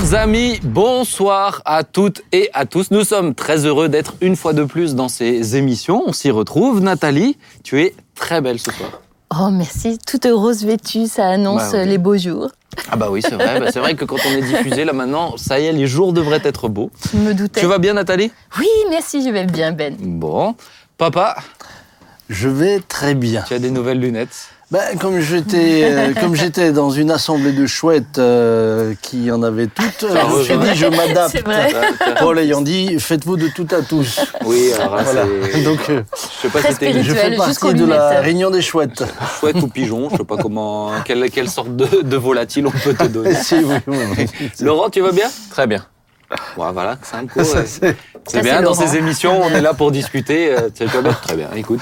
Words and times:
Chers 0.00 0.14
amis, 0.14 0.58
bonsoir 0.62 1.60
à 1.66 1.84
toutes 1.84 2.22
et 2.32 2.48
à 2.54 2.64
tous. 2.64 2.90
Nous 2.90 3.04
sommes 3.04 3.34
très 3.34 3.66
heureux 3.66 3.88
d'être 3.88 4.14
une 4.22 4.34
fois 4.34 4.52
de 4.54 4.64
plus 4.64 4.94
dans 4.94 5.08
ces 5.08 5.56
émissions. 5.56 6.02
On 6.06 6.12
s'y 6.12 6.30
retrouve. 6.30 6.80
Nathalie, 6.80 7.36
tu 7.62 7.82
es 7.82 7.94
très 8.14 8.40
belle 8.40 8.58
ce 8.58 8.72
soir. 8.72 9.02
Oh 9.38 9.50
merci, 9.50 9.98
toute 10.06 10.26
rose 10.30 10.64
vêtue, 10.64 11.06
ça 11.06 11.28
annonce 11.28 11.72
Bah 11.72 11.80
oui. 11.82 11.88
les 11.88 11.98
beaux 11.98 12.16
jours. 12.16 12.50
Ah 12.90 12.96
bah 12.96 13.08
oui, 13.10 13.20
c'est 13.22 13.34
vrai. 13.34 13.60
Bah, 13.60 13.70
c'est 13.72 13.78
vrai 13.80 13.94
que 13.94 14.04
quand 14.06 14.16
on 14.26 14.30
est 14.30 14.42
diffusé, 14.42 14.84
là 14.84 14.92
maintenant, 14.92 15.36
ça 15.36 15.60
y 15.60 15.66
est, 15.66 15.72
les 15.72 15.86
jours 15.86 16.12
devraient 16.12 16.40
être 16.44 16.68
beaux. 16.68 16.90
Je 17.12 17.18
me 17.18 17.34
doutais. 17.34 17.60
Tu 17.60 17.66
vas 17.66 17.78
bien 17.78 17.92
Nathalie? 17.94 18.32
Oui, 18.58 18.66
merci, 18.88 19.22
je 19.24 19.30
vais 19.30 19.44
bien 19.44 19.72
Ben. 19.72 19.94
Bon. 20.00 20.54
Papa, 20.98 21.36
Je 22.28 22.48
vais 22.48 22.80
très 22.80 23.14
bien. 23.14 23.44
tu 23.46 23.54
as 23.54 23.58
des 23.58 23.70
nouvelles 23.70 24.00
lunettes? 24.00 24.48
Ben, 24.70 24.96
comme 25.00 25.18
j'étais, 25.18 25.82
euh, 25.90 26.14
comme 26.20 26.36
j'étais 26.36 26.70
dans 26.70 26.90
une 26.90 27.10
assemblée 27.10 27.52
de 27.52 27.66
chouettes 27.66 28.18
euh, 28.18 28.94
qui 29.02 29.28
en 29.32 29.42
avaient 29.42 29.66
toutes, 29.66 30.04
euh, 30.04 30.14
je 30.14 30.36
me 30.36 30.42
suis 30.44 30.52
rejoint. 30.54 30.72
dit 30.72 30.78
je 30.78 30.86
m'adapte. 30.86 31.44
Paul 32.20 32.38
ayant 32.38 32.60
dit 32.60 33.00
faites-vous 33.00 33.36
de 33.36 33.48
tout 33.48 33.66
à 33.72 33.82
tous. 33.82 34.20
Oui, 34.44 34.72
alors 34.78 34.94
là, 34.96 35.02
Voilà. 35.02 35.24
Donc 35.64 35.80
euh, 35.90 36.02
je 36.14 36.42
sais 36.42 36.48
pas 36.50 36.60
Très 36.60 36.68
si 36.68 36.74
c'était 36.74 36.92
je 36.92 36.98
Rituel 36.98 37.30
fais 37.32 37.36
partie 37.36 37.74
de 37.74 37.84
la 37.84 38.20
réunion 38.20 38.50
des 38.50 38.62
chouettes. 38.62 39.02
chouette 39.40 39.56
ou 39.56 39.66
pigeon, 39.66 40.08
je 40.12 40.18
sais 40.18 40.24
pas 40.24 40.36
comment, 40.36 40.92
quelle, 41.04 41.28
quelle 41.30 41.48
sorte 41.50 41.74
de, 41.74 42.02
de 42.02 42.16
volatile 42.16 42.68
on 42.68 42.70
peut 42.70 42.94
te 42.94 43.04
donner. 43.08 43.34
Si, 43.42 43.56
oui, 43.56 43.74
oui, 43.88 43.96
oui. 44.18 44.50
Laurent, 44.60 44.88
tu 44.88 45.00
vas 45.00 45.10
bien? 45.12 45.28
Très 45.50 45.66
bien. 45.66 45.84
Ouais, 46.56 46.68
voilà, 46.72 46.96
c'est 47.02 47.96
c'est- 48.30 48.42
bien, 48.42 48.62
dans 48.62 48.74
ces 48.74 48.96
émissions, 48.96 49.40
on 49.42 49.50
est 49.50 49.60
là 49.60 49.74
pour 49.74 49.90
discuter. 49.90 50.50
euh, 50.52 50.68
Très 51.22 51.36
bien, 51.36 51.48
écoute. 51.56 51.80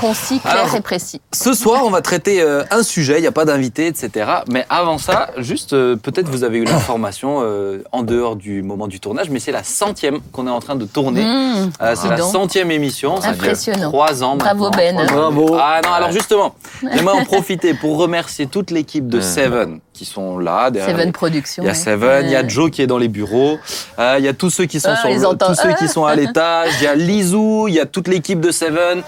Concis, 0.00 0.40
clair 0.40 0.54
Alors- 0.64 0.74
et 0.74 0.80
précis. 0.80 1.20
Ce 1.32 1.52
soir, 1.54 1.82
on 1.84 1.90
va 1.90 2.00
traiter 2.00 2.40
euh, 2.40 2.64
un 2.70 2.82
sujet, 2.82 3.18
il 3.18 3.20
n'y 3.22 3.26
a 3.26 3.32
pas 3.32 3.44
d'invité, 3.44 3.86
etc. 3.86 4.30
Mais 4.48 4.66
avant 4.70 4.98
ça, 4.98 5.28
juste, 5.38 5.72
euh, 5.72 5.96
peut-être 5.96 6.28
vous 6.28 6.44
avez 6.44 6.58
eu 6.58 6.64
l'information 6.64 7.40
euh, 7.42 7.82
en 7.92 8.02
dehors 8.02 8.36
du 8.36 8.62
moment 8.62 8.86
du 8.88 9.00
tournage, 9.00 9.30
mais 9.30 9.40
c'est 9.40 9.52
la 9.52 9.62
centième 9.64 10.20
qu'on 10.32 10.46
est 10.46 10.50
en 10.50 10.60
train 10.60 10.76
de 10.76 10.84
tourner. 10.84 11.22
Mmh, 11.22 11.70
Euh, 11.82 11.94
c'est 11.96 12.08
la 12.08 12.16
donc. 12.16 12.32
centième 12.32 12.70
émission. 12.70 13.16
ça 13.20 13.28
fait 13.28 13.34
Impressionnant. 13.34 13.88
Trois 13.90 14.22
ans 14.22 14.36
Bravo, 14.36 14.70
maintenant. 14.70 14.76
Ben. 14.76 15.06
Bravo. 15.06 15.56
Ah 15.60 15.80
non, 15.84 15.92
alors 15.92 16.12
justement, 16.12 16.54
j'aimerais 16.92 17.18
en 17.20 17.24
profiter 17.24 17.74
pour 17.74 17.98
remercier 17.98 18.46
toute 18.46 18.70
l'équipe 18.70 19.08
de 19.08 19.18
Mm. 19.18 19.22
Seven 19.22 19.80
qui 19.92 20.04
sont 20.04 20.38
là. 20.38 20.70
derrière 20.70 20.96
Seven 20.96 21.12
Productions. 21.12 21.62
Il 21.62 21.66
y 21.66 21.70
a. 21.70 21.74
Seven, 21.74 22.26
il 22.26 22.30
y 22.32 22.36
a. 22.36 22.46
Joe 22.46 22.70
qui 22.70 22.82
est 22.82 22.86
dans 22.86 22.98
les 22.98 23.08
bureaux, 23.08 23.58
euh, 23.98 24.16
il 24.18 24.24
y 24.24 24.28
a 24.28 24.32
tous 24.34 24.50
ceux 24.50 24.66
qui 24.66 24.78
sont 24.80 24.90
Ah, 24.92 24.96
sur 24.96 25.08
le- 25.08 25.36
tous 25.36 25.54
ceux 25.54 25.72
qui 25.74 25.85
sont 25.88 26.04
à 26.04 26.14
l'étage, 26.14 26.72
il 26.80 26.84
y 26.84 26.86
a 26.86 26.94
Lizou, 26.94 27.66
il 27.68 27.74
y 27.74 27.80
a 27.80 27.86
toute 27.86 28.08
l'équipe 28.08 28.40
de 28.40 28.50
Seven. 28.50 29.02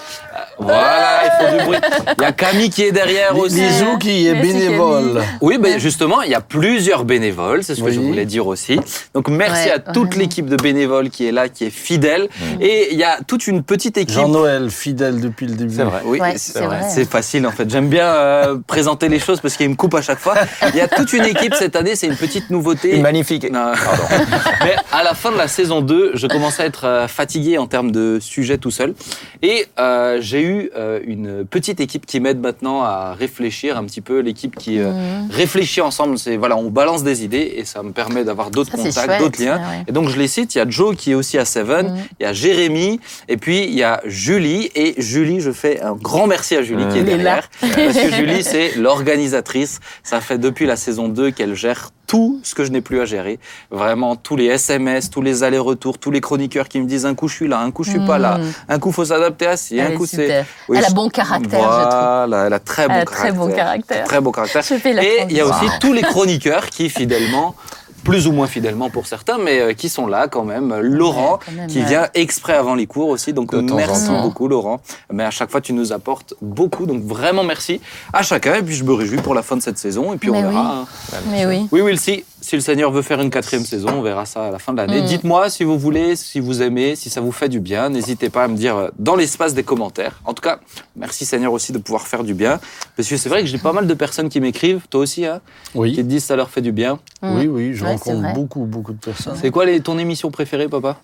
Voilà, 0.59 1.21
il 1.25 1.31
faut 1.51 1.57
du 1.59 1.65
bruit. 1.65 1.79
Il 2.19 2.23
y 2.23 2.25
a 2.25 2.33
Camille 2.33 2.71
qui 2.71 2.83
est 2.85 2.93
derrière 2.93 3.37
aussi. 3.39 3.61
Bisous 3.61 3.99
qui 3.99 4.27
est 4.27 4.35
Merci, 4.35 4.53
bénévole. 4.53 5.23
Oui, 5.41 5.59
ben 5.59 5.79
justement, 5.79 6.23
il 6.23 6.31
y 6.31 6.35
a 6.35 6.41
plusieurs 6.41 7.05
bénévoles, 7.05 7.63
c'est 7.65 7.75
ce 7.75 7.81
que 7.81 7.87
Oui. 7.87 7.95
je 7.95 8.01
voulais 8.01 8.25
dire 8.27 8.47
aussi. 8.47 8.81
Donc 9.15 9.29
merci 9.29 9.67
Ouais, 9.69 9.73
à 9.75 9.79
toute 9.79 10.17
l'équipe 10.17 10.47
de 10.47 10.57
bénévoles 10.57 11.11
qui 11.11 11.27
est 11.27 11.33
là, 11.33 11.49
qui 11.49 11.65
est 11.65 11.71
fidèle. 11.71 12.29
Et 12.61 12.89
il 12.93 12.99
y 12.99 13.05
a 13.05 13.19
toute 13.27 13.47
une 13.47 13.63
petite 13.63 13.97
équipe. 13.99 14.15
Jean-Noël, 14.15 14.71
fidèle 14.71 15.21
depuis 15.21 15.47
le 15.47 15.55
début. 15.55 15.75
C'est 15.75 15.83
vrai. 15.85 16.01
Oui, 16.05 16.21
Ouais, 16.21 16.33
c'est 16.37 16.53
c'est 16.53 16.65
vrai. 16.65 16.81
C'est 16.89 17.09
facile 17.09 17.47
en 17.47 17.51
fait. 17.53 17.69
J'aime 17.71 17.89
bien 17.89 18.07
euh, 18.07 18.57
présenter 18.67 19.09
les 19.09 19.19
choses 19.21 19.41
parce 19.41 19.57
qu'il 19.57 19.69
me 19.69 19.75
coupe 19.77 19.95
à 19.95 20.03
chaque 20.03 20.19
fois. 20.19 20.35
Il 20.73 20.77
y 20.77 20.81
a 20.81 20.89
toute 20.89 21.13
une 21.13 21.25
équipe 21.25 21.55
cette 21.55 21.77
année, 21.77 21.95
c'est 21.97 22.07
une 22.07 22.17
petite 22.17 22.51
nouveauté. 22.51 22.97
Une 22.97 23.03
magnifique. 23.03 23.51
Non. 23.51 23.73
Mais 24.65 24.77
à 24.93 25.03
la 25.03 25.15
fin 25.15 25.31
de 25.33 25.37
la 25.39 25.49
saison 25.49 25.81
2, 25.81 26.13
je 26.15 26.27
commençais 26.27 26.63
à 26.63 26.67
être 26.67 26.85
euh, 26.87 27.09
fatigué 27.09 27.59
en 27.59 27.67
termes 27.67 27.91
de 27.91 28.19
sujet 28.21 28.59
tout 28.59 28.71
seul. 28.71 28.95
Et 29.43 29.67
euh, 29.79 30.19
j'ai 30.29 30.43
eu 30.43 30.71
euh, 30.77 31.01
une 31.07 31.45
petite 31.47 31.81
équipe 31.81 32.05
qui 32.07 32.21
m'aide 32.21 32.41
maintenant 32.41 32.83
à 32.83 33.15
réfléchir 33.15 33.77
un 33.79 33.85
petit 33.85 34.01
peu, 34.01 34.19
l'équipe 34.21 34.55
qui 34.57 34.79
euh, 34.79 34.93
Mmh. 34.93 35.29
réfléchit 35.31 35.81
ensemble. 35.81 36.19
C'est 36.19 36.37
voilà, 36.37 36.57
on 36.57 36.71
balance 36.71 37.03
des 37.03 37.25
idées 37.25 37.55
et 37.57 37.65
ça 37.65 37.83
me 37.83 37.93
permet 37.93 38.25
d'avoir 38.25 38.51
d'autres 38.51 38.73
contacts, 38.77 39.19
d'autres 39.21 39.43
liens. 39.43 39.57
ouais, 39.57 39.63
ouais. 39.63 39.85
Et 39.89 39.93
donc 39.93 40.09
je 40.09 40.19
les 40.19 40.29
cite. 40.29 40.55
Il 40.55 40.59
y 40.59 40.61
a 40.61 40.69
Joe 40.69 40.95
qui 40.97 41.13
est 41.13 41.15
aussi 41.15 41.39
à 41.39 41.45
Seven, 41.45 41.87
Mhm. 41.89 41.97
il 42.21 42.23
y 42.23 42.27
a 42.27 42.33
Jérémy 42.33 43.01
et 43.29 43.37
puis 43.37 43.65
il 43.65 43.75
y 43.75 43.83
a 43.83 44.01
Julie. 44.05 44.71
Et 44.75 44.95
Julie, 45.01 45.41
je 45.41 45.51
fais 45.53 45.81
un 45.81 45.95
grand 45.95 46.27
merci 46.27 46.57
à 46.57 46.63
Julie 46.63 46.85
Mhm. 46.85 46.93
qui 46.93 46.99
est 46.99 47.05
derrière. 47.05 47.49
Parce 47.61 47.75
que 47.99 48.11
Julie, 48.13 48.43
c'est 48.43 48.77
l'organisatrice. 48.77 49.81
Ça 50.03 50.21
fait 50.21 50.39
depuis 50.39 50.67
la 50.67 50.77
saison 50.77 51.09
2 51.09 51.31
qu'elle 51.31 51.55
gère 51.55 51.91
tout 52.09 52.41
ce 52.43 52.55
que 52.57 52.65
je 52.65 52.71
n'ai 52.73 52.81
plus 52.81 53.01
à 53.01 53.05
gérer. 53.05 53.39
Vraiment, 53.71 54.17
tous 54.17 54.35
les 54.35 54.47
SMS, 54.47 55.11
tous 55.11 55.23
les 55.23 55.43
allers-retours, 55.45 55.99
tous 55.99 56.11
les 56.11 56.21
chroniqueurs 56.21 56.67
qui 56.67 56.81
me 56.81 56.87
disent 56.87 57.05
un 57.07 57.15
coup 57.15 57.29
je 57.29 57.35
suis 57.35 57.47
là, 57.49 57.61
un 57.61 57.71
coup 57.71 57.85
je 57.85 57.91
suis 57.91 58.01
pas 58.05 58.19
là, 58.19 58.39
Mhm. 58.39 58.53
un 58.71 58.79
coup 58.81 58.91
faut 58.93 59.05
s'adapter 59.05 59.47
à 59.47 59.57
ci, 59.59 59.81
un 59.81 59.93
coup 59.93 60.07
c'est... 60.07 60.45
Oui, 60.69 60.79
Elle 60.79 60.87
a 60.87 60.91
bon 60.91 61.09
caractère, 61.11 61.61
je 61.61 61.65
trouve. 61.89 61.91
Voilà, 62.01 62.45
elle 62.47 62.53
a 62.55 62.59
très 62.59 62.89
bon 62.89 62.95
Elle 62.95 63.01
a 63.01 63.05
caractère. 63.05 63.19
très 63.29 63.33
bon 63.33 63.49
caractère. 63.55 64.05
Très 64.07 64.21
bon 64.23 64.33
caractère. 64.33 64.63
Je 64.63 64.75
fais 64.75 64.93
la 64.95 65.05
Et 65.05 65.27
il 65.29 65.37
y 65.37 65.41
a 65.41 65.45
aussi 65.45 65.53
transition. 65.53 65.79
tous 65.81 65.93
les 65.93 66.03
chroniqueurs 66.03 66.67
qui, 66.71 66.89
fidèlement, 66.89 67.55
plus 68.05 68.27
ou 68.27 68.33
moins 68.33 68.47
fidèlement 68.47 68.91
pour 68.91 69.07
certains, 69.07 69.39
mais 69.39 69.61
euh, 69.61 69.73
qui 69.75 69.89
sont 69.89 70.07
là 70.07 70.29
quand 70.29 70.45
même. 70.45 70.75
Laurent, 70.81 71.33
Ouais, 71.35 71.39
quand 71.47 71.53
même, 71.53 71.67
qui 71.69 71.79
ouais. 71.81 71.85
vient 71.87 72.09
exprès 72.15 72.55
avant 72.55 72.75
les 72.75 72.87
cours 72.87 73.09
aussi. 73.09 73.33
Donc 73.33 73.53
merci 73.53 74.07
temps. 74.09 74.23
beaucoup, 74.23 74.49
Laurent. 74.49 74.81
Mais 75.13 75.25
à 75.25 75.31
chaque 75.31 75.51
fois, 75.51 75.61
tu 75.61 75.73
nous 75.73 75.93
apportes 75.93 76.35
beaucoup. 76.41 76.87
Donc 76.87 77.03
vraiment 77.03 77.45
merci 77.45 77.81
à 78.13 78.23
chacun. 78.23 78.55
Et 78.55 78.63
puis 78.63 78.75
je 78.75 78.85
me 78.85 78.93
réjouis 78.93 79.19
pour 79.19 79.35
la 79.35 79.43
fin 79.43 79.57
de 79.57 79.63
cette 79.63 79.79
saison. 79.79 80.13
Et 80.15 80.17
puis 80.17 80.31
on 80.31 80.35
Mais 80.35 80.43
verra. 80.43 80.53
oui. 80.83 80.87
hein. 81.15 81.19
Mais 81.31 81.47
oui. 81.47 81.69
Oui, 81.73 81.81
oui, 81.83 81.99
si, 81.99 82.25
si 82.41 82.55
le 82.57 82.61
Seigneur 82.63 82.91
veut 82.93 83.03
faire 83.03 83.21
une 83.21 83.31
quatrième 83.31 83.65
saison, 83.65 83.89
on 83.95 84.03
verra 84.03 84.25
ça 84.27 84.47
à 84.47 84.51
la 84.51 84.59
fin 84.59 84.73
de 84.73 84.79
l'année. 84.79 85.03
Mm. 85.03 85.07
Dites-moi 85.07 85.51
si 85.51 85.65
vous 85.65 85.79
voulez, 85.79 86.17
si 86.17 86.41
vous 86.41 86.63
aimez, 86.63 86.95
si 86.97 87.11
ça 87.11 87.21
vous 87.21 87.33
fait 87.33 87.49
du 87.49 87.61
bien. 87.61 87.89
N'hésitez 87.91 88.31
pas 88.31 88.45
à 88.45 88.49
me 88.49 88.57
dire 88.57 88.77
euh, 88.77 88.89
dans 88.99 89.17
l'espace 89.17 89.55
des 89.55 89.65
commentaires. 89.65 90.21
En 90.25 90.35
tout 90.35 90.43
cas, 90.43 90.61
merci 90.97 91.25
Seigneur 91.27 91.53
aussi 91.53 91.73
de 91.73 91.79
pouvoir 91.79 92.07
faire 92.07 92.23
du 92.25 92.35
bien. 92.35 92.61
Parce 92.97 93.09
que 93.09 93.17
c'est 93.17 93.29
vrai 93.29 93.41
que 93.43 93.47
j'ai 93.49 93.59
pas 93.59 93.73
mal 93.73 93.87
de 93.87 93.95
personnes 93.95 94.29
qui 94.29 94.41
m'écrivent, 94.41 94.87
toi 94.89 95.01
aussi, 95.01 95.27
hein, 95.27 95.41
qui 95.73 95.79
Oui, 95.79 95.97
te 95.97 96.01
disent 96.01 96.25
ça 96.25 96.37
leur 96.37 96.51
fait 96.51 96.63
du 96.63 96.73
bien. 96.73 96.99
oui, 97.23 97.47
oui, 97.49 97.75
je 97.75 97.85
Ouais, 97.85 97.93
rencontre 97.93 98.33
beaucoup, 98.35 98.65
beaucoup 98.65 98.93
de 98.93 98.99
personnes. 99.01 99.37
C'est 99.41 99.51
quoi 99.51 99.65
les, 99.67 99.81
ton 99.81 99.99
émission 99.99 100.31
préférée, 100.31 100.69
papa? 100.69 101.01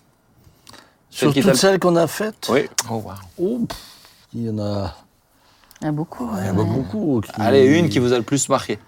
Sur 1.11 1.33
qui 1.33 1.43
toutes 1.43 1.55
celles 1.55 1.79
qu'on 1.79 1.95
a 1.97 2.07
faites, 2.09 2.49
Oui. 2.51 2.63
Oh, 2.91 2.95
wow. 2.95 3.13
oh, 3.39 3.59
pff, 3.69 3.79
il 4.35 4.47
y 4.47 4.51
en 4.51 4.59
a, 4.59 4.95
Il 5.81 5.85
y 5.85 5.87
en 5.87 5.91
a 5.91 5.93
beaucoup. 5.93 6.29
il 6.41 6.47
y 6.47 6.49
en 6.49 6.59
a 6.59 6.65
beaucoup. 6.65 7.21
qui- 7.25 7.31
Allez, 7.41 7.67
une 7.67 7.89
qui 7.89 8.01
vous 8.01 8.13
a 8.13 8.17
le 8.17 8.25
plus 8.25 8.49
marqué. 8.49 8.79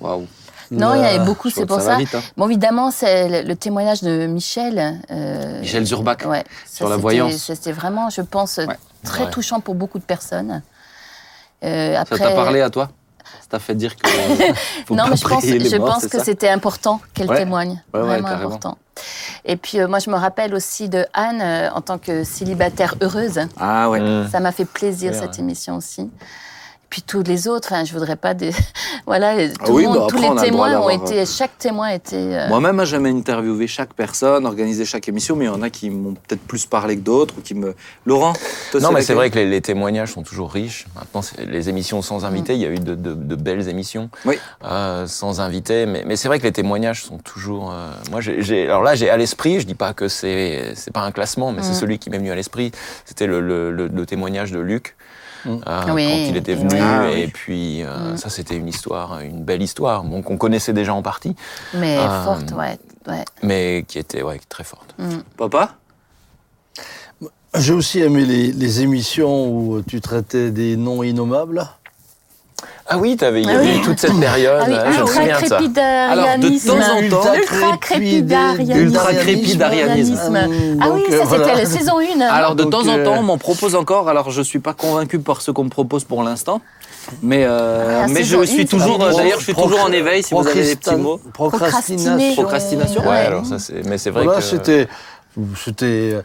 Waouh. 0.00 0.26
Non, 0.70 0.94
il 0.94 0.98
y 0.98 1.00
en 1.00 1.04
avait 1.04 1.18
La- 1.18 1.24
beaucoup, 1.24 1.50
c'est 1.50 1.66
pour 1.66 1.78
ça 1.80 1.84
va 1.88 1.92
ça. 1.92 1.98
vite, 1.98 2.14
hein. 2.14 2.22
Bon, 2.36 2.46
évidemment, 2.48 2.90
c'est 2.90 3.28
le, 3.42 3.48
le 3.48 3.54
témoignage 3.54 4.02
de 4.02 4.26
Michel. 4.26 5.00
euh, 5.10 5.60
Michel 5.60 5.84
Zurbach. 5.84 6.24
Ouais, 6.26 6.42
Sur 6.70 6.88
la 6.88 6.96
voyance. 6.96 7.36
C'était 7.36 7.72
vraiment, 7.72 8.08
je 8.10 8.22
pense, 8.22 8.56
Ouais. 8.56 8.66
très 9.04 9.24
Ouais. 9.24 9.30
touchant 9.30 9.60
pour 9.60 9.74
beaucoup 9.74 9.98
de 9.98 10.04
personnes. 10.04 10.62
Euh, 11.64 11.94
Ça 11.94 12.00
après, 12.00 12.18
t'a 12.18 12.30
parlé 12.32 12.60
à 12.60 12.70
toi? 12.70 12.90
Ça 13.42 13.46
t'a 13.50 13.58
fait 13.58 13.74
dire 13.74 13.94
que. 13.96 14.08
faut 14.86 14.94
non, 14.94 15.04
pas 15.04 15.10
mais 15.10 15.16
je 15.16 15.24
pense, 15.28 15.44
je 15.44 15.76
morts, 15.76 15.94
pense 16.00 16.06
que 16.06 16.22
c'était 16.22 16.48
important 16.48 17.00
qu'elle 17.12 17.28
Ouais. 17.28 17.36
témoigne. 17.38 17.82
Ouais, 17.92 18.00
ouais, 18.00 18.06
vraiment 18.06 18.28
important. 18.28 18.78
Et 19.44 19.56
puis, 19.56 19.80
euh, 19.80 19.86
moi, 19.88 19.98
je 19.98 20.08
me 20.10 20.16
rappelle 20.16 20.54
aussi 20.54 20.88
de 20.88 21.06
Anne 21.12 21.40
euh, 21.42 21.70
en 21.74 21.80
tant 21.82 21.98
que 21.98 22.24
célibataire 22.24 22.94
heureuse. 23.02 23.40
Ah 23.60 23.90
ouais. 23.90 24.00
Mm. 24.00 24.28
Ça 24.30 24.40
m'a 24.40 24.52
fait 24.52 24.64
plaisir, 24.64 25.12
Ouais, 25.12 25.18
cette 25.18 25.32
ouais. 25.34 25.40
émission 25.40 25.76
aussi. 25.76 26.10
Puis 26.94 27.02
tous 27.02 27.24
les 27.24 27.48
autres, 27.48 27.72
enfin, 27.72 27.84
je 27.84 27.92
voudrais 27.92 28.14
pas 28.14 28.34
des... 28.34 28.52
voilà, 29.06 29.48
tout 29.48 29.54
Ah 29.58 29.70
oui, 29.72 29.82
le 29.82 29.88
monde, 29.88 29.98
bah 29.98 30.06
tous 30.08 30.14
après, 30.18 30.28
on 30.28 30.34
les 30.34 30.40
a 30.42 30.44
le 30.44 30.50
droit 30.52 30.68
témoins 30.68 30.80
ont 30.86 30.90
été, 30.90 31.26
chaque 31.26 31.58
témoin 31.58 31.88
était. 31.88 32.14
euh, 32.14 32.46
Moi-même, 32.48 32.78
hein, 32.78 32.84
j'aime 32.84 33.04
interviewer 33.06 33.66
chaque 33.66 33.94
personne, 33.94 34.46
organiser 34.46 34.84
chaque 34.84 35.08
émission, 35.08 35.34
mais 35.34 35.46
il 35.46 35.48
y 35.48 35.50
en 35.50 35.60
a 35.62 35.70
qui 35.70 35.90
m'ont 35.90 36.14
peut-être 36.14 36.42
plus 36.42 36.66
parlé 36.66 36.94
que 36.94 37.00
d'autres 37.00 37.34
ou 37.36 37.40
qui 37.40 37.54
me. 37.54 37.74
Laurent, 38.06 38.32
toi, 38.70 38.78
Non, 38.80 38.92
mais 38.92 39.02
c'est 39.02 39.14
vrai 39.14 39.28
que 39.30 39.34
les, 39.40 39.46
les 39.46 39.60
témoignages 39.60 40.12
sont 40.12 40.22
toujours 40.22 40.52
riches. 40.52 40.86
Maintenant, 40.94 41.22
les 41.48 41.68
émissions 41.68 42.00
sans 42.00 42.24
invités, 42.24 42.54
il 42.54 42.60
y 42.60 42.64
a 42.64 42.70
eu 42.70 42.78
de, 42.78 42.94
de- 42.94 43.14
de 43.14 43.34
belles 43.34 43.68
émissions 43.68 44.08
Oui. 44.24 44.38
euh, 44.64 45.08
sans 45.08 45.40
invités, 45.40 45.86
mais, 45.86 46.04
mais 46.06 46.14
c'est 46.14 46.28
vrai 46.28 46.38
que 46.38 46.44
les 46.44 46.52
témoignages 46.52 47.02
sont 47.02 47.18
toujours. 47.18 47.72
euh, 47.72 47.90
moi, 48.12 48.20
j'ai, 48.20 48.40
j'ai- 48.40 48.66
alors 48.66 48.84
là, 48.84 48.94
j'ai 48.94 49.10
à 49.10 49.16
l'esprit. 49.16 49.58
Je 49.58 49.66
dis 49.66 49.74
pas 49.74 49.94
que 49.94 50.06
c'est 50.06 50.74
c'est 50.76 50.92
pas 50.92 51.00
un 51.00 51.10
classement, 51.10 51.50
mais 51.50 51.62
c'est 51.62 51.72
Mm. 51.72 51.80
celui 51.80 51.98
qui 51.98 52.08
m'est 52.08 52.18
venu 52.18 52.30
à 52.30 52.36
l'esprit. 52.36 52.70
C'était 53.04 53.26
le, 53.26 53.40
le- 53.40 53.72
le- 53.72 53.88
le 53.88 54.06
témoignage 54.06 54.52
de 54.52 54.60
Luc. 54.60 54.94
Euh, 55.46 55.58
Oui, 55.92 56.04
quand 56.06 56.30
il 56.30 56.36
était 56.36 56.54
venu, 56.54 56.78
Ah, 56.80 57.08
et 57.10 57.24
oui. 57.26 57.30
puis 57.32 57.82
euh, 57.82 58.12
Mm. 58.12 58.16
ça 58.16 58.30
c'était 58.30 58.56
une 58.56 58.68
histoire, 58.68 59.20
une 59.20 59.42
belle 59.44 59.62
histoire, 59.62 60.02
bon, 60.04 60.22
qu'on 60.22 60.36
connaissait 60.38 60.72
déjà 60.72 60.94
en 60.94 61.02
partie, 61.02 61.34
mais 61.74 61.96
Ah. 62.00 62.22
forte, 62.24 62.52
ouais. 62.52 62.78
ouais. 63.08 63.24
mais 63.42 63.84
qui 63.86 63.98
était 63.98 64.22
ouais, 64.22 64.40
très 64.48 64.64
forte. 64.64 64.94
Mm. 64.98 65.18
Papa? 65.36 65.74
J'ai 67.56 67.72
aussi 67.72 68.00
aimé 68.00 68.24
les, 68.24 68.50
les 68.52 68.80
émissions 68.82 69.48
où 69.48 69.80
tu 69.82 70.00
traitais 70.00 70.50
des 70.50 70.76
noms 70.76 71.02
innommables. 71.04 71.68
Ah 72.86 72.98
oui, 72.98 73.16
t'avais, 73.16 73.42
il 73.42 73.46
y 73.48 73.50
Ah 73.50 73.56
avait 73.58 73.64
oui. 73.72 73.78
eu 73.78 73.80
toute 73.80 73.98
cette 73.98 74.18
période, 74.20 74.60
Ah 74.62 74.66
oui, 74.68 74.74
je 74.74 74.80
me 74.88 74.90
ultra 75.00 75.06
souviens 75.06 75.40
de 75.40 75.46
ça. 75.46 75.56
crépidarianisme. 75.56 76.70
Alors, 76.70 76.88
de 76.90 77.08
temps 77.08 77.18
en 77.18 77.22
temps- 77.22 77.34
Ultra 77.34 77.76
crépidarianisme. 77.78 78.78
Ultra 78.80 79.14
crépidarianisme. 79.14 80.36
Hum, 80.36 80.78
Ah 80.80 80.88
oui, 80.92 81.02
euh, 81.10 81.18
ça 81.18 81.24
voilà. 81.24 81.44
c'était 81.46 81.58
la 81.58 81.66
saison 81.66 81.98
1. 81.98 82.20
Alors, 82.20 82.54
de 82.54 82.62
Donc, 82.64 82.72
temps 82.72 82.88
en 82.88 82.98
euh, 82.98 83.04
temps, 83.04 83.16
on 83.18 83.22
m'en 83.22 83.38
propose 83.38 83.74
encore. 83.74 84.08
Alors, 84.08 84.30
je 84.30 84.42
suis 84.42 84.58
pas 84.58 84.74
convaincu 84.74 85.18
par 85.18 85.40
ce 85.42 85.50
qu'on 85.50 85.64
me 85.64 85.70
propose 85.70 86.04
pour 86.04 86.22
l'instant. 86.22 86.60
Mais, 87.22 87.44
euh, 87.44 88.02
Ah, 88.04 88.06
mais 88.08 88.22
je 88.24 88.44
suis 88.44 88.62
une, 88.62 88.68
toujours, 88.68 89.02
euh, 89.02 89.12
d'ailleurs, 89.12 89.38
je 89.38 89.44
suis 89.44 89.54
toujours 89.54 89.82
en 89.82 89.92
éveil 89.92 90.22
si 90.22 90.32
vous 90.34 90.46
avez 90.46 90.62
des 90.64 90.76
petits 90.76 90.96
mots. 90.96 91.20
Procrastination. 91.34 92.32
Procrastination. 92.34 93.02
Ouais, 93.02 93.08
Ouais. 93.08 93.16
alors 93.18 93.44
ça 93.44 93.58
c'est, 93.58 93.84
mais 93.86 93.98
c'est 93.98 94.10
vrai 94.10 94.24
Voilà, 94.24 94.38
que 94.40 94.44
c'était. 94.44 94.88
C'était. 95.62 96.16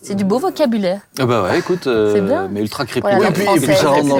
C'est 0.00 0.14
du 0.14 0.24
beau 0.24 0.38
vocabulaire. 0.38 1.00
Ah 1.18 1.26
bah 1.26 1.42
ouais, 1.42 1.58
écoute, 1.58 1.86
euh, 1.88 2.14
C'est 2.14 2.20
bien. 2.20 2.48
mais 2.48 2.60
ultra 2.60 2.84
Voilà, 3.00 3.16
Oui, 3.18 3.22
la 3.24 3.30
et 3.30 3.32
puis, 3.32 3.42
et 3.42 3.46
française, 3.46 3.66
puis 3.68 3.76
ça 3.76 3.88
rentre 3.88 4.02
dans, 4.08 4.16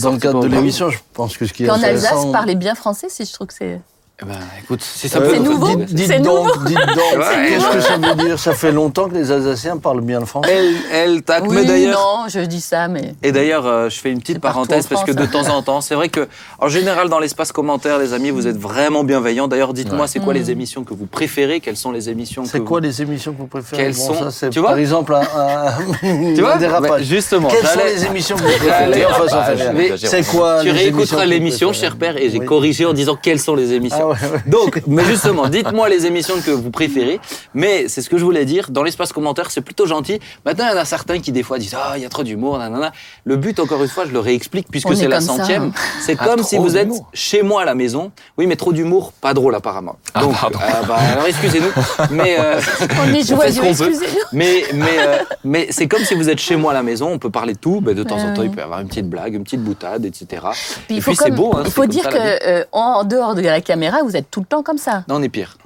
dans 0.00 0.10
le 0.12 0.18
cadre 0.18 0.40
de 0.40 0.48
l'émission, 0.48 0.90
je 0.90 0.98
pense 1.14 1.36
que 1.36 1.46
ce 1.46 1.52
qui 1.52 1.62
est 1.62 1.66
Puis 1.66 1.70
en 1.70 1.82
Alsace, 1.82 2.04
intéressant. 2.06 2.32
parler 2.32 2.54
bien 2.56 2.74
français, 2.74 3.06
si 3.08 3.24
je 3.24 3.32
trouve 3.32 3.46
que 3.46 3.54
c'est. 3.54 3.80
Eh 4.22 4.26
ben, 4.26 4.34
écoute, 4.62 4.82
si 4.82 5.08
ça 5.08 5.18
Euh, 5.18 5.22
peut 5.22 5.30
C'est 5.34 5.40
nouveau 5.40 5.76
Dites, 5.76 5.94
dites 5.94 6.06
C'est 6.08 6.18
donc, 6.20 6.64
dites 6.66 6.76
donc, 6.76 6.86
Ouais, 7.18 7.48
qu'est-ce 7.48 7.68
que 7.74 7.80
ça 7.80 7.96
veut 7.96 8.14
dire? 8.22 8.38
Ça 8.38 8.52
fait 8.52 8.70
longtemps 8.70 9.08
que 9.08 9.14
les 9.14 9.30
Alsaciens 9.32 9.78
parlent 9.78 10.02
bien 10.02 10.20
le 10.20 10.26
français. 10.26 10.50
Elle, 10.54 10.74
elle 10.92 11.22
tac, 11.22 11.44
mais 11.44 11.60
Oui, 11.60 11.66
d'ailleurs. 11.66 11.98
non, 11.98 12.28
je 12.28 12.40
dis 12.40 12.60
ça, 12.60 12.86
mais. 12.88 13.14
Et 13.22 13.32
d'ailleurs, 13.32 13.66
euh, 13.66 13.88
je 13.88 13.98
fais 13.98 14.10
une 14.10 14.20
petite 14.20 14.36
C'est 14.36 14.40
partout 14.40 14.66
parenthèse 14.66 14.84
en 14.84 14.88
parce 14.90 15.04
que 15.04 15.12
de 15.12 15.26
France. 15.26 15.46
temps 15.46 15.54
en 15.56 15.62
temps, 15.62 15.80
c'est 15.80 15.94
vrai 15.94 16.10
que, 16.10 16.28
en 16.58 16.68
général, 16.68 17.08
dans 17.08 17.18
l'espace 17.18 17.50
commentaire, 17.50 17.98
les 17.98 18.12
amis, 18.12 18.28
vous 18.30 18.46
êtes 18.46 18.58
vraiment 18.58 19.04
bienveillants. 19.04 19.48
D'ailleurs, 19.48 19.72
dites-moi, 19.72 20.02
Ouais. 20.02 20.06
c'est 20.06 20.18
quoi 20.20 20.34
Mm. 20.34 20.36
les 20.36 20.50
émissions 20.50 20.84
que 20.84 20.92
vous 20.92 21.06
préférez? 21.06 21.60
Quelles 21.60 21.78
sont 21.78 21.90
les 21.92 22.10
émissions 22.10 22.44
C'est 22.44 22.58
que 22.58 22.64
quoi 22.64 22.80
vous... 22.80 22.86
les 22.86 23.00
émissions 23.00 23.32
que 23.32 23.38
vous 23.38 23.46
préférez? 23.46 23.84
Quelles 23.84 23.94
Bon, 23.94 24.06
sont- 24.06 24.14
ça, 24.24 24.30
c'est 24.30 24.50
tu 24.50 24.58
vois? 24.60 24.70
Par 24.70 24.78
exemple, 24.78 25.14
un, 25.14 25.20
un, 25.20 25.72
Tu 26.34 26.42
vois? 26.42 26.56
un 26.56 26.58
dérapage. 26.58 27.04
Justement, 27.04 27.48
Quelles 27.48 27.66
sont 27.66 27.78
j'allais- 27.78 27.94
les 27.94 28.04
émissions 28.04 28.36
que 28.36 28.42
vous 28.42 28.48
J'allais- 28.50 28.90
préférez 28.90 29.06
Enfin, 29.06 29.28
ça 29.28 29.42
fait 29.44 29.52
Ah, 29.66 29.70
rien. 29.70 29.72
mais- 29.72 29.96
C'est 29.96 30.26
quoi 30.26 30.58
Tu 30.60 30.66
les 30.66 30.72
réécouteras 30.72 30.82
émissions 30.82 31.16
que 31.16 31.22
vous 31.24 31.30
l'émission, 31.30 31.68
préférez? 31.68 31.86
cher 31.88 31.96
père, 31.96 32.16
et 32.18 32.28
j'ai 32.28 32.38
Oui. 32.38 32.44
corrigé 32.46 32.84
en 32.84 32.92
disant 32.92 33.16
quelles 33.20 33.40
sont 33.40 33.54
les 33.54 33.72
émissions. 33.72 33.98
Ah 34.02 34.09
ouais, 34.10 34.16
ouais. 34.32 34.42
Donc, 34.46 34.82
mais 34.86 35.04
justement, 35.04 35.48
dites-moi 35.48 35.88
les 35.88 36.06
émissions 36.06 36.40
que 36.40 36.50
vous 36.50 36.70
préférez. 36.70 37.20
Mais 37.54 37.88
c'est 37.88 38.02
ce 38.02 38.10
que 38.10 38.18
je 38.18 38.24
voulais 38.24 38.44
dire. 38.44 38.70
Dans 38.70 38.82
l'espace 38.82 39.12
commentaire, 39.12 39.50
c'est 39.50 39.60
plutôt 39.60 39.86
gentil. 39.86 40.20
Maintenant, 40.44 40.66
il 40.68 40.74
y 40.74 40.78
en 40.78 40.80
a 40.80 40.84
certains 40.84 41.18
qui, 41.20 41.32
des 41.32 41.42
fois, 41.42 41.58
disent 41.58 41.74
Ah, 41.76 41.94
il 41.96 42.02
y 42.02 42.06
a 42.06 42.08
trop 42.08 42.22
d'humour, 42.22 42.58
nanana. 42.58 42.92
Le 43.24 43.36
but, 43.36 43.58
encore 43.60 43.82
une 43.82 43.88
fois, 43.88 44.04
je 44.06 44.12
le 44.12 44.18
réexplique, 44.20 44.66
puisque 44.70 44.94
c'est 44.96 45.04
est 45.04 45.08
la 45.08 45.20
centième. 45.20 45.64
hein. 45.64 45.72
C'est 46.00 46.16
Ah, 46.18 46.26
comme 46.26 46.42
si 46.42 46.56
vous 46.58 46.76
êtes 46.76 46.90
chez 47.12 47.42
moi 47.42 47.62
à 47.62 47.64
la 47.64 47.74
maison. 47.74 48.12
Oui, 48.38 48.46
mais 48.46 48.56
trop 48.56 48.72
d'humour, 48.72 49.12
pas 49.12 49.34
drôle, 49.34 49.54
apparemment. 49.54 49.96
Ah, 50.14 50.20
Donc, 50.22 50.34
euh, 50.44 50.82
bah, 50.86 50.96
alors, 51.12 51.26
excusez-nous. 51.26 51.70
Mais. 52.10 52.36
euh, 52.38 52.60
On 53.02 53.12
est 53.14 53.26
joyeux, 53.26 53.64
excusez-nous. 53.64 54.20
mais, 54.32 54.64
mais, 54.74 54.86
euh, 54.98 55.18
mais 55.44 55.66
c'est 55.70 55.86
comme 55.88 56.02
si 56.04 56.14
vous 56.14 56.28
êtes 56.28 56.38
chez 56.40 56.56
moi 56.56 56.72
à 56.72 56.74
la 56.74 56.82
maison, 56.82 57.08
on 57.12 57.18
peut 57.18 57.30
parler 57.30 57.54
de 57.54 57.58
tout. 57.58 57.80
Ben, 57.80 57.94
de 57.94 58.02
temps 58.02 58.18
en 58.18 58.34
temps, 58.34 58.42
il 58.42 58.50
peut 58.50 58.60
y 58.60 58.62
avoir 58.64 58.80
une 58.80 58.88
petite 58.88 59.08
blague, 59.08 59.34
une 59.34 59.44
petite 59.44 59.62
boutade, 59.62 60.04
etc. 60.04 60.42
Puis 60.86 60.96
Et 60.96 60.98
il 60.98 61.02
faut 61.02 61.10
puis 61.12 61.20
c'est 61.22 61.30
beau. 61.30 61.52
Hein, 61.56 61.62
il 61.64 61.70
faut 61.70 61.86
dire 61.86 62.02
ça, 62.04 62.10
que 62.10 62.18
euh, 62.48 62.64
en 62.72 63.04
dehors 63.04 63.34
de 63.34 63.42
la 63.42 63.60
caméra, 63.60 63.99
vous 64.02 64.16
êtes 64.16 64.30
tout 64.30 64.40
le 64.40 64.46
temps 64.46 64.62
comme 64.62 64.78
ça. 64.78 65.04
Non, 65.08 65.16
on 65.16 65.22
est 65.22 65.28
pire. 65.28 65.56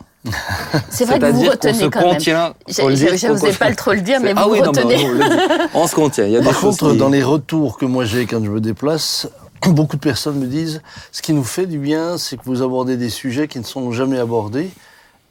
C'est 0.89 1.05
vrai 1.05 1.19
que 1.19 1.27
vous 1.27 1.43
retenez 1.51 1.91
quand 1.91 2.01
même. 2.01 2.11
contient. 2.15 2.55
Faut 2.73 2.89
J'osais 2.91 3.29
qu'on- 3.29 3.53
pas 3.59 3.69
le 3.69 3.77
trop 3.77 3.93
le 3.93 4.01
dire, 4.01 4.21
mais 4.21 4.29
C'est- 4.29 4.35
vous 4.35 4.41
ah 4.41 4.49
oui, 4.49 4.61
non, 4.61 4.69
retenez. 4.69 4.97
mais 4.97 5.05
on, 5.05 5.09
le 5.13 5.19
dit. 5.25 5.65
On 5.75 5.87
se 5.87 5.95
contient. 5.95 6.25
Il 6.25 6.33
y 6.33 6.37
a 6.37 6.41
des 6.41 6.47
Par 6.47 6.59
contre, 6.59 6.93
qui- 6.93 6.97
dans 6.97 7.11
les 7.11 7.23
retours 7.23 7.77
que 7.77 7.85
moi 7.85 8.05
j'ai 8.07 8.25
quand 8.27 8.43
je 8.43 8.51
me 8.51 8.61
déplace, 8.61 9.29
beaucoup 9.67 9.97
de 9.97 10.01
personnes 10.01 10.39
me 10.39 10.47
disent 10.47 10.81
ce 11.13 11.21
qui 11.21 11.35
nous 11.35 11.45
fait 11.45 11.67
du 11.67 11.79
bien, 11.79 12.17
c'est 12.17 12.37
que 12.39 12.43
vous 12.47 12.63
abordez 12.63 12.97
des 12.97 13.11
sujets 13.11 13.49
qui 13.49 13.59
ne 13.59 13.65
sont 13.65 13.93
jamais 13.93 14.19
abordés, 14.19 14.71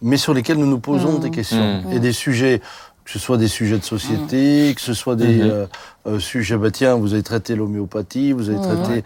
mais 0.04 0.18
sur 0.18 0.34
lesquels 0.36 0.58
nous 0.58 0.68
nous 0.68 0.80
posons 0.80 1.14
Mmh. 1.14 1.20
des 1.22 1.32
questions. 1.32 1.82
Mmh. 1.86 1.94
Et 1.94 2.00
des 2.00 2.14
sujets, 2.14 2.62
que 3.06 3.12
ce 3.12 3.20
soit 3.20 3.38
des 3.38 3.48
sujets 3.50 3.78
de 3.78 3.84
société, 3.84 4.74
que 4.76 4.82
ce 4.82 4.94
soit 4.94 5.16
des 5.16 5.28
Mhm. 5.40 5.50
euh, 5.52 5.66
euh, 6.08 6.20
sujets, 6.20 6.56
bah 6.58 6.72
tiens, 6.72 6.96
vous 6.96 7.14
avez 7.14 7.24
traité 7.24 7.56
l'homéopathie, 7.56 8.32
vous 8.32 8.50
avez 8.50 8.58
Mmh. 8.60 8.84
traité. 8.84 9.04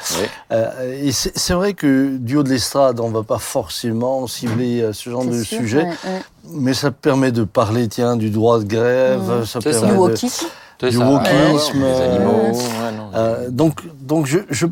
Euh, 0.52 1.04
et 1.04 1.12
c'est 1.12 1.54
vrai 1.54 1.74
que 1.74 2.16
du 2.18 2.38
haut 2.38 2.44
de 2.44 2.50
l'estrade, 2.50 3.00
on 3.00 3.10
va 3.10 3.24
pas 3.24 3.40
forcément 3.40 4.28
cibler 4.28 4.90
ce 4.94 5.10
genre 5.10 5.26
de 5.26 5.42
sûr, 5.44 5.58
sujet, 5.60 5.84
ouais, 5.84 5.88
ouais. 6.06 6.22
mais 6.52 6.74
ça 6.76 6.92
permet 6.92 7.32
de 7.32 7.44
parler, 7.44 7.88
tiens, 7.88 8.16
du 8.18 8.30
droit 8.30 8.60
de 8.60 8.66
grève, 8.66 9.22
Mmh. 9.42 9.46
ça 9.46 9.62
ça. 9.62 9.72
permet 9.72 9.88
Du 9.94 9.98
de- 9.98 10.90
du 10.90 10.98
ça. 10.98 11.10
wokisme, 11.10 11.84
animaux. 11.84 12.60
non. 12.96 13.50
donc, 13.50 13.82
donc 14.00 14.26
je, 14.28 14.40
je- 14.52 14.68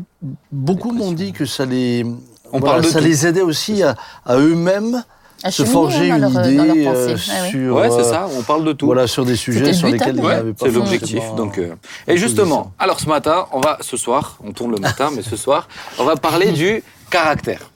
beaucoup 0.52 0.92
m'ont 0.92 1.10
dit 1.12 1.32
que 1.32 1.46
ça 1.46 1.64
les, 1.64 2.04
On 2.52 2.60
voilà, 2.60 2.76
parle 2.80 2.84
ça 2.84 3.00
tout. 3.00 3.04
les 3.04 3.26
aidait 3.26 3.42
aussi 3.42 3.82
à, 3.82 3.96
à 4.24 4.36
eux-mêmes 4.38 5.02
se 5.50 5.64
forger 5.64 6.10
hein, 6.10 6.16
une 6.16 6.20
leur- 6.34 6.46
idée 6.48 6.86
euh, 6.86 7.16
sur, 7.16 7.74
Ouais, 7.76 7.90
c'est 7.90 8.00
euh, 8.00 8.02
ça. 8.02 8.28
On 8.36 8.42
parle 8.42 8.64
de 8.64 8.72
tout. 8.72 8.86
voilà, 8.86 9.06
sur 9.06 9.24
des 9.24 9.36
sujets 9.36 9.72
sur 9.72 9.86
but, 9.88 9.92
lesquels 9.94 10.10
hein. 10.10 10.14
ils 10.18 10.24
Ouais, 10.24 10.34
n'avaient 10.36 10.52
pas 10.52 10.66
c'est 10.66 10.72
l'objectif. 10.72 11.22
Donc, 11.36 11.58
euh, 11.58 11.74
et 12.08 12.16
justement, 12.16 12.72
alors 12.78 13.00
ce 13.00 13.08
matin, 13.08 13.46
on 13.52 13.60
va 13.60 13.78
ce 13.80 13.96
soir, 13.96 14.38
on 14.44 14.52
tourne 14.52 14.72
le 14.72 14.78
matin, 14.80 15.10
mais 15.14 15.22
ce 15.22 15.36
soir, 15.36 15.68
on 15.98 16.04
va 16.04 16.16
parler 16.16 16.52
du 16.52 16.82
caractère. 17.10 17.70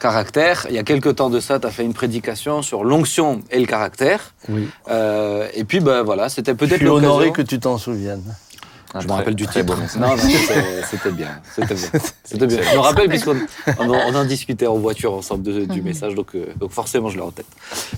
Caractère. 0.00 0.66
Il 0.68 0.74
y 0.74 0.78
a 0.78 0.82
quelques 0.82 1.16
temps 1.16 1.30
de 1.30 1.38
ça, 1.40 1.58
tu 1.60 1.66
as 1.66 1.70
fait 1.70 1.84
une 1.84 1.94
prédication 1.94 2.62
sur 2.62 2.82
l'onction 2.84 3.42
et 3.50 3.58
le 3.60 3.66
caractère. 3.66 4.32
Oui. 4.48 4.68
Euh, 4.90 5.46
et 5.54 5.64
puis, 5.64 5.78
ben 5.80 6.02
voilà, 6.02 6.28
c'était 6.28 6.52
Je 6.52 6.56
peut-être 6.56 6.78
suis 6.78 6.88
honoré 6.88 7.26
l'occasion. 7.26 7.32
que 7.32 7.42
tu 7.42 7.58
t'en 7.60 7.78
souviennes. 7.78 8.22
Un 8.94 9.00
Je 9.00 9.06
me 9.06 9.12
rappelle 9.12 9.34
du 9.34 9.44
très 9.46 9.62
titre. 9.64 9.98
Non, 9.98 10.16
non, 10.16 10.16
c'était 10.90 11.10
bien. 11.10 11.28
C'était 11.54 11.74
bien. 11.74 12.00
C'était 12.24 12.46
bien. 12.46 12.58
Je 12.62 12.74
me 12.76 12.80
rappelle 12.80 13.08
puisqu'on 13.08 13.36
on, 13.78 13.90
en- 13.90 14.00
on 14.08 14.14
en 14.14 14.24
discutait 14.24 14.66
en 14.66 14.76
voiture 14.78 15.12
ensemble 15.12 15.42
de- 15.42 15.66
du 15.66 15.82
message, 15.82 16.14
donc, 16.14 16.34
euh, 16.34 16.46
donc 16.56 16.70
forcément 16.70 17.10
je 17.10 17.16
l'ai 17.16 17.22
en 17.22 17.30
tête. 17.30 17.46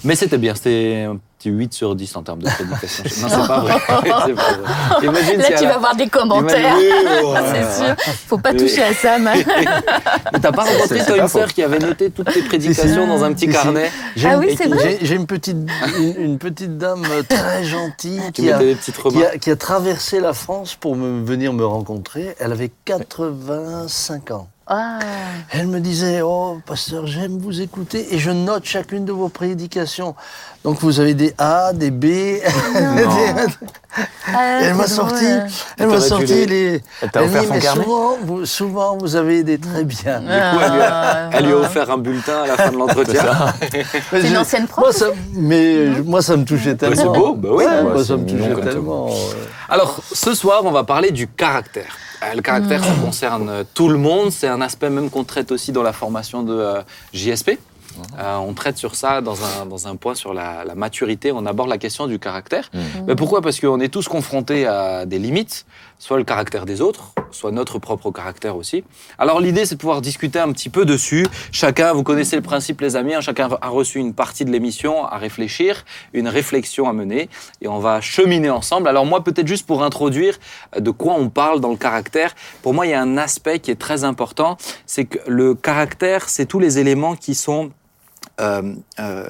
Mais 0.03 0.17
c'était 0.17 0.39
bien. 0.39 0.55
C'était 0.57 1.07
petit 1.41 1.49
8 1.51 1.73
sur 1.73 1.95
10 1.97 2.17
en 2.17 2.23
termes 2.23 2.43
de 2.43 2.49
prédication. 2.51 3.05
Non, 3.23 3.29
c'est 3.29 3.49
pas 3.49 3.61
vrai. 3.61 3.73
C'est 4.27 4.35
pas 4.35 4.53
vrai. 4.53 5.07
Imagine 5.07 5.39
Là, 5.39 5.45
si 5.47 5.55
tu 5.55 5.63
la- 5.65 5.69
vas 5.71 5.75
avoir 5.77 5.97
des 5.97 6.09
commentaires. 6.09 6.59
Imagine- 6.79 6.93
Oui, 7.25 7.27
ouais, 7.33 7.41
C'est 7.55 7.85
sûr. 7.85 7.97
Faut 8.29 8.39
pas 8.39 8.53
toucher 8.53 8.83
à 8.83 8.93
ça. 8.95 9.19
Mais 9.19 10.39
t'as 10.41 10.53
pas 10.53 10.65
rencontré 10.65 11.05
toi 11.05 11.17
une 11.17 11.29
sœur 11.29 11.49
qui 11.53 11.63
avait 11.63 11.79
noté 11.79 12.11
toutes 12.11 12.33
tes 12.33 12.43
prédications 12.43 13.07
dans 13.07 13.25
un 13.25 13.33
petit 13.33 13.49
carnet 13.49 13.91
J'ai 14.17 14.29
Ah 14.29 14.35
une- 14.35 14.41
oui, 14.41 14.55
c'est 14.57 14.69
vrai 14.69 14.99
j'ai- 15.01 15.07
J'ai 15.07 15.15
une 15.15 15.27
petite, 15.27 15.57
une, 15.99 16.15
une 16.19 16.39
petite 16.39 16.77
dame 16.79 17.07
très 17.29 17.65
gentille 17.65 18.21
qui 18.35 18.43
qui 18.43 18.53
a, 18.53 18.59
qui, 19.35 19.39
qui 19.41 19.57
traversé 19.57 20.21
la 20.21 20.33
France 20.35 20.75
pour 20.79 20.95
me, 20.97 21.25
venir 21.25 21.53
me 21.53 21.65
rencontrer. 21.65 22.35
Elle 22.39 22.53
avait 22.53 22.71
85 22.85 24.31
ans. 24.33 24.49
Ah. 24.73 25.01
Elle 25.51 25.67
me 25.67 25.81
disait, 25.81 26.21
oh, 26.23 26.61
pasteur, 26.65 27.05
j'aime 27.09 27.39
vous 27.39 27.61
écouter 27.61 28.15
et 28.15 28.19
je 28.21 28.31
note 28.31 28.65
chacune 28.65 29.05
de 29.05 29.11
vos 29.11 29.29
prédications. 29.29 30.15
Donc 30.63 30.79
vous 30.81 31.01
avez 31.01 31.15
des 31.15 31.35
A, 31.39 31.73
des 31.73 31.91
B. 31.91 32.03
des- 32.05 32.43
Ah, 34.33 34.61
elle 34.63 34.75
m'a 34.75 34.87
sorti, 34.87 35.25
drôle. 35.27 35.47
elle 35.79 35.87
m'a 35.89 36.01
sorti 36.01 36.27
les- 36.27 36.47
les. 36.47 36.83
Elle 37.03 37.11
t'a 37.11 37.23
Elle 37.23 37.29
offert 37.31 37.41
dit, 37.43 37.49
son 37.49 37.55
mais 37.55 37.61
carnet 37.61 37.83
souvent, 37.85 38.17
vous, 38.23 38.47
souvent, 38.47 38.97
vous 38.97 39.17
avez 39.17 39.43
des 39.43 39.59
très 39.59 39.83
bien. 39.83 40.21
Du 40.21 40.27
coup, 40.27 40.33
elle 40.65 40.73
lui 40.75 40.81
a, 40.83 41.01
Ah, 41.03 41.31
elle 41.33 41.45
lui 41.47 41.53
a 41.53 41.57
voilà. 41.57 41.69
offert 41.69 41.91
un 41.91 41.99
bulletin 41.99 42.43
à 42.45 42.47
la 42.47 42.57
fin 42.57 42.71
de 42.71 42.77
l'entretien. 42.77 43.23
C'est 44.13 44.29
une 44.29 44.37
ancienne 44.39 44.69
prof 44.69 44.85
Moi, 44.85 44.93
ça, 44.93 45.07
mais 45.35 45.87
moi, 46.05 46.23
ça 46.23 46.37
me 46.37 46.45
touchait 46.45 46.77
tellement. 46.77 46.95
c'est 46.95 47.09
beau, 47.19 47.35
bah 47.35 47.49
oui. 47.53 47.65
Ouais, 47.65 47.67
Ouais, 47.67 47.83
moi, 47.83 48.05
ça 48.05 48.17
me 48.17 48.25
touchait 48.25 48.61
tellement. 48.71 49.09
Alors, 49.69 49.99
ce 50.13 50.33
soir, 50.35 50.61
on 50.65 50.71
va 50.71 50.85
parler 50.85 51.11
du 51.11 51.27
caractère. 51.27 51.97
Euh, 52.23 52.35
Le 52.35 52.43
caractère, 52.43 52.85
ça 52.85 52.95
concerne 53.03 53.49
euh, 53.49 53.65
tout 53.75 53.89
le 53.89 53.99
monde. 53.99 54.31
C'est 54.31 54.49
un 54.49 54.61
aspect 54.61 54.91
même 54.91 55.11
qu'on 55.11 55.25
traite 55.25 55.53
aussi 55.53 55.73
dans 55.73 55.83
la 55.83 55.93
formation 55.93 56.43
de 56.43 56.55
euh, 56.55 56.83
JSP. 57.13 57.59
Euh, 58.19 58.37
on 58.37 58.53
traite 58.55 58.77
sur 58.79 58.95
ça 58.95 59.21
dans 59.21 59.37
un, 59.45 59.67
dans 59.67 59.89
un 59.89 59.97
point 59.97 60.15
sur 60.15 60.33
la, 60.33 60.65
la 60.65 60.75
maturité. 60.75 61.33
On 61.33 61.45
aborde 61.45 61.69
la 61.69 61.79
question 61.79 62.07
du 62.07 62.19
caractère. 62.19 62.71
Mais 63.07 63.17
pourquoi? 63.17 63.43
Parce 63.43 63.59
qu'on 63.61 63.81
est 63.81 63.89
tous 63.89 64.07
confrontés 64.09 64.65
à 64.67 65.07
des 65.07 65.19
limites, 65.19 65.67
soit 66.01 66.17
le 66.17 66.25
caractère 66.25 66.65
des 66.65 66.81
autres, 66.81 67.13
soit 67.31 67.53
notre 67.53 67.79
propre 67.79 68.11
caractère 68.11 68.57
aussi. 68.57 68.83
Alors 69.19 69.39
l'idée, 69.39 69.67
c'est 69.67 69.75
de 69.75 69.81
pouvoir 69.81 70.01
discuter 70.01 70.39
un 70.39 70.51
petit 70.51 70.71
peu 70.71 70.85
dessus. 70.85 71.27
Chacun, 71.53 71.93
vous 71.93 72.03
connaissez 72.03 72.37
le 72.37 72.43
principe, 72.43 72.81
les 72.81 72.97
amis, 72.97 73.15
hein, 73.15 73.21
chacun 73.21 73.51
a 73.61 73.69
reçu 73.69 73.99
une 73.99 74.15
partie 74.15 74.47
de 74.47 74.51
l'émission 74.51 75.05
à 75.05 75.19
réfléchir, 75.19 75.85
une 76.15 76.27
réflexion 76.27 76.89
à 76.89 76.95
mener, 76.95 77.29
et 77.61 77.69
on 77.69 77.79
va 77.79 78.01
cheminer 78.01 78.51
ensemble. 78.51 78.89
Alors 78.89 79.05
moi, 79.05 79.23
peut-être 79.23 79.47
juste 79.47 79.67
pour 79.67 79.83
introduire 79.85 80.39
euh, 80.75 80.81
de 80.81 80.91
quoi 80.91 81.15
on 81.15 81.29
parle 81.29 81.61
dans 81.61 81.71
le 81.71 81.77
caractère, 81.77 82.35
pour 82.63 82.73
moi, 82.73 82.87
il 82.87 82.91
y 82.91 82.95
a 82.95 83.01
un 83.01 83.19
aspect 83.19 83.59
qui 83.61 83.71
est 83.71 83.81
très 83.81 84.03
important, 84.03 84.57
c'est 84.87 85.05
que 85.05 85.19
le 85.29 85.55
caractère, 85.55 86.31
c'est 86.31 86.47
tous 86.47 86.59
les 86.59 86.79
éléments 86.79 87.15
qui 87.15 87.35
sont... 87.35 87.71
euh, 88.41 88.75
euh, 88.99 89.29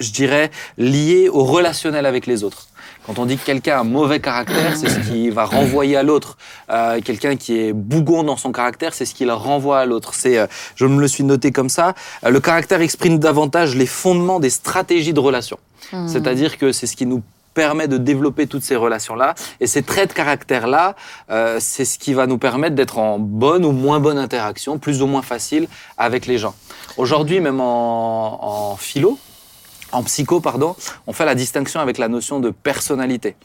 je 0.00 0.10
dirais, 0.10 0.50
lié 0.76 1.28
au 1.28 1.44
relationnel 1.44 2.04
avec 2.04 2.26
les 2.26 2.42
autres. 2.42 2.66
Quand 3.06 3.18
on 3.18 3.26
dit 3.26 3.36
que 3.36 3.44
quelqu'un 3.44 3.76
a 3.76 3.80
un 3.80 3.84
mauvais 3.84 4.18
caractère, 4.20 4.76
c'est 4.76 4.88
ce 4.88 5.00
qui 5.10 5.28
va 5.28 5.44
renvoyer 5.44 5.96
à 5.96 6.02
l'autre. 6.02 6.38
Euh, 6.70 7.00
quelqu'un 7.02 7.36
qui 7.36 7.58
est 7.58 7.72
bougon 7.74 8.22
dans 8.22 8.38
son 8.38 8.50
caractère, 8.50 8.94
c'est 8.94 9.04
ce 9.04 9.14
qu'il 9.14 9.30
renvoie 9.30 9.80
à 9.80 9.84
l'autre. 9.86 10.14
C'est, 10.14 10.38
euh, 10.38 10.46
je 10.74 10.86
me 10.86 11.00
le 11.00 11.08
suis 11.08 11.22
noté 11.22 11.52
comme 11.52 11.68
ça. 11.68 11.94
Euh, 12.24 12.30
le 12.30 12.40
caractère 12.40 12.80
exprime 12.80 13.18
davantage 13.18 13.76
les 13.76 13.86
fondements 13.86 14.40
des 14.40 14.50
stratégies 14.50 15.12
de 15.12 15.20
relation. 15.20 15.58
C'est-à-dire 16.06 16.56
que 16.56 16.72
c'est 16.72 16.86
ce 16.86 16.96
qui 16.96 17.04
nous 17.04 17.22
permet 17.52 17.88
de 17.88 17.96
développer 17.98 18.46
toutes 18.46 18.64
ces 18.64 18.76
relations-là. 18.76 19.34
Et 19.60 19.66
ces 19.66 19.82
traits 19.82 20.10
de 20.10 20.14
caractère-là, 20.14 20.96
euh, 21.30 21.58
c'est 21.60 21.84
ce 21.84 21.98
qui 21.98 22.12
va 22.12 22.26
nous 22.26 22.38
permettre 22.38 22.74
d'être 22.74 22.98
en 22.98 23.18
bonne 23.18 23.64
ou 23.64 23.72
moins 23.72 24.00
bonne 24.00 24.18
interaction, 24.18 24.78
plus 24.78 25.02
ou 25.02 25.06
moins 25.06 25.22
facile 25.22 25.68
avec 25.96 26.26
les 26.26 26.36
gens. 26.36 26.54
Aujourd'hui, 26.96 27.40
même 27.40 27.60
en, 27.60 28.72
en 28.72 28.76
philo, 28.76 29.18
en 29.94 30.02
psycho, 30.02 30.40
pardon, 30.40 30.74
on 31.06 31.12
fait 31.12 31.24
la 31.24 31.34
distinction 31.34 31.80
avec 31.80 31.98
la 31.98 32.08
notion 32.08 32.40
de 32.40 32.50
personnalité. 32.50 33.36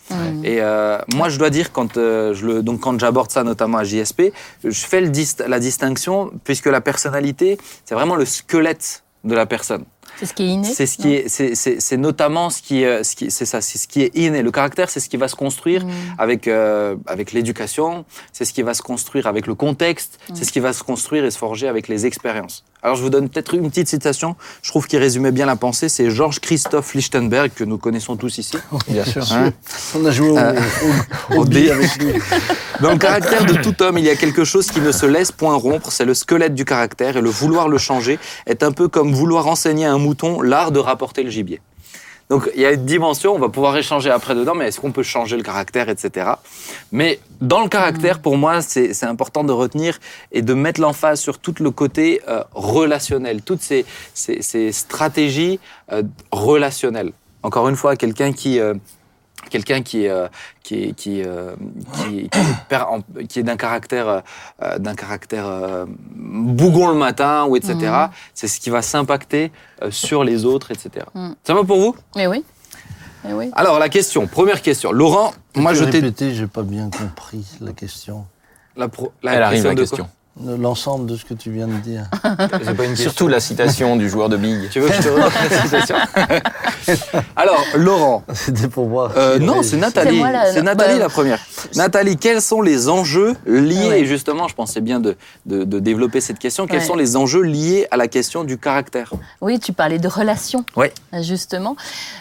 Et 0.43 0.57
euh, 0.61 0.97
moi, 1.13 1.29
je 1.29 1.37
dois 1.37 1.49
dire, 1.49 1.71
quand, 1.71 1.97
euh, 1.97 2.33
je 2.33 2.45
le, 2.45 2.63
donc 2.63 2.79
quand 2.81 2.99
j'aborde 2.99 3.31
ça 3.31 3.43
notamment 3.43 3.77
à 3.77 3.83
JSP, 3.83 4.31
je 4.63 4.69
fais 4.85 5.01
le 5.01 5.09
dist- 5.09 5.43
la 5.47 5.59
distinction, 5.59 6.31
puisque 6.43 6.65
la 6.65 6.81
personnalité, 6.81 7.57
c'est 7.85 7.95
vraiment 7.95 8.15
le 8.15 8.25
squelette 8.25 9.03
de 9.23 9.35
la 9.35 9.45
personne. 9.45 9.83
C'est 10.19 10.25
ce 10.25 10.33
qui 10.33 10.43
est 10.43 10.47
inné. 10.47 10.67
C'est 10.73 10.85
ce 10.85 10.97
qui 10.97 11.13
est, 11.13 11.29
c'est, 11.29 11.55
c'est, 11.55 11.79
c'est 11.79 11.97
notamment 11.97 12.49
ce 12.49 12.61
qui, 12.61 12.83
est- 12.83 13.03
ce 13.03 13.15
qui, 13.15 13.31
c'est 13.31 13.45
ça, 13.45 13.61
c'est 13.61 13.77
ce 13.77 13.87
qui 13.87 14.01
est 14.01 14.11
inné. 14.17 14.41
Le 14.43 14.51
caractère, 14.51 14.89
c'est 14.89 14.99
ce 14.99 15.07
qui 15.09 15.17
va 15.17 15.27
se 15.27 15.35
construire 15.35 15.85
Mm. 15.85 15.89
avec 16.17 16.47
euh, 16.47 16.95
avec 17.07 17.31
l'éducation. 17.31 18.05
C'est 18.33 18.45
ce 18.45 18.53
qui 18.53 18.61
va 18.61 18.73
se 18.73 18.81
construire 18.81 19.27
avec 19.27 19.47
le 19.47 19.55
contexte. 19.55 20.19
C'est 20.33 20.43
ce 20.43 20.51
qui 20.51 20.59
va 20.59 20.73
se 20.73 20.83
construire 20.83 21.23
et 21.25 21.31
se 21.31 21.37
forger 21.37 21.67
avec 21.67 21.87
les 21.87 22.05
expériences. 22.05 22.63
Alors 22.81 22.95
je 22.95 23.01
vous 23.01 23.09
donne 23.09 23.27
peut-être 23.27 23.53
une 23.55 23.69
petite 23.69 23.89
citation, 23.89 24.37
je 24.61 24.69
trouve 24.71 24.87
qu'il 24.87 24.99
résumait 24.99 25.33
bien 25.33 25.45
la 25.45 25.57
pensée, 25.57 25.89
c'est 25.89 26.09
Georges 26.09 26.39
Christophe 26.39 26.93
Lichtenberg, 26.93 27.51
que 27.53 27.65
nous 27.65 27.77
connaissons 27.77 28.15
tous 28.15 28.37
ici. 28.37 28.57
Bien 28.87 29.03
sûr. 29.03 29.29
Hein 29.33 29.51
On 29.95 30.05
a 30.05 30.11
joué 30.11 30.29
au, 30.29 30.37
Euh, 30.37 30.53
au, 31.31 31.35
au 31.35 31.41
au 31.41 31.45
billes 31.45 31.63
dé. 31.65 31.71
avec 31.71 31.93
lui. 31.97 32.13
Dans 32.79 32.91
le 32.93 32.97
caractère 32.97 33.43
de 33.45 33.55
tout 33.61 33.83
homme, 33.83 33.97
il 33.97 34.05
y 34.05 34.09
a 34.09 34.15
quelque 34.15 34.45
chose 34.45 34.67
qui 34.71 34.79
ne 34.79 34.93
se 34.93 35.05
laisse 35.05 35.33
point 35.33 35.55
rompre, 35.55 35.91
c'est 35.91 36.05
le 36.05 36.13
squelette 36.13 36.55
du 36.55 36.63
caractère, 36.63 37.17
et 37.17 37.21
le 37.21 37.29
vouloir 37.29 37.67
le 37.67 37.77
changer 37.77 38.17
est 38.45 38.63
un 38.63 38.71
peu 38.71 38.87
comme 38.87 39.11
vouloir 39.13 39.47
enseigner 39.47 39.85
un 39.85 39.97
l'art 40.41 40.71
de 40.71 40.79
rapporter 40.79 41.23
le 41.23 41.29
gibier. 41.29 41.61
Donc 42.29 42.47
il 42.53 42.61
y 42.61 42.65
a 42.65 42.71
une 42.73 42.85
dimension, 42.85 43.33
on 43.33 43.39
va 43.39 43.49
pouvoir 43.49 43.75
échanger 43.75 44.11
après 44.11 44.35
dedans, 44.35 44.53
mais 44.53 44.67
est-ce 44.67 44.79
qu'on 44.79 44.91
peut 44.91 45.01
changer 45.01 45.35
le 45.35 45.41
caractère, 45.41 45.89
etc. 45.89 46.31
Mais 46.91 47.19
dans 47.41 47.61
le 47.61 47.69
caractère, 47.69 48.19
pour 48.19 48.37
moi, 48.37 48.61
c'est 48.61 49.03
important 49.03 49.43
de 49.43 49.51
retenir 49.51 49.99
et 50.31 50.43
de 50.43 50.53
mettre 50.53 50.79
l'emphase 50.79 51.19
sur 51.19 51.39
tout 51.39 51.55
le 51.59 51.71
côté 51.71 52.21
euh, 52.27 52.43
relationnel, 52.53 53.41
toutes 53.41 53.61
ces 53.61 54.71
stratégies 54.71 55.59
euh, 55.91 56.03
relationnelles. 56.31 57.13
Encore 57.41 57.67
une 57.67 57.75
fois, 57.75 57.95
quelqu'un 57.95 58.31
qui... 58.31 58.59
euh, 58.59 58.75
Quelqu'un 59.49 59.81
qui, 59.81 60.05
est, 60.05 60.09
euh, 60.09 60.27
qui, 60.63 60.83
est- 60.83 60.93
qui, 60.93 61.19
est, 61.21 61.27
euh, 61.27 61.55
qui, 62.03 62.29
qui 62.29 62.39
est 63.19 63.27
qui 63.27 63.43
d'un 63.43 63.57
caractère, 63.57 64.21
euh, 64.61 64.77
d'un 64.79 64.95
caractère 64.95 65.45
euh, 65.47 65.85
bougon 66.15 66.89
le 66.89 66.95
matin, 66.95 67.45
ou 67.45 67.55
etc., 67.55 67.73
Mhm. 67.75 68.09
c'est 68.33 68.47
ce 68.47 68.59
qui 68.59 68.69
va 68.69 68.81
s'impacter 68.81 69.51
euh, 69.81 69.91
sur 69.91 70.23
les 70.23 70.45
autres, 70.45 70.71
etc. 70.71 71.05
Mhm. 71.15 71.35
Ça 71.43 71.53
va 71.53 71.63
pour 71.63 71.79
vous? 71.79 71.95
Mais 72.15 72.27
oui. 72.27 72.43
Mais 73.25 73.33
oui. 73.33 73.49
Alors, 73.53 73.79
la 73.79 73.89
question, 73.89 74.27
première 74.27 74.61
question. 74.61 74.91
Laurent, 74.93 75.33
moi 75.55 75.73
je 75.73 75.83
t'ai. 75.83 75.99
répété, 75.99 76.33
j'ai 76.33 76.47
pas 76.47 76.63
bien 76.63 76.89
compris 76.89 77.45
la 77.59 77.73
question. 77.73 78.25
La, 78.77 78.87
pro- 78.87 79.11
la 79.23 79.33
Elle 79.33 79.43
arrive 79.43 79.63
la 79.65 79.75
de 79.75 79.79
question. 79.81 80.09
L'ensemble 80.41 81.05
de 81.05 81.17
ce 81.17 81.25
que 81.25 81.33
tu 81.33 81.51
viens 81.51 81.67
de 81.67 81.73
dire. 81.79 82.03
Pas. 82.23 82.95
Surtout 82.95 83.27
la 83.27 83.41
citation 83.41 83.97
du 83.97 84.09
joueur 84.09 84.29
de 84.29 84.37
big. 84.37 84.69
Tu 84.69 84.79
veux 84.79 84.87
que 84.87 84.93
je 84.93 85.01
te 85.01 85.09
redonne 85.09 85.31
la 85.49 85.61
citation? 85.63 85.95
Alors, 87.35 87.61
Laurent. 87.75 88.23
C'était 88.33 88.69
pour 88.69 88.87
voir. 88.87 89.11
euh, 89.17 89.37
non, 89.37 89.63
c'est 89.63 89.75
Nathalie. 89.75 90.19
moi, 90.19 90.29
C'est 90.53 90.61
Nathalie 90.61 90.93
bah, 90.93 90.99
la 90.99 91.09
première. 91.09 91.39
Nathalie, 91.75 92.15
quels 92.15 92.41
sont 92.41 92.61
les 92.61 92.87
enjeux 92.87 93.35
liés, 93.45 93.89
ouais. 93.89 93.99
et 94.01 94.05
justement, 94.05 94.47
je 94.47 94.55
pensais 94.55 94.79
bien 94.79 95.01
de, 95.01 95.17
de, 95.45 95.65
de 95.65 95.79
développer 95.79 96.21
cette 96.21 96.39
question, 96.39 96.67
quels 96.67 96.79
Ouais. 96.79 96.85
sont 96.85 96.95
les 96.95 97.17
enjeux 97.17 97.41
liés 97.41 97.87
à 97.91 97.97
la 97.97 98.07
question 98.07 98.45
du 98.45 98.57
caractère? 98.57 99.11
Oui, 99.41 99.59
tu 99.59 99.73
parlais 99.73 99.99
de 99.99 100.07
relations, 100.07 100.63
Oui. 100.77 100.87
justement. 101.21 101.75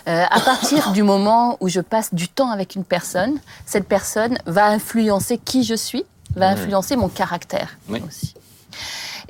Euh, 0.08 0.24
à 0.28 0.40
partir 0.40 0.90
du 0.90 1.04
moment 1.04 1.56
où 1.60 1.68
je 1.68 1.80
passe 1.80 2.12
du 2.12 2.26
temps 2.28 2.50
avec 2.50 2.74
une 2.74 2.84
personne, 2.84 3.38
cette 3.64 3.86
personne 3.86 4.38
va 4.46 4.66
influencer 4.66 5.38
qui 5.38 5.62
je 5.62 5.74
suis, 5.74 6.04
va 6.37 6.49
influencer 6.50 6.97
mon 6.97 7.08
caractère 7.08 7.78
Oui. 7.88 8.02
aussi. 8.06 8.35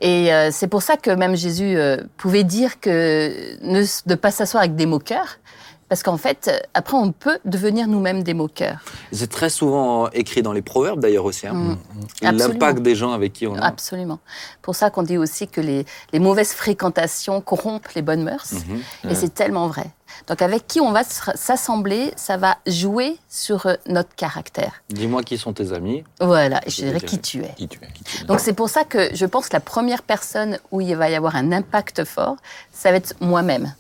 Et 0.01 0.33
euh, 0.33 0.51
c'est 0.53 0.69
pour 0.69 0.83
ça 0.83 0.97
que 0.97 1.11
même 1.11 1.35
Jésus 1.37 1.77
euh, 1.77 1.97
pouvait 2.17 2.45
dire 2.45 2.79
que 2.81 3.57
ne 3.63 3.83
de 4.07 4.15
pas 4.15 4.31
s'asseoir 4.31 4.63
avec 4.63 4.77
des 4.77 4.87
moqueurs, 4.87 5.39
parce 5.89 6.03
qu'en 6.03 6.17
fait, 6.17 6.51
après, 6.75 6.97
on 6.97 7.13
peut 7.13 7.39
devenir 7.45 7.87
nous-mêmes 7.89 8.23
des 8.23 8.35
moqueurs. 8.35 8.79
C'est 9.13 9.31
très 9.31 9.51
souvent 9.51 10.09
écrit 10.11 10.43
dans 10.43 10.53
les 10.53 10.63
proverbes 10.63 11.01
d'ailleurs 11.01 11.25
aussi. 11.25 11.47
hein. 11.47 11.55
Mm. 11.55 11.79
Absolument. 12.23 12.49
L'impact 12.49 12.79
des 12.83 12.95
gens 12.95 13.13
avec 13.13 13.33
qui 13.33 13.47
on 13.47 13.57
est. 13.57 13.61
Absolument. 13.63 14.19
Pour 14.63 14.75
ça 14.75 14.91
qu'on 14.91 15.03
dit 15.03 15.19
aussi 15.19 15.49
que 15.49 15.61
les, 15.61 15.87
les 16.13 16.19
mauvaises 16.19 16.53
fréquentations 16.53 17.41
corrompent 17.41 17.89
les 17.95 18.03
bonnes 18.03 18.23
mœurs. 18.23 18.53
Mhm. 18.53 19.11
Et 19.11 19.15
c'est 19.15 19.33
tellement 19.35 19.69
vrai. 19.69 19.91
Donc 20.27 20.41
avec 20.43 20.67
qui 20.67 20.81
on 20.81 20.91
va 20.91 21.03
s'assembler, 21.05 22.13
ça 22.17 22.37
va 22.39 22.57
jouer 22.67 23.19
sur 23.29 23.67
euh, 23.67 23.75
notre 23.87 24.15
caractère. 24.17 24.83
Dis-moi 24.89 25.23
qui 25.23 25.37
sont 25.39 25.53
tes 25.53 25.73
amis. 25.73 26.03
Voilà, 26.21 26.61
je 26.67 26.71
Je 26.73 26.83
dirais 26.87 27.01
qui 27.01 27.19
tu 27.21 27.43
es. 27.45 27.55
Qui 27.57 27.69
tu 27.69 27.79
es, 27.83 27.93
qui 27.93 28.05
tu 28.05 28.23
es. 28.23 28.25
Donc 28.25 28.41
c'est 28.41 28.55
pour 28.55 28.69
ça 28.69 28.85
que 28.85 29.15
je 29.15 29.27
pense 29.27 29.49
que 29.49 29.55
la 29.57 29.61
première 29.61 30.03
personne 30.03 30.59
où 30.71 30.81
il 30.81 30.97
va 30.97 31.11
y 31.11 31.15
avoir 31.15 31.37
un 31.37 31.53
impact 31.53 32.05
fort, 32.05 32.37
ça 32.73 32.91
va 32.91 32.97
être 32.97 33.15
moi-même. 33.21 33.75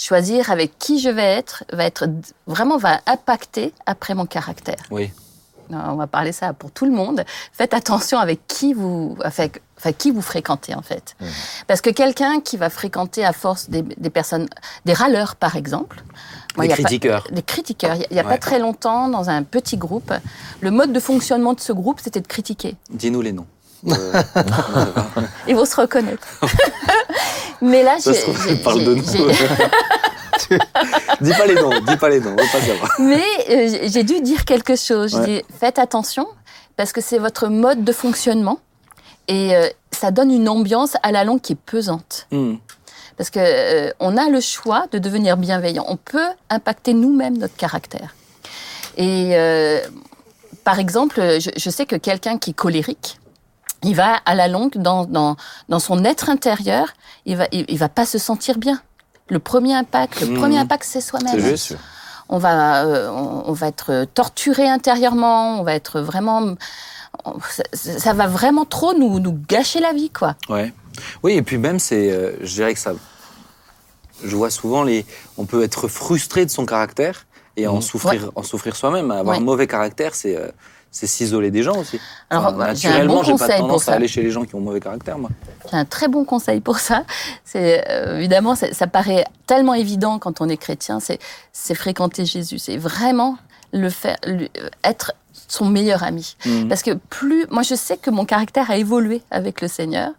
Choisir 0.00 0.50
avec 0.52 0.78
qui 0.78 1.00
je 1.00 1.08
vais 1.08 1.24
être 1.24 1.64
va 1.72 1.84
être 1.84 2.06
vraiment 2.46 2.76
va 2.78 3.00
impacter 3.06 3.74
après 3.84 4.14
mon 4.14 4.26
caractère. 4.26 4.78
Oui. 4.92 5.10
On 5.70 5.96
va 5.96 6.06
parler 6.06 6.32
ça 6.32 6.52
pour 6.54 6.70
tout 6.70 6.86
le 6.86 6.92
monde. 6.92 7.24
Faites 7.52 7.74
attention 7.74 8.18
avec 8.18 8.46
qui 8.46 8.72
vous, 8.72 9.18
avec, 9.22 9.60
enfin, 9.76 9.92
qui 9.92 10.10
vous 10.12 10.22
fréquentez 10.22 10.74
en 10.74 10.80
fait. 10.82 11.14
Parce 11.66 11.82
que 11.82 11.90
quelqu'un 11.90 12.40
qui 12.40 12.56
va 12.56 12.70
fréquenter 12.70 13.22
à 13.24 13.32
force 13.34 13.68
des, 13.68 13.82
des 13.82 14.08
personnes, 14.08 14.48
des 14.86 14.94
râleurs 14.94 15.34
par 15.36 15.56
exemple, 15.56 16.02
pas- 16.56 16.66
critiqueurs. 16.68 17.26
des 17.32 17.42
critiqueurs. 17.42 17.96
Il 17.96 18.06
n'y 18.14 18.18
a, 18.20 18.22
Ouais. 18.22 18.30
pas 18.30 18.38
très 18.38 18.58
longtemps, 18.60 19.08
dans 19.08 19.28
un 19.28 19.42
petit 19.42 19.76
groupe, 19.76 20.10
le 20.60 20.70
mode 20.70 20.92
de 20.92 21.00
fonctionnement 21.00 21.52
de 21.52 21.60
ce 21.60 21.72
groupe, 21.72 22.00
c'était 22.02 22.20
de 22.22 22.26
critiquer. 22.28 22.76
Dis-nous 22.88 23.20
les 23.20 23.32
noms. 23.32 23.46
Euh, 23.86 23.92
Ils 25.48 25.54
vont 25.54 25.64
se 25.64 25.76
reconnaître. 25.76 26.26
Mais 27.62 27.82
là, 27.82 27.98
Ça 27.98 28.12
j'ai- 28.12 28.18
se 28.18 28.22
trouve, 28.24 28.42
j'ai- 28.42 28.50
elle 28.50 28.62
parle 28.62 28.80
j'ai- 28.80 28.86
de 28.86 28.94
nous. 28.94 29.04
j'ai- 29.04 30.58
dis 31.20 31.32
pas 31.32 31.46
les 31.46 31.54
noms, 31.54 31.80
dis 31.86 31.96
pas 31.96 32.08
les 32.08 32.20
noms, 32.20 32.30
on 32.38 32.42
veut 32.42 32.50
pas 32.52 32.60
savoir. 32.60 32.90
Mais 33.00 33.22
euh, 33.50 33.68
j'ai- 33.68 33.88
j'ai 33.88 34.02
dû 34.04 34.20
dire 34.20 34.44
quelque 34.44 34.76
chose. 34.76 35.10
J'ai 35.12 35.18
Ouais. 35.18 35.26
dit, 35.26 35.42
faites 35.58 35.78
attention, 35.78 36.26
parce 36.76 36.92
que 36.92 37.00
c'est 37.00 37.18
votre 37.18 37.48
mode 37.48 37.84
de 37.84 37.92
fonctionnement. 37.92 38.58
Et 39.28 39.54
euh, 39.54 39.68
ça 39.92 40.10
donne 40.10 40.30
une 40.30 40.48
ambiance 40.48 40.92
à 41.02 41.12
la 41.12 41.24
longue 41.24 41.40
qui 41.40 41.52
est 41.52 41.56
pesante. 41.66 42.26
Hmm. 42.30 42.54
Parce 43.18 43.30
que 43.30 43.40
euh, 43.42 43.90
on 44.00 44.16
a 44.16 44.28
le 44.30 44.40
choix 44.40 44.86
de 44.92 44.98
devenir 44.98 45.36
bienveillant. 45.36 45.84
On 45.88 45.96
peut 45.96 46.28
impacter 46.50 46.94
nous-mêmes 46.94 47.36
notre 47.36 47.56
caractère. 47.56 48.14
Et 48.96 49.30
euh, 49.32 49.80
par 50.64 50.78
exemple, 50.78 51.20
je, 51.40 51.50
je 51.56 51.70
sais 51.70 51.84
que 51.84 51.96
quelqu'un 51.96 52.38
qui 52.38 52.50
est 52.50 52.54
colérique, 52.54 53.18
il 53.82 53.94
va 53.94 54.16
à 54.26 54.34
la 54.34 54.48
longue 54.48 54.76
dans, 54.76 55.04
dans, 55.04 55.36
dans 55.68 55.78
son 55.78 56.04
être 56.04 56.30
intérieur, 56.30 56.88
il 57.26 57.36
va, 57.36 57.46
il, 57.52 57.64
il 57.68 57.78
va 57.78 57.88
pas 57.88 58.06
se 58.06 58.18
sentir 58.18 58.58
bien. 58.58 58.80
Le 59.28 59.38
premier 59.38 59.74
impact, 59.74 60.20
le 60.20 60.26
Mhm. 60.28 60.38
premier 60.38 60.58
impact, 60.58 60.84
c'est 60.84 61.00
C'est 61.00 61.08
soi-même. 61.10 61.38
juste. 61.38 61.76
On 62.30 62.38
va, 62.38 62.84
euh, 62.84 63.08
on, 63.10 63.52
va 63.52 63.68
être 63.68 64.04
torturé 64.12 64.68
intérieurement, 64.68 65.58
on 65.60 65.62
va 65.62 65.74
être 65.74 66.00
vraiment, 66.00 66.54
ça, 67.48 67.62
ça 67.72 68.12
va 68.12 68.26
vraiment 68.26 68.64
trop 68.66 68.92
nous, 68.94 69.18
nous 69.18 69.32
gâcher 69.48 69.80
la 69.80 69.92
vie, 69.94 70.10
quoi. 70.10 70.34
Ouais. 70.50 70.72
Oui, 71.22 71.34
et 71.34 71.42
puis 71.42 71.56
même, 71.58 71.78
c'est, 71.78 72.10
euh, 72.10 72.32
je 72.42 72.52
dirais 72.54 72.74
que 72.74 72.80
ça. 72.80 72.92
Je 74.24 74.34
vois 74.36 74.50
souvent 74.50 74.82
les. 74.82 75.06
On 75.38 75.44
peut 75.46 75.62
être 75.62 75.86
frustré 75.88 76.44
de 76.44 76.50
son 76.50 76.66
caractère 76.66 77.26
et 77.56 77.66
en 77.68 77.80
souffrir, 77.80 78.30
en 78.34 78.42
souffrir 78.42 78.74
soi-même. 78.76 79.10
Avoir 79.10 79.36
Ouais. 79.36 79.42
un 79.42 79.44
mauvais 79.44 79.66
caractère, 79.66 80.14
c'est. 80.14 80.36
euh, 80.36 80.48
c'est 80.90 81.06
s'isoler 81.06 81.50
des 81.50 81.62
gens 81.62 81.76
aussi. 81.78 82.00
Alors, 82.30 82.46
Enfin, 82.46 82.56
moi, 82.56 82.74
j'ai 82.74 82.88
un 82.88 82.90
naturellement, 82.92 83.14
bon 83.16 83.22
j'ai 83.22 83.32
pas 83.32 83.38
conseil 83.38 83.58
pour 83.58 83.66
tendance 83.68 83.84
ça. 83.84 83.92
à 83.92 83.94
aller 83.96 84.08
chez 84.08 84.22
les 84.22 84.30
gens 84.30 84.44
qui 84.44 84.54
ont 84.54 84.60
mauvais 84.60 84.80
caractère, 84.80 85.18
moi. 85.18 85.30
J'ai 85.70 85.76
un 85.76 85.84
très 85.84 86.08
bon 86.08 86.24
conseil 86.24 86.60
pour 86.60 86.78
ça. 86.78 87.04
C'est 87.44 87.84
euh, 87.90 88.16
évidemment, 88.18 88.54
ça, 88.54 88.86
paraît 88.86 89.24
tellement 89.46 89.74
évident 89.74 90.18
quand 90.18 90.40
on 90.40 90.48
est 90.48 90.56
chrétien. 90.56 90.98
C'est 91.00 91.74
fréquenter 91.74 92.24
Jésus. 92.24 92.58
C'est 92.58 92.76
vraiment 92.78 93.36
le 93.72 93.90
faire, 93.90 94.16
lui- 94.26 94.50
être 94.82 95.12
son 95.46 95.66
meilleur 95.66 96.02
ami. 96.02 96.36
Mhm. 96.46 96.68
Parce 96.68 96.82
que 96.82 96.92
plus, 96.94 97.46
moi, 97.50 97.62
je 97.62 97.74
sais 97.74 97.96
que 97.96 98.10
mon 98.10 98.24
caractère 98.24 98.70
a 98.70 98.76
évolué 98.78 99.22
avec 99.30 99.60
le 99.60 99.68
Seigneur. 99.68 100.10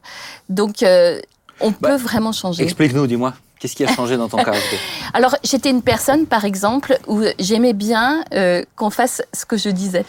Donc, 0.50 0.84
euh, 0.84 1.20
on 1.60 1.72
Bah, 1.72 1.90
peut 1.90 1.96
vraiment 1.96 2.32
changer. 2.32 2.64
Explique-nous, 2.64 3.06
dis-moi. 3.08 3.34
Qu'est-ce 3.60 3.76
qui 3.76 3.84
a 3.84 3.94
changé 3.94 4.16
dans 4.18 4.30
ton 4.30 4.38
caractère? 4.44 4.80
Alors, 5.14 5.36
j'étais 5.44 5.70
une 5.70 5.82
personne, 5.82 6.26
par 6.28 6.46
exemple, 6.46 6.98
où 7.08 7.22
j'aimais 7.40 7.74
bien 7.74 8.24
euh, 8.34 8.64
qu'on 8.76 8.90
fasse 8.90 9.22
ce 9.34 9.46
que 9.46 9.58
je 9.58 9.70
disais. 9.70 10.06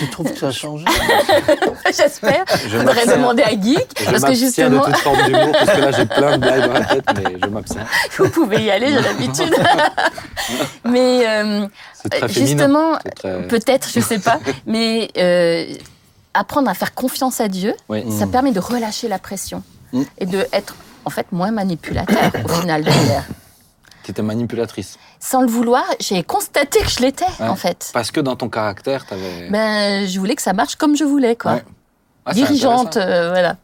Tu 0.00 0.10
trouves 0.10 0.32
que 0.32 0.38
ça 0.40 0.48
a 0.48 0.50
changé? 0.50 0.84
J'espère. 1.86 2.44
Je 2.48 2.78
Faudrait 2.78 2.84
m'abstiens. 2.94 3.16
demander 3.16 3.42
à 3.44 3.50
Je 3.50 4.10
parce 4.10 4.24
que 4.24 4.34
justement, 4.34 4.80
de 4.80 4.86
toute 4.86 4.96
forme 4.96 5.24
d'humour, 5.24 5.52
parce 5.52 5.70
que 5.70 5.80
là, 5.80 5.90
j'ai 5.92 6.06
plein 6.06 6.32
de 6.36 6.40
blagues 6.40 6.66
dans 6.66 6.72
la 6.72 6.84
tête, 6.84 7.04
mais 7.16 7.36
je 7.40 7.46
m'abstiens. 7.48 7.86
vous 8.18 8.28
pouvez 8.30 8.64
y 8.64 8.70
aller, 8.72 8.88
j'ai 8.88 9.00
l'habitude. 9.00 9.54
Mais 10.84 11.22
euh, 11.28 11.66
très 12.10 12.28
justement, 12.28 12.98
très- 13.14 13.46
peut-être, 13.46 13.88
je 13.94 14.00
sais 14.00 14.18
pas, 14.18 14.40
mais 14.66 15.08
euh, 15.16 15.66
apprendre 16.34 16.68
à 16.68 16.74
faire 16.74 16.92
confiance 16.94 17.40
à 17.40 17.46
Dieu, 17.46 17.74
Oui. 17.88 18.02
ça 18.18 18.26
permet 18.26 18.50
de 18.50 18.60
relâcher 18.60 19.06
la 19.08 19.18
pression 19.20 19.62
Mm. 19.92 20.02
et 20.18 20.26
de 20.26 20.44
être 20.52 20.74
en 21.04 21.10
fait 21.10 21.30
moins 21.32 21.50
manipulateur 21.50 22.30
au 22.44 22.48
final 22.48 22.82
derrière. 22.84 23.24
Tu 24.02 24.10
étais 24.10 24.22
manipulatrice. 24.22 24.98
Sans 25.18 25.40
le 25.40 25.46
vouloir, 25.48 25.84
j'ai 25.98 26.22
constaté 26.22 26.80
que 26.80 26.90
je 26.90 27.00
l'étais 27.00 27.24
Ouais. 27.40 27.48
en 27.48 27.56
fait. 27.56 27.90
Parce 27.94 28.10
que 28.10 28.20
dans 28.20 28.36
ton 28.36 28.48
caractère, 28.50 29.06
tu 29.06 29.14
avais. 29.14 29.48
Ben, 29.48 30.06
je 30.06 30.18
voulais 30.18 30.34
que 30.36 30.42
ça 30.42 30.52
marche 30.52 30.76
comme 30.76 30.94
je 30.96 31.04
voulais, 31.04 31.36
quoi. 31.36 31.54
Ouais. 31.54 31.64
Ah, 32.26 32.32
Dirigeante, 32.34 32.96
euh, 32.98 33.30
voilà. 33.30 33.56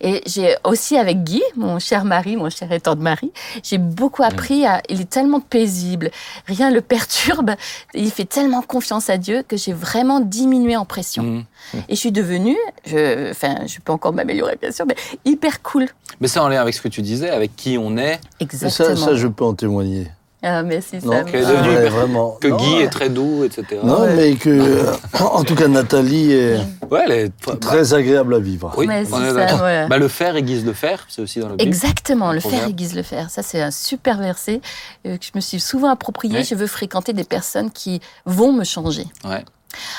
Et 0.00 0.22
j'ai 0.26 0.56
aussi 0.64 0.96
avec 0.96 1.22
Guy, 1.24 1.42
mon 1.56 1.78
cher 1.78 2.04
mari, 2.04 2.36
mon 2.36 2.48
cher 2.48 2.70
étant 2.72 2.94
de 2.94 3.02
mari, 3.02 3.32
j'ai 3.62 3.78
beaucoup 3.78 4.22
appris 4.22 4.64
à. 4.64 4.82
Il 4.88 5.00
est 5.00 5.10
tellement 5.10 5.40
paisible, 5.40 6.10
rien 6.46 6.70
le 6.70 6.80
perturbe, 6.80 7.50
il 7.94 8.10
fait 8.10 8.24
tellement 8.24 8.62
confiance 8.62 9.10
à 9.10 9.18
Dieu 9.18 9.42
que 9.46 9.56
j'ai 9.56 9.72
vraiment 9.72 10.20
diminué 10.20 10.76
en 10.76 10.84
pression. 10.84 11.22
Mhm. 11.22 11.44
Et 11.88 11.94
je 11.94 12.00
suis 12.00 12.12
devenue, 12.12 12.56
je, 12.86 13.30
enfin, 13.30 13.66
je 13.66 13.78
peux 13.80 13.92
encore 13.92 14.12
m'améliorer 14.12 14.56
bien 14.60 14.72
sûr, 14.72 14.86
mais 14.86 14.96
hyper 15.24 15.62
cool. 15.62 15.86
Mais 16.20 16.28
c'est 16.28 16.40
en 16.40 16.48
lien 16.48 16.60
avec 16.60 16.74
ce 16.74 16.80
que 16.80 16.88
tu 16.88 17.02
disais, 17.02 17.30
avec 17.30 17.54
qui 17.56 17.76
on 17.78 17.96
est. 17.96 18.20
Exactement. 18.40 18.96
ça, 18.96 18.96
ça, 18.96 19.14
je 19.14 19.26
peux 19.26 19.44
en 19.44 19.54
témoigner. 19.54 20.08
Ah, 20.42 20.60
est 20.60 20.64
devenu- 20.64 21.68
ouais, 21.68 21.88
vraiment. 21.90 22.38
Que 22.40 22.48
Non, 22.48 22.56
Guy 22.56 22.74
ouais. 22.76 22.82
est 22.84 22.88
très 22.88 23.10
doux, 23.10 23.44
etc. 23.44 23.80
Non, 23.84 24.00
Ouais. 24.02 24.14
mais 24.14 24.34
que, 24.36 24.86
en 25.20 25.44
tout 25.44 25.54
cas, 25.54 25.68
Nathalie 25.68 26.32
est 26.32 26.56
Ouais, 26.90 27.02
elle 27.04 27.12
est 27.12 27.32
bah, 27.46 27.56
très 27.60 27.92
agréable 27.92 28.34
à 28.34 28.38
vivre. 28.38 28.72
Oui, 28.78 28.86
Ouais, 28.86 29.04
on 29.12 29.16
c'est 29.18 29.22
est 29.24 29.28
ça, 29.28 29.34
d'accord. 29.34 29.62
ouais. 29.62 29.86
Bah, 29.88 29.98
le 29.98 30.08
fer 30.08 30.36
aiguise 30.36 30.64
le 30.64 30.72
fer, 30.72 31.04
c'est 31.08 31.20
aussi 31.20 31.40
dans 31.40 31.48
Bible. 31.50 31.62
Exactement, 31.62 32.32
le 32.32 32.40
Proverbe. 32.40 32.62
fer 32.62 32.70
aiguise 32.70 32.94
le 32.94 33.02
fer. 33.02 33.28
Ça, 33.28 33.42
c'est 33.42 33.60
un 33.60 33.70
super 33.70 34.18
verset 34.18 34.60
euh, 35.06 35.18
que 35.18 35.24
je 35.24 35.30
me 35.34 35.40
suis 35.40 35.60
souvent 35.60 35.90
approprié. 35.90 36.38
Ouais. 36.38 36.44
Je 36.44 36.54
veux 36.54 36.66
fréquenter 36.66 37.12
des 37.12 37.24
personnes 37.24 37.70
qui 37.70 38.00
vont 38.24 38.52
me 38.52 38.64
changer. 38.64 39.06
Ouais. 39.24 39.44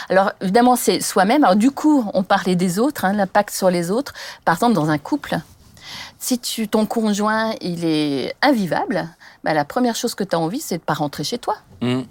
Alors, 0.10 0.32
évidemment, 0.42 0.76
c'est 0.76 1.02
soi-même. 1.02 1.44
Alors, 1.44 1.56
du 1.56 1.72
coup, 1.72 2.04
on 2.14 2.24
parlait 2.24 2.56
des 2.56 2.80
autres, 2.80 3.06
hein, 3.06 3.14
l'impact 3.14 3.54
sur 3.54 3.70
les 3.70 3.92
autres. 3.92 4.14
Par 4.44 4.56
exemple, 4.56 4.74
dans 4.74 4.90
un 4.90 4.98
couple, 4.98 5.38
si 6.20 6.40
tu, 6.40 6.68
ton 6.68 6.86
conjoint, 6.86 7.54
il 7.62 7.86
est 7.86 8.34
invivable, 8.42 9.08
bah, 9.44 9.54
la 9.54 9.66
première 9.66 9.96
chose 9.96 10.16
que 10.16 10.24
tu 10.24 10.36
as 10.36 10.40
envie, 10.40 10.62
c'est 10.62 10.78
de 10.78 10.84
pas 10.84 10.94
rentrer 10.94 11.24
chez 11.24 11.38
toi. 11.38 11.56
Mm. 11.82 12.02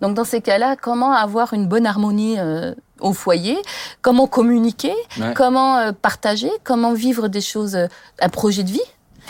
Donc, 0.00 0.14
dans 0.14 0.24
ces 0.24 0.40
cas-là, 0.40 0.76
comment 0.76 1.12
avoir 1.12 1.52
une 1.52 1.66
bonne 1.66 1.86
harmonie 1.86 2.38
euh, 2.38 2.74
au 3.00 3.12
foyer? 3.12 3.58
Comment 4.00 4.26
communiquer? 4.26 4.94
Ouais. 5.18 5.34
Comment 5.34 5.76
euh, 5.76 5.92
partager? 5.92 6.50
Comment 6.64 6.92
vivre 6.92 7.28
des 7.28 7.42
choses, 7.42 7.76
euh, 7.76 7.86
un 8.20 8.28
projet 8.28 8.62
de 8.62 8.70
vie? 8.70 8.80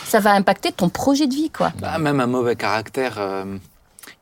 Ça 0.04 0.20
va 0.20 0.32
impacter 0.32 0.72
ton 0.72 0.88
projet 0.88 1.26
de 1.26 1.34
vie, 1.34 1.50
quoi. 1.50 1.72
Bah, 1.80 1.98
même 1.98 2.20
un 2.20 2.26
mauvais 2.26 2.56
caractère. 2.56 3.18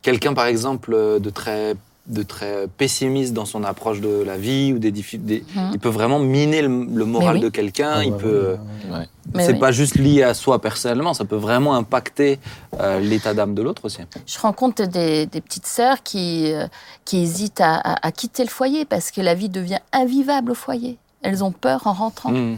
Quelqu'un, 0.02 0.34
par 0.34 0.46
exemple, 0.46 0.92
de 1.20 1.30
très, 1.30 1.76
de 2.08 2.22
très 2.22 2.66
pessimiste 2.78 3.34
dans 3.34 3.44
son 3.44 3.62
approche 3.64 4.00
de 4.00 4.22
la 4.22 4.36
vie, 4.38 4.72
ou 4.72 4.78
des, 4.78 4.90
Mhm. 4.90 5.70
il 5.74 5.78
peut 5.78 5.88
vraiment 5.90 6.18
miner 6.18 6.62
le, 6.62 6.68
le 6.86 7.04
moral 7.04 7.36
oui. 7.36 7.40
de 7.42 7.48
quelqu'un. 7.50 7.92
Ah 7.96 8.04
il 8.04 8.12
bah, 8.12 8.16
peut. 8.18 8.56
ouais, 8.90 9.44
C'est 9.44 9.52
oui. 9.52 9.58
pas 9.58 9.72
juste 9.72 9.96
lié 9.96 10.22
à 10.22 10.32
soi 10.34 10.58
personnellement, 10.60 11.12
ça 11.12 11.24
peut 11.26 11.36
vraiment 11.36 11.74
impacter 11.74 12.38
euh, 12.80 12.98
l'état 13.00 13.34
d'âme 13.34 13.54
de 13.54 13.60
l'autre 13.62 13.84
aussi. 13.84 13.98
Je 14.26 14.38
rencontre 14.38 14.86
des, 14.86 15.26
des 15.26 15.40
petites 15.42 15.66
sœurs 15.66 16.02
qui, 16.02 16.50
euh, 16.52 16.66
qui 17.04 17.18
hésitent 17.18 17.60
à, 17.60 17.74
à- 17.76 18.06
à 18.06 18.10
quitter 18.12 18.42
le 18.42 18.48
foyer 18.48 18.84
parce 18.86 19.10
que 19.10 19.20
la 19.20 19.34
vie 19.34 19.50
devient 19.50 19.80
invivable 19.92 20.52
au 20.52 20.54
foyer. 20.54 20.96
Elles 21.22 21.44
ont 21.44 21.52
peur 21.52 21.86
en 21.86 21.92
rentrant. 21.92 22.30
Mm. 22.30 22.56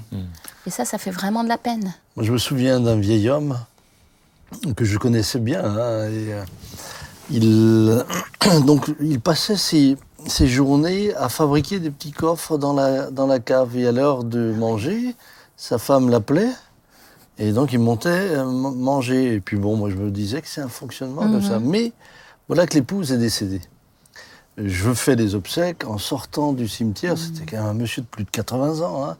Et 0.66 0.71
ça, 0.71 0.85
ça 0.85 0.99
fait 0.99 1.11
vraiment 1.11 1.42
de 1.42 1.49
la 1.49 1.59
peine. 1.59 1.92
Moi, 2.14 2.25
je 2.25 2.30
me 2.33 2.38
souviens 2.38 2.78
d'un 2.78 2.97
vieil 3.00 3.28
homme 3.30 3.59
que 4.76 4.85
je 4.85 4.99
connaissais 4.99 5.38
bien. 5.40 5.64
hein, 5.64 6.04
et, 6.09 6.33
euh, 6.35 6.42
il, 7.31 8.05
donc, 8.67 8.91
il 9.01 9.21
passait 9.21 9.57
ses, 9.57 9.97
ses 10.27 10.47
journées 10.47 11.15
à 11.15 11.29
fabriquer 11.29 11.79
des 11.81 11.91
petits 11.91 12.13
coffres 12.13 12.59
dans 12.59 12.73
la, 12.73 13.11
dans 13.11 13.27
la 13.27 13.39
cave. 13.39 13.77
Et 13.77 13.87
à 13.87 13.93
l'heure 13.93 14.25
de 14.25 14.53
manger, 14.53 15.15
sa 15.57 15.79
femme 15.79 16.09
l'appelait. 16.11 16.51
Et 17.39 17.53
donc, 17.53 17.73
il 17.73 17.79
montait 17.79 18.09
euh, 18.11 18.45
manger. 18.45 19.35
Et 19.35 19.41
puis, 19.41 19.57
bon, 19.57 19.77
moi, 19.77 19.91
je 19.91 19.97
me 19.97 20.11
disais 20.11 20.43
que 20.43 20.49
c'est 20.49 20.61
un 20.61 20.69
fonctionnement 20.69 21.23
comme 21.23 21.43
ça. 21.43 21.59
Mais 21.59 21.93
voilà 22.49 22.67
que 22.67 22.75
l'épouse 22.75 23.13
est 23.13 23.19
décédée. 23.19 23.63
Je 24.59 24.93
fais 24.93 25.17
des 25.17 25.35
obsèques. 25.35 25.87
En 25.87 25.97
sortant 25.99 26.53
du 26.53 26.69
cimetière, 26.69 27.17
c'était 27.17 27.47
quand 27.51 27.59
même 27.63 27.67
un 27.67 27.75
monsieur 27.75 28.03
de 28.03 28.07
plus 28.07 28.25
de 28.25 28.31
80 28.31 28.81
ans. 28.81 29.05
hein. 29.09 29.17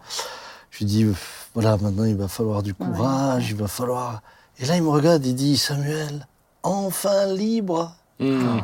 Je 0.71 0.79
lui 0.81 0.85
dis, 0.85 1.07
voilà, 1.55 1.77
maintenant 1.79 2.05
il 2.05 2.17
va 2.17 2.29
falloir 2.29 2.63
du 2.63 2.75
courage, 2.75 3.51
il 3.51 3.57
va 3.57 3.69
falloir. 3.69 4.23
Et 4.59 4.67
là, 4.67 4.77
il 4.77 4.83
me 4.83 4.89
regarde, 4.91 5.25
il 5.25 5.35
dit, 5.35 5.57
Samuel, 5.57 6.27
enfin 6.63 7.27
libre. 7.27 7.97
Mm. 8.21 8.61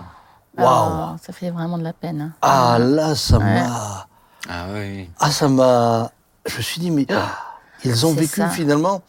Waouh. 0.58 0.66
Ah, 0.68 1.16
ça 1.22 1.32
fait 1.32 1.50
vraiment 1.50 1.78
de 1.78 1.82
la 1.84 1.92
peine. 1.92 2.20
hein. 2.20 2.32
Ah 2.42 2.78
là, 2.78 3.14
ça 3.14 3.38
m'a. 3.38 4.06
Ah 4.48 4.66
oui. 4.72 5.10
Ah, 5.18 5.30
ça 5.30 5.48
m'a. 5.48 6.10
Je 6.46 6.56
me 6.58 6.62
suis 6.62 6.80
dit, 6.80 6.90
mais 6.90 7.06
ah, 7.10 7.28
ils 7.84 8.06
ont 8.06 8.12
vécu 8.12 8.40
ça. 8.40 8.48
finalement 8.48 9.02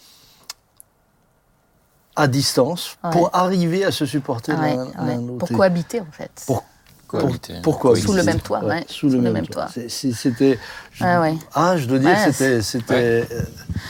à 2.15 2.27
distance 2.27 2.97
Ouais. 3.03 3.11
pour 3.11 3.29
arriver 3.35 3.85
à 3.85 3.91
se 3.91 4.05
supporter 4.05 4.53
ouais, 4.53 4.75
l'un 4.75 5.17
l'autre. 5.21 5.37
Pour 5.45 5.49
cohabiter, 5.57 6.01
en 6.01 6.11
fait. 6.11 6.31
Pour- 6.47 6.63
pour- 7.07 7.19
Cohabiter. 7.21 7.53
pourquoi 7.63 7.95
Sous 7.95 8.13
le 8.13 8.23
même 8.23 8.39
toit, 8.39 8.63
ouais. 8.63 8.83
Sous 8.89 9.09
le 9.09 9.19
même, 9.21 9.47
toit. 9.47 9.67
C'était. 9.87 10.59
Ah 10.99 11.21
ouais. 11.21 11.35
Ah, 11.53 11.77
je 11.77 11.85
dois 11.85 11.99
dire, 11.99 12.09
Ouais, 12.09 12.31
c'était 12.61 12.85
euh, 12.91 13.23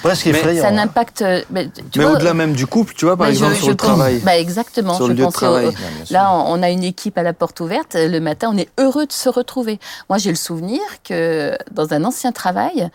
presque 0.04 0.26
Mais 0.28 0.32
effrayant. 0.32 0.62
Ça 0.64 0.70
hein. 0.70 0.74
n'impacte. 0.74 1.24
Mais, 1.50 1.70
au-delà 1.98 2.34
même 2.34 2.54
du 2.54 2.68
couple, 2.68 2.94
tu 2.94 3.06
vois, 3.06 3.18
par 3.18 3.28
exemple, 3.28 3.54
je- 3.54 3.58
sur 3.58 3.66
je 3.68 3.72
le 3.72 3.78
pense- 3.78 3.88
travail. 3.88 4.20
Bah, 4.20 4.38
exactement. 4.38 4.94
Sur 4.96 5.06
je 5.08 5.12
le 5.12 5.18
lieu 5.18 5.24
de 5.24 5.28
au- 5.30 5.32
travail. 5.32 5.70
Là, 6.12 6.32
on 6.34 6.62
a 6.62 6.70
une 6.70 6.84
équipe 6.84 7.18
à 7.18 7.24
la 7.24 7.34
porte 7.34 7.60
ouverte. 7.60 7.96
Le 7.96 8.20
matin, 8.20 8.50
on 8.54 8.58
est 8.58 8.70
heureux 8.80 9.06
de 9.08 9.12
se 9.14 9.30
retrouver. 9.30 9.80
Moi, 10.10 10.18
j'ai 10.20 10.30
le 10.30 10.36
souvenir 10.36 10.82
que 11.04 11.58
dans 11.72 11.94
un 11.94 12.04
ancien 12.04 12.32
travail, 12.32 12.90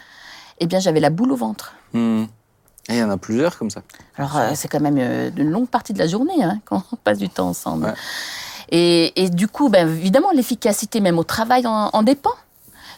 eh 0.60 0.66
bien, 0.66 0.78
j'avais 0.78 1.00
la 1.00 1.10
boule 1.10 1.32
au 1.32 1.36
ventre. 1.36 1.72
Mm. 1.94 2.24
Et 2.88 2.94
il 2.94 2.98
y 2.98 3.02
en 3.02 3.10
a 3.10 3.16
plusieurs 3.16 3.56
comme 3.58 3.70
ça. 3.70 3.82
Alors, 4.16 4.36
euh, 4.36 4.50
c'est 4.56 4.66
quand 4.68 4.80
même 4.80 4.98
euh, 4.98 5.30
une 5.36 5.50
longue 5.50 5.68
partie 5.68 5.92
de 5.92 5.98
la 6.00 6.08
journée 6.08 6.42
hein, 6.42 6.58
quand 6.64 6.82
on 6.92 6.96
passe 6.96 7.18
du 7.18 7.28
temps 7.28 7.48
ensemble. 7.48 7.94
Et, 8.72 9.22
et 9.22 9.28
du 9.30 9.46
coup, 9.46 9.68
ben, 9.68 9.86
évidemment, 9.88 10.30
l'efficacité 10.34 11.00
même 11.00 11.18
au 11.18 11.24
travail 11.24 11.66
en, 11.66 11.90
en 11.92 12.02
dépend. 12.02 12.32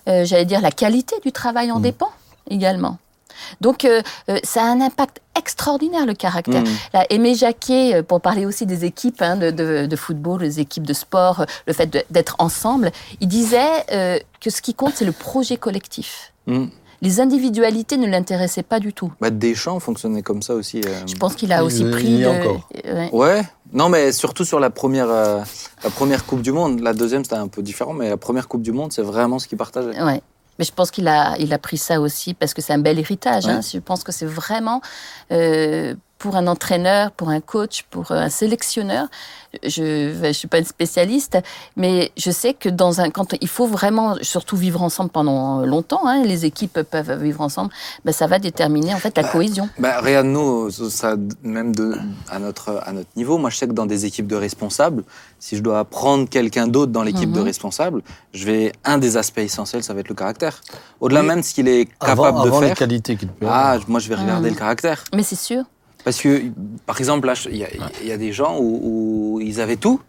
Euh, 0.09 0.25
J'allais 0.25 0.45
dire 0.47 0.61
la 0.63 0.71
qualité 0.71 1.17
du 1.25 1.33
travail 1.33 1.71
en 1.73 1.81
dépend 1.81 2.11
également. 2.49 2.97
Donc, 3.61 3.85
euh, 3.85 4.01
euh, 4.29 4.39
ça 4.45 4.63
a 4.63 4.67
un 4.67 4.81
impact 4.81 5.21
extraordinaire, 5.37 6.07
le 6.07 6.15
caractère. 6.15 6.63
Mm. 6.63 6.67
Là, 6.93 7.07
Aimé 7.11 7.35
Jacquet, 7.35 8.03
pour 8.05 8.21
parler 8.21 8.47
aussi 8.47 8.65
des 8.67 8.85
équipes 8.85 9.21
hein, 9.21 9.35
de, 9.37 9.51
de- 9.51 9.87
de 9.87 9.97
football, 9.97 10.41
les 10.43 10.61
équipes 10.61 10.87
de 10.87 10.93
sport, 10.95 11.45
le 11.67 11.73
fait 11.73 12.07
d'être 12.11 12.37
ensemble, 12.39 12.93
il 13.21 13.27
disait 13.27 13.85
euh, 13.93 14.19
que 14.41 14.51
ce 14.51 14.63
qui 14.63 14.73
compte, 14.75 14.93
c'est 14.95 15.05
le 15.05 15.13
projet 15.13 15.57
collectif. 15.57 16.33
Mm. 16.47 16.67
Les 17.05 17.21
individualités 17.21 17.97
ne 17.99 18.07
l'intéressaient 18.09 18.63
pas 18.65 18.81
du 18.81 18.93
tout. 18.93 19.13
Bah, 19.21 19.31
Deschamps 19.31 19.79
fonctionnait 19.79 20.23
comme 20.23 20.43
ça 20.43 20.55
aussi. 20.55 20.81
euh. 20.85 21.03
Je 21.07 21.15
pense 21.15 21.35
qu'il 21.37 21.53
a 21.53 21.59
Il- 21.61 21.63
aussi 21.63 21.83
il 21.83 21.91
pris 21.91 22.09
y 22.17 22.27
encore. 22.27 22.69
Ouais. 22.85 23.11
Ouais, 23.13 23.43
non, 23.73 23.89
mais 23.89 24.11
surtout 24.11 24.45
sur 24.45 24.59
la 24.59 24.71
première, 24.71 25.09
euh, 25.11 25.41
la 25.85 25.91
première 25.91 26.25
Coupe 26.25 26.43
du 26.43 26.51
Monde. 26.51 26.81
La 26.81 26.95
deuxième, 26.95 27.23
c'était 27.23 27.37
un 27.37 27.49
peu 27.49 27.63
différent, 27.63 27.93
mais 27.93 28.09
la 28.09 28.17
première 28.17 28.49
Coupe 28.49 28.63
du 28.63 28.73
Monde, 28.73 28.93
c'est 28.93 29.03
vraiment 29.03 29.39
ce 29.39 29.47
qu'il 29.47 29.59
partageait. 29.59 30.03
Ouais. 30.03 30.21
Mais 30.59 30.65
je 30.65 30.73
pense 30.73 30.91
qu'il 30.91 31.07
a, 31.09 31.35
il 31.39 31.53
a 31.53 31.59
pris 31.59 31.77
ça 31.79 32.01
aussi 32.01 32.33
parce 32.33 32.55
que 32.55 32.63
c'est 32.63 32.73
un 32.73 32.79
bel 32.79 32.99
héritage. 32.99 33.47
hein. 33.47 33.61
Je 33.61 33.79
pense 33.81 34.03
que 34.05 34.13
c'est 34.13 34.25
vraiment 34.27 34.81
euh, 35.33 35.95
pour 36.25 36.37
un 36.37 36.47
entraîneur, 36.47 37.11
pour 37.11 37.29
un 37.29 37.41
coach, 37.43 37.85
pour 37.91 38.11
un 38.11 38.31
sélectionneur. 38.31 39.09
Je 39.63 40.19
ne 40.27 40.33
suis 40.33 40.49
pas 40.49 40.59
une 40.59 40.65
spécialiste, 40.65 41.39
mais 41.77 42.11
je 42.17 42.31
sais 42.31 42.55
que 42.55 42.71
dans 42.71 43.03
un, 43.03 43.11
quand 43.11 43.35
il 43.43 43.47
faut 43.47 43.67
vraiment 43.67 44.17
surtout 44.23 44.57
vivre 44.57 44.83
ensemble 44.83 45.11
pendant 45.11 45.67
longtemps, 45.67 46.07
hein, 46.07 46.25
les 46.25 46.47
équipes 46.47 46.81
peuvent 46.81 47.23
vivre 47.23 47.43
ensemble, 47.43 47.71
ben 48.07 48.13
ça 48.13 48.27
va 48.27 48.39
déterminer 48.39 48.95
en 48.95 48.99
fait 48.99 49.15
la 49.19 49.25
cohésion. 49.25 49.69
Bah, 49.79 50.01
regarde, 50.01 50.27
nous, 50.29 50.71
ça, 50.71 51.15
même 51.43 51.75
de, 51.75 51.95
à, 52.31 52.39
notre, 52.39 52.81
à 52.87 52.93
notre 52.93 53.11
niveau, 53.17 53.37
moi 53.37 53.51
je 53.51 53.59
sais 53.59 53.69
que 53.69 53.73
dans 53.75 53.85
des 53.87 54.07
équipes 54.07 54.27
de 54.27 54.35
responsables, 54.37 55.05
si 55.39 55.59
je 55.59 55.63
dois 55.63 55.85
prendre 55.85 56.27
quelqu'un 56.27 56.67
d'autre 56.67 56.91
dans 56.91 57.03
l'équipe 57.03 57.31
de 57.31 57.41
Mhm. 57.41 57.45
responsables, 57.45 58.01
je 58.33 58.47
vais, 58.47 58.73
un 58.85 58.97
des 58.97 59.19
aspects 59.19 59.39
essentiels, 59.51 59.83
ça 59.85 59.93
va 59.93 60.01
être 60.01 60.09
le 60.09 60.15
caractère. 60.15 60.63
Au-delà 61.01 61.21
Oui. 61.21 61.27
même 61.27 61.41
de 61.43 61.45
ce 61.45 61.53
qu'il 61.53 61.69
est 61.69 61.87
avant, 62.01 62.23
capable 62.25 62.49
avant 62.49 62.59
de 62.61 62.63
les 62.63 62.69
faire. 62.71 62.79
qualités 62.79 63.17
qu'il 63.17 63.29
peut 63.29 63.47
Ah, 63.47 63.73
avoir. 63.73 63.91
moi 63.91 64.01
je 64.01 64.09
vais 64.09 64.15
regarder 64.15 64.49
Mhm. 64.49 64.55
le 64.55 64.59
caractère. 64.59 65.05
Mais 65.15 65.23
c'est 65.23 65.37
sûr, 65.37 65.65
Parce 66.05 66.21
que, 66.21 66.43
par 66.87 66.99
exemple, 67.01 67.27
là, 67.27 67.35
il 67.51 67.57
y, 67.57 68.13
a- 68.13 68.17
des 68.19 68.33
gens 68.33 68.59
où 68.61 69.41
ils 69.43 69.61
avaient 69.61 69.77
tout. 69.77 70.01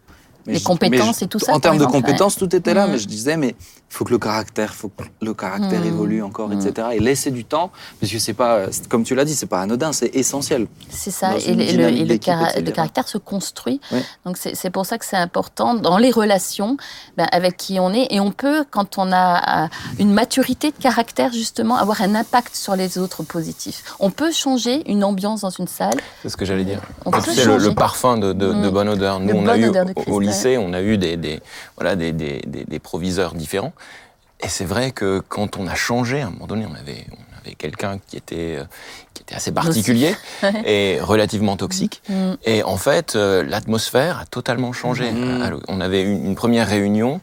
Mais 0.46 0.54
Les 0.54 0.58
je- 0.58 0.64
compétences 0.64 1.18
je- 1.20 1.24
et 1.24 1.28
tout 1.28 1.38
ça, 1.38 1.52
En 1.52 1.60
termes 1.60 1.78
de 1.78 1.84
compétences, 1.86 2.36
tout 2.36 2.54
était 2.54 2.74
là, 2.74 2.86
mais 2.86 2.98
je 2.98 3.06
disais, 3.06 3.36
mais 3.36 3.48
il 3.50 3.94
faut 3.96 4.04
que 4.04 4.10
le 4.10 4.18
caractère, 4.18 4.74
faut 4.74 4.88
que 4.88 5.02
le 5.22 5.34
caractère 5.34 5.80
Mhm. 5.80 5.86
évolue 5.86 6.22
encore, 6.22 6.48
Mhm. 6.48 6.60
etc. 6.60 6.88
Et 6.92 7.00
laisser 7.00 7.30
du 7.30 7.44
temps, 7.44 7.70
parce 8.00 8.12
que 8.12 8.18
c'est 8.18 8.32
pas, 8.34 8.66
comme 8.88 9.04
tu 9.04 9.14
l'as 9.14 9.24
dit, 9.24 9.34
c'est 9.34 9.46
pas 9.46 9.60
anodin, 9.60 9.92
c'est 9.92 10.14
essentiel. 10.14 10.66
C'est 10.90 11.10
ça, 11.10 11.36
et, 11.38 11.54
le- 11.54 12.12
et 12.12 12.18
cara- 12.18 12.52
caractère 12.74 13.08
se 13.08 13.18
construit. 13.18 13.80
Oui. 13.92 14.00
Donc 14.24 14.36
c'est 14.38 14.70
pour 14.70 14.86
ça 14.86 14.98
que 14.98 15.04
c'est 15.04 15.16
important 15.16 15.74
dans 15.74 15.98
les 15.98 16.10
relations 16.10 16.76
ben, 17.16 17.26
avec 17.32 17.56
qui 17.56 17.78
on 17.80 17.92
est. 17.92 18.06
Et 18.10 18.20
on 18.20 18.30
peut, 18.32 18.64
quand 18.70 18.98
on 18.98 19.12
a 19.12 19.64
euh, 19.64 19.68
une 19.98 20.12
maturité 20.12 20.70
de 20.70 20.76
caractère, 20.76 21.32
justement, 21.32 21.76
avoir 21.76 22.00
un 22.02 22.14
impact 22.14 22.54
sur 22.54 22.76
les 22.76 22.98
autres 22.98 23.22
positif. 23.22 23.82
On 24.00 24.10
peut 24.10 24.32
changer 24.32 24.88
une 24.90 25.02
ambiance 25.04 25.40
dans 25.42 25.50
une 25.50 25.66
salle. 25.68 25.94
C'est 26.22 26.28
ce 26.28 26.36
que 26.36 26.44
j'allais 26.44 26.64
dire. 26.64 26.80
On 27.04 27.10
peut 27.10 27.18
le, 27.26 27.34
changer. 27.42 27.68
le 27.68 27.74
parfum 27.74 28.18
de, 28.18 28.32
de, 28.32 28.52
de 28.52 28.68
Mm. 28.68 28.70
bonne 28.70 28.88
odeur. 28.88 29.20
Nous, 29.20 29.34
on 29.34 29.46
a 29.46 29.56
eu 29.56 29.68
au- 29.68 29.72
ouais. 29.72 30.26
Lycée, 30.36 30.58
on 30.58 30.72
a 30.72 30.82
eu 30.82 30.98
des, 30.98 31.16
des, 31.16 31.40
voilà, 31.76 31.96
des, 31.96 32.12
des, 32.12 32.42
des, 32.46 32.64
des 32.64 32.78
proviseurs 32.78 33.34
différents. 33.34 33.72
Et 34.40 34.48
c'est 34.48 34.64
vrai 34.66 34.90
que 34.90 35.20
quand 35.28 35.56
on 35.56 35.66
a 35.66 35.74
changé, 35.74 36.20
à 36.20 36.26
un 36.26 36.30
moment 36.30 36.46
donné, 36.46 36.66
on 36.70 36.74
avait, 36.74 37.06
on 37.12 37.38
avait 37.40 37.54
quelqu'un 37.54 37.98
qui 38.06 38.16
était, 38.18 38.56
euh, 38.58 38.64
qui 39.14 39.22
était 39.22 39.34
assez 39.34 39.50
particulier 39.52 40.14
et 40.66 40.98
relativement 41.00 41.56
toxique. 41.56 42.02
Mm. 42.08 42.32
Et 42.44 42.62
en 42.62 42.76
fait, 42.76 43.16
euh, 43.16 43.42
l'atmosphère 43.42 44.18
a 44.20 44.26
totalement 44.26 44.72
changé. 44.74 45.10
Mhm. 45.10 45.42
Alors, 45.42 45.60
On 45.68 45.80
avait 45.80 46.02
une, 46.02 46.26
une 46.26 46.34
première 46.34 46.68
réunion 46.68 47.20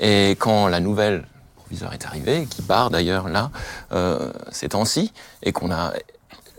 et 0.00 0.30
quand 0.40 0.66
la 0.66 0.80
nouvelle 0.80 1.24
proviseur 1.56 1.92
est 1.92 2.04
arrivée, 2.04 2.46
qui 2.50 2.62
part 2.62 2.90
d'ailleurs 2.90 3.28
là, 3.28 3.50
euh, 3.92 4.32
ces 4.50 4.68
temps-ci, 4.70 5.12
et 5.42 5.52
qu'on 5.52 5.70
a... 5.70 5.92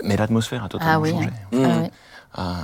Mais 0.03 0.15
l'atmosphère 0.15 0.63
a 0.63 0.69
totalement 0.69 0.93
Ah 0.93 0.99
oui. 0.99 1.11
changé. 1.11 1.29
Mhm. 1.51 1.65
Ah 1.65 1.79
ouais. 1.81 1.91
Ah. 2.33 2.55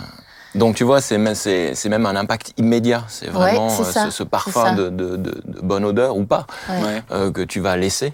Donc 0.55 0.75
tu 0.75 0.83
vois, 0.83 1.01
c'est 1.01 1.17
même, 1.17 1.35
c'est, 1.35 1.73
c'est 1.75 1.89
même 1.89 2.05
un 2.05 2.15
impact 2.15 2.53
immédiat. 2.57 3.03
C'est 3.07 3.29
vraiment 3.29 3.69
c'est 3.69 3.81
euh, 3.81 3.91
ça, 3.91 4.05
ce, 4.05 4.11
ce 4.11 4.23
parfum 4.23 4.73
de, 4.75 4.89
de, 4.89 5.15
de, 5.17 5.41
de 5.45 5.61
bonne 5.61 5.83
odeur 5.85 6.15
ou 6.17 6.25
pas 6.25 6.45
Ouais. 6.69 7.01
Euh, 7.11 7.31
que 7.31 7.41
tu 7.41 7.59
vas 7.59 7.75
laisser. 7.77 8.13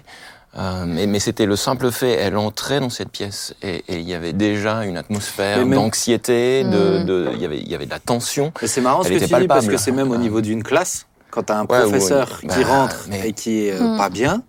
Euh, 0.58 0.84
mais 0.84 1.06
mais 1.06 1.20
c'était 1.20 1.46
le 1.46 1.54
simple 1.54 1.92
fait, 1.92 2.10
elle 2.12 2.36
entrait 2.36 2.80
dans 2.80 2.90
cette 2.90 3.10
pièce 3.10 3.54
et 3.62 3.84
et 3.88 4.00
il 4.00 4.08
y 4.08 4.14
avait 4.14 4.32
déjà 4.32 4.84
une 4.84 4.96
atmosphère 4.96 5.58
même- 5.58 5.74
d'anxiété, 5.74 6.64
de, 6.64 7.02
Mm. 7.02 7.04
de, 7.04 7.30
il 7.34 7.40
y 7.40 7.44
avait, 7.44 7.58
il 7.58 7.68
y 7.68 7.74
avait 7.76 7.86
de 7.86 7.90
la 7.90 8.00
tension. 8.00 8.52
Mais 8.60 8.66
c'est 8.66 8.80
marrant 8.80 9.04
ce 9.04 9.10
que 9.10 9.18
tu 9.18 9.26
dis 9.40 9.46
parce 9.46 9.66
que 9.66 9.76
c'est 9.76 9.92
même 9.92 10.10
au 10.10 10.16
niveau 10.16 10.40
d'une 10.40 10.62
classe. 10.64 11.06
Quand 11.30 11.44
tu 11.44 11.52
as 11.52 11.58
un 11.58 11.66
Ouais, 11.66 11.80
professeur 11.82 12.40
ouais. 12.42 12.48
qui 12.48 12.64
Bah, 12.64 12.68
rentre 12.68 12.96
mais- 13.08 13.28
et 13.28 13.32
qui 13.32 13.66
est 13.66 13.72
euh, 13.80 13.94
Mm. 13.94 13.98
pas 13.98 14.08
bien, 14.10 14.42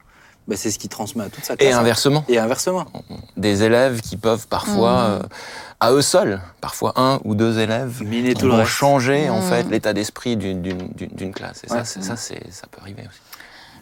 bah, 0.47 0.55
c'est 0.57 0.71
ce 0.71 0.79
qui 0.79 0.89
transmet 0.89 1.25
à 1.25 1.29
toute 1.29 1.45
sa 1.45 1.55
classe. 1.55 1.69
Et 1.69 1.71
inversement, 1.71 2.25
Et 2.27 2.39
inversement. 2.39 2.85
des 3.37 3.61
élèves 3.61 4.01
qui 4.01 4.17
peuvent 4.17 4.47
parfois, 4.47 5.19
Mm. 5.19 5.21
À 5.81 5.91
eux 5.91 6.01
seuls, 6.01 6.39
parfois 6.61 6.93
un 6.95 7.19
ou 7.25 7.35
deux 7.35 7.59
élèves, 7.59 8.01
Miner 8.03 8.35
qui 8.35 8.45
vont 8.47 8.63
changer 8.63 9.29
en 9.29 9.39
Mm. 9.39 9.49
fait 9.49 9.63
l'état 9.69 9.91
d'esprit 9.93 10.37
d'une- 10.37 10.61
d'une 10.61 10.87
d'une- 10.89 11.09
d'une 11.09 11.33
classe. 11.33 11.63
Et 11.65 11.71
Ouais. 11.71 11.83
ça, 11.83 12.01
ça, 12.01 12.15
c'est- 12.15 12.51
ça 12.51 12.67
peut 12.71 12.79
arriver 12.81 13.03
aussi. 13.09 13.19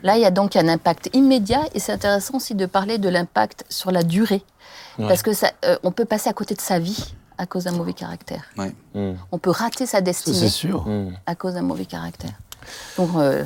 Là, 0.02 0.16
il 0.16 0.22
y 0.22 0.26
a 0.26 0.32
donc 0.32 0.56
un 0.56 0.68
impact 0.70 1.10
immédiat 1.14 1.62
et 1.76 1.80
c'est 1.80 1.92
intéressant 1.92 2.36
aussi 2.38 2.56
de 2.56 2.66
parler 2.66 2.98
de 2.98 3.10
l'impact 3.10 3.66
sur 3.70 3.92
la 3.92 4.02
durée. 4.02 4.44
Ouais. 4.98 5.08
Parce 5.10 5.22
que 5.22 5.34
ça, 5.34 5.52
euh, 5.66 5.78
on 5.84 5.92
peut 5.92 6.06
passer 6.06 6.30
à 6.30 6.34
côté 6.34 6.56
de 6.56 6.62
sa 6.62 6.80
vie 6.80 7.14
à 7.38 7.46
cause 7.46 7.66
d'un 7.66 7.72
mauvais 7.74 7.94
caractère. 7.94 8.44
Mm. 8.96 9.12
On 9.34 9.38
peut 9.38 9.50
rater 9.52 9.86
sa 9.86 10.00
destinée 10.02 10.38
c'est 10.38 10.48
sûr. 10.50 10.88
Mm. 10.88 11.12
à 11.26 11.36
cause 11.36 11.54
d'un 11.56 11.62
mauvais 11.64 11.86
caractère. 11.86 12.32
Donc, 12.98 13.10
euh, 13.18 13.44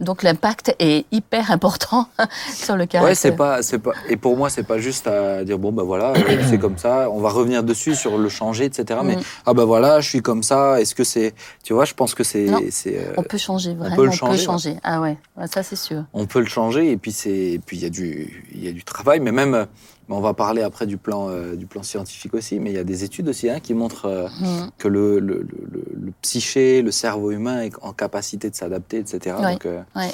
donc 0.00 0.22
l'impact 0.22 0.74
est 0.78 1.06
hyper 1.12 1.50
important 1.50 2.08
sur 2.54 2.76
le 2.76 2.86
caractère. 2.86 3.02
Ouais, 3.10 3.14
c'est 3.14 3.32
pas, 3.36 3.62
c'est 3.62 3.78
pas. 3.78 3.92
Et 4.08 4.16
pour 4.16 4.36
moi, 4.36 4.50
c'est 4.50 4.62
pas 4.62 4.78
juste 4.78 5.06
à 5.06 5.44
dire 5.44 5.58
bon 5.58 5.72
bah 5.72 5.82
voilà, 5.84 6.12
euh, 6.12 6.42
c'est 6.50 6.58
comme 6.58 6.78
ça. 6.78 7.08
On 7.10 7.20
va 7.20 7.30
revenir 7.30 7.62
dessus 7.62 7.94
sur 7.94 8.18
le 8.18 8.28
changer, 8.28 8.64
etc. 8.64 9.00
Mais 9.04 9.16
Mm. 9.16 9.22
ah 9.46 9.54
bah 9.54 9.64
voilà, 9.64 10.00
je 10.00 10.08
suis 10.08 10.22
comme 10.22 10.42
ça. 10.42 10.80
Est-ce 10.80 10.94
que 10.94 11.04
c'est, 11.04 11.34
tu 11.62 11.72
vois, 11.72 11.84
je 11.84 11.94
pense 11.94 12.14
que 12.14 12.24
c'est, 12.24 12.46
euh, 12.48 13.12
On 13.16 13.22
peut 13.22 13.38
changer, 13.38 13.74
vraiment. 13.74 13.96
peut 13.96 14.04
le 14.06 14.10
changer, 14.12 14.76
Ah 14.82 15.00
ouais, 15.00 15.16
Ouais, 15.36 15.46
ça 15.46 15.62
c'est 15.62 15.76
sûr. 15.76 16.04
on 16.12 16.26
peut 16.26 16.40
le 16.40 16.46
changer 16.46 16.90
et 16.90 16.96
puis 16.96 17.12
c'est 17.12 17.60
puis 17.66 17.76
il 17.78 17.82
y 17.82 17.86
a 17.86 17.90
du 17.90 18.44
il 18.54 18.64
y 18.64 18.68
a 18.68 18.72
du 18.72 18.84
travail 18.84 19.20
mais 19.20 19.32
même 19.32 19.66
euh, 20.10 20.14
on 20.14 20.20
va 20.20 20.34
parler 20.34 20.62
après 20.62 20.86
du 20.86 20.96
plan 20.96 21.28
euh, 21.30 21.56
du 21.56 21.66
plan 21.66 21.82
scientifique 21.82 22.34
aussi 22.34 22.58
mais 22.60 22.70
il 22.70 22.76
y 22.76 22.78
a 22.78 22.84
des 22.84 23.04
études 23.04 23.28
aussi 23.28 23.48
hein, 23.50 23.60
qui 23.60 23.74
montrent 23.74 24.06
euh, 24.06 24.28
Mm. 24.40 24.70
que 24.78 24.88
le, 24.88 25.18
le, 25.18 25.34
le, 25.36 25.48
le- 25.72 25.84
le 26.06 26.12
psyché 26.22 26.82
le 26.82 26.90
cerveau 26.90 27.30
humain 27.30 27.62
est 27.62 27.72
en 27.82 27.92
capacité 27.92 28.50
de 28.50 28.54
s'adapter 28.54 28.98
etc 28.98 29.36
Ouais. 29.40 29.52
Donc, 29.52 29.66
euh, 29.66 29.80
Ouais. 29.96 30.10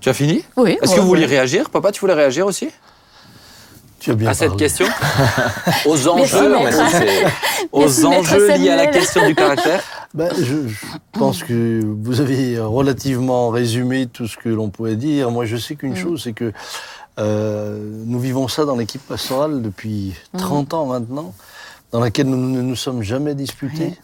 tu 0.00 0.08
as 0.08 0.14
fini? 0.14 0.44
Oui. 0.56 0.72
est-ce 0.80 0.90
ouais, 0.92 0.96
que 0.96 1.00
vous 1.00 1.06
ouais. 1.06 1.06
vouliez 1.08 1.26
réagir? 1.26 1.70
Papa 1.70 1.90
tu 1.92 2.00
voulais 2.00 2.14
réagir 2.14 2.46
aussi? 2.46 2.68
Tu 3.98 4.10
as 4.10 4.14
bien 4.14 4.30
à 4.30 4.34
cette 4.34 4.56
question? 4.56 4.86
Aux 5.86 6.06
enjeux 6.08 6.54
mais 6.62 6.70
aux 7.72 8.06
enjeux 8.06 8.56
liés 8.56 8.68
à 8.70 8.76
la 8.76 8.86
question 8.86 9.26
du 9.26 9.34
caractère 9.34 9.82
Ben, 10.14 10.30
je, 10.38 10.68
je 10.68 10.86
pense 11.12 11.42
que 11.42 11.82
vous 11.84 12.20
avez 12.20 12.58
relativement 12.58 13.48
résumé 13.50 14.06
tout 14.06 14.26
ce 14.28 14.36
que 14.38 14.48
l'on 14.48 14.70
pouvait 14.70 14.96
dire. 14.96 15.30
Moi, 15.30 15.44
je 15.44 15.56
sais 15.56 15.74
qu'une 15.74 15.92
Mm. 15.92 15.96
chose, 15.96 16.22
c'est 16.24 16.32
que 16.32 16.52
euh, 17.18 17.78
nous 18.06 18.18
vivons 18.18 18.48
ça 18.48 18.64
dans 18.64 18.76
l'équipe 18.76 19.06
pastorale 19.06 19.62
depuis 19.62 20.14
Mm. 20.34 20.38
30 20.38 20.74
ans 20.74 20.86
maintenant, 20.86 21.34
dans 21.92 22.00
laquelle 22.00 22.26
nous 22.28 22.36
ne 22.36 22.60
nous 22.62 22.76
sommes 22.76 23.02
jamais 23.02 23.34
disputés, 23.34 23.98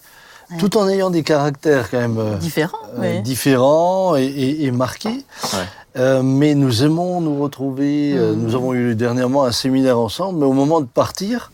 Ouais. 0.50 0.56
tout 0.58 0.76
en 0.76 0.88
ayant 0.88 1.10
des 1.10 1.22
caractères 1.22 1.90
quand 1.90 1.98
même 2.00 2.18
euh, 2.18 2.36
Différent. 2.36 2.78
euh, 2.98 3.16
oui. 3.16 3.22
différents 3.22 4.16
et, 4.16 4.24
et- 4.24 4.64
et 4.64 4.70
marqués. 4.70 5.24
Ouais. 5.52 5.58
Euh, 5.98 6.22
mais 6.22 6.54
nous 6.54 6.84
aimons 6.84 7.20
nous 7.20 7.40
retrouver. 7.42 8.14
euh, 8.16 8.34
Mm. 8.34 8.38
nous 8.42 8.54
avons 8.54 8.72
eu 8.74 8.94
dernièrement 8.94 9.44
un 9.44 9.52
séminaire 9.52 9.98
ensemble, 9.98 10.38
mais 10.40 10.46
au 10.46 10.52
moment 10.54 10.80
de 10.80 10.86
partir, 10.86 11.52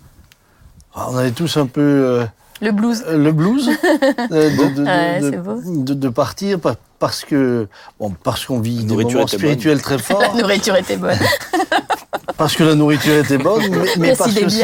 on 0.94 1.16
avait 1.16 1.30
tous 1.32 1.56
un 1.56 1.66
peu 1.66 1.80
euh, 1.80 2.24
Le 2.60 2.70
blues. 2.72 3.04
euh, 3.06 3.16
le 3.18 3.32
blues 3.32 3.66
de, 3.66 3.70
de- 3.70 4.74
de- 4.74 4.84
Ouais, 4.84 5.20
de- 5.20 5.30
c'est 5.30 5.36
beau. 5.38 5.60
de- 5.64 5.94
de 5.94 6.08
partir 6.08 6.58
pa- 6.60 6.76
parce 6.98 7.24
que 7.24 7.68
bon, 7.98 8.14
parce 8.22 8.44
qu'on 8.46 8.60
vit 8.60 8.78
des 8.78 8.84
nourriture 8.84 9.14
moments 9.18 9.26
spirituels 9.26 9.80
très 9.82 9.98
forts, 9.98 10.20
La 10.20 10.32
nourriture 10.40 10.76
était 10.76 10.96
bonne. 10.96 11.18
parce 12.36 12.56
que 12.56 12.64
la 12.64 12.74
nourriture 12.74 13.14
était 13.14 13.38
bonne, 13.38 13.62
mais, 13.98 14.14
parce 14.14 14.34
que 14.34 14.44
aussi 14.44 14.62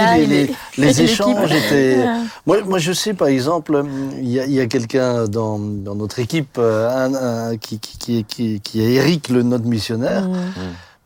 les, 0.78 1.02
échanges 1.02 1.52
étaient. 1.52 2.04
Moi, 2.46 2.62
moi, 2.64 2.78
je 2.78 2.92
sais, 2.92 3.14
par 3.14 3.28
exemple, 3.28 3.84
il 4.20 4.28
y 4.28 4.60
a, 4.60 4.66
quelqu'un 4.66 5.24
dans, 5.24 5.58
dans 5.58 5.94
notre 5.94 6.18
équipe 6.18 6.56
euh, 6.58 6.88
un- 6.88 7.50
un- 7.50 7.56
qui, 7.56 7.78
qui, 7.78 7.98
qui, 7.98 8.24
qui, 8.24 8.60
qui 8.60 8.82
est 8.82 8.92
Eric, 8.94 9.28
le 9.28 9.42
notre 9.42 9.66
missionnaire. 9.66 10.28
Mm. 10.28 10.34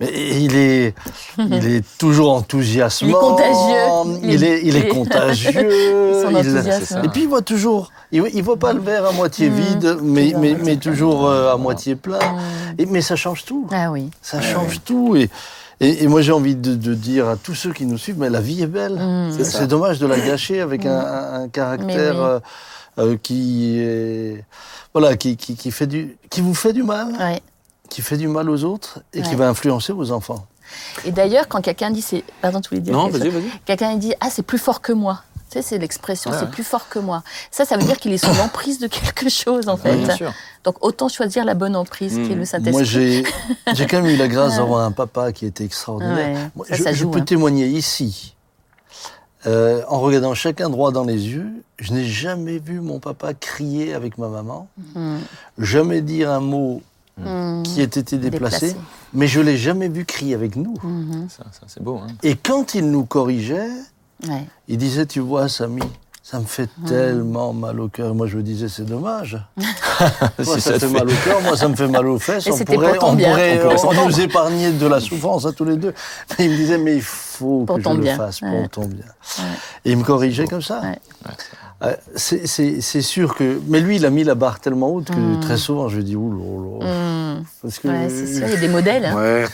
Mais 0.01 0.11
il 0.41 0.57
est, 0.57 0.95
il 1.39 1.67
est 1.67 1.85
toujours 1.99 2.33
enthousiasmant. 2.33 3.09
Il 3.09 3.11
est 3.11 3.19
contagieux. 3.19 4.21
Il 4.23 4.45
est, 4.45 4.61
il 4.65 4.89
contagieux. 4.89 5.53
Son 6.23 6.31
il-. 6.31 7.05
Et 7.05 7.09
puis 7.09 7.23
il 7.23 7.29
voit 7.29 7.43
toujours, 7.43 7.91
il, 8.13 8.23
il 8.33 8.43
voit 8.43 8.57
pas 8.59 8.73
le 8.73 8.81
verre 8.81 9.07
à 9.07 9.13
moitié 9.13 9.51
Mm. 9.51 9.55
vide, 9.55 9.97
mais, 10.03 10.31
Toujours 10.33 10.39
à 10.39 10.39
mais, 10.41 10.51
moitié 10.53 10.65
mais 10.65 10.77
plein. 10.77 10.77
toujours 10.93 11.27
euh, 11.29 11.53
à 11.53 11.57
moitié 11.57 11.97
plein. 11.97 12.19
Mm. 12.19 12.41
Et, 12.79 12.87
mais 12.87 13.01
ça 13.03 13.17
change 13.17 13.45
tout. 13.45 13.67
Ah 13.73 13.91
oui. 13.91 14.11
Ça 14.23 14.41
change 14.41 14.81
tout. 14.85 15.17
Et, 15.17 15.29
et, 15.81 16.05
et 16.05 16.07
moi 16.09 16.23
j'ai 16.23 16.33
envie 16.33 16.55
de, 16.57 16.75
de 16.77 16.95
dire 16.95 17.29
à 17.29 17.37
tous 17.37 17.55
ceux 17.55 17.73
qui 17.73 17.85
nous 17.87 17.99
suivent, 17.99 18.19
mais 18.19 18.31
la 18.31 18.41
vie 18.41 18.63
est 18.63 18.67
belle. 18.69 18.95
Mm. 19.01 19.43
C'est 19.43 19.67
dommage 19.67 19.99
de 19.99 20.07
la 20.07 20.19
gâcher 20.21 20.61
avec 20.61 20.87
un, 20.87 20.97
un- 20.99 21.43
un 21.43 21.49
caractère 21.49 22.15
oui. 22.15 22.21
euh, 22.21 22.41
euh, 23.01 23.17
qui 23.23 23.79
est, 23.81 24.45
voilà, 24.95 25.17
qui, 25.17 25.37
qui, 25.37 25.55
qui 25.57 25.71
fait 25.73 25.87
du, 25.87 26.17
qui 26.31 26.41
vous 26.41 26.55
fait 26.55 26.73
du 26.73 26.83
mal, 26.85 27.09
Ouais. 27.19 27.41
Qui 27.89 28.03
fait 28.03 28.17
du 28.17 28.29
mal 28.29 28.49
aux 28.51 28.65
autres 28.65 29.01
et 29.15 29.23
qui 29.23 29.35
va 29.35 29.49
influencer 29.49 29.93
vos 29.93 30.11
enfants. 30.13 30.47
Et 31.05 31.13
d'ailleurs, 31.13 31.49
quand 31.49 31.61
quelqu'un 31.63 31.91
dit 31.91 32.03
c'est. 32.03 32.23
Pardon, 32.43 32.61
tu 32.61 32.69
voulais 32.71 32.81
dire 32.83 32.93
non 32.93 33.09
vas-y 33.09 33.29
vas-y 33.31 33.45
Quelqu'un 33.65 33.97
dit 33.97 34.13
Ah, 34.21 34.29
c'est 34.31 34.43
plus 34.43 34.59
fort 34.59 34.81
que 34.83 34.93
moi. 34.93 35.23
Tu 35.51 35.55
sais, 35.55 35.63
c'est 35.63 35.79
l'expression, 35.79 36.31
c'est 36.31 36.41
ouais. 36.45 36.51
plus 36.51 36.63
fort 36.63 36.91
que 36.91 36.99
moi. 36.99 37.23
Ça, 37.51 37.65
ça 37.65 37.79
veut 37.79 37.85
dire 37.85 37.97
qu'il 37.97 38.13
est 38.13 38.19
sous 38.19 38.35
l'emprise 38.35 38.79
de 38.81 38.87
quelque 38.87 39.31
chose, 39.31 39.71
en 39.71 39.79
fait. 39.79 39.97
Bien 39.97 40.15
sûr. 40.15 40.31
Donc, 40.63 40.77
autant 40.85 41.09
choisir 41.09 41.47
la 41.47 41.55
bonne 41.55 41.75
emprise 41.75 42.17
qui 42.17 42.33
est 42.33 42.37
Mm. 42.37 42.39
le 42.41 42.45
Saint-Esprit. 42.45 42.73
Moi, 42.73 42.83
j'ai 42.83 43.25
j'ai 43.75 43.87
quand 43.87 44.03
même 44.03 44.11
eu 44.13 44.17
la 44.17 44.29
grâce 44.29 44.57
d'avoir 44.57 44.81
un 44.85 44.93
papa 44.93 45.33
qui 45.33 45.47
était 45.47 45.65
extraordinaire. 45.65 46.37
Ouais, 46.37 46.51
Moi, 46.55 46.67
ça, 46.69 46.75
je 46.77 46.83
ça 46.83 46.93
je 46.93 46.97
joue, 46.99 47.11
peux 47.11 47.21
hein. 47.21 47.25
témoigner 47.25 47.67
ici, 47.67 48.35
euh, 49.47 49.81
en 49.89 50.01
regardant 50.01 50.35
chacun 50.35 50.69
droit 50.69 50.91
dans 50.93 51.05
les 51.05 51.29
yeux, 51.29 51.49
je 51.79 51.93
n'ai 51.95 52.05
jamais 52.05 52.59
vu 52.59 52.81
mon 52.81 52.99
papa 52.99 53.33
crier 53.33 53.95
avec 53.95 54.19
ma 54.19 54.29
maman, 54.29 54.69
Mm. 54.95 55.17
jamais 55.59 56.03
dire 56.03 56.31
un 56.31 56.41
mot 56.41 56.83
Mm. 57.19 57.63
qui 57.65 57.81
ait 57.81 57.85
été 57.85 58.17
déplacé, 58.17 58.69
Déplacé. 58.69 58.77
mais 59.15 59.27
je 59.27 59.41
l'ai 59.41 59.57
jamais 59.57 59.89
vu 59.89 60.05
crier 60.05 60.35
avec 60.35 60.57
nous. 60.57 60.75
Mhm. 60.83 61.29
Ça, 61.29 61.45
ça, 61.53 61.63
c'est 61.67 61.83
beau. 61.83 61.99
Hein. 62.03 62.09
Et 62.23 62.37
quand 62.37 62.75
il 62.75 62.91
nous 62.91 63.05
corrigeait, 63.05 63.69
Ouais. 64.29 64.45
il 64.69 64.79
disait, 64.79 65.07
tu 65.07 65.21
vois, 65.21 65.49
Samy, 65.49 65.83
ça 66.23 66.39
me 66.41 66.45
fait 66.45 66.69
Mm. 66.79 66.85
tellement 66.89 67.53
mal 67.53 67.81
au 67.81 67.89
cœur. 67.89 68.15
Moi, 68.15 68.27
je 68.27 68.37
me 68.37 68.43
disais, 68.43 68.69
c'est 68.69 68.85
dommage. 68.85 69.39
Si 70.43 70.61
ça, 70.61 70.75
te 70.75 70.79
fait 70.81 70.89
mal 70.89 71.09
au 71.09 71.15
cœur, 71.25 71.41
moi, 71.43 71.57
ça 71.57 71.69
me 71.69 71.75
fait 71.75 71.89
mal 71.89 72.07
aux 72.07 72.19
fesses. 72.19 72.47
Et 72.47 72.53
On 72.53 72.59
pourrait, 72.59 72.99
on 73.03 73.15
bien. 73.15 73.31
pourrait, 73.31 73.59
On 73.59 73.63
pourrait 73.63 73.75
on 73.75 73.79
s'entendre. 73.79 74.07
nous 74.09 74.21
épargner 74.21 74.73
de 74.73 74.87
la 74.87 75.01
souffrance 75.01 75.47
à 75.47 75.53
tous 75.53 75.65
les 75.65 75.77
deux. 75.77 75.95
Mais 76.39 76.45
il 76.47 76.51
me 76.53 76.57
disait, 76.57 76.79
mais 76.79 76.97
il 76.97 77.03
faut 77.03 77.65
Pour 77.67 77.77
que 77.79 77.83
ton 77.83 77.95
je 77.97 78.01
bien. 78.03 78.13
le 78.17 78.19
fasse 78.19 78.41
pour 78.41 78.69
ton 78.71 78.87
bien. 78.87 79.05
Ouais. 79.39 79.45
Et 79.85 79.91
il 79.93 79.97
me 79.97 80.05
corrigeait 80.05 80.47
comme 80.47 80.63
ça. 80.63 80.83
Euh, 81.85 81.93
c'est- 82.17 82.47
C'est 82.47 82.81
c'est 82.81 83.03
sûr 83.03 83.35
que. 83.37 83.61
Mais 83.69 83.81
lui, 83.81 83.97
il 83.97 84.05
a 84.07 84.11
mis 84.11 84.25
la 84.25 84.35
barre 84.35 84.59
tellement 84.61 84.91
haute 84.93 85.11
que 85.11 85.17
Mm. 85.17 85.41
très 85.41 85.57
souvent, 85.57 85.89
je 85.89 86.01
dis, 86.01 86.17
ouh 86.17 86.33
là 86.81 86.87
là. 86.87 87.35
Mm. 87.39 87.45
Parce 87.63 87.79
que 87.79 87.89
Ouais, 87.89 88.09
c'est 88.09 88.27
sûr, 88.27 88.47
il 88.47 88.53
y 88.53 88.57
a 88.57 88.61
des 88.61 88.69
modèles. 88.69 89.05
hein. 89.07 89.17
ouais 89.17 89.45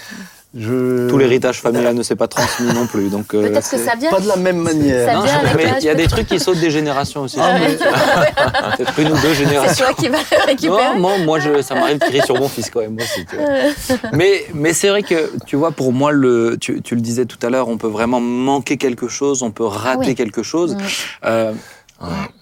je... 0.56 1.08
tout 1.08 1.18
l'héritage 1.18 1.60
familial 1.60 1.96
ne 1.96 2.02
s'est 2.04 2.14
pas 2.14 2.28
transmis 2.28 2.72
non 2.72 2.86
plus 2.86 3.08
donc 3.10 3.34
euh, 3.34 3.48
Peut-être 3.48 3.68
que 3.68 3.76
c'est- 3.76 3.84
ça 3.84 3.96
vient. 3.96 4.08
Pas 4.10 4.20
de 4.20 4.28
la 4.28 4.36
même 4.36 4.58
manière. 4.58 5.08
Ça 5.08 5.14
Non, 5.16 5.22
vient 5.24 5.38
avec 5.40 5.56
mais 5.56 5.72
il 5.80 5.84
y 5.84 5.88
a 5.88 5.96
des 5.96 6.06
trucs 6.06 6.28
qui 6.28 6.38
sautent 6.38 6.60
des 6.60 6.70
générations 6.70 7.22
aussi. 7.22 7.38
Ah, 7.40 7.58
mais- 7.58 7.74
Peut-être 8.76 8.98
une 9.00 9.08
ou 9.08 9.14
deux 9.16 9.20
C'est 9.30 9.34
générations. 9.34 9.84
toi 9.86 9.94
qui 9.94 10.08
vas 10.08 10.18
récupérer. 10.46 10.94
Non, 10.94 11.00
moi, 11.00 11.18
moi 11.24 11.40
je, 11.40 11.60
ça 11.60 11.74
m'arrive 11.74 11.98
de 11.98 12.04
crier 12.04 12.22
sur 12.22 12.38
mon 12.38 12.48
fils 12.48 12.70
quand 12.70 12.80
même. 12.80 12.94
Moi, 12.94 13.02
c'est 13.04 13.98
mais 14.12 14.46
mais 14.54 14.72
c'est 14.72 14.88
vrai 14.90 15.02
que, 15.02 15.32
tu 15.44 15.56
vois, 15.56 15.72
pour 15.72 15.92
moi, 15.92 16.12
le, 16.12 16.56
tu, 16.60 16.80
tu 16.82 16.94
le 16.94 17.00
disais 17.00 17.24
tout 17.26 17.44
à 17.44 17.50
l'heure, 17.50 17.66
on 17.68 17.76
peut 17.76 17.88
vraiment 17.88 18.20
manquer 18.20 18.76
quelque 18.76 19.08
chose, 19.08 19.42
on 19.42 19.50
peut 19.50 19.64
rater 19.66 20.06
Oui. 20.10 20.14
quelque 20.14 20.44
chose. 20.44 20.76
Mm. 20.76 20.78
Euh, 21.24 21.52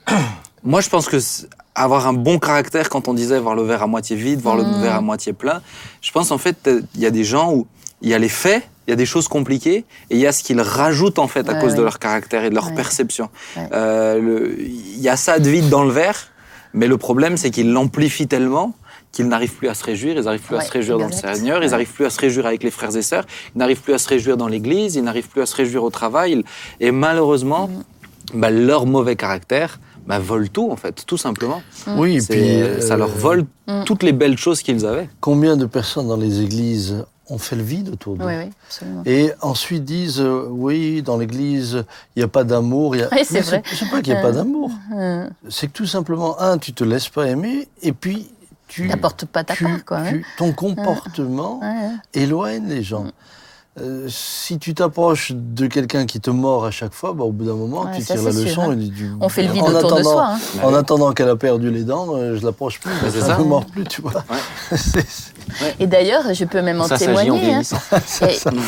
moi, 0.65 0.81
je 0.81 0.89
pense 0.89 1.09
que 1.09 1.17
avoir 1.75 2.07
un 2.07 2.13
bon 2.13 2.39
caractère, 2.39 2.89
quand 2.89 3.09
on 3.09 3.15
disait 3.15 3.39
voir 3.39 3.55
le 3.55 3.63
verre 3.63 3.83
à 3.83 3.87
moitié 3.87 4.15
vide, 4.17 4.41
voir 4.41 4.57
le 4.57 4.65
Mm. 4.65 4.81
verre 4.83 4.95
à 4.97 5.01
moitié 5.01 5.33
plein, 5.33 5.63
je 6.03 6.11
pense 6.13 6.31
en 6.31 6.39
fait, 6.39 6.57
euh, 6.67 6.83
il 6.95 7.01
y 7.01 7.07
a 7.07 7.11
des 7.11 7.25
gens 7.25 7.53
où 7.53 7.67
il 8.03 8.11
y 8.11 8.15
a 8.15 8.19
les 8.19 8.29
faits, 8.29 8.63
il 8.87 8.91
y 8.91 8.93
a 8.93 8.97
des 8.97 9.07
choses 9.07 9.29
compliquées, 9.29 9.85
et 10.11 10.17
il 10.17 10.19
y 10.19 10.27
a 10.27 10.33
ce 10.33 10.43
qu'ils 10.43 10.61
rajoutent 10.61 11.19
en 11.19 11.29
fait 11.29 11.49
à 11.49 11.53
Ouais, 11.55 11.61
cause 11.61 11.75
de 11.75 11.83
leur 11.83 11.99
caractère 11.99 12.45
et 12.45 12.51
de 12.51 12.55
leur 12.55 12.67
Ouais. 12.69 12.75
perception. 12.75 13.31
Euh, 13.73 14.55
Il 14.59 15.01
y 15.01 15.09
a 15.09 15.17
ça 15.17 15.39
de 15.39 15.49
vide 15.49 15.69
dans 15.71 15.85
le 15.85 15.91
verre, 15.91 16.19
mais 16.75 16.87
le 16.89 16.99
problème 16.99 17.37
c'est 17.37 17.51
qu'ils 17.51 17.73
l'amplifient 17.73 18.29
tellement 18.29 18.75
qu'ils 19.13 19.29
n'arrivent 19.29 19.55
plus 19.55 19.69
à 19.69 19.75
se 19.75 19.85
réjouir, 19.85 20.17
ils 20.17 20.25
n'arrivent 20.25 20.41
plus 20.41 20.57
à 20.57 20.61
se 20.63 20.71
réjouir 20.73 20.97
dans 20.99 21.07
le. 21.07 21.13
Seigneur, 21.13 21.63
ils 21.63 21.71
n'arrivent 21.71 21.93
plus 21.93 22.07
à 22.07 22.11
se 22.11 22.19
réjouir 22.19 22.47
avec 22.47 22.63
les 22.63 22.71
frères 22.71 22.97
et 22.97 23.03
sœurs, 23.03 23.25
ils 23.55 23.59
n'arrivent 23.59 23.83
plus 23.83 23.93
à 23.93 23.99
se 23.99 24.09
réjouir 24.09 24.37
dans 24.39 24.49
l'église, 24.49 24.95
ils 24.97 25.05
n'arrivent 25.05 25.29
plus 25.29 25.43
à 25.43 25.47
se 25.47 25.55
réjouir 25.55 25.85
au 25.85 25.91
travail, 25.91 26.43
et 26.81 26.91
malheureusement, 26.91 27.69
Mm. 27.69 27.83
Bah, 28.35 28.51
leur 28.51 28.87
mauvais 28.87 29.17
caractère 29.17 29.79
bah, 30.07 30.19
vole 30.19 30.49
tout 30.49 30.71
en 30.71 30.77
fait, 30.77 31.05
tout 31.07 31.17
simplement. 31.19 31.63
Oui, 31.97 32.17
et 32.17 32.21
puis. 32.21 32.83
ça 32.83 32.95
euh, 32.95 32.97
leur 32.99 33.09
vole 33.09 33.45
Mm. 33.69 33.85
toutes 33.85 34.03
les 34.03 34.13
belles 34.13 34.37
choses 34.37 34.61
qu'ils 34.63 34.85
avaient. 34.85 35.09
Combien 35.21 35.57
de 35.57 35.67
personnes 35.67 36.09
dans 36.09 36.17
les 36.17 36.41
églises 36.41 37.05
ont 37.29 37.39
fait 37.39 37.55
le 37.55 37.63
vide 37.63 37.89
autour 37.91 38.17
d'eux 38.17 38.25
Oui, 38.27 38.33
oui, 38.37 38.51
absolument. 38.67 39.03
Et 39.07 39.31
ensuite 39.41 39.85
disent 39.85 40.21
euh, 40.21 40.47
oui, 40.51 41.01
dans 41.03 41.17
l'Église, 41.17 41.85
il 42.17 42.19
n'y 42.19 42.23
a 42.25 42.29
pas 42.29 42.43
d'amour. 42.43 42.95
a- 42.95 43.09
Oui, 43.13 43.21
c'est 43.25 43.41
vrai. 43.41 43.63
C'est 43.73 43.89
pas 43.89 44.03
qu'il 44.03 44.13
n'y 44.15 44.19
a 44.19 44.23
pas 44.23 44.29
Euh. 44.31 44.33
d'amour. 44.33 44.71
Mm. 44.91 45.29
C'est 45.49 45.69
que 45.69 45.73
tout 45.73 45.87
simplement, 45.87 46.41
un, 46.41 46.59
tu 46.59 46.73
te 46.73 46.83
laisses 46.83 47.09
pas 47.09 47.29
aimer, 47.29 47.69
et 47.83 47.93
puis 47.93 48.29
tu, 48.67 48.89
T'apportes 48.89 49.27
pas 49.27 49.45
ta 49.45 49.55
tu- 49.55 49.63
part, 49.65 49.85
quoi. 49.85 49.99
hein. 49.99 50.21
ton 50.39 50.53
comportement 50.53 51.61
Ouais, 51.61 51.67
ouais. 51.67 52.23
éloigne 52.23 52.67
les 52.69 52.83
gens. 52.83 53.07
Euh, 53.81 54.07
si 54.11 54.59
tu 54.59 54.75
t'approches 54.75 55.33
de 55.35 55.67
quelqu'un 55.67 56.05
qui 56.05 56.21
te 56.21 56.29
mord 56.29 56.67
à 56.67 56.71
chaque 56.71 56.93
fois, 56.93 57.15
bah, 57.15 57.25
au 57.25 57.31
bout 57.33 57.47
d'un 57.47 57.55
moment, 57.55 57.85
Ouais, 57.85 57.97
tu 57.97 58.05
tires 58.05 58.17
la 58.23 58.31
leçon. 58.31 58.71
hein. 58.71 58.79
et 58.79 58.91
tu- 58.91 59.11
On 59.19 59.31
fait 59.31 59.45
le 59.45 59.51
vide 59.53 59.63
en 59.63 59.69
autour 59.69 59.81
de 59.81 59.87
attendant- 60.01 60.11
soi. 60.13 60.27
hein. 60.35 60.39
En 60.63 60.75
attendant 60.75 61.13
qu'elle 61.13 61.31
a 61.31 61.37
perdu 61.37 61.71
les 61.71 61.83
dents, 61.85 62.09
euh, 62.15 62.37
je 62.39 62.45
l'approche 62.45 62.81
plus. 62.81 62.91
Bah, 63.03 63.09
ça 63.11 63.39
ne 63.39 63.45
mord 63.45 63.65
plus, 63.65 63.85
tu 63.85 64.03
vois. 64.03 64.13
C'est- 64.77 65.33
Et 65.81 65.87
d'ailleurs, 65.87 66.35
je 66.35 66.45
peux 66.45 66.61
même 66.61 66.83
en 66.83 66.87
Ça 66.87 66.99
témoigner. 66.99 67.55
hein. 67.55 67.63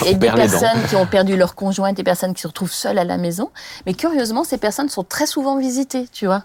Et, 0.06 0.10
et 0.10 0.14
des 0.14 0.26
personnes 0.30 0.82
qui 0.88 0.96
ont 0.96 1.06
perdu 1.06 1.36
leur 1.36 1.54
conjoint, 1.54 1.92
des 1.92 2.02
personnes 2.02 2.32
qui 2.32 2.40
se 2.40 2.46
retrouvent 2.46 2.72
seules 2.72 2.96
à 2.98 3.04
la 3.04 3.18
maison. 3.18 3.50
Mais 3.84 3.92
curieusement, 3.92 4.42
ces 4.42 4.56
personnes 4.56 4.88
sont 4.88 5.04
très 5.04 5.26
souvent 5.26 5.58
visitées, 5.58 6.08
tu 6.12 6.24
vois. 6.24 6.44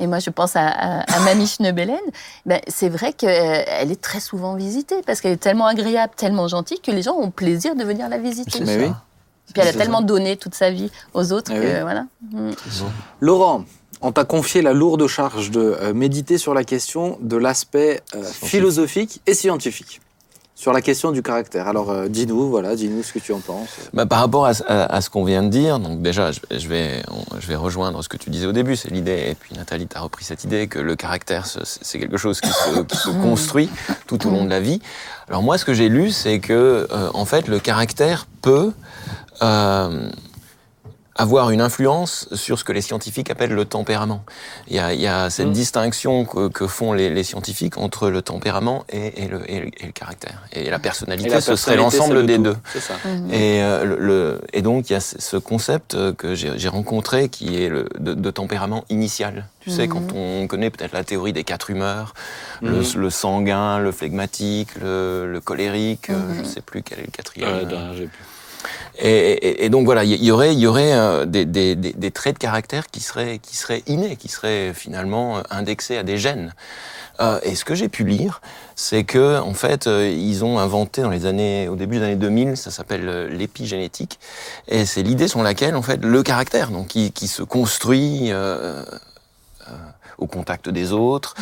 Et 0.00 0.06
moi, 0.06 0.18
je 0.18 0.30
pense 0.30 0.56
à, 0.56 0.66
à, 0.66 1.00
à 1.00 1.20
Mamie 1.20 1.46
Schneebelen. 1.46 2.00
Ben, 2.46 2.60
c'est 2.68 2.88
vrai 2.88 3.12
qu'elle 3.12 3.92
est 3.92 4.00
très 4.00 4.20
souvent 4.20 4.56
visitée 4.56 5.02
parce 5.06 5.20
qu'elle 5.20 5.32
est 5.32 5.36
tellement 5.36 5.66
agréable, 5.66 6.12
tellement 6.16 6.48
gentille 6.48 6.80
que 6.80 6.90
les 6.90 7.02
gens 7.02 7.14
ont 7.14 7.30
plaisir 7.30 7.76
de 7.76 7.84
venir 7.84 8.08
la 8.08 8.18
visiter. 8.18 8.60
Mais 8.64 8.78
oui. 8.78 8.92
Puis 9.52 9.62
elle 9.62 9.68
a 9.68 9.72
tellement 9.72 10.00
donné 10.00 10.36
toute 10.36 10.54
sa 10.54 10.70
vie 10.70 10.90
aux 11.12 11.32
autres 11.32 11.52
que 11.52 11.58
oui. 11.58 11.80
voilà. 11.82 12.06
Mm. 12.32 12.50
Laurent, 13.20 13.64
on 14.00 14.12
t'a 14.12 14.24
confié 14.24 14.62
la 14.62 14.72
lourde 14.72 15.06
charge 15.06 15.50
de 15.50 15.60
euh, 15.60 15.92
méditer 15.92 16.38
sur 16.38 16.54
la 16.54 16.64
question 16.64 17.18
de 17.20 17.36
l'aspect 17.36 18.00
euh, 18.14 18.22
philosophique 18.22 19.20
et 19.26 19.34
scientifique. 19.34 20.00
Sur 20.60 20.74
la 20.74 20.82
question 20.82 21.10
du 21.10 21.22
caractère. 21.22 21.68
Alors, 21.68 21.88
euh, 21.90 22.08
dis-nous, 22.08 22.50
voilà, 22.50 22.76
dis-nous 22.76 23.02
ce 23.02 23.14
que 23.14 23.18
tu 23.18 23.32
en 23.32 23.38
penses. 23.38 23.70
Bah, 23.94 24.04
par 24.04 24.18
rapport 24.20 24.44
à, 24.44 24.52
ce- 24.52 25.08
qu'on 25.08 25.24
vient 25.24 25.42
de 25.42 25.48
dire, 25.48 25.78
donc 25.78 26.02
déjà, 26.02 26.32
je, 26.32 26.68
vais, 26.68 27.02
je 27.38 27.46
vais 27.46 27.56
rejoindre 27.56 28.02
ce 28.04 28.10
que 28.10 28.18
tu 28.18 28.28
disais 28.28 28.44
au 28.44 28.52
début, 28.52 28.76
c'est 28.76 28.90
l'idée, 28.90 29.28
et 29.30 29.34
puis 29.34 29.54
Nathalie, 29.56 29.86
tu 29.86 29.96
as 29.96 30.00
repris 30.02 30.22
cette 30.22 30.44
idée 30.44 30.66
que 30.68 30.78
le 30.78 30.96
caractère, 30.96 31.46
ce- 31.46 31.60
c'est 31.64 31.98
quelque 31.98 32.18
chose 32.18 32.42
qui 32.42 32.50
se, 32.50 32.80
qui 32.82 32.96
se 32.98 33.08
construit 33.08 33.70
tout 34.06 34.26
au 34.26 34.30
long 34.30 34.44
de 34.44 34.50
la 34.50 34.60
vie. 34.60 34.82
Alors 35.30 35.42
moi, 35.42 35.56
ce 35.56 35.64
que 35.64 35.72
j'ai 35.72 35.88
lu, 35.88 36.10
c'est 36.10 36.40
que, 36.40 36.86
euh, 36.92 37.08
en 37.14 37.24
fait, 37.24 37.48
le 37.48 37.58
caractère 37.58 38.26
peut 38.42 38.72
euh, 39.40 40.10
avoir 41.20 41.50
une 41.50 41.60
influence 41.60 42.28
sur 42.32 42.58
ce 42.58 42.64
que 42.64 42.72
les 42.72 42.80
scientifiques 42.80 43.30
appellent 43.30 43.52
le 43.54 43.64
tempérament. 43.64 44.24
Il 44.68 44.76
y 44.76 44.78
a, 44.78 44.94
il 44.94 45.00
y 45.00 45.06
a 45.06 45.28
cette 45.30 45.48
Mm. 45.48 45.52
distinction 45.52 46.24
que, 46.24 46.48
que 46.48 46.66
font 46.66 46.92
les, 46.92 47.10
les 47.10 47.24
scientifiques 47.24 47.76
entre 47.78 48.08
le 48.08 48.22
tempérament 48.22 48.84
et, 48.88 49.22
et 49.24 49.28
le, 49.28 49.40
et 49.50 49.60
le- 49.60 49.70
et 49.80 49.86
le 49.86 49.92
caractère. 49.92 50.42
Et 50.52 50.70
la 50.70 50.78
personnalité, 50.78 51.28
Et 51.28 51.32
la 51.32 51.40
ce 51.40 51.56
serait 51.56 51.76
l'ensemble 51.76 52.24
des 52.26 52.36
tout. 52.36 52.42
deux. 52.44 52.56
Ça. 52.80 52.94
Et, 53.30 53.62
euh, 53.62 53.84
le, 53.84 53.96
le- 53.98 54.40
et 54.52 54.62
donc, 54.62 54.88
il 54.90 54.94
y 54.94 54.96
a 54.96 55.00
ce 55.00 55.20
ce 55.20 55.36
concept 55.36 55.94
euh, 55.94 56.12
que 56.12 56.34
j'ai 56.34 56.68
rencontré 56.68 57.28
qui 57.28 57.62
est 57.62 57.68
le, 57.68 57.86
de, 57.98 58.14
de 58.14 58.30
tempérament 58.30 58.84
initial. 58.88 59.46
Tu 59.60 59.70
sais, 59.70 59.88
quand 59.88 60.12
on 60.14 60.46
connaît 60.46 60.70
peut-être 60.70 60.92
la 60.94 61.04
théorie 61.04 61.32
des 61.34 61.44
quatre 61.44 61.68
humeurs, 61.70 62.14
le, 62.62 62.80
le 62.96 63.10
sanguin, 63.10 63.78
le 63.78 63.92
phlegmatique, 63.92 64.70
le, 64.80 65.30
le 65.30 65.40
colérique, 65.40 66.08
euh, 66.10 66.18
je 66.38 66.44
sais 66.48 66.62
plus 66.62 66.82
quel 66.82 67.00
est 67.00 67.06
le 67.06 67.10
quatrième. 67.12 67.48
Euh. 67.70 68.06
Et, 68.98 69.08
et- 69.10 69.64
et 69.64 69.68
donc 69.70 69.84
voilà, 69.84 70.04
il 70.04 70.22
y 70.22 70.30
aurait, 70.30 70.54
y 70.54 70.66
aurait 70.66 70.92
euh, 70.92 71.24
des, 71.26 71.44
des- 71.44 71.74
des- 71.76 72.10
traits 72.10 72.34
de 72.34 72.38
caractère 72.38 72.86
qui 72.88 73.00
seraient, 73.00 73.38
qui 73.38 73.56
seraient 73.56 73.82
innés, 73.86 74.16
qui 74.16 74.28
seraient 74.28 74.72
finalement 74.74 75.38
euh, 75.38 75.42
indexés 75.50 75.96
à 75.96 76.02
des 76.02 76.18
gènes. 76.18 76.54
Euh, 77.20 77.38
et 77.42 77.54
ce 77.54 77.64
que 77.64 77.74
j'ai 77.74 77.88
pu 77.88 78.04
lire, 78.04 78.40
c'est 78.76 79.04
que 79.04 79.38
en 79.40 79.52
fait, 79.54 79.86
euh, 79.86 80.08
ils 80.08 80.44
ont 80.44 80.58
inventé 80.58 81.02
dans 81.02 81.10
les 81.10 81.26
années, 81.26 81.68
au 81.68 81.76
début 81.76 81.98
des 81.98 82.04
années 82.04 82.16
2000, 82.16 82.56
ça 82.56 82.70
s'appelle 82.70 83.08
euh, 83.08 83.28
l'épigénétique, 83.28 84.18
et 84.68 84.86
c'est 84.86 85.02
l'idée 85.02 85.28
sur 85.28 85.42
laquelle 85.42 85.76
en 85.76 85.82
fait 85.82 86.02
le 86.04 86.22
caractère, 86.22 86.70
donc 86.70 86.88
qui, 86.88 87.12
qui 87.12 87.28
se 87.28 87.42
construit. 87.42 88.32
euh, 88.32 88.84
euh, 89.68 89.72
au 90.18 90.26
contact 90.26 90.68
des 90.68 90.92
autres, 90.92 91.34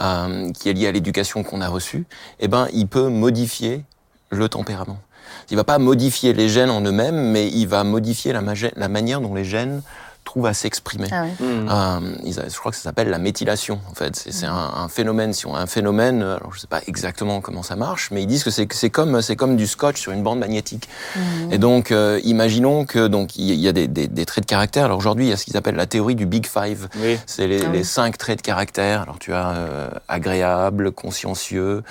euh, 0.00 0.52
qui 0.52 0.68
est 0.68 0.72
lié 0.72 0.86
à 0.86 0.92
l'éducation 0.92 1.42
qu'on 1.42 1.60
a 1.60 1.66
reçue, 1.68 2.04
eh 2.38 2.46
ben, 2.46 2.68
il 2.72 2.86
peut 2.86 3.08
modifier 3.08 3.82
le 4.30 4.48
tempérament. 4.48 5.00
Il 5.50 5.56
va 5.56 5.64
pas 5.64 5.78
modifier 5.78 6.32
les 6.32 6.48
gènes 6.48 6.70
en 6.70 6.80
eux-mêmes, 6.82 7.30
mais 7.30 7.48
il 7.48 7.66
va 7.66 7.84
modifier 7.84 8.32
la, 8.32 8.88
manière 8.88 9.20
dont 9.20 9.34
les 9.34 9.44
gènes 9.44 9.82
trouvent 10.22 10.46
à 10.46 10.52
s'exprimer. 10.54 11.08
Ah 11.10 11.22
ouais. 11.22 11.30
Mhm. 11.40 11.68
Euh, 11.70 12.48
je 12.48 12.56
crois 12.58 12.70
que 12.70 12.76
ça 12.76 12.84
s'appelle 12.84 13.08
la 13.08 13.18
méthylation. 13.18 13.80
En 13.90 13.94
fait, 13.94 14.14
c'est 14.14 14.44
un, 14.46 14.52
un 14.76 14.88
phénomène. 14.88 15.32
Si 15.32 15.46
on 15.46 15.56
a 15.56 15.60
un 15.60 15.66
phénomène, 15.66 16.22
euh, 16.22 16.36
alors 16.36 16.52
je 16.52 16.60
sais 16.60 16.66
pas 16.66 16.82
exactement 16.86 17.40
comment 17.40 17.62
ça 17.62 17.74
marche, 17.74 18.10
mais 18.12 18.22
ils 18.22 18.26
disent 18.26 18.44
que 18.44 18.50
c'est 18.50 18.90
comme 18.90 19.22
c'est 19.22 19.34
comme 19.34 19.56
du 19.56 19.66
scotch 19.66 19.98
sur 19.98 20.12
une 20.12 20.22
bande 20.22 20.38
magnétique. 20.38 20.88
Mhm. 21.16 21.52
Et 21.52 21.58
donc, 21.58 21.90
euh, 21.90 22.20
imaginons 22.22 22.84
que 22.84 23.08
donc 23.08 23.34
il 23.36 23.54
y 23.54 23.66
a 23.66 23.72
des, 23.72 23.88
des- 23.88 24.08
des 24.08 24.26
traits 24.26 24.44
de 24.44 24.48
caractère. 24.48 24.84
Alors 24.84 24.98
aujourd'hui, 24.98 25.24
il 25.26 25.30
y 25.30 25.32
a 25.32 25.36
ce 25.38 25.44
qu'ils 25.46 25.56
appellent 25.56 25.74
la 25.74 25.86
théorie 25.86 26.14
du 26.16 26.26
Big 26.26 26.46
Five. 26.46 26.88
Oui. 27.02 27.18
C'est 27.26 27.46
les, 27.48 27.62
Ah 27.64 27.70
les 27.72 27.82
cinq 27.82 28.18
traits 28.18 28.38
de 28.38 28.42
caractère. 28.42 29.00
Alors 29.02 29.18
tu 29.18 29.32
as 29.32 29.48
euh, 29.52 29.88
agréable, 30.06 30.92
consciencieux. 30.92 31.82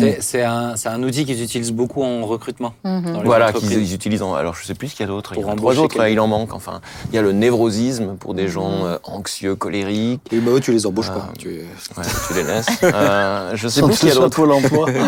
Euh, 0.00 0.12
C'est 0.20 0.42
un, 0.42 1.02
outil 1.02 1.24
qu'ils 1.24 1.42
utilisent 1.42 1.72
beaucoup 1.72 2.02
en 2.02 2.26
recrutement. 2.26 2.74
Mhm. 2.84 3.12
dans 3.12 3.18
les 3.20 3.24
voilà, 3.26 3.52
qu'ils 3.52 3.72
ils 3.72 3.94
utilisent. 3.94 4.22
En, 4.22 4.34
alors 4.34 4.54
je 4.54 4.64
sais 4.64 4.74
plus 4.74 4.88
ce 4.88 4.96
qu'il 4.96 5.04
y 5.06 5.08
a 5.08 5.12
d'autre. 5.12 5.32
Il 5.36 5.40
y 5.42 5.44
en 5.44 5.50
a 5.50 5.56
trois 5.56 5.78
autres. 5.78 6.06
Il 6.08 6.20
en 6.20 6.26
manque. 6.26 6.52
Enfin, 6.54 6.80
il 7.10 7.14
y 7.14 7.18
a 7.18 7.22
le 7.22 7.32
névrosisme 7.32 8.16
pour 8.16 8.34
des 8.34 8.44
Mhm. 8.44 8.48
gens 8.48 8.84
euh, 8.86 8.98
anxieux, 9.04 9.54
colériques. 9.56 10.20
Et 10.32 10.38
bah, 10.40 10.52
eux, 10.52 10.60
tu 10.60 10.72
les 10.72 10.86
embauches 10.86 11.10
Ah. 11.10 11.18
pas. 11.20 11.28
Tu... 11.38 11.48
Ouais, 11.48 12.04
tu 12.28 12.34
les 12.34 12.42
laisses. 12.42 12.66
Euh, 12.82 13.52
je 13.54 13.68
sais 13.68 13.80
Sans 13.80 13.86
plus 13.86 13.94
ce 13.96 14.00
qu'il 14.00 14.08
y 14.08 14.12
a 14.12 14.14
d'autre. 14.16 14.36
Pôle 14.36 14.52
emploi. 14.52 14.86
Tu- 14.90 14.98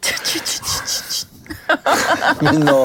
tu- 0.00 0.40
tu- 0.40 0.40
tu- 0.40 0.40
tu- 0.40 1.03
Mais 2.42 2.52
non. 2.52 2.84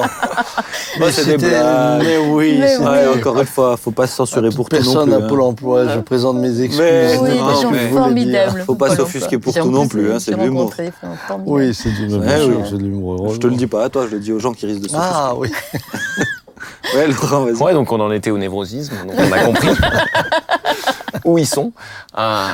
C'est 1.10 1.24
des 1.24 1.30
C'était- 1.32 1.36
blagues. 1.38 2.02
Mais 2.02 2.18
oui. 2.18 2.56
Mais 2.60 2.76
Ouais, 2.78 3.06
encore 3.18 3.38
une 3.40 3.46
fois, 3.46 3.76
faut 3.76 3.90
pas 3.90 4.06
se 4.06 4.16
censurer 4.16 4.50
pour 4.50 4.68
tout 4.68 4.76
non 4.76 4.82
Personne 4.82 5.08
plus. 5.10 5.14
à 5.14 5.24
hein. 5.24 5.28
Pôle 5.28 5.40
emploi. 5.42 5.88
Je 5.88 6.00
présente 6.00 6.36
mes 6.36 6.60
excuses. 6.60 6.78
Mais- 6.80 7.16
Oui, 7.20 7.28
non, 7.38 7.48
des 7.54 7.62
gens 7.62 7.70
mais- 7.70 7.88
formidables. 7.90 8.62
Faut 8.66 8.74
pas 8.74 8.94
s'offusquer 8.96 9.38
pour 9.38 9.54
tout 9.54 9.70
non 9.70 9.86
plus, 9.88 10.12
hein, 10.12 10.18
c'est 10.18 10.32
de 10.32 10.40
l'humour. 10.42 10.72
Oui, 11.46 11.74
c'est 11.74 11.90
bien 11.90 12.08
sûr, 12.08 12.48
oui. 12.48 12.64
c'est 12.68 12.78
de 12.78 12.82
l'humour. 12.82 13.32
Je 13.32 13.38
te 13.38 13.46
le 13.46 13.54
dis 13.56 13.66
pas 13.66 13.84
à 13.84 13.88
toi, 13.88 14.06
je 14.08 14.14
le 14.16 14.20
dis 14.20 14.32
aux 14.32 14.38
gens 14.40 14.52
qui 14.52 14.66
risquent 14.66 14.82
de 14.82 14.88
s'offusquer. 14.88 15.12
Ah 15.14 15.32
oui. 15.36 15.50
Ouais, 16.94 17.06
Laurent, 17.06 17.44
vas-y. 17.44 17.54
Ouais, 17.62 17.72
donc 17.72 17.90
on 17.92 18.00
en 18.00 18.10
était 18.10 18.30
au 18.30 18.36
névrosisme, 18.38 18.92
donc 19.06 19.14
on 19.16 19.32
a 19.32 19.38
compris 19.44 19.68
où 21.24 21.38
ils 21.38 21.46
sont. 21.46 21.72
Euh, 22.18 22.48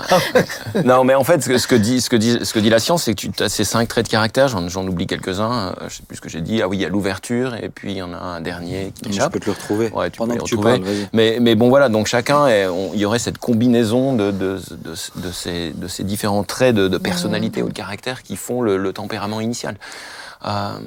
non, 0.84 1.04
mais 1.04 1.14
en 1.14 1.24
fait, 1.24 1.42
ce 1.42 1.48
que, 1.48 1.58
ce 1.58 1.66
que 1.66 1.74
dit, 1.74 2.00
ce 2.00 2.10
que 2.10 2.16
dit, 2.16 2.38
ce 2.42 2.52
que 2.52 2.58
dit 2.58 2.70
la 2.70 2.78
science, 2.78 3.04
c'est 3.04 3.14
que 3.14 3.26
tu 3.28 3.42
as 3.42 3.48
ces 3.48 3.64
cinq 3.64 3.88
traits 3.88 4.06
de 4.06 4.10
caractère. 4.10 4.48
J'en, 4.48 4.68
j'en 4.68 4.86
oublie 4.86 5.06
quelques-uns. 5.06 5.68
euh, 5.80 5.88
Je 5.88 5.96
sais 5.96 6.02
plus 6.06 6.16
ce 6.16 6.20
que 6.20 6.28
j'ai 6.28 6.40
dit. 6.40 6.62
Ah 6.62 6.68
oui, 6.68 6.78
il 6.78 6.80
y 6.80 6.84
a 6.84 6.88
l'ouverture, 6.88 7.54
et 7.54 7.68
puis 7.68 7.92
il 7.92 7.96
y 7.98 8.02
en 8.02 8.12
a 8.12 8.16
un 8.18 8.40
dernier 8.40 8.92
qui 8.94 9.04
Je 9.04 9.08
m'échappe. 9.10 9.32
peux 9.32 9.40
te 9.40 9.46
le 9.46 9.52
retrouver. 9.52 9.90
Ouais, 9.90 10.10
tu 10.10 10.18
Pendant 10.18 10.34
peux 10.34 10.40
que 10.40 10.44
tu 10.44 10.54
retrouver. 10.56 10.80
parles. 10.80 10.94
Mais, 11.12 11.38
mais 11.40 11.54
bon, 11.54 11.68
voilà, 11.68 11.88
donc 11.88 12.06
chacun, 12.06 12.48
il 12.48 12.98
y 13.00 13.04
aurait 13.04 13.18
cette 13.18 13.38
combinaison 13.38 14.14
de, 14.14 14.30
de, 14.30 14.58
de, 14.70 14.94
de 15.16 15.32
ces, 15.32 15.72
de 15.72 15.88
ces 15.88 16.04
différents 16.04 16.44
traits 16.44 16.74
de, 16.74 16.88
de 16.88 16.98
personnalité 16.98 17.62
ou 17.62 17.68
de 17.68 17.74
caractère 17.74 18.22
qui 18.22 18.36
font 18.36 18.62
le, 18.62 18.76
le 18.76 18.92
tempérament 18.92 19.40
initial. 19.40 19.76
Euh, 20.46 20.78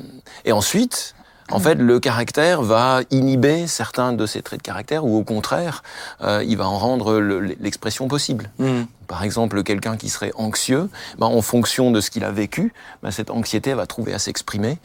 et 0.45 0.51
ensuite, 0.51 1.15
en 1.51 1.59
fait, 1.59 1.75
le 1.75 1.99
caractère 1.99 2.61
va 2.61 3.01
inhiber 3.11 3.67
certains 3.67 4.13
de 4.13 4.25
ces 4.25 4.41
traits 4.41 4.59
de 4.59 4.63
caractère, 4.65 5.05
ou 5.05 5.17
au 5.17 5.23
contraire, 5.23 5.83
euh, 6.21 6.43
il 6.45 6.57
va 6.57 6.67
en 6.67 6.77
rendre 6.77 7.19
le- 7.19 7.39
l'expression 7.59 8.07
possible. 8.07 8.49
Mhm. 8.59 8.85
Par 9.09 9.23
exemple, 9.23 9.63
quelqu'un 9.63 9.97
qui 9.97 10.07
serait 10.07 10.31
anxieux, 10.35 10.87
ben, 11.17 11.25
en 11.25 11.41
fonction 11.41 11.89
de 11.89 11.99
ce 11.99 12.11
qu'il 12.11 12.23
a 12.23 12.29
vécu, 12.29 12.71
ben, 13.01 13.09
cette 13.09 13.31
anxiété 13.31 13.73
va 13.73 13.87
trouver 13.87 14.13
à 14.13 14.19
s'exprimer. 14.19 14.77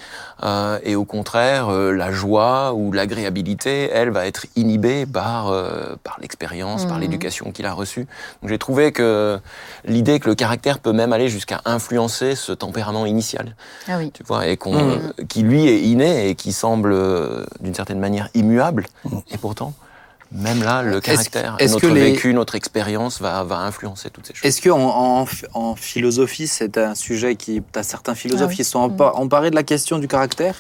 Euh, 0.42 0.78
et 0.82 0.96
au 0.96 1.04
contraire, 1.04 1.68
euh, 1.68 1.92
la 1.92 2.10
joie 2.10 2.72
ou 2.72 2.90
l'agréabilité, 2.90 3.90
elle, 3.92 4.08
va 4.08 4.26
être 4.26 4.46
inhibée 4.56 5.04
par, 5.04 5.48
euh, 5.48 5.94
par 6.02 6.16
l'expérience, 6.22 6.86
par 6.86 6.94
Mhm. 6.96 7.02
l'éducation 7.02 7.52
qu'il 7.52 7.66
a 7.66 7.74
reçue. 7.74 8.06
Donc 8.40 8.48
j'ai 8.48 8.58
trouvé 8.58 8.92
que 8.92 9.38
l'idée 9.84 10.18
que 10.20 10.28
le 10.30 10.34
caractère 10.34 10.78
peut 10.78 10.92
même 10.94 11.12
aller 11.12 11.28
jusqu'à 11.28 11.60
influencer 11.66 12.34
ce 12.34 12.52
tempérament 12.52 13.04
initial, 13.04 13.54
Ah 13.88 13.98
oui. 13.98 14.10
tu 14.14 14.22
vois, 14.22 14.46
et 14.48 14.56
qu'on, 14.56 14.72
Mhm. 14.72 15.12
qui 15.28 15.42
lui 15.42 15.68
est 15.68 15.80
inné 15.82 16.30
et 16.30 16.34
qui 16.34 16.54
semble 16.54 16.92
euh, 16.94 17.44
d'une 17.60 17.74
certaine 17.74 18.00
manière 18.00 18.30
immuable. 18.32 18.86
Et 19.30 19.36
pourtant, 19.36 19.74
même 20.34 20.62
là, 20.62 20.82
le 20.82 21.00
caractère, 21.00 21.56
est-ce 21.58 21.74
notre 21.74 21.86
que 21.88 21.92
les- 21.92 22.12
vécu, 22.12 22.34
notre 22.34 22.54
expérience 22.56 23.20
va, 23.20 23.42
va 23.44 23.58
influencer 23.58 24.10
toutes 24.10 24.26
ces 24.26 24.34
choses. 24.34 24.44
Est-ce 24.44 24.60
que 24.60 24.68
en, 24.70 25.22
en- 25.22 25.26
en 25.54 25.74
philosophie, 25.76 26.46
c'est 26.48 26.76
un 26.76 26.94
sujet 26.94 27.36
qui. 27.36 27.62
T'as 27.72 27.82
certains 27.84 28.14
philosophes 28.14 28.42
Ah 28.46 28.50
oui. 28.50 28.56
qui 28.56 28.64
se 28.64 28.72
sont 28.72 28.86
empa- 28.88 29.12
emparés 29.14 29.50
de 29.50 29.54
la 29.54 29.62
question 29.62 29.98
du 29.98 30.08
caractère? 30.08 30.56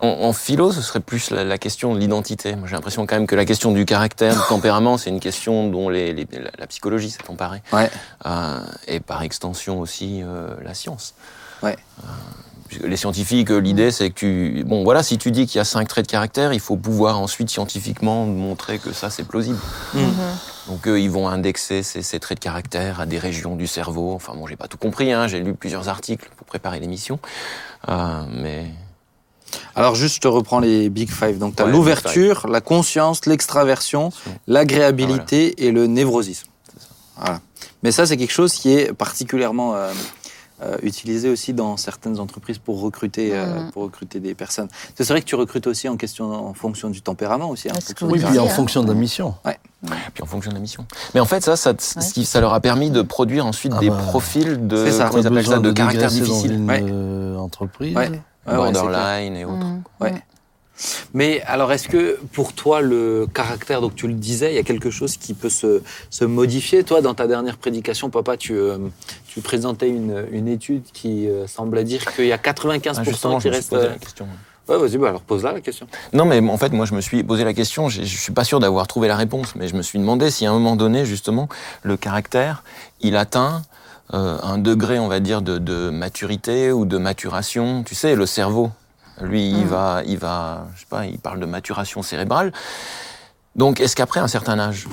En, 0.00 0.08
en 0.08 0.32
philo, 0.34 0.72
ce 0.72 0.82
serait 0.82 1.00
plus 1.00 1.30
la, 1.30 1.42
la 1.42 1.56
question 1.56 1.94
de 1.94 1.98
l'identité. 1.98 2.54
Moi, 2.54 2.68
j'ai 2.68 2.74
l'impression 2.74 3.06
quand 3.06 3.14
même 3.16 3.26
que 3.26 3.34
la 3.34 3.46
question 3.46 3.72
du 3.72 3.86
caractère, 3.86 4.34
du 4.34 4.40
tempérament, 4.46 4.98
c'est 4.98 5.08
une 5.08 5.20
question 5.20 5.70
dont 5.70 5.88
les, 5.88 6.12
les- 6.12 6.28
la, 6.32 6.50
la 6.58 6.66
psychologie 6.66 7.08
s'est 7.10 7.22
emparée. 7.28 7.62
Ouais. 7.72 7.90
Euh, 8.26 8.58
et 8.88 9.00
par 9.00 9.22
extension 9.22 9.80
aussi 9.80 10.20
euh, 10.22 10.50
la 10.62 10.74
science. 10.74 11.14
Ouais. 11.62 11.76
Euh, 12.00 12.06
les 12.84 12.96
scientifiques, 12.96 13.50
euh, 13.50 13.58
l'idée, 13.58 13.90
c'est 13.90 14.10
que 14.10 14.14
tu... 14.14 14.64
Bon, 14.66 14.84
voilà, 14.84 15.02
si 15.02 15.18
tu 15.18 15.30
dis 15.30 15.46
qu'il 15.46 15.58
y 15.58 15.60
a 15.60 15.64
cinq 15.64 15.88
traits 15.88 16.06
de 16.06 16.10
caractère, 16.10 16.52
il 16.52 16.60
faut 16.60 16.76
pouvoir 16.76 17.20
ensuite 17.20 17.50
scientifiquement 17.50 18.26
montrer 18.26 18.78
que 18.78 18.92
ça, 18.92 19.10
c'est 19.10 19.24
plausible. 19.24 19.58
Mhm. 19.94 20.12
Donc 20.68 20.86
eux, 20.86 21.00
ils 21.00 21.10
vont 21.10 21.28
indexer 21.28 21.82
ces, 21.82 22.02
ces 22.02 22.20
traits 22.20 22.38
de 22.38 22.44
caractère 22.44 23.00
à 23.00 23.06
des 23.06 23.18
régions 23.18 23.56
du 23.56 23.66
cerveau. 23.66 24.12
Enfin 24.12 24.34
bon, 24.34 24.46
j'ai 24.46 24.56
pas 24.56 24.68
tout 24.68 24.76
compris, 24.76 25.12
hein, 25.12 25.26
j'ai 25.26 25.40
lu 25.40 25.54
plusieurs 25.54 25.88
articles 25.88 26.28
pour 26.36 26.46
préparer 26.46 26.78
l'émission. 26.78 27.18
Euh, 27.88 28.22
mais... 28.30 28.66
Alors, 29.74 29.94
juste, 29.94 30.16
je 30.16 30.20
te 30.20 30.28
reprends 30.28 30.60
les 30.60 30.90
Big 30.90 31.10
Five. 31.10 31.38
Donc, 31.38 31.56
tu 31.56 31.62
as 31.62 31.66
Ouais, 31.66 31.72
l'ouverture, 31.72 32.46
la 32.48 32.60
conscience, 32.60 33.24
l'extraversion, 33.24 34.12
l'agréabilité 34.46 35.64
et 35.64 35.70
le 35.70 35.86
névrosisme. 35.86 36.48
Voilà. 37.16 37.40
Mais 37.82 37.92
ça, 37.92 38.06
c'est 38.06 38.16
quelque 38.16 38.32
chose 38.32 38.52
qui 38.52 38.72
est 38.72 38.92
particulièrement 38.92 39.74
euh, 39.74 39.92
euh, 40.62 40.76
utilisé 40.82 41.28
aussi 41.28 41.52
dans 41.54 41.76
certaines 41.76 42.18
entreprises 42.18 42.58
pour 42.58 42.80
recruter, 42.80 43.30
euh, 43.32 43.70
pour 43.72 43.84
recruter 43.84 44.20
des 44.20 44.34
personnes. 44.34 44.68
C'est 44.96 45.06
vrai 45.08 45.20
que 45.20 45.26
tu 45.26 45.34
recrutes 45.34 45.66
aussi 45.66 45.88
en, 45.88 45.96
question, 45.96 46.32
en 46.32 46.54
fonction 46.54 46.90
du 46.90 47.00
tempérament 47.02 47.48
aussi. 47.50 47.68
hein, 47.68 47.74
Oui, 48.02 48.18
puis 48.24 48.38
en 48.38 48.48
fonction 48.48 48.82
de 48.82 48.88
la 48.88 48.94
mission. 48.94 49.34
Puis 50.14 50.22
en 50.22 50.26
fonction 50.26 50.50
de 50.50 50.56
la 50.56 50.60
mission. 50.60 50.84
Mais 51.14 51.20
en 51.20 51.24
fait, 51.24 51.42
ça, 51.42 51.56
ça, 51.56 51.72
ce 51.78 52.12
qui- 52.12 52.24
ça 52.24 52.40
leur 52.40 52.52
a 52.54 52.60
permis 52.60 52.90
de 52.90 53.02
produire 53.02 53.46
ensuite 53.46 53.72
Ah 53.76 53.80
des 53.80 53.90
bah, 53.90 53.96
profils 54.08 54.66
de, 54.66 54.76
ça. 54.90 55.08
ils 55.16 55.22
ça, 55.22 55.30
besoin 55.30 55.60
de 55.60 55.70
caractère 55.72 56.08
dans 56.10 56.14
difficile. 56.16 56.52
une 56.52 56.68
Ouais. 56.68 56.84
euh, 56.88 57.36
entreprise. 57.36 57.94
Ouais. 57.96 58.08
Ouais, 58.10 58.56
ouais, 58.56 58.72
borderline 58.72 59.36
et 59.36 59.44
autres. 59.44 59.56
Mm. 59.56 59.82
Mais 61.14 61.42
alors, 61.46 61.72
est-ce 61.72 61.88
que 61.88 62.18
pour 62.32 62.52
toi, 62.52 62.80
le 62.80 63.26
caractère, 63.32 63.80
donc 63.80 63.94
tu 63.94 64.06
le 64.06 64.14
disais, 64.14 64.52
il 64.52 64.56
y 64.56 64.58
a 64.58 64.62
quelque 64.62 64.90
chose 64.90 65.16
qui 65.16 65.34
peut 65.34 65.48
se, 65.48 65.82
se 66.10 66.24
modifier? 66.24 66.84
Toi, 66.84 67.00
dans 67.00 67.14
ta 67.14 67.26
dernière 67.26 67.56
prédication, 67.56 68.10
papa, 68.10 68.36
tu, 68.36 68.54
euh, 68.54 68.78
tu 69.26 69.40
présentais 69.40 69.88
une, 69.88 70.26
une 70.30 70.48
étude 70.48 70.84
qui 70.92 71.28
euh, 71.28 71.46
semblait 71.46 71.84
dire 71.84 72.04
qu'il 72.14 72.26
y 72.26 72.32
a 72.32 72.36
95% 72.36 73.34
Ah, 73.36 73.40
qui 73.40 73.48
restent. 73.48 73.70
posé 73.70 73.86
euh, 73.86 73.90
la 73.90 73.98
question. 73.98 74.26
Ouais, 74.68 74.76
vas-y, 74.76 74.98
bah 74.98 75.08
alors 75.08 75.22
pose-la 75.22 75.52
la 75.52 75.60
question. 75.62 75.86
Non, 76.12 76.26
mais 76.26 76.40
en 76.46 76.58
fait, 76.58 76.72
moi, 76.74 76.84
je 76.84 76.94
me 76.94 77.00
suis 77.00 77.22
posé 77.24 77.42
la 77.42 77.54
question. 77.54 77.88
Je 77.88 78.02
suis 78.04 78.32
pas 78.32 78.44
sûr 78.44 78.60
d'avoir 78.60 78.86
trouvé 78.86 79.08
la 79.08 79.16
réponse, 79.16 79.54
mais 79.56 79.66
je 79.66 79.74
me 79.74 79.80
suis 79.82 79.98
demandé 79.98 80.30
si 80.30 80.44
à 80.44 80.50
un 80.50 80.52
moment 80.52 80.76
donné, 80.76 81.06
justement, 81.06 81.48
le 81.82 81.96
caractère, 81.96 82.62
il 83.00 83.16
atteint 83.16 83.62
euh, 84.12 84.36
un 84.42 84.58
degré, 84.58 84.98
on 84.98 85.08
va 85.08 85.20
dire, 85.20 85.40
de, 85.40 85.56
de 85.56 85.88
maturité 85.88 86.70
ou 86.70 86.84
de 86.84 86.98
maturation. 86.98 87.82
Tu 87.82 87.94
sais, 87.94 88.14
le 88.14 88.26
cerveau, 88.26 88.70
lui, 89.20 89.50
il 89.50 89.64
Mm. 89.64 89.68
va, 89.68 90.02
il 90.06 90.18
va, 90.18 90.66
je 90.74 90.80
sais 90.80 90.86
pas, 90.88 91.06
il 91.06 91.18
parle 91.18 91.40
de 91.40 91.46
maturation 91.46 92.02
cérébrale. 92.02 92.52
Donc, 93.56 93.80
est-ce 93.80 93.96
qu'après 93.96 94.20
un 94.20 94.28
certain 94.28 94.58
âge, 94.58 94.86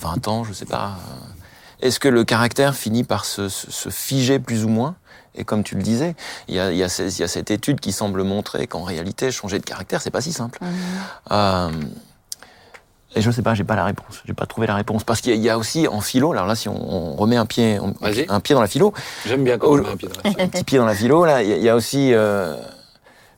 20 0.00 0.28
ans, 0.28 0.44
je 0.44 0.52
sais 0.52 0.66
pas, 0.66 0.96
euh, 1.08 1.86
est-ce 1.86 1.98
que 2.00 2.08
le 2.08 2.24
caractère 2.24 2.74
finit 2.74 3.04
par 3.04 3.24
se, 3.24 3.48
se- 3.48 3.70
se 3.70 3.88
figer 3.88 4.38
plus 4.38 4.64
ou 4.64 4.68
moins? 4.68 4.96
Et 5.34 5.44
comme 5.44 5.62
tu 5.62 5.76
le 5.76 5.82
disais, 5.82 6.16
il 6.48 6.56
y 6.56 6.60
a, 6.60 6.72
il 6.72 6.76
y 6.76 6.82
a 6.82 6.88
ces- 6.88 7.16
il 7.18 7.20
y 7.20 7.24
a 7.24 7.28
cette 7.28 7.50
étude 7.50 7.80
qui 7.80 7.92
semble 7.92 8.24
montrer 8.24 8.66
qu'en 8.66 8.82
réalité, 8.82 9.30
changer 9.30 9.58
de 9.58 9.64
caractère, 9.64 10.02
c'est 10.02 10.10
pas 10.10 10.20
si 10.20 10.32
simple. 10.32 10.58
Mhm. 10.60 10.70
Euh, 11.30 11.70
et 13.16 13.22
je 13.22 13.30
sais 13.30 13.42
pas, 13.42 13.54
j'ai 13.54 13.64
pas 13.64 13.76
la 13.76 13.84
réponse. 13.84 14.22
J'ai 14.26 14.34
pas 14.34 14.46
trouvé 14.46 14.66
la 14.66 14.74
réponse 14.74 15.02
parce 15.04 15.20
qu'il 15.20 15.30
y 15.30 15.34
a- 15.34 15.36
il 15.36 15.42
y 15.42 15.48
a 15.50 15.56
aussi 15.58 15.88
en 15.88 16.00
philo. 16.00 16.32
Alors 16.32 16.46
là, 16.46 16.54
si 16.56 16.68
on, 16.68 16.74
on 17.12 17.16
remet 17.16 17.36
un 17.36 17.46
pied, 17.46 17.78
on- 17.80 17.94
un 18.28 18.40
pied 18.40 18.54
dans 18.54 18.60
la 18.60 18.66
philo, 18.68 18.92
J'aime 19.26 19.44
bien 19.44 19.56
quand 19.58 19.68
on 19.68 19.76
met 19.76 19.88
un 19.88 19.96
pied 19.96 20.08
dans 20.08 20.14
la 20.22 20.30
un 20.44 20.48
petit 20.48 20.64
pied 20.64 20.78
dans 20.78 20.84
la 20.84 20.94
philo, 20.94 21.24
là, 21.24 21.42
il 21.42 21.48
y, 21.48 21.52
a- 21.52 21.56
il 21.56 21.62
y 21.62 21.68
a 21.68 21.76
aussi. 21.76 22.12
euh, 22.12 22.56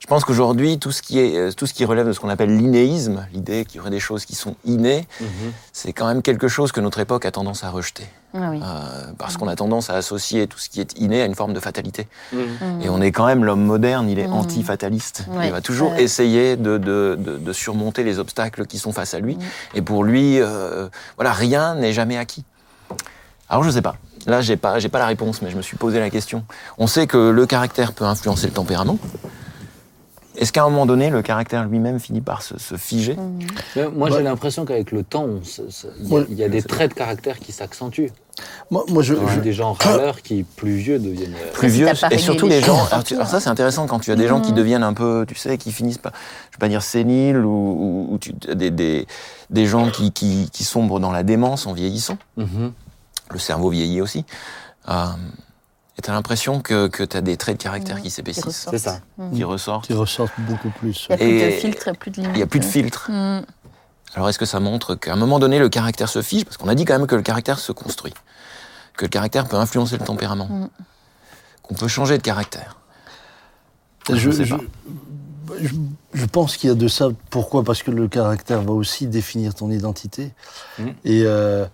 je 0.02 0.06
pense 0.08 0.24
qu'aujourd'hui, 0.24 0.80
tout 0.80 0.90
ce 0.90 1.00
qui 1.00 1.20
est, 1.20 1.36
euh, 1.36 1.52
tout 1.52 1.64
ce 1.68 1.72
qui 1.72 1.84
relève 1.84 2.08
de 2.08 2.12
ce 2.12 2.18
qu'on 2.18 2.28
appelle 2.28 2.56
l'innéisme, 2.56 3.24
l'idée 3.32 3.64
qu'il 3.64 3.76
y 3.76 3.80
aurait 3.80 3.90
des 3.90 4.00
choses 4.00 4.24
qui 4.24 4.34
sont 4.34 4.56
innées, 4.64 5.06
Mhm. 5.20 5.28
c'est 5.72 5.92
quand 5.92 6.08
même 6.08 6.22
quelque 6.22 6.48
chose 6.48 6.72
que 6.72 6.80
notre 6.80 6.98
époque 6.98 7.24
a 7.24 7.30
tendance 7.30 7.62
à 7.62 7.70
rejeter, 7.70 8.08
Ah 8.34 8.48
oui. 8.50 8.60
Euh, 8.60 9.12
parce 9.16 9.36
qu'on 9.36 9.46
a 9.46 9.54
tendance 9.54 9.90
à 9.90 9.94
associer 9.94 10.48
tout 10.48 10.58
ce 10.58 10.68
qui 10.68 10.80
est 10.80 10.98
inné 10.98 11.22
à 11.22 11.24
une 11.26 11.36
forme 11.36 11.52
de 11.52 11.60
fatalité. 11.60 12.08
Mhm. 12.32 12.80
Et 12.82 12.88
on 12.88 13.00
est 13.00 13.12
quand 13.12 13.26
même 13.26 13.44
l'homme 13.44 13.64
moderne, 13.64 14.10
il 14.10 14.18
est 14.18 14.26
Mhm. 14.26 14.32
anti-fataliste. 14.32 15.26
Ouais. 15.30 15.46
Il 15.46 15.52
va 15.52 15.60
toujours 15.60 15.94
essayer 15.94 16.56
de, 16.56 16.78
de, 16.78 17.16
de, 17.16 17.38
de 17.38 17.52
surmonter 17.52 18.02
les 18.02 18.18
obstacles 18.18 18.66
qui 18.66 18.78
sont 18.80 18.90
face 18.92 19.14
à 19.14 19.20
lui. 19.20 19.38
Et 19.74 19.82
pour 19.82 20.02
lui, 20.02 20.40
euh, 20.40 20.88
voilà, 21.16 21.32
rien 21.32 21.76
n'est 21.76 21.92
jamais 21.92 22.18
acquis. 22.18 22.42
Alors 23.48 23.62
je 23.62 23.70
sais 23.70 23.82
pas. 23.82 23.94
Là, 24.26 24.40
j'ai 24.40 24.56
pas, 24.56 24.78
j'ai 24.80 24.88
pas 24.88 24.98
la 24.98 25.06
réponse, 25.06 25.42
mais 25.42 25.50
je 25.50 25.56
me 25.56 25.62
suis 25.62 25.76
posé 25.76 26.00
la 26.00 26.10
question. 26.10 26.44
On 26.78 26.88
sait 26.88 27.06
que 27.06 27.30
le 27.30 27.46
caractère 27.46 27.92
peut 27.92 28.04
influencer 28.04 28.46
le 28.48 28.52
tempérament. 28.52 28.98
Est-ce 30.36 30.52
qu'à 30.52 30.62
un 30.64 30.70
moment 30.70 30.86
donné, 30.86 31.10
le 31.10 31.20
caractère 31.22 31.64
lui-même 31.66 32.00
finit 32.00 32.20
par 32.22 32.42
se, 32.42 32.58
se 32.58 32.76
figer. 32.76 33.16
Mais 33.76 33.88
Moi, 33.88 34.08
Ouais. 34.10 34.16
j'ai 34.16 34.22
l'impression 34.22 34.64
qu'avec 34.64 34.90
le 34.90 35.02
temps, 35.04 35.26
il 35.28 36.08
y 36.08 36.12
a- 36.12 36.14
Ouais. 36.16 36.26
il 36.30 36.38
y, 36.38 36.44
a 36.44 36.48
des 36.48 36.62
traits 36.62 36.90
de 36.90 36.94
caractère 36.94 37.38
qui 37.38 37.52
s'accentuent. 37.52 38.10
Moi, 38.70 38.84
moi, 38.88 39.02
je, 39.02 39.14
je- 39.14 39.40
des 39.40 39.52
gens 39.52 39.74
râleurs 39.74 40.22
qui, 40.22 40.42
plus 40.44 40.76
vieux, 40.76 40.98
deviennent. 40.98 41.34
euh, 41.34 41.52
plus 41.52 41.68
vieux 41.68 41.86
et 42.10 42.16
surtout 42.18 42.46
les 42.48 42.62
gens. 42.62 42.86
Alors, 42.90 43.04
tu- 43.04 43.14
alors 43.14 43.26
ça, 43.28 43.40
c'est 43.40 43.50
intéressant 43.50 43.86
quand 43.86 43.98
tu 44.00 44.10
as 44.10 44.16
des 44.16 44.26
gens 44.26 44.40
qui 44.40 44.52
deviennent 44.54 44.82
un 44.82 44.94
peu, 44.94 45.26
tu 45.28 45.34
sais, 45.34 45.58
qui 45.58 45.70
finissent 45.70 45.98
pas, 45.98 46.12
je 46.50 46.56
vais 46.56 46.60
pas 46.60 46.68
dire 46.68 46.82
séniles 46.82 47.36
ou, 47.36 47.50
ou, 47.50 48.08
ou 48.14 48.18
tu, 48.18 48.32
des, 48.32 48.70
des, 48.70 49.06
des 49.50 49.66
gens 49.66 49.90
qui, 49.90 50.12
qui, 50.12 50.48
qui 50.50 50.64
sombrent 50.64 50.98
dans 50.98 51.12
la 51.12 51.24
démence 51.24 51.66
en 51.66 51.74
vieillissant. 51.74 52.16
mhm. 52.38 52.72
Le 53.30 53.38
cerveau 53.38 53.68
vieillit 53.70 54.00
aussi. 54.00 54.24
Euh, 54.88 55.04
et 55.98 56.02
tu 56.02 56.10
as 56.10 56.14
l'impression 56.14 56.60
que, 56.60 56.88
que 56.88 57.02
tu 57.02 57.16
as 57.16 57.20
des 57.20 57.36
traits 57.36 57.58
de 57.58 57.62
caractère 57.62 58.00
qui 58.00 58.10
s'épaississent. 58.10 58.66
C'est 58.70 58.78
ça. 58.78 59.00
qui 59.34 59.44
ressortent. 59.44 59.86
qui 59.86 59.92
ressortent 59.92 60.32
beaucoup 60.38 60.70
plus. 60.70 61.06
Il 61.20 61.26
n'y 61.26 61.42
a 61.42 61.46
plus 61.46 61.46
de 61.46 61.50
filtre, 61.60 61.92
plus 61.98 62.10
de 62.10 62.16
limite. 62.16 62.32
Il 62.34 62.36
n'y 62.38 62.42
a 62.42 62.46
plus 62.46 62.60
de 62.60 62.64
filtre. 62.64 63.10
Mm. 63.10 63.44
Alors 64.14 64.28
est-ce 64.28 64.38
que 64.38 64.44
ça 64.46 64.60
montre 64.60 64.94
qu'à 64.94 65.12
un 65.12 65.16
moment 65.16 65.38
donné, 65.38 65.58
le 65.58 65.68
caractère 65.68 66.08
se 66.08 66.22
fige? 66.22 66.44
Parce 66.44 66.56
qu'on 66.56 66.68
a 66.68 66.74
dit 66.74 66.84
quand 66.84 66.98
même 66.98 67.06
que 67.06 67.14
le 67.16 67.22
caractère 67.22 67.58
se 67.58 67.72
construit. 67.72 68.12
Que 68.96 69.04
le 69.06 69.08
caractère 69.10 69.46
peut 69.48 69.56
influencer 69.56 69.96
le 69.98 70.04
tempérament. 70.04 70.48
Mm. 70.48 70.68
Qu'on 71.62 71.74
peut 71.74 71.88
changer 71.88 72.16
de 72.18 72.22
caractère. 72.22 72.76
Je, 74.08 74.16
Je 74.16 74.30
sais 74.30 74.44
je- 74.44 74.54
pas. 74.56 74.62
je- 75.60 75.74
je 76.14 76.24
pense 76.26 76.56
qu'il 76.56 76.68
y 76.68 76.72
a 76.72 76.74
de 76.74 76.88
ça. 76.88 77.08
Pourquoi? 77.30 77.62
Parce 77.64 77.82
que 77.82 77.90
le 77.90 78.08
caractère 78.08 78.62
va 78.62 78.72
aussi 78.72 79.06
définir 79.06 79.54
ton 79.54 79.70
identité. 79.70 80.32
Et 81.04 81.22
euh, 81.24 81.64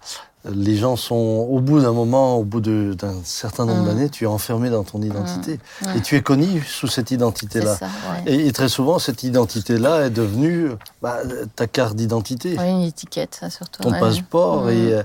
les 0.45 0.77
gens 0.77 0.97
sont, 0.97 1.15
au 1.51 1.61
bout 1.61 1.81
d'un 1.81 1.93
moment, 1.93 2.37
au 2.39 2.45
bout 2.45 2.61
d'un 2.61 3.15
certain 3.25 3.67
nombre 3.67 3.81
Mhm. 3.83 3.87
d'années, 3.89 4.09
tu 4.09 4.25
es 4.25 4.27
enfermé 4.27 4.71
dans 4.71 4.85
ton 4.85 5.03
identité. 5.03 5.59
Mhm. 5.83 5.97
Et 5.97 6.01
tu 6.03 6.17
es 6.17 6.23
connu 6.23 6.63
sous 6.63 6.87
cette 6.87 7.11
identité-là. 7.11 7.77
ouais. 7.81 8.33
Et, 8.33 8.47
et 8.47 8.53
très 8.53 8.69
souvent, 8.69 8.99
cette 8.99 9.23
identité-là 9.25 10.07
est 10.07 10.11
devenue 10.11 10.71
bah, 11.03 11.19
ta 11.57 11.67
carte 11.67 11.97
d'identité, 11.97 12.57
une 12.57 12.83
étiquette, 12.83 13.37
ça 13.41 13.51
surtout. 13.51 13.83
ton 13.83 13.93
ouais. 13.93 14.01
passeport. 14.01 14.71
Et, 14.71 14.93
euh, 14.95 15.03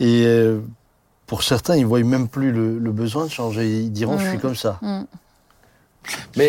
et 0.00 0.24
euh, 0.26 0.60
pour 1.26 1.42
certains, 1.42 1.76
ils 1.76 1.82
ne 1.82 1.86
voient 1.86 2.02
même 2.02 2.28
plus 2.28 2.52
le, 2.52 2.78
le 2.78 2.92
besoin 2.92 3.24
de 3.24 3.30
changer. 3.30 3.80
Ils 3.80 3.92
diront, 3.92 4.18
je 4.18 4.28
suis 4.28 4.38
comme 4.38 4.56
ça. 4.56 4.78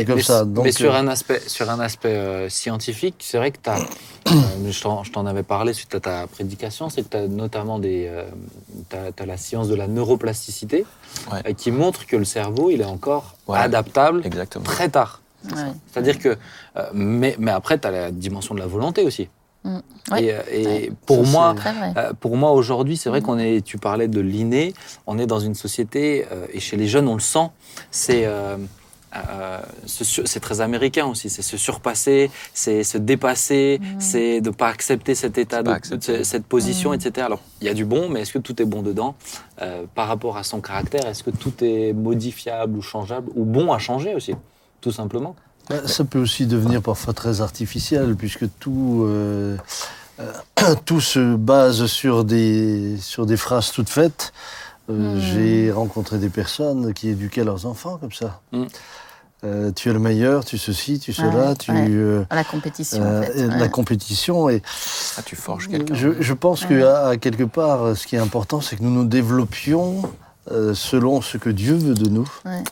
Comme 0.06 0.16
mais, 0.16 0.22
ça. 0.22 0.46
mais 0.46 0.54
Donc, 0.54 0.68
sur 0.72 0.94
euh, 0.94 1.00
un 1.00 1.08
aspect, 1.08 1.42
sur 1.48 1.70
un 1.70 1.80
aspect 1.80 2.10
euh, 2.16 2.50
scientifique, 2.50 3.16
c'est 3.20 3.38
vrai 3.38 3.52
que 3.52 3.58
tu 3.64 3.70
as. 3.70 3.80
je 4.70 4.82
t'en 4.82 5.04
je 5.04 5.12
t'en 5.12 5.26
avais 5.26 5.44
parlé 5.44 5.74
suite 5.74 5.96
à 5.96 6.00
ta 6.00 6.28
prédication, 6.28 6.90
c'est 6.90 7.04
que 7.04 7.10
tu 7.10 7.18
as 7.18 7.28
notamment 7.28 7.80
des. 7.80 8.10
tu 8.90 8.96
as, 8.96 9.26
la 9.26 9.38
science 9.38 9.68
de 9.68 9.76
la 9.76 9.88
neuroplasticité 9.88 10.86
Ouais. 11.32 11.42
euh, 11.48 11.54
qui 11.54 11.72
montre 11.72 12.06
que 12.06 12.16
le 12.16 12.26
cerveau, 12.26 12.70
il 12.70 12.82
est 12.82 12.86
encore 12.86 13.36
Ouais. 13.48 13.58
adaptable 13.58 14.22
Exactement. 14.26 14.66
très 14.66 14.90
tard. 14.90 15.22
Ouais. 15.46 15.62
C'est-à-dire 15.92 16.20
que. 16.20 16.38
euh, 16.78 16.84
mais, 16.94 17.36
mais 17.40 17.52
après, 17.52 17.80
tu 17.80 17.88
as 17.88 17.92
la 17.92 18.12
dimension 18.12 18.54
de 18.56 18.60
la 18.60 18.68
volonté 18.68 19.04
aussi. 19.04 19.30
Mm. 19.64 19.78
Ouais. 20.12 20.24
Et, 20.24 20.34
euh, 20.34 20.42
et 20.52 20.66
Ouais. 20.66 20.92
pour 21.06 21.26
Ça, 21.26 21.32
moi. 21.32 21.56
Euh, 21.98 22.14
pour 22.20 22.38
moi, 22.38 22.52
aujourd'hui, 22.52 22.98
c'est 22.98 23.10
vrai 23.10 23.22
Mhm. 23.22 23.26
qu'on 23.26 23.40
est. 23.40 23.62
Tu 23.66 23.78
parlais 23.78 24.08
de 24.08 24.20
l'inné. 24.20 24.74
On 25.08 25.18
est 25.18 25.26
dans 25.28 25.40
une 25.40 25.56
société 25.56 26.26
euh, 26.32 26.46
et 26.54 26.60
chez 26.60 26.78
les 26.78 26.88
jeunes, 26.88 27.08
on 27.08 27.16
le 27.16 27.20
sent. 27.22 27.48
C'est 27.92 28.24
euh, 28.26 28.58
euh, 29.30 29.60
c'est 29.86 30.40
très 30.40 30.62
américain 30.62 31.06
aussi. 31.06 31.30
C'est 31.30 31.42
se 31.42 31.58
surpasser, 31.58 32.30
c'est 32.54 32.84
se 32.84 32.98
dépasser, 32.98 33.80
Mhm. 33.82 34.00
c'est 34.00 34.42
de 34.42 34.50
pas 34.50 34.68
accepter 34.70 35.16
cet 35.16 35.38
état, 35.38 35.58
C'est 35.58 35.64
de, 35.64 35.70
pas 35.70 35.76
accepter. 35.76 36.18
de- 36.20 36.24
cette 36.24 36.46
position, 36.46 36.90
Mhm. 36.92 36.96
etc. 36.96 37.26
Alors, 37.26 37.42
il 37.62 37.68
y 37.68 37.70
a 37.70 37.74
du 37.74 37.86
bon, 37.86 38.10
mais 38.10 38.22
est-ce 38.22 38.34
que 38.34 38.40
tout 38.40 38.62
est 38.62 38.66
bon 38.66 38.82
dedans? 38.82 39.16
Euh, 39.62 39.84
Par 39.96 40.08
rapport 40.08 40.38
à 40.38 40.44
son 40.44 40.62
caractère, 40.62 41.06
est-ce 41.08 41.24
que 41.24 41.32
tout 41.32 41.54
est 41.64 41.94
modifiable 41.94 42.78
ou 42.78 42.82
changeable 42.82 43.30
ou 43.36 43.44
bon 43.46 43.72
à 43.74 43.80
changer 43.80 44.14
aussi, 44.16 44.34
tout 44.82 44.92
simplement? 44.92 45.36
Bah, 45.70 45.88
Ça 45.88 46.04
peut 46.06 46.20
aussi 46.20 46.46
devenir 46.46 46.82
parfois 46.82 47.14
très 47.14 47.42
artificiel, 47.42 48.16
puisque 48.16 48.46
tout, 48.60 49.04
euh, 49.06 49.58
euh, 50.20 50.34
tout 50.86 51.02
se 51.02 51.36
base 51.36 51.86
sur 51.88 52.24
des, 52.24 52.98
sur 53.02 53.26
des 53.26 53.38
phrases 53.38 53.72
toutes 53.72 53.90
faites. 53.90 54.32
Euh, 54.90 55.18
Mm. 55.18 55.20
J'ai 55.20 55.70
rencontré 55.74 56.18
des 56.18 56.30
personnes 56.30 56.94
qui 56.94 57.10
éduquaient 57.10 57.44
leurs 57.44 57.66
enfants 57.66 57.98
comme 57.98 58.14
ça. 58.14 58.40
Mm. 58.54 58.64
Euh, 59.44 59.72
tu 59.72 59.90
es 59.90 59.94
le 59.94 60.00
meilleur, 60.00 60.44
tu 60.46 60.58
ceci, 60.58 61.00
tu 61.00 61.14
cela, 61.14 61.50
Ouais, 61.50 61.56
tu... 61.56 61.72
ouais. 61.72 61.86
euh, 61.90 62.24
la 62.32 62.44
compétition, 62.44 63.04
euh, 63.04 63.20
en 63.20 63.24
fait. 63.24 63.40
et 63.40 63.46
ouais. 63.48 63.58
La 63.60 63.68
compétition. 63.68 64.50
Et 64.50 64.64
Ah, 65.18 65.22
tu 65.24 65.36
forges 65.36 65.68
quelqu'un. 65.70 65.94
je, 65.94 66.10
je 66.20 66.34
pense 66.34 66.64
Ouais. 66.64 66.70
que 66.70 66.84
à, 66.84 67.08
à 67.10 67.18
quelque 67.18 67.44
part, 67.44 67.96
ce 67.96 68.08
qui 68.08 68.16
est 68.16 68.20
important, 68.20 68.62
c'est 68.62 68.78
que 68.78 68.84
nous 68.84 68.90
nous 68.90 69.06
développions 69.06 70.02
euh, 70.52 70.74
selon 70.74 71.22
ce 71.22 71.38
que 71.38 71.50
Dieu 71.52 71.76
veut 71.76 71.94
de 71.94 72.10
nous. 72.10 72.28
Ouais. 72.46 72.64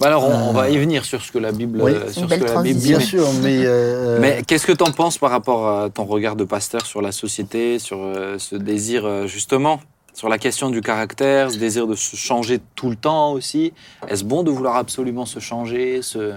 Bah 0.00 0.06
Alors, 0.08 0.24
on, 0.28 0.50
on 0.50 0.52
va 0.52 0.68
y 0.70 0.78
venir 0.78 1.04
sur 1.04 1.20
ce 1.22 1.32
que 1.32 1.38
la 1.38 1.50
Bible, 1.50 1.80
Oui. 1.82 1.92
Une 1.92 2.12
sur 2.12 2.28
ce 2.30 2.34
que 2.36 2.44
la 2.44 2.62
Bible. 2.62 2.78
Bien 2.80 2.98
mais- 2.98 3.04
sûr, 3.04 3.26
mais... 3.42 3.62
euh, 3.64 4.18
Mais 4.20 4.42
qu'est-ce 4.46 4.66
que 4.66 4.72
tu 4.72 4.84
en 4.84 4.92
penses 4.92 5.18
par 5.18 5.30
rapport 5.30 5.66
à 5.68 5.90
ton 5.90 6.04
regard 6.04 6.36
de 6.36 6.44
pasteur 6.44 6.84
sur 6.86 7.00
la 7.02 7.10
société, 7.10 7.78
sur 7.80 7.98
ce 8.38 8.54
désir 8.54 9.26
justement, 9.26 9.80
sur 10.18 10.28
la 10.28 10.38
question 10.38 10.68
du 10.68 10.80
caractère, 10.80 11.48
ce 11.52 11.58
désir 11.58 11.86
de 11.86 11.94
se 11.94 12.16
changer 12.16 12.60
tout 12.74 12.90
le 12.90 12.96
temps 12.96 13.30
aussi 13.30 13.72
Est-ce 14.08 14.24
bon 14.24 14.42
de 14.42 14.50
vouloir 14.50 14.74
absolument 14.74 15.26
se 15.26 15.38
changer 15.38 16.02
se... 16.02 16.34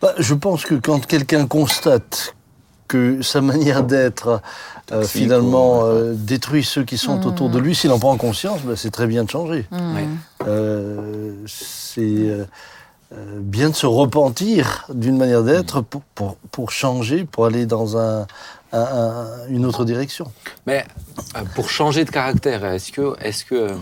Bah, 0.00 0.14
je 0.16 0.32
pense 0.32 0.64
que 0.64 0.76
quand 0.76 1.04
quelqu'un 1.04 1.46
constate 1.46 2.34
que 2.88 3.20
sa 3.20 3.42
manière 3.42 3.84
d'être 3.84 4.40
euh, 4.92 5.02
finalement 5.02 5.80
ou- 5.80 5.84
euh, 5.84 6.14
détruit 6.16 6.64
ceux 6.64 6.82
qui 6.82 6.96
sont 6.96 7.26
autour 7.26 7.50
de 7.50 7.58
lui, 7.58 7.74
s'il 7.74 7.90
en 7.92 7.98
prend 7.98 8.16
conscience, 8.16 8.62
bah, 8.62 8.76
c'est 8.76 8.90
très 8.90 9.06
bien 9.06 9.24
de 9.24 9.30
changer. 9.30 9.66
Mm. 9.70 9.94
Ouais. 9.94 10.08
Euh, 10.48 11.32
c'est 11.46 12.46
bien 13.40 13.68
de 13.68 13.74
se 13.74 13.86
repentir 13.86 14.86
d'une 14.94 15.18
manière 15.18 15.42
d'être 15.42 15.82
pour, 15.82 16.00
pour, 16.14 16.36
pour 16.50 16.70
changer, 16.70 17.24
pour 17.24 17.44
aller 17.44 17.66
dans 17.66 17.98
un, 17.98 18.26
un- 18.72 18.78
un- 18.80 19.48
une 19.48 19.64
autre 19.66 19.84
direction. 19.84 20.30
Mais 20.66 20.84
euh, 21.36 21.40
pour 21.54 21.70
changer 21.70 22.04
de 22.04 22.10
caractère, 22.10 22.64
est-ce 22.64 22.92
que, 22.92 23.14
est-ce 23.22 23.44
que 23.44 23.74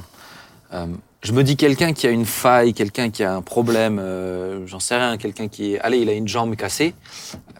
euh, 0.74 0.86
je 1.22 1.32
me 1.32 1.42
dis 1.42 1.56
quelqu'un 1.56 1.92
qui 1.92 2.06
a 2.06 2.10
une 2.10 2.26
faille, 2.26 2.74
quelqu'un 2.74 3.10
qui 3.10 3.24
a 3.24 3.34
un 3.34 3.42
problème, 3.42 3.98
euh, 3.98 4.66
j'en 4.66 4.80
sais 4.80 4.96
rien, 4.96 5.16
quelqu'un 5.16 5.48
qui, 5.48 5.74
est- 5.74 5.80
allez, 5.80 5.98
il 5.98 6.08
a 6.08 6.12
une 6.12 6.28
jambe 6.28 6.54
cassée, 6.56 6.94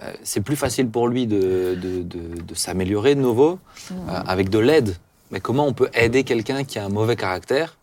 euh, 0.03 0.13
c'est 0.23 0.41
plus 0.43 0.57
facile 0.57 0.89
pour 0.89 1.09
lui 1.09 1.27
de, 1.27 1.77
de, 1.81 2.03
de- 2.03 2.41
de 2.43 2.55
s'améliorer 2.55 3.15
de 3.15 3.21
nouveau 3.21 3.59
euh, 3.93 3.95
avec 4.27 4.51
de 4.51 4.59
l'aide. 4.59 4.97
Mais 5.31 5.41
comment 5.41 5.67
on 5.67 5.73
peut 5.73 5.91
aider 5.95 6.23
quelqu'un 6.25 6.65
qui 6.65 6.79
a 6.79 6.85
un 6.85 6.89
mauvais 6.89 7.17
caractère, 7.17 7.78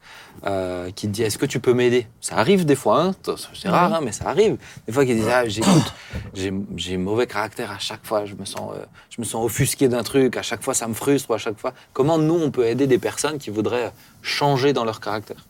euh, 0.45 0.91
qui 0.91 1.07
te 1.07 1.11
dit 1.13 1.23
est-ce 1.23 1.37
que 1.37 1.45
tu 1.45 1.59
peux 1.59 1.73
m'aider? 1.73 2.07
Ça 2.21 2.37
arrive 2.37 2.65
des 2.65 2.75
fois, 2.75 3.01
hein, 3.01 3.15
c'est 3.53 3.69
rare, 3.69 3.93
hein, 3.93 3.99
mais 4.03 4.11
ça 4.11 4.27
arrive. 4.29 4.57
Des 4.87 4.93
fois 4.93 5.05
qu'ils 5.05 5.15
disent 5.15 5.29
ah, 5.31 5.47
j'écoute, 5.47 5.93
j'ai 6.33 6.97
mauvais 6.97 7.27
caractère 7.27 7.71
à 7.71 7.79
chaque 7.79 8.05
fois, 8.05 8.25
je 8.25 8.35
me 8.35 8.45
sens, 8.45 8.71
euh, 8.75 8.85
je 9.09 9.21
me 9.21 9.25
sens 9.25 9.43
offusqué 9.45 9.87
d'un 9.87 10.03
truc, 10.03 10.37
à 10.37 10.41
chaque 10.41 10.61
fois 10.63 10.73
ça 10.73 10.87
me 10.87 10.93
frustre, 10.93 11.31
à 11.33 11.37
chaque 11.37 11.57
fois. 11.59 11.73
Comment 11.93 12.17
nous 12.17 12.35
on 12.35 12.51
peut 12.51 12.65
aider 12.65 12.87
des 12.87 12.97
personnes 12.99 13.37
qui 13.37 13.49
voudraient 13.49 13.91
changer 14.21 14.73
dans 14.73 14.85
leur 14.85 14.99
caractère? 14.99 15.45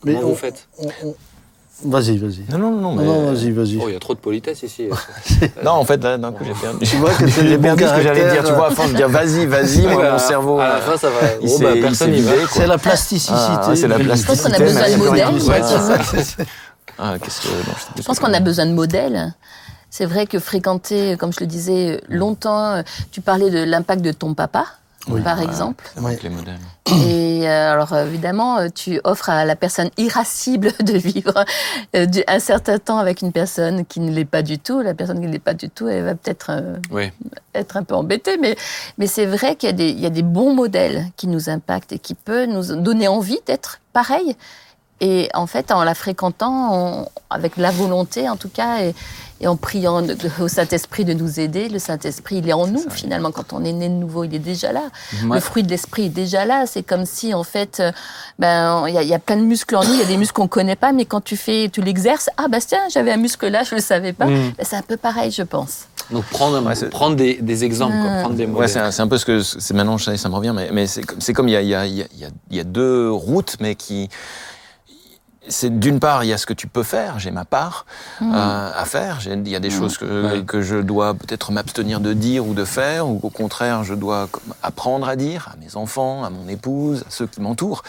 Comment 0.00 0.20
vous 0.20 0.28
on- 0.30 0.34
faites? 0.36 0.68
on- 0.78 0.88
on- 1.04 1.14
Vas-y, 1.84 2.16
vas-y. 2.16 2.44
Non, 2.50 2.58
non, 2.58 2.70
non, 2.70 2.80
Non, 2.80 2.94
mais... 2.96 3.04
non, 3.04 3.32
vas-y, 3.32 3.50
vas-y. 3.50 3.78
Oh, 3.80 3.88
il 3.88 3.92
y 3.92 3.96
a 3.96 3.98
trop 3.98 4.14
de 4.14 4.18
politesse 4.18 4.62
ici. 4.62 4.88
Non, 5.64 5.72
en 5.72 5.84
fait, 5.84 6.02
là, 6.02 6.16
d'un 6.16 6.32
coup, 6.32 6.42
j'ai 6.44 6.54
perdu. 6.54 6.86
Tu 6.86 6.96
vois 6.96 7.12
que 7.12 7.24
bons 7.56 7.62
perdu 7.62 7.84
ce 7.84 7.94
que 7.96 8.02
j'allais 8.02 8.30
dire. 8.32 8.44
Tu 8.44 8.52
vois, 8.52 8.68
à 8.68 8.70
force 8.70 8.90
de 8.92 8.96
dire 8.96 9.08
vas-y, 9.08 9.44
vas-y, 9.46 9.82
moi, 9.82 10.12
mon 10.12 10.18
cerveau. 10.18 10.58
À 10.58 10.68
la 10.68 10.76
fin, 10.78 10.96
ça 10.96 11.10
va. 11.10 11.16
il 11.42 11.48
Oh, 11.50 11.58
bah, 11.60 11.68
personne 11.80 12.12
n'y 12.12 12.22
va. 12.22 12.32
C'est 12.50 12.66
la 12.66 12.78
plasticité. 12.78 13.34
Ah, 13.36 13.72
c'est 13.74 13.88
la 13.88 13.98
plasticité. 13.98 14.32
Je 14.32 14.42
pense 14.42 14.42
qu'on 14.42 14.52
a 14.52 14.58
besoin 14.58 14.90
de 14.90 14.96
modèles. 14.96 16.24
c'est. 16.24 16.46
Ah, 16.98 17.14
qu'est-ce 17.22 17.42
que. 17.42 17.48
non, 17.48 17.74
je 17.98 18.02
pense 18.02 18.18
qu'on 18.18 18.32
a 18.32 18.40
besoin 18.40 18.66
de 18.66 18.72
modèles. 18.72 19.34
C'est 19.90 20.06
vrai 20.06 20.26
que 20.26 20.38
fréquenter, 20.38 21.16
comme 21.18 21.32
je 21.32 21.40
le 21.40 21.46
disais, 21.46 22.00
longtemps, 22.08 22.82
tu 23.12 23.20
parlais 23.20 23.50
de 23.50 23.62
l'impact 23.64 24.02
de 24.02 24.12
ton 24.12 24.34
papa, 24.34 24.66
Oui. 25.08 25.20
par 25.22 25.40
exemple. 25.40 25.84
modèles. 26.30 26.58
Et 26.88 27.48
euh, 27.48 27.72
alors 27.72 27.96
évidemment, 27.96 28.58
euh, 28.58 28.68
tu 28.74 29.00
offres 29.04 29.30
à 29.30 29.44
la 29.44 29.56
personne 29.56 29.90
irascible 29.96 30.72
de 30.80 30.92
vivre 30.96 31.44
euh, 31.94 32.06
un 32.28 32.38
certain 32.38 32.78
temps 32.78 32.98
avec 32.98 33.22
une 33.22 33.32
personne 33.32 33.84
qui 33.86 34.00
ne 34.00 34.10
l'est 34.10 34.24
pas 34.24 34.42
du 34.42 34.58
tout. 34.58 34.80
La 34.80 34.94
personne 34.94 35.20
qui 35.20 35.26
ne 35.26 35.32
l'est 35.32 35.38
pas 35.38 35.54
du 35.54 35.68
tout, 35.70 35.88
elle 35.88 36.04
va 36.04 36.14
peut-être 36.14 36.50
euh, 36.50 36.76
Oui. 36.90 37.10
être 37.54 37.76
un 37.76 37.82
peu 37.82 37.94
embêtée, 37.94 38.36
mais, 38.38 38.56
mais 38.98 39.06
c'est 39.06 39.26
vrai 39.26 39.56
qu'il 39.56 39.68
y, 39.68 39.70
a 39.70 39.74
des- 39.76 39.90
il 39.90 40.00
y 40.00 40.06
a 40.06 40.10
des 40.10 40.22
bons 40.22 40.54
modèles 40.54 41.06
qui 41.16 41.26
nous 41.28 41.50
impactent 41.50 41.92
et 41.92 41.98
qui 41.98 42.14
peuvent 42.14 42.48
nous 42.48 42.76
donner 42.76 43.08
envie 43.08 43.38
d'être 43.46 43.80
pareil. 43.92 44.36
Et 45.00 45.28
en 45.34 45.46
fait, 45.46 45.72
en 45.72 45.84
la 45.84 45.94
fréquentant, 45.94 46.70
on- 46.74 47.08
avec 47.28 47.56
la 47.58 47.70
volonté 47.70 48.28
en 48.30 48.36
tout 48.36 48.48
cas, 48.48 48.80
et, 48.82 48.94
et 49.40 49.46
en 49.46 49.56
priant 49.56 50.02
au 50.40 50.48
Saint-Esprit 50.48 51.04
de 51.04 51.12
nous 51.12 51.40
aider, 51.40 51.68
le 51.68 51.78
Saint-Esprit, 51.78 52.36
il 52.38 52.48
est 52.48 52.52
en 52.52 52.66
nous 52.66 52.82
ça, 52.84 52.90
finalement. 52.90 53.30
Quand 53.32 53.52
on 53.52 53.64
est 53.64 53.72
né 53.72 53.88
de 53.88 53.94
nouveau, 53.94 54.24
il 54.24 54.34
est 54.34 54.38
déjà 54.38 54.72
là. 54.72 54.84
Ouais. 55.24 55.36
Le 55.36 55.40
fruit 55.40 55.62
de 55.62 55.68
l'esprit 55.68 56.06
est 56.06 56.10
déjà 56.10 56.44
là. 56.44 56.64
C'est 56.66 56.82
comme 56.82 57.04
si, 57.04 57.34
en 57.34 57.44
fait, 57.44 57.80
euh, 57.80 57.92
ben, 58.38 58.84
il 58.88 58.94
y, 58.94 58.98
a- 58.98 59.02
il 59.02 59.08
y 59.08 59.14
a 59.14 59.18
plein 59.18 59.36
de 59.36 59.42
muscles 59.42 59.76
en 59.76 59.84
nous. 59.84 59.92
Il 59.92 59.98
y 60.00 60.02
a 60.02 60.06
des 60.06 60.16
muscles 60.16 60.34
qu'on 60.34 60.48
connaît 60.48 60.76
pas, 60.76 60.92
mais 60.92 61.04
quand 61.04 61.20
tu 61.22 61.36
fais, 61.36 61.68
tu 61.72 61.80
l'exerces, 61.82 62.30
ah 62.36 62.46
bah 62.48 62.58
tiens, 62.66 62.80
j'avais 62.90 63.12
un 63.12 63.16
muscle 63.18 63.46
là, 63.48 63.62
je 63.62 63.74
le 63.74 63.80
savais 63.80 64.12
pas. 64.12 64.26
Mm. 64.26 64.52
Ben, 64.56 64.64
c'est 64.64 64.76
un 64.76 64.82
peu 64.82 64.96
pareil, 64.96 65.30
je 65.30 65.42
pense. 65.42 65.86
Donc 66.10 66.24
prendre, 66.26 66.62
Ouais, 66.64 66.88
prendre 66.88 67.16
des, 67.16 67.34
des 67.34 67.64
exemples, 67.64 67.96
quoi, 68.00 68.10
Ah. 68.10 68.20
prendre 68.20 68.36
des 68.36 68.44
Ouais, 68.46 68.50
modèles. 68.52 68.92
c'est 68.92 69.00
un, 69.02 69.08
peu 69.08 69.18
ce 69.18 69.24
que 69.26 69.42
c'est 69.42 69.74
maintenant, 69.74 69.98
ça, 69.98 70.16
ça 70.16 70.28
me 70.28 70.34
revient, 70.36 70.52
mais, 70.54 70.68
mais 70.72 70.86
c'est 70.86 71.02
comme 71.02 71.20
c'est 71.20 71.32
comme 71.32 71.48
il 71.48 71.52
y 71.52 71.56
a, 71.56 71.62
il 71.62 71.68
y, 71.68 71.74
a, 71.74 71.84
il 71.86 71.96
y, 71.96 72.02
a, 72.02 72.06
il 72.14 72.20
y 72.20 72.24
a- 72.24 72.28
il 72.50 72.56
y 72.56 72.60
a 72.60 72.64
deux 72.64 73.10
routes, 73.10 73.56
mais 73.60 73.74
qui 73.74 74.08
c'est 75.48 75.78
d'une 75.78 76.00
part 76.00 76.24
il 76.24 76.28
y 76.28 76.32
a 76.32 76.38
ce 76.38 76.46
que 76.46 76.52
tu 76.54 76.66
peux 76.66 76.82
faire, 76.82 77.18
j'ai 77.18 77.30
ma 77.30 77.44
part 77.44 77.86
Mm. 78.20 78.32
euh, 78.34 78.70
à 78.74 78.84
faire, 78.84 79.20
J'ai- 79.20 79.32
il 79.34 79.48
y 79.48 79.56
a 79.56 79.60
des 79.60 79.70
choses 79.70 79.98
que, 79.98 80.26
Ouais. 80.26 80.44
que 80.44 80.62
je 80.62 80.76
dois 80.76 81.14
peut-être 81.14 81.52
m'abstenir 81.52 82.00
de 82.00 82.12
dire 82.12 82.46
ou 82.46 82.54
de 82.54 82.64
faire, 82.64 83.08
ou 83.08 83.20
au 83.22 83.30
contraire 83.30 83.84
je 83.84 83.94
dois 83.94 84.28
apprendre 84.62 85.08
à 85.08 85.16
dire 85.16 85.48
à 85.52 85.56
mes 85.58 85.76
enfants, 85.76 86.24
à 86.24 86.30
mon 86.30 86.48
épouse, 86.48 87.02
à 87.06 87.10
ceux 87.10 87.26
qui 87.26 87.40
m'entourent. 87.40 87.82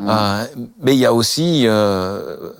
Euh, 0.00 0.44
mais 0.82 0.94
il 0.94 0.98
y 0.98 1.06
a 1.06 1.12
aussi 1.14 1.66
euh, 1.66 2.50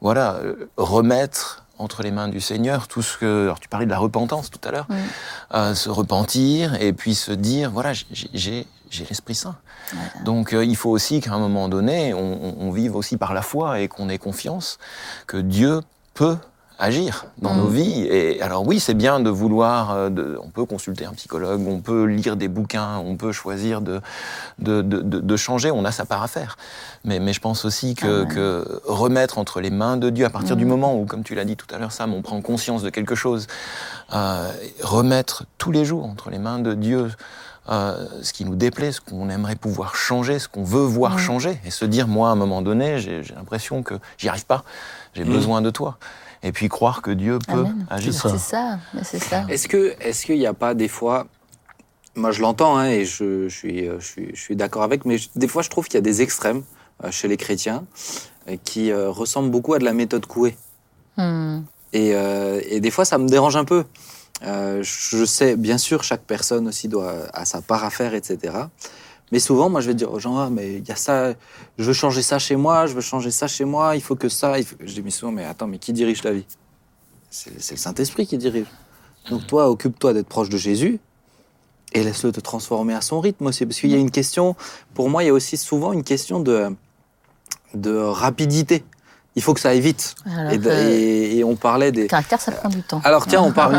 voilà 0.00 0.38
remettre 0.76 1.62
entre 1.78 2.02
les 2.02 2.10
mains 2.12 2.28
du 2.28 2.40
Seigneur 2.40 2.86
tout 2.88 3.02
ce 3.02 3.18
que 3.18 3.44
alors 3.44 3.58
tu 3.60 3.68
parlais 3.68 3.86
de 3.86 3.90
la 3.90 3.98
repentance 3.98 4.50
tout 4.50 4.60
à 4.66 4.70
l'heure 4.70 4.86
euh, 5.54 5.74
se 5.74 5.90
repentir 5.90 6.80
et 6.80 6.92
puis 6.92 7.14
se 7.14 7.32
dire 7.32 7.70
voilà 7.72 7.92
j'ai- 7.92 8.66
j'ai 8.94 9.04
l'Esprit 9.04 9.34
Saint 9.34 9.56
donc 10.24 10.52
euh, 10.52 10.64
il 10.64 10.76
faut 10.76 10.90
aussi 10.90 11.20
qu'à 11.20 11.32
un 11.32 11.38
moment 11.38 11.68
donné 11.68 12.14
on, 12.14 12.70
vive 12.70 12.96
aussi 12.96 13.16
par 13.16 13.34
la 13.34 13.42
foi 13.42 13.80
et 13.80 13.88
qu'on 13.88 14.08
ait 14.08 14.18
confiance 14.18 14.78
que 15.26 15.36
Dieu 15.36 15.80
peut 16.14 16.36
agir 16.76 17.26
dans 17.38 17.54
Mm. 17.54 17.58
nos 17.58 17.68
vies 17.68 18.02
et 18.10 18.42
alors 18.42 18.66
oui 18.66 18.80
c'est 18.80 18.94
bien 18.94 19.20
de 19.20 19.30
vouloir 19.30 19.92
euh, 19.92 20.10
de- 20.10 20.36
on 20.42 20.48
peut 20.50 20.64
consulter 20.64 21.04
un 21.04 21.12
psychologue 21.12 21.62
on 21.68 21.78
peut 21.80 22.04
lire 22.04 22.36
des 22.36 22.48
bouquins 22.48 22.98
on 22.98 23.14
peut 23.16 23.30
choisir 23.30 23.80
de 23.80 24.00
de, 24.58 24.82
de, 24.82 25.00
de- 25.00 25.20
de 25.20 25.36
changer 25.36 25.70
on 25.70 25.84
a 25.84 25.92
sa 25.92 26.04
part 26.04 26.22
à 26.24 26.26
faire 26.26 26.56
mais, 27.04 27.20
mais 27.20 27.32
je 27.32 27.40
pense 27.40 27.64
aussi 27.64 27.94
que, 27.94 28.06
Ah 28.06 28.28
ouais. 28.28 28.34
que 28.34 28.80
remettre 28.86 29.38
entre 29.38 29.60
les 29.60 29.70
mains 29.70 29.96
de 29.98 30.08
Dieu, 30.10 30.24
à 30.24 30.30
partir 30.30 30.56
Mm. 30.56 30.58
du 30.58 30.64
moment 30.64 30.98
où, 30.98 31.04
comme 31.04 31.22
tu 31.22 31.34
l'as 31.36 31.44
dit 31.44 31.54
tout 31.54 31.66
à 31.72 31.76
l'heure, 31.78 31.92
Sam, 31.92 32.14
on 32.14 32.22
prend 32.22 32.40
conscience 32.40 32.82
de 32.82 32.88
quelque 32.88 33.14
chose, 33.14 33.46
euh, 34.14 34.50
remettre 34.82 35.44
tous 35.58 35.70
les 35.70 35.84
jours 35.84 36.06
entre 36.06 36.30
les 36.30 36.38
mains 36.38 36.58
de 36.60 36.72
Dieu 36.72 37.10
euh, 37.70 38.06
ce 38.22 38.32
qui 38.32 38.44
nous 38.44 38.56
déplaît, 38.56 38.92
ce 38.92 39.00
qu'on 39.00 39.28
aimerait 39.30 39.56
pouvoir 39.56 39.94
changer, 39.96 40.38
ce 40.38 40.48
qu'on 40.48 40.64
veut 40.64 40.84
voir 40.84 41.18
changer, 41.18 41.58
et 41.64 41.70
se 41.70 41.84
dire, 41.84 42.06
moi, 42.08 42.28
à 42.28 42.32
un 42.32 42.36
moment 42.36 42.60
donné, 42.62 42.98
j'ai 42.98 43.22
l'impression 43.34 43.82
que 43.82 43.94
j'y 44.18 44.28
arrive 44.28 44.46
pas, 44.46 44.64
j'ai 45.14 45.24
besoin 45.24 45.62
de 45.62 45.70
toi. 45.70 45.98
Et 46.42 46.52
puis 46.52 46.68
croire 46.68 47.00
que 47.00 47.10
Dieu 47.10 47.38
peut 47.38 47.52
Amen. 47.60 47.86
agir. 47.88 48.12
C'est 48.12 48.36
ça. 48.38 48.78
C'est 49.02 49.18
ça. 49.18 49.46
Est-ce 49.48 49.66
que 49.66 49.94
est-ce 50.00 50.26
qu'il 50.26 50.38
n'y 50.38 50.46
a 50.46 50.52
pas 50.52 50.74
des 50.74 50.88
fois 50.88 51.26
moi 52.16 52.32
je 52.32 52.42
l'entends 52.42 52.76
hein, 52.76 52.88
et 52.90 53.04
je, 53.06 53.48
je 53.48 53.56
suis 53.56 53.88
euh, 53.88 53.98
je 53.98 54.06
suis 54.06 54.30
je 54.34 54.40
suis 54.40 54.54
d'accord 54.54 54.82
avec 54.82 55.04
mais 55.06 55.16
je- 55.18 55.30
des 55.36 55.48
fois 55.48 55.62
je 55.62 55.70
trouve 55.70 55.86
qu'il 55.86 55.94
y 55.94 55.98
a 55.98 56.02
des 56.02 56.20
extrêmes 56.22 56.62
euh, 57.02 57.10
chez 57.10 57.26
les 57.28 57.36
chrétiens 57.38 57.84
euh, 58.48 58.56
qui 58.62 58.92
euh, 58.92 59.08
ressemblent 59.10 59.50
beaucoup 59.50 59.72
à 59.74 59.78
de 59.78 59.84
la 59.84 59.94
méthode 59.94 60.26
Coué 60.26 60.54
Hmm. 61.16 61.62
et, 61.94 62.10
euh, 62.14 62.60
et 62.68 62.80
des 62.80 62.90
fois 62.90 63.04
ça 63.06 63.16
me 63.18 63.26
dérange 63.28 63.56
un 63.56 63.64
peu 63.64 63.84
Euh, 64.44 64.82
je 64.82 65.24
sais 65.24 65.56
bien 65.56 65.78
sûr 65.78 66.04
chaque 66.04 66.24
personne 66.24 66.68
aussi 66.68 66.88
doit 66.88 67.14
a 67.32 67.44
sa 67.44 67.62
part 67.62 67.82
à 67.82 67.88
faire 67.88 68.12
etc 68.14 68.52
mais 69.32 69.38
souvent 69.38 69.70
moi 69.70 69.80
je 69.80 69.86
vais 69.86 69.94
dire 69.94 70.12
aux 70.12 70.18
gens 70.18 70.36
ah, 70.36 70.50
mais 70.50 70.74
il 70.74 70.86
y 70.86 70.92
a 70.92 70.96
ça 70.96 71.32
je 71.78 71.84
veux 71.84 71.94
changer 71.94 72.20
ça 72.20 72.38
chez 72.38 72.56
moi 72.56 72.86
je 72.86 72.92
veux 72.92 73.00
changer 73.00 73.30
ça 73.30 73.48
chez 73.48 73.64
moi 73.64 73.96
il 73.96 74.02
faut 74.02 74.16
que 74.16 74.28
ça 74.28 74.54
je 74.60 74.92
dis 74.92 75.02
mais 75.02 75.10
souvent 75.10 75.32
mais 75.32 75.44
attends 75.44 75.66
mais 75.66 75.78
qui 75.78 75.92
dirige 75.92 76.20
ta 76.20 76.32
vie? 76.32 76.46
C'est 77.30 77.72
le 77.72 77.76
Saint-Esprit 77.78 78.26
qui 78.26 78.36
dirige 78.36 78.66
donc 79.30 79.46
toi, 79.46 79.70
occupe-toi 79.70 80.12
d'être 80.12 80.28
proche 80.28 80.48
de 80.48 80.56
Jésus 80.56 80.98
et 81.92 82.02
laisse-le 82.02 82.32
te 82.32 82.40
transformer 82.40 82.94
à 82.94 83.00
son 83.00 83.20
rythme 83.20 83.46
aussi. 83.46 83.64
Parce 83.64 83.80
qu'il 83.80 83.90
y 83.90 83.94
a 83.94 83.98
une 83.98 84.10
question, 84.10 84.56
pour 84.94 85.08
moi, 85.08 85.22
il 85.22 85.26
y 85.26 85.30
a 85.30 85.32
aussi 85.32 85.56
souvent 85.56 85.92
une 85.92 86.02
question 86.02 86.40
de 86.40 87.96
rapidité. 87.96 88.84
Il 89.36 89.42
faut 89.42 89.52
que 89.52 89.60
ça 89.60 89.70
aille 89.70 89.80
vite. 89.80 90.14
Et, 90.52 90.58
de- 90.58 90.70
et- 90.70 91.38
et 91.38 91.44
on 91.44 91.56
parlait 91.56 91.90
des... 91.90 92.06
caractère, 92.06 92.40
ça 92.40 92.52
prend 92.52 92.68
du 92.68 92.82
temps. 92.82 93.00
Alors 93.04 93.26
tiens, 93.26 93.42
on, 93.42 93.50
par- 93.50 93.70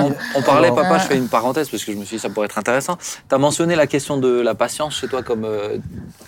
parlait, 0.43 0.69
papa, 0.75 0.97
je 0.99 1.05
fais 1.07 1.17
une 1.17 1.29
parenthèse 1.29 1.69
parce 1.69 1.83
que 1.85 1.93
je 1.93 1.97
me 1.97 2.03
suis 2.03 2.17
dit 2.17 2.21
ça 2.21 2.29
pourrait 2.29 2.45
être 2.47 2.57
intéressant. 2.57 2.97
Tu 2.97 3.33
as 3.33 3.37
mentionné 3.37 3.75
la 3.75 3.87
question 3.87 4.17
de 4.17 4.27
la 4.41 4.53
patience 4.53 4.95
chez 4.97 5.07
toi 5.07 5.23
comme 5.23 5.45
euh, 5.45 5.77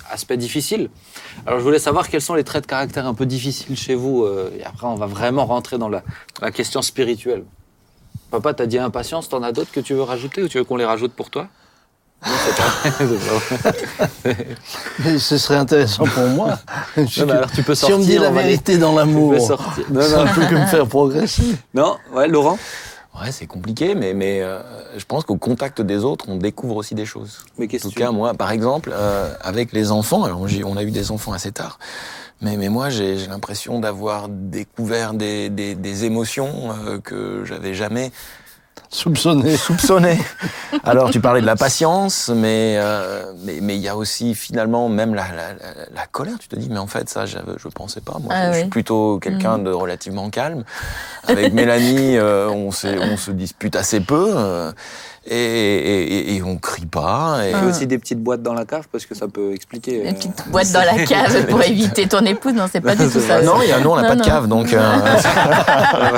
aspect 0.09 0.37
difficile. 0.37 0.89
Alors 1.45 1.59
je 1.59 1.63
voulais 1.65 1.79
savoir 1.79 2.07
quels 2.07 2.21
sont 2.21 2.35
les 2.35 2.45
traits 2.45 2.63
de 2.63 2.67
caractère 2.67 3.05
un 3.05 3.13
peu 3.13 3.25
difficiles 3.25 3.75
chez 3.77 3.95
vous. 3.95 4.23
euh, 4.23 4.49
et 4.57 4.63
après, 4.63 4.87
on 4.87 4.95
va 4.95 5.07
vraiment 5.07 5.45
rentrer 5.45 5.77
dans 5.77 5.89
la, 5.89 6.03
la 6.41 6.51
question 6.51 6.81
spirituelle. 6.81 7.43
Papa, 8.31 8.53
t'as 8.53 8.65
dit 8.65 8.77
impatience, 8.79 9.27
t'en 9.29 9.43
as 9.43 9.51
d'autres 9.51 9.71
que 9.71 9.79
tu 9.81 9.93
veux 9.93 10.03
rajouter 10.03 10.41
ou 10.43 10.47
tu 10.47 10.57
veux 10.57 10.63
qu'on 10.63 10.75
les 10.77 10.85
rajoute 10.85 11.13
pour 11.13 11.29
toi? 11.29 11.47
Mais 15.03 15.19
ce 15.19 15.37
serait 15.37 15.55
intéressant 15.57 16.05
pour 16.05 16.27
moi. 16.27 16.59
Non, 16.97 17.29
alors 17.29 17.51
tu 17.51 17.63
peux 17.63 17.75
si 17.75 17.93
on 17.93 17.99
me 17.99 18.03
dit 18.03 18.13
sortir, 18.15 18.31
la 18.33 18.41
vérité 18.41 18.77
dans 18.77 18.95
l'amour, 18.95 19.39
sortir. 19.39 19.85
Ça 19.87 20.17
non. 20.17 20.25
ne 20.25 20.33
peut 20.33 20.45
que 20.47 20.55
me 20.55 20.65
faire 20.65 20.87
progresser. 20.87 21.43
non, 21.73 21.97
ouais, 22.13 22.27
Laurent 22.27 22.57
Ouais, 23.19 23.31
c'est 23.31 23.47
compliqué, 23.47 23.95
mais, 23.95 24.13
mais 24.13 24.41
euh, 24.41 24.59
je 24.95 25.03
pense 25.05 25.23
qu'au 25.23 25.37
contact 25.37 25.81
des 25.81 26.03
autres, 26.03 26.25
on 26.27 26.35
découvre 26.35 26.75
aussi 26.75 26.93
des 26.93 27.05
choses. 27.05 27.39
Mais 27.57 27.65
En 27.65 27.67
qu'est-ce 27.67 27.83
tout 27.83 27.89
que 27.89 27.95
tu 27.95 27.99
cas, 28.01 28.11
moi, 28.11 28.35
par 28.35 28.51
exemple, 28.51 28.91
euh, 28.93 29.33
avec 29.41 29.71
les 29.73 29.91
enfants, 29.91 30.23
alors 30.23 30.39
on 30.41 30.77
a 30.77 30.83
eu 30.83 30.91
des 30.91 31.09
enfants 31.11 31.33
assez 31.33 31.51
tard, 31.51 31.79
mais, 32.41 32.57
mais 32.57 32.69
moi, 32.69 32.89
j'ai 32.91 33.17
j'ai 33.17 33.25
l'impression 33.27 33.79
d'avoir 33.79 34.29
découvert 34.29 35.13
des, 35.15 35.49
des, 35.49 35.73
des 35.73 36.05
émotions 36.05 36.71
euh, 36.85 36.99
que 36.99 37.43
j'avais 37.43 37.73
jamais 37.73 38.11
Soupçonné. 38.89 39.57
soupçonnées. 39.57 40.19
alors, 40.83 41.09
tu 41.11 41.19
parlais 41.19 41.41
de 41.41 41.45
la 41.45 41.55
patience, 41.55 42.29
mais 42.33 42.75
euh, 42.79 43.31
mais 43.43 43.59
mais 43.61 43.75
il 43.75 43.81
y 43.81 43.87
a 43.89 43.95
aussi 43.97 44.33
finalement 44.33 44.87
même 44.89 45.13
la, 45.13 45.27
la, 45.27 45.53
la, 45.53 45.85
la 45.93 46.05
colère. 46.11 46.35
Tu 46.39 46.47
te 46.47 46.55
dis, 46.55 46.69
mais 46.69 46.79
en 46.79 46.87
fait, 46.87 47.09
ça, 47.09 47.25
je 47.25 47.37
je 47.57 47.67
pensais 47.67 48.01
pas. 48.01 48.17
Moi, 48.21 48.33
Ah 48.35 48.47
je, 48.47 48.53
je 48.53 48.59
suis 48.61 48.69
plutôt 48.69 49.19
quelqu'un 49.19 49.57
de 49.59 49.71
relativement 49.71 50.29
calme. 50.29 50.63
Avec 51.27 51.53
Mélanie, 51.53 52.17
euh, 52.17 52.49
on, 52.49 52.71
s'est- 52.71 52.97
on 52.99 53.17
se 53.17 53.31
dispute 53.31 53.75
assez 53.75 53.99
peu. 53.99 54.31
euh, 54.35 54.71
et, 55.35 56.33
et, 56.33 56.35
et 56.35 56.43
on 56.43 56.57
crie 56.57 56.85
pas. 56.85 57.39
Et... 57.43 57.51
Il 57.51 57.51
y 57.51 57.59
a 57.59 57.65
aussi 57.65 57.87
des 57.87 57.97
petites 57.97 58.19
boîtes 58.21 58.41
dans 58.41 58.53
la 58.53 58.65
cave 58.65 58.85
parce 58.91 59.05
que 59.05 59.15
ça 59.15 59.27
peut 59.27 59.53
expliquer. 59.53 60.01
Une 60.01 60.07
euh, 60.07 60.13
petite 60.13 60.47
boîte 60.49 60.71
dans 60.71 60.81
la 60.83 61.03
cave 61.05 61.45
pour 61.47 61.61
éviter 61.63 62.07
ton 62.07 62.23
épouse. 62.25 62.53
Non, 62.53 62.65
c'est 62.71 62.81
pas 62.81 62.95
du 62.95 63.07
tout 63.09 63.19
ça. 63.19 63.41
Non, 63.41 63.61
il 63.61 63.69
y 63.69 63.71
a, 63.71 63.79
nous, 63.79 63.89
on 63.89 63.95
n'a 63.95 64.03
Non, 64.03 64.07
pas 64.09 64.15
de 64.15 64.19
non. 64.21 64.25
cave, 64.25 64.47
donc 64.47 64.73
euh, 64.73 64.79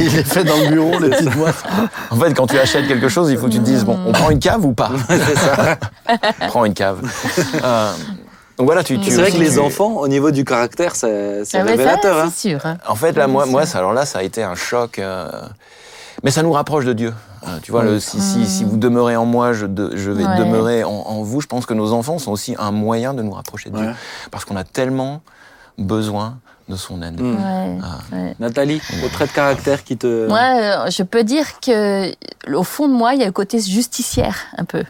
Il 0.00 0.16
est 0.18 0.24
fait 0.24 0.44
dans 0.44 0.56
le 0.56 0.68
bureau, 0.68 0.98
les 1.00 1.10
petites 1.10 1.34
boîtes. 1.36 1.62
en 2.10 2.16
fait, 2.16 2.34
quand 2.34 2.46
tu 2.46 2.58
achètes 2.58 2.86
quelque 2.86 3.08
chose, 3.08 3.30
il 3.30 3.38
faut 3.38 3.46
que 3.46 3.52
tu 3.52 3.58
te 3.58 3.64
dises 3.64 3.84
bon, 3.84 3.98
on 4.06 4.12
prend 4.12 4.30
une 4.30 4.38
cave 4.38 4.64
ou 4.64 4.72
pas? 4.72 4.90
C'est 5.08 5.36
ça. 5.36 5.76
Prends 6.48 6.64
une 6.64 6.74
cave. 6.74 7.00
Euh, 7.62 7.92
donc 8.56 8.66
voilà, 8.66 8.82
tu. 8.82 8.98
tu 8.98 9.10
C'est 9.10 9.20
vrai 9.20 9.30
que 9.30 9.36
tu- 9.36 9.42
les 9.42 9.58
enfants, 9.58 9.96
au 9.98 10.08
niveau 10.08 10.30
du 10.30 10.44
caractère, 10.44 10.96
c'est 10.96 11.44
c'est 11.44 11.58
Ah 11.58 11.64
révélateur. 11.64 12.18
hein. 12.24 12.32
c'est 12.34 12.50
sûr. 12.50 12.60
hein. 12.64 12.78
En 12.88 12.94
fait, 12.96 13.12
là, 13.12 13.26
moi, 13.28 13.46
moi, 13.46 13.66
ça, 13.66 13.78
alors 13.78 13.92
là, 13.92 14.04
ça 14.06 14.18
a 14.18 14.22
été 14.22 14.42
un 14.42 14.54
choc. 14.56 14.98
euh, 14.98 15.28
mais 16.24 16.30
ça 16.32 16.42
nous 16.42 16.50
rapproche 16.52 16.84
de 16.84 16.92
Dieu. 16.92 17.12
Euh, 17.46 17.58
tu 17.62 17.70
vois, 17.72 17.82
le, 17.84 18.00
si, 18.00 18.20
si, 18.20 18.46
si 18.46 18.64
vous 18.64 18.76
demeurez 18.76 19.16
en 19.16 19.24
moi, 19.26 19.52
je, 19.52 19.66
de- 19.66 19.92
je 19.96 20.10
vais 20.10 20.24
Ouais. 20.24 20.38
demeurer 20.38 20.84
en, 20.84 20.90
en 20.90 21.22
vous. 21.22 21.40
Je 21.40 21.46
pense 21.46 21.66
que 21.66 21.74
nos 21.74 21.92
enfants 21.92 22.18
sont 22.18 22.32
aussi 22.32 22.54
un 22.58 22.70
moyen 22.72 23.14
de 23.14 23.22
nous 23.22 23.32
rapprocher 23.32 23.70
de 23.70 23.76
Dieu. 23.78 23.90
Parce 24.30 24.44
qu'on 24.44 24.56
a 24.56 24.64
tellement 24.64 25.20
besoin 25.78 26.38
de 26.68 26.76
son 26.76 27.00
aide. 27.02 27.20
Mm. 27.20 27.34
Ouais, 27.36 27.78
Ah. 27.82 27.98
ouais. 28.16 28.36
Nathalie, 28.40 28.80
le 29.02 29.08
trait 29.08 29.26
de 29.26 29.32
caractère 29.32 29.84
qui 29.84 29.96
te. 29.96 30.28
Moi, 30.28 30.38
euh, 30.86 30.90
je 30.90 31.02
peux 31.02 31.24
dire 31.24 31.60
que 31.60 32.12
au 32.54 32.62
fond 32.64 32.88
de 32.88 32.92
moi, 32.94 33.14
il 33.14 33.20
y 33.20 33.22
a 33.22 33.26
le 33.26 33.32
côté 33.32 33.60
justicière 33.60 34.36
un 34.58 34.64
peu. 34.64 34.84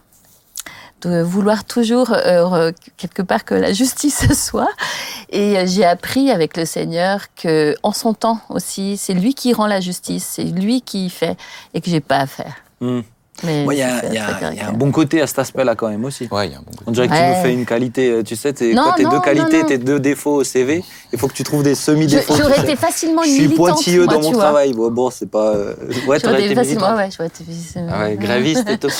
De 1.02 1.22
vouloir 1.22 1.64
toujours, 1.64 2.12
euh, 2.12 2.72
quelque 2.96 3.22
part, 3.22 3.44
que 3.44 3.54
la 3.54 3.72
justice 3.72 4.32
soit. 4.34 4.68
Et 5.30 5.56
euh, 5.56 5.64
j'ai 5.66 5.84
appris 5.84 6.30
avec 6.32 6.56
le 6.56 6.64
Seigneur 6.64 7.26
que, 7.40 7.76
en 7.84 7.92
son 7.92 8.14
temps 8.14 8.40
aussi, 8.48 8.96
c'est 8.96 9.14
lui 9.14 9.34
qui 9.34 9.52
rend 9.52 9.66
la 9.68 9.80
justice, 9.80 10.26
c'est 10.34 10.42
lui 10.44 10.80
qui 10.82 11.08
fait, 11.08 11.36
et 11.72 11.80
que 11.80 11.88
j'ai 11.88 12.00
pas 12.00 12.18
à 12.18 12.26
faire. 12.26 12.54
Mm. 12.80 13.00
Mais 13.44 13.62
Moi, 13.62 13.74
il 13.74 13.78
y, 13.78 13.82
a- 13.82 14.04
y 14.12 14.18
un 14.18 14.52
y 14.52 14.58
a 14.60 14.72
bon 14.72 14.90
côté 14.90 15.22
à 15.22 15.28
cet 15.28 15.38
aspect-là 15.38 15.76
quand 15.76 15.88
même 15.88 16.04
aussi. 16.04 16.26
Ouais, 16.32 16.48
il 16.48 16.52
y 16.52 16.54
a 16.56 16.58
un 16.58 16.62
bon 16.62 16.72
côté. 16.72 16.82
On 16.88 16.90
dirait 16.90 17.06
que 17.06 17.14
tu 17.14 17.20
nous 17.22 17.42
fais 17.44 17.52
une 17.52 17.64
qualité, 17.66 18.10
euh, 18.10 18.22
tu 18.24 18.34
sais, 18.34 18.52
t'es- 18.52 18.72
Non, 18.74 18.82
quand 18.86 18.94
tes 18.94 19.04
non, 19.04 19.10
deux 19.10 19.20
qualités, 19.20 19.60
non. 19.62 19.68
tes 19.68 19.78
deux 19.78 20.00
défauts 20.00 20.34
au 20.38 20.42
CV, 20.42 20.82
il 21.12 21.18
faut 21.20 21.28
que 21.28 21.34
tu 21.34 21.44
trouves 21.44 21.62
des 21.62 21.76
Je- 21.76 21.80
semi-défauts. 21.80 22.34
J'aurais 22.36 22.58
été 22.58 22.74
facilement 22.74 23.22
Je 23.22 23.28
une 23.28 23.34
suis 23.34 23.42
militante, 23.44 23.66
pointilleux 23.68 24.04
moi, 24.06 24.14
dans 24.14 24.20
mon 24.22 24.32
vois. 24.32 24.42
travail. 24.42 24.72
Bon, 24.72 24.90
bon, 24.90 25.10
c'est 25.10 25.30
pas. 25.30 25.52
Ouais, 25.52 26.18
t'aurais 26.18 26.18
J'aurais 26.18 26.44
été 26.46 26.54
facilement, 26.56 26.90
militante. 26.90 26.96
ouais, 26.96 27.08
j'aurais 27.16 27.28
été 27.28 27.44
facilement. 27.44 27.92
Ah 27.94 28.02
ouais, 28.06 28.16
graviste 28.16 28.68
et 28.68 28.78
tout. 28.78 28.88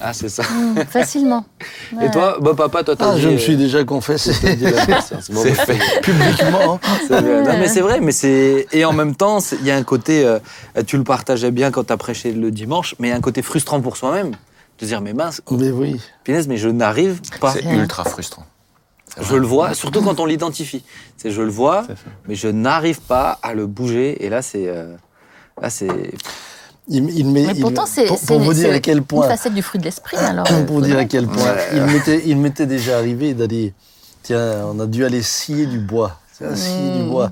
Ah, 0.00 0.12
c'est 0.12 0.28
ça. 0.28 0.42
Mm, 0.42 0.84
facilement. 0.88 1.44
Et 2.02 2.10
toi, 2.10 2.38
bah, 2.40 2.52
papa, 2.56 2.82
toi, 2.84 2.96
t'as 2.96 3.10
Ah, 3.12 3.14
dit, 3.14 3.20
je 3.22 3.28
me 3.28 3.34
euh, 3.34 3.38
suis 3.38 3.56
déjà 3.56 3.84
confessé 3.84 4.32
t'as. 4.32 4.52
Bon, 5.32 5.42
C'est 5.42 5.56
bah, 5.56 5.64
fait. 5.66 6.00
publiquement. 6.02 6.80
C'est 7.08 7.20
vrai. 7.20 7.42
Non, 7.42 7.58
mais 7.58 7.68
c'est 7.68 7.80
vrai, 7.80 8.00
mais 8.00 8.12
c'est 8.12 8.66
et 8.72 8.84
en 8.84 8.92
même 8.92 9.14
temps, 9.14 9.38
il 9.60 9.66
y 9.66 9.70
a 9.70 9.76
un 9.76 9.82
côté, 9.82 10.24
euh, 10.24 10.38
tu 10.86 10.96
le 10.96 11.04
partageais 11.04 11.50
bien 11.50 11.70
quand 11.70 11.84
tu 11.84 11.92
as 11.92 11.96
prêché 11.96 12.32
le 12.32 12.50
dimanche, 12.50 12.94
mais 12.98 13.08
il 13.08 13.10
y 13.10 13.14
a 13.14 13.16
un 13.16 13.20
côté 13.20 13.42
frustrant 13.42 13.80
pour 13.80 13.96
soi-même, 13.96 14.32
de 14.78 14.86
dire 14.86 15.00
mais 15.00 15.12
mince, 15.12 15.40
Mais 15.50 15.70
oui. 15.70 16.00
punaise, 16.24 16.48
mais 16.48 16.56
je 16.56 16.68
n'arrive 16.68 17.20
pas. 17.40 17.52
C'est 17.52 17.64
ultra 17.64 18.04
frustrant. 18.04 18.46
Je 19.20 19.36
le 19.36 19.46
vois, 19.46 19.74
surtout 19.74 20.00
quand 20.00 20.20
on 20.20 20.24
l'identifie. 20.26 20.82
C'est 21.18 21.30
je 21.30 21.42
le 21.42 21.50
vois, 21.50 21.84
mais 22.28 22.34
je 22.34 22.48
n'arrive 22.48 23.00
pas 23.02 23.38
à 23.42 23.52
le 23.52 23.66
bouger. 23.66 24.24
Et 24.24 24.30
là, 24.30 24.40
c'est 24.40 24.66
euh, 24.68 24.94
là, 25.60 25.68
c'est 25.68 25.88
Il, 26.88 27.08
il 27.10 27.26
met- 27.28 27.46
Mais 27.46 27.54
pourtant, 27.60 27.86
c'est 27.86 28.06
pour, 28.26 28.40
vous 28.40 28.54
dire 28.54 28.72
à 28.72 28.80
quel 28.80 28.98
une 28.98 29.04
point, 29.04 29.28
facette 29.28 29.54
du 29.54 29.62
fruit 29.62 29.78
de 29.78 29.84
l'esprit. 29.84 30.16
Alors, 30.18 30.44
euh, 30.50 30.64
pour 30.64 30.76
vous 30.76 30.82
dire 30.82 30.98
à 30.98 31.04
quel 31.04 31.26
point, 31.26 31.54
il 31.72 31.82
m'était, 31.82 32.22
il 32.26 32.36
m'était 32.36 32.66
déjà 32.66 32.98
arrivé 32.98 33.34
d'aller, 33.34 33.72
tiens, 34.22 34.66
on 34.72 34.80
a 34.80 34.86
dû 34.86 35.04
aller 35.04 35.22
scier 35.22 35.66
du 35.66 35.78
bois. 35.78 36.18
Tiens, 36.36 36.56
scier 36.56 36.90
du 36.96 37.04
bois. 37.04 37.30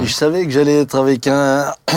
Et 0.00 0.06
je 0.06 0.12
savais 0.12 0.44
que 0.44 0.50
j'allais 0.50 0.82
être 0.82 0.94
avec 0.96 1.26
un, 1.26 1.72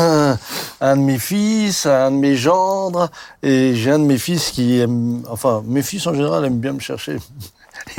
un, 0.81 0.95
de 0.97 1.01
mes 1.01 1.19
fils, 1.19 1.85
un 1.85 2.09
de 2.11 2.17
mes 2.17 2.35
gendres, 2.35 3.09
et 3.43 3.75
j'ai 3.75 3.91
un 3.91 3.99
de 3.99 4.05
mes 4.05 4.17
fils 4.17 4.49
qui 4.51 4.79
aime, 4.79 5.21
enfin, 5.29 5.61
mes 5.67 5.83
fils 5.83 6.07
en 6.07 6.13
général 6.13 6.43
aiment 6.45 6.57
bien 6.59 6.73
me 6.73 6.79
chercher. 6.79 7.17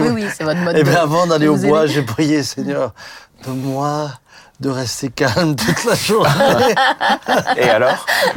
Oui, 0.01 0.09
oui, 0.15 0.25
c'est 0.37 0.43
votre 0.43 0.59
mode 0.61 0.77
Et 0.77 0.83
de- 0.83 0.89
bien 0.89 1.01
avant 1.01 1.29
d'aller 1.29 1.47
de 1.47 1.51
au 1.51 1.57
bois, 1.59 1.87
j'ai 1.87 2.03
prié, 2.03 2.43
Seigneur, 2.43 2.93
donne-moi 3.47 4.11
de 4.61 4.71
rester 4.71 5.11
calme 5.11 5.55
toute 5.57 5.85
la 5.85 5.95
journée. 5.95 6.75
Et 7.57 7.69
alors 7.69 8.07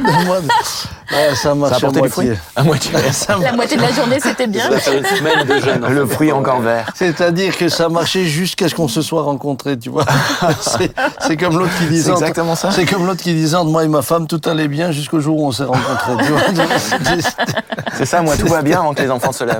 Ouais, 1.12 1.30
ça 1.30 1.34
Ça 1.34 1.54
marche 1.54 1.76
à 1.78 1.80
porté 1.80 2.00
du 2.02 2.08
fruit 2.08 2.26
moitié. 2.26 2.40
À 2.54 2.62
moitié. 2.62 2.90
Ça 3.12 3.36
La 3.42 3.52
moitié 3.52 3.76
de 3.76 3.82
la 3.82 3.92
journée, 3.92 4.18
c'était 4.20 4.46
bien. 4.46 4.70
ça 4.78 4.78
semaine 4.92 5.44
de 5.44 5.58
jeûne. 5.58 5.84
Le 5.88 6.06
fruit 6.06 6.30
encore 6.30 6.60
vert. 6.60 6.90
C'est-à-dire 6.94 7.56
que 7.56 7.68
ça 7.68 7.88
marchait 7.88 8.24
jusqu'à 8.26 8.68
ce 8.68 8.74
qu'on 8.76 8.86
se 8.86 9.02
soit 9.02 9.22
rencontrés, 9.22 9.76
tu 9.78 9.88
vois. 9.90 10.04
C'est- 10.60 11.36
comme 11.36 11.58
l'autre 11.58 11.72
qui 11.78 11.86
disait. 11.86 12.04
C'est 12.14 12.20
exactement 12.20 12.54
ça. 12.54 12.70
C'est 12.70 12.84
comme 12.84 13.06
l'autre 13.06 13.22
qui 13.22 13.34
disait 13.34 13.56
entre 13.56 13.70
moi 13.70 13.82
et 13.84 13.88
ma 13.88 14.02
femme, 14.02 14.26
tout 14.28 14.40
allait 14.44 14.68
bien 14.68 14.92
jusqu'au 14.92 15.20
jour 15.20 15.38
où 15.38 15.46
on 15.48 15.52
s'est 15.52 15.64
rencontrés. 15.64 16.24
C'est- 17.96 18.04
ça, 18.06 18.22
moi, 18.22 18.36
tout 18.36 18.46
va 18.46 18.62
bien 18.62 18.78
avant 18.80 18.94
que 18.94 19.02
les 19.02 19.10
enfants 19.10 19.32
se 19.32 19.44
lèvent. 19.44 19.56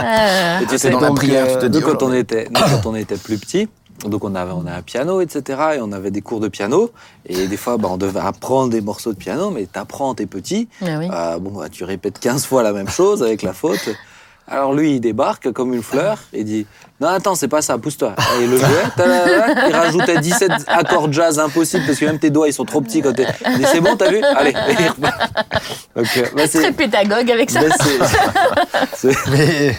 Euh, 0.00 0.60
Et 0.62 0.66
tu 0.66 0.78
sais, 0.78 0.90
dans 0.90 1.00
la 1.00 1.10
prière, 1.12 1.46
tu 1.48 1.58
te 1.58 1.64
euh, 1.64 1.68
dis, 1.68 1.80
nous, 1.80 1.86
quand 1.86 2.02
oh 2.02 2.08
on 2.08 2.12
était, 2.14 2.48
nous, 2.50 2.60
quand 2.60 2.86
on 2.86 2.94
était 2.94 3.16
plus 3.16 3.36
petits, 3.38 3.68
donc 4.06 4.24
on 4.24 4.34
avait, 4.34 4.52
on 4.52 4.66
a 4.66 4.72
un 4.72 4.82
piano, 4.82 5.20
etc. 5.20 5.60
Et 5.76 5.78
on 5.80 5.92
avait 5.92 6.10
des 6.10 6.20
cours 6.20 6.40
de 6.40 6.48
piano. 6.48 6.90
Et 7.26 7.46
des 7.46 7.56
fois, 7.56 7.76
bah, 7.78 7.88
on 7.90 7.96
devait 7.96 8.20
apprendre 8.20 8.70
des 8.70 8.80
morceaux 8.80 9.12
de 9.12 9.18
piano, 9.18 9.50
mais 9.50 9.66
t'apprends, 9.66 10.14
t'es 10.14 10.26
petit. 10.26 10.68
oui. 10.98 11.08
Euh, 11.12 11.38
bon, 11.38 11.58
bah, 11.58 11.68
tu 11.68 11.84
répètes 11.84 12.18
15 12.18 12.44
fois 12.44 12.62
la 12.62 12.72
même 12.72 12.88
chose 12.88 13.22
avec 13.22 13.42
la 13.42 13.52
faute. 13.52 13.90
Alors 14.46 14.74
lui, 14.74 14.96
il 14.96 15.00
débarque 15.00 15.52
comme 15.52 15.72
une 15.72 15.82
fleur 15.82 16.18
et 16.32 16.44
dit 16.44 16.66
Non, 17.00 17.08
attends, 17.08 17.34
c'est 17.34 17.48
pas 17.48 17.60
ça, 17.60 17.76
pousse-toi. 17.76 18.14
Et 18.38 18.44
il 18.44 18.50
le 18.50 18.56
jouait, 18.56 18.66
tadadada, 18.96 19.68
il 19.68 19.74
rajoutait 19.74 20.18
17 20.20 20.50
accords 20.68 21.12
jazz 21.12 21.38
impossibles 21.40 21.82
parce 21.86 21.98
que 21.98 22.04
même 22.04 22.20
tes 22.20 22.30
doigts 22.30 22.46
ils 22.48 22.52
sont 22.52 22.64
trop 22.64 22.80
petits 22.80 23.02
quand 23.02 23.12
t'es. 23.12 23.26
C'est 23.72 23.80
bon, 23.80 23.96
t'as 23.96 24.10
vu 24.10 24.22
Allez, 24.22 24.54
euh, 25.96 26.02
bah, 26.36 26.46
c'est. 26.46 26.60
Très 26.60 26.72
pédagogue 26.72 27.30
avec 27.30 27.50
ça. 27.50 27.60
bah, 27.60 27.74
mais, 29.30 29.76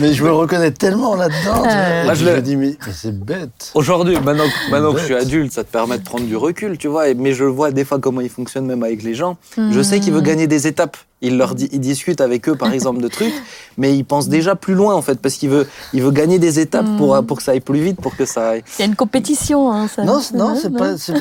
mais 0.00 0.12
je 0.12 0.22
me 0.24 0.32
reconnais 0.32 0.70
tellement 0.70 1.14
là-dedans. 1.16 1.62
Euh. 1.66 2.04
Moi, 2.04 2.14
je 2.14 2.20
je 2.20 2.30
le- 2.30 2.36
me 2.36 2.42
dis, 2.42 2.56
mais, 2.56 2.76
mais 2.86 2.92
c'est 2.92 3.18
bête. 3.18 3.70
Aujourd'hui, 3.74 4.18
maintenant, 4.20 4.44
que- 4.44 4.70
maintenant 4.70 4.92
que 4.92 5.00
je 5.00 5.04
suis 5.06 5.14
adulte, 5.14 5.52
ça 5.52 5.64
te 5.64 5.70
permet 5.72 5.98
de 5.98 6.04
prendre 6.04 6.24
du 6.26 6.36
recul, 6.36 6.78
tu 6.78 6.88
vois. 6.88 7.12
Mais 7.14 7.32
je 7.32 7.44
vois 7.44 7.70
des 7.70 7.84
fois 7.84 7.98
comment 7.98 8.20
il 8.20 8.30
fonctionne 8.30 8.66
même 8.66 8.82
avec 8.82 9.02
les 9.02 9.14
gens. 9.14 9.36
Je 9.56 9.80
sais 9.82 10.00
qu'il 10.00 10.12
veut 10.12 10.20
gagner 10.20 10.46
des 10.46 10.66
étapes. 10.66 10.96
Il 11.22 11.36
leur 11.36 11.54
dit, 11.54 11.68
il 11.70 11.80
discute 11.80 12.22
avec 12.22 12.48
eux, 12.48 12.54
par 12.54 12.72
exemple, 12.72 13.02
de 13.02 13.08
trucs, 13.08 13.34
mais 13.76 13.94
il 13.94 14.04
pense 14.06 14.30
déjà 14.30 14.54
plus 14.56 14.72
loin 14.72 14.94
en 14.94 15.02
fait, 15.02 15.20
parce 15.20 15.34
qu'il 15.34 15.50
veut, 15.50 15.68
il 15.92 16.00
veut 16.02 16.12
gagner 16.12 16.38
des 16.38 16.49
étapes 16.58 16.86
pour 16.96 17.22
pour 17.24 17.36
que 17.36 17.42
ça 17.42 17.52
aille 17.52 17.60
plus 17.60 17.80
vite, 17.80 18.00
pour 18.00 18.16
que 18.16 18.24
ça 18.24 18.50
aille. 18.50 18.64
Il 18.78 18.80
y 18.80 18.82
a 18.82 18.86
une 18.86 18.96
compétition. 18.96 19.72
Hein, 19.72 19.86
ça. 19.88 20.02
Non, 20.04 20.20
c'est- 20.20 20.34
non, 20.34 20.54
c'est 20.60 20.72
pas, 20.72 20.96
c'est 20.98 21.14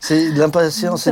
c'est- 0.00 0.30
l'impatience. 0.30 1.08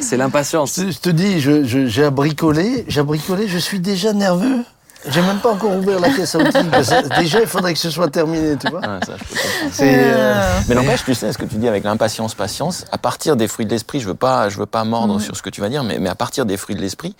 C'est- 0.00 0.16
l'impatience. 0.16 0.76
Je 0.80 0.90
je 0.90 0.98
te 0.98 1.10
dis, 1.10 1.40
je- 1.40 1.64
je- 1.64 1.86
j'ai 1.86 2.10
bricolé, 2.10 2.84
j'ai 2.88 3.02
bricolé, 3.02 3.46
je 3.48 3.58
suis 3.58 3.80
déjà 3.80 4.12
nerveux. 4.12 4.64
J'ai 5.08 5.22
même 5.22 5.38
pas 5.38 5.52
encore 5.52 5.76
ouvert 5.76 6.00
la 6.00 6.10
caisse 6.10 6.34
à 6.34 6.38
outils. 6.38 6.58
Déjà, 7.20 7.40
il 7.40 7.46
faudrait 7.46 7.72
que 7.72 7.78
ce 7.78 7.88
soit 7.88 8.08
terminé, 8.08 8.56
tu 8.56 8.68
vois. 8.68 8.80
Ouais, 8.80 8.98
ça, 9.06 9.12
je. 9.16 9.36
C'est, 9.70 9.94
euh, 9.94 10.58
Mais 10.68 10.74
n'empêche, 10.74 11.04
tu 11.04 11.14
sais 11.14 11.32
ce 11.32 11.38
que 11.38 11.44
tu 11.44 11.54
dis 11.54 11.68
avec 11.68 11.84
l'impatience, 11.84 12.34
patience. 12.34 12.84
À 12.90 12.98
partir 12.98 13.36
des 13.36 13.46
fruits 13.46 13.64
de 13.64 13.70
l'esprit, 13.70 14.00
je 14.00 14.08
veux 14.08 14.14
pas, 14.14 14.48
je 14.48 14.58
veux 14.58 14.66
pas 14.66 14.82
mordre 14.82 15.20
sur 15.20 15.36
ce 15.36 15.42
que 15.42 15.50
tu 15.50 15.60
vas 15.60 15.68
dire, 15.68 15.84
mais, 15.84 16.00
mais 16.00 16.08
à 16.08 16.16
partir 16.16 16.46
des 16.46 16.56
fruits 16.56 16.74
de 16.74 16.80
l'esprit, 16.80 17.14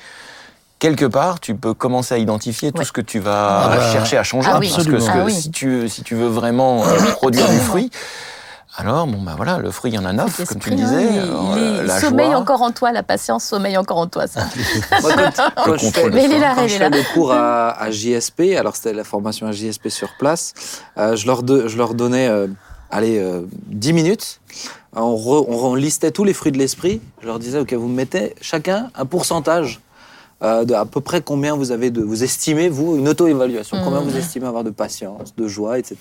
quelque 0.78 1.04
part, 1.06 1.40
tu 1.40 1.54
peux 1.54 1.74
commencer 1.74 2.14
à 2.14 2.18
identifier 2.18 2.72
tout 2.72 2.78
Ouais. 2.78 2.84
ce 2.84 2.92
que 2.92 3.00
tu 3.00 3.18
vas 3.18 3.62
Ah 3.64 3.68
bah, 3.76 3.92
chercher 3.92 4.16
à 4.18 4.22
changer. 4.22 4.48
Ah 4.52 4.58
oui. 4.60 4.70
Parce 4.74 4.86
que, 4.86 4.98
ce 4.98 5.06
que 5.06 5.12
Ah 5.12 5.22
oui. 5.24 5.32
si 5.34 5.50
tu 5.50 5.88
si 5.88 6.02
tu 6.02 6.14
veux 6.14 6.28
vraiment 6.28 6.84
euh, 6.86 6.96
produire 7.12 7.48
du 7.50 7.58
fruit, 7.58 7.90
alors 8.76 9.08
bon 9.08 9.20
bah 9.22 9.32
voilà, 9.36 9.58
le 9.58 9.72
fruit 9.72 9.90
il 9.90 9.94
y 9.94 9.98
en 9.98 10.04
a 10.04 10.12
neuf, 10.12 10.44
comme 10.46 10.60
tu 10.60 10.70
le 10.70 10.76
disais. 10.76 11.18
hein, 11.18 11.22
Alors, 11.24 11.54
il, 11.56 11.62
euh, 11.62 11.82
la 11.84 11.98
sommeille 12.00 12.26
joie. 12.30 12.36
encore 12.38 12.62
en 12.62 12.70
toi, 12.70 12.92
la 12.92 13.02
patience 13.02 13.42
sommeille 13.44 13.76
encore 13.76 13.98
en 13.98 14.06
toi. 14.06 14.26
Ça. 14.28 14.42
Moi, 15.02 15.10
quand, 15.36 15.50
quand 15.64 15.76
je 15.78 15.90
fais, 15.90 16.10
Mais 16.10 16.28
là, 16.38 16.52
quand 16.54 16.68
je 16.68 16.76
fais 16.76 16.90
le 16.90 17.12
cours 17.14 17.32
à, 17.32 17.70
à 17.70 17.90
JSP, 17.90 18.54
alors 18.56 18.76
c'était 18.76 18.92
la 18.92 19.02
formation 19.04 19.48
à 19.48 19.52
JSP 19.52 19.88
sur 19.88 20.10
place, 20.18 20.54
euh, 20.96 21.16
je, 21.16 21.26
leur 21.26 21.42
de- 21.42 21.66
je 21.66 21.76
leur 21.76 21.94
donnais, 21.94 22.28
euh, 22.28 22.46
allez, 22.90 23.18
euh, 23.18 23.40
10 23.66 23.92
minutes. 23.94 24.40
On, 24.94 25.16
re- 25.16 25.44
on, 25.48 25.56
on 25.70 25.74
listait 25.74 26.12
tous 26.12 26.24
les 26.24 26.32
fruits 26.34 26.52
de 26.52 26.58
l'esprit. 26.58 27.00
Je 27.20 27.26
leur 27.26 27.38
disais, 27.40 27.58
OK, 27.58 27.72
vous 27.72 27.88
me 27.88 27.94
mettez 27.96 28.34
chacun 28.40 28.90
un 28.94 29.06
pourcentage 29.06 29.80
euh, 30.42 30.64
de 30.64 30.74
à 30.74 30.84
peu 30.84 31.00
près 31.00 31.20
combien 31.20 31.56
vous 31.56 31.72
avez 31.72 31.90
de, 31.90 32.00
vous 32.02 32.22
estimez, 32.22 32.68
vous, 32.68 32.96
une 32.96 33.08
auto-évaluation, 33.08 33.78
combien 33.84 34.00
vous 34.00 34.16
estimez 34.16 34.46
avoir 34.46 34.64
de 34.64 34.70
patience, 34.70 35.34
de 35.36 35.48
joie, 35.48 35.78
etc. 35.78 35.96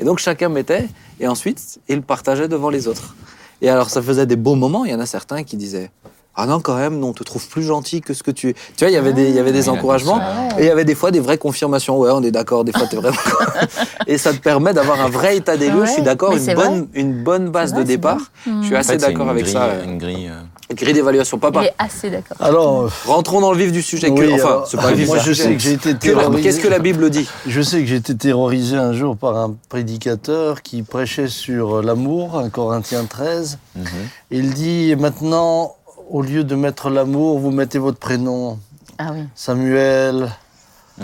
Et 0.00 0.04
donc 0.04 0.18
chacun 0.18 0.48
mettait, 0.48 0.88
et 1.20 1.28
ensuite, 1.28 1.78
il 1.88 2.02
partageait 2.02 2.48
devant 2.48 2.70
les 2.70 2.88
autres. 2.88 3.14
Et 3.60 3.68
alors, 3.70 3.90
ça 3.90 4.00
faisait 4.02 4.26
des 4.26 4.36
beaux 4.36 4.54
moments. 4.54 4.84
Il 4.84 4.92
y 4.92 4.94
en 4.94 5.00
a 5.00 5.06
certains 5.06 5.42
qui 5.42 5.56
disaient 5.56 5.90
Ah 6.36 6.46
non, 6.46 6.60
quand 6.60 6.76
même, 6.76 6.98
non, 7.00 7.08
on 7.08 7.12
te 7.12 7.24
trouve 7.24 7.48
plus 7.48 7.64
gentil 7.64 8.00
que 8.00 8.14
ce 8.14 8.22
que 8.22 8.30
tu 8.30 8.50
es. 8.50 8.52
Tu 8.54 8.84
vois, 8.84 8.88
il 8.90 8.94
y 8.94 8.96
avait 8.96 9.12
des, 9.12 9.28
il 9.28 9.34
y 9.34 9.38
avait 9.40 9.50
des 9.50 9.58
Oui, 9.58 9.64
il 9.64 9.68
a 9.70 9.72
dit 9.72 9.78
encouragements. 9.78 10.20
Et 10.58 10.62
il 10.62 10.66
y 10.66 10.70
avait 10.70 10.84
des 10.84 10.94
fois 10.94 11.10
des 11.10 11.18
vraies 11.18 11.38
confirmations. 11.38 11.98
Ouais, 11.98 12.10
on 12.12 12.22
est 12.22 12.30
d'accord, 12.30 12.62
des 12.64 12.70
fois, 12.70 12.86
t'es 12.86 12.96
vraiment. 12.96 13.16
et 14.06 14.16
ça 14.16 14.32
te 14.32 14.38
permet 14.38 14.72
d'avoir 14.74 15.00
un 15.00 15.08
vrai 15.08 15.36
état 15.36 15.56
des 15.56 15.70
lieux. 15.70 15.80
Ouais, 15.80 15.86
je 15.88 15.92
suis 15.94 16.02
d'accord, 16.02 16.36
une 16.36 16.54
bonne, 16.54 16.88
une 16.94 17.24
bonne 17.24 17.48
base 17.50 17.72
de 17.74 17.82
départ. 17.82 18.30
bon. 18.46 18.60
Je 18.62 18.66
suis 18.66 18.76
En 18.76 18.78
assez 18.80 18.92
fait, 18.92 18.98
d'accord 18.98 19.28
avec 19.28 19.42
grille, 19.42 19.52
ça. 19.54 19.64
euh, 19.64 19.84
Une 19.84 19.98
grille. 19.98 20.28
euh, 20.28 20.40
Grille 20.72 20.92
d'évaluation. 20.92 21.38
Il 21.38 21.40
Papa, 21.40 21.64
est 21.64 21.74
assez 21.78 22.10
d'accord. 22.10 22.36
Alors, 22.40 22.90
rentrons 23.06 23.40
dans 23.40 23.52
le 23.52 23.58
vif 23.58 23.72
du 23.72 23.80
sujet. 23.82 24.08
Que- 24.12 24.20
oui, 24.20 24.32
enfin, 24.34 24.44
alors, 24.46 24.66
c'est 24.68 24.76
pas 24.76 24.90
le 24.90 24.96
vif 24.96 25.06
moi 25.06 25.16
du 25.18 25.24
je 25.24 25.32
sujet. 25.32 25.42
sais 25.44 25.52
que 25.54 25.58
j'ai 25.60 25.72
été 25.72 25.94
Que 25.94 26.10
la- 26.10 26.18
terrorisé. 26.20 26.42
Qu'est-ce 26.42 26.60
que 26.60 26.68
la 26.68 26.78
Bible 26.78 27.08
dit 27.10 27.26
Je 27.46 27.60
sais 27.62 27.80
que 27.80 27.86
j'ai 27.86 27.96
été 27.96 28.14
terrorisé 28.16 28.76
un 28.76 28.92
jour 28.92 29.16
par 29.16 29.36
un 29.36 29.54
prédicateur 29.70 30.60
qui 30.62 30.82
prêchait 30.82 31.28
sur 31.28 31.82
l'amour, 31.82 32.38
un 32.38 32.50
Corinthiens 32.50 33.04
13. 33.06 33.58
mhm. 33.76 33.84
Il 34.30 34.52
dit 34.54 34.94
maintenant, 34.96 35.74
au 36.10 36.20
lieu 36.22 36.44
de 36.44 36.54
mettre 36.54 36.90
l'amour, 36.90 37.38
vous 37.38 37.50
mettez 37.50 37.78
votre 37.78 37.98
prénom. 37.98 38.58
Ah 38.98 39.10
oui, 39.14 39.20
Samuel 39.34 40.28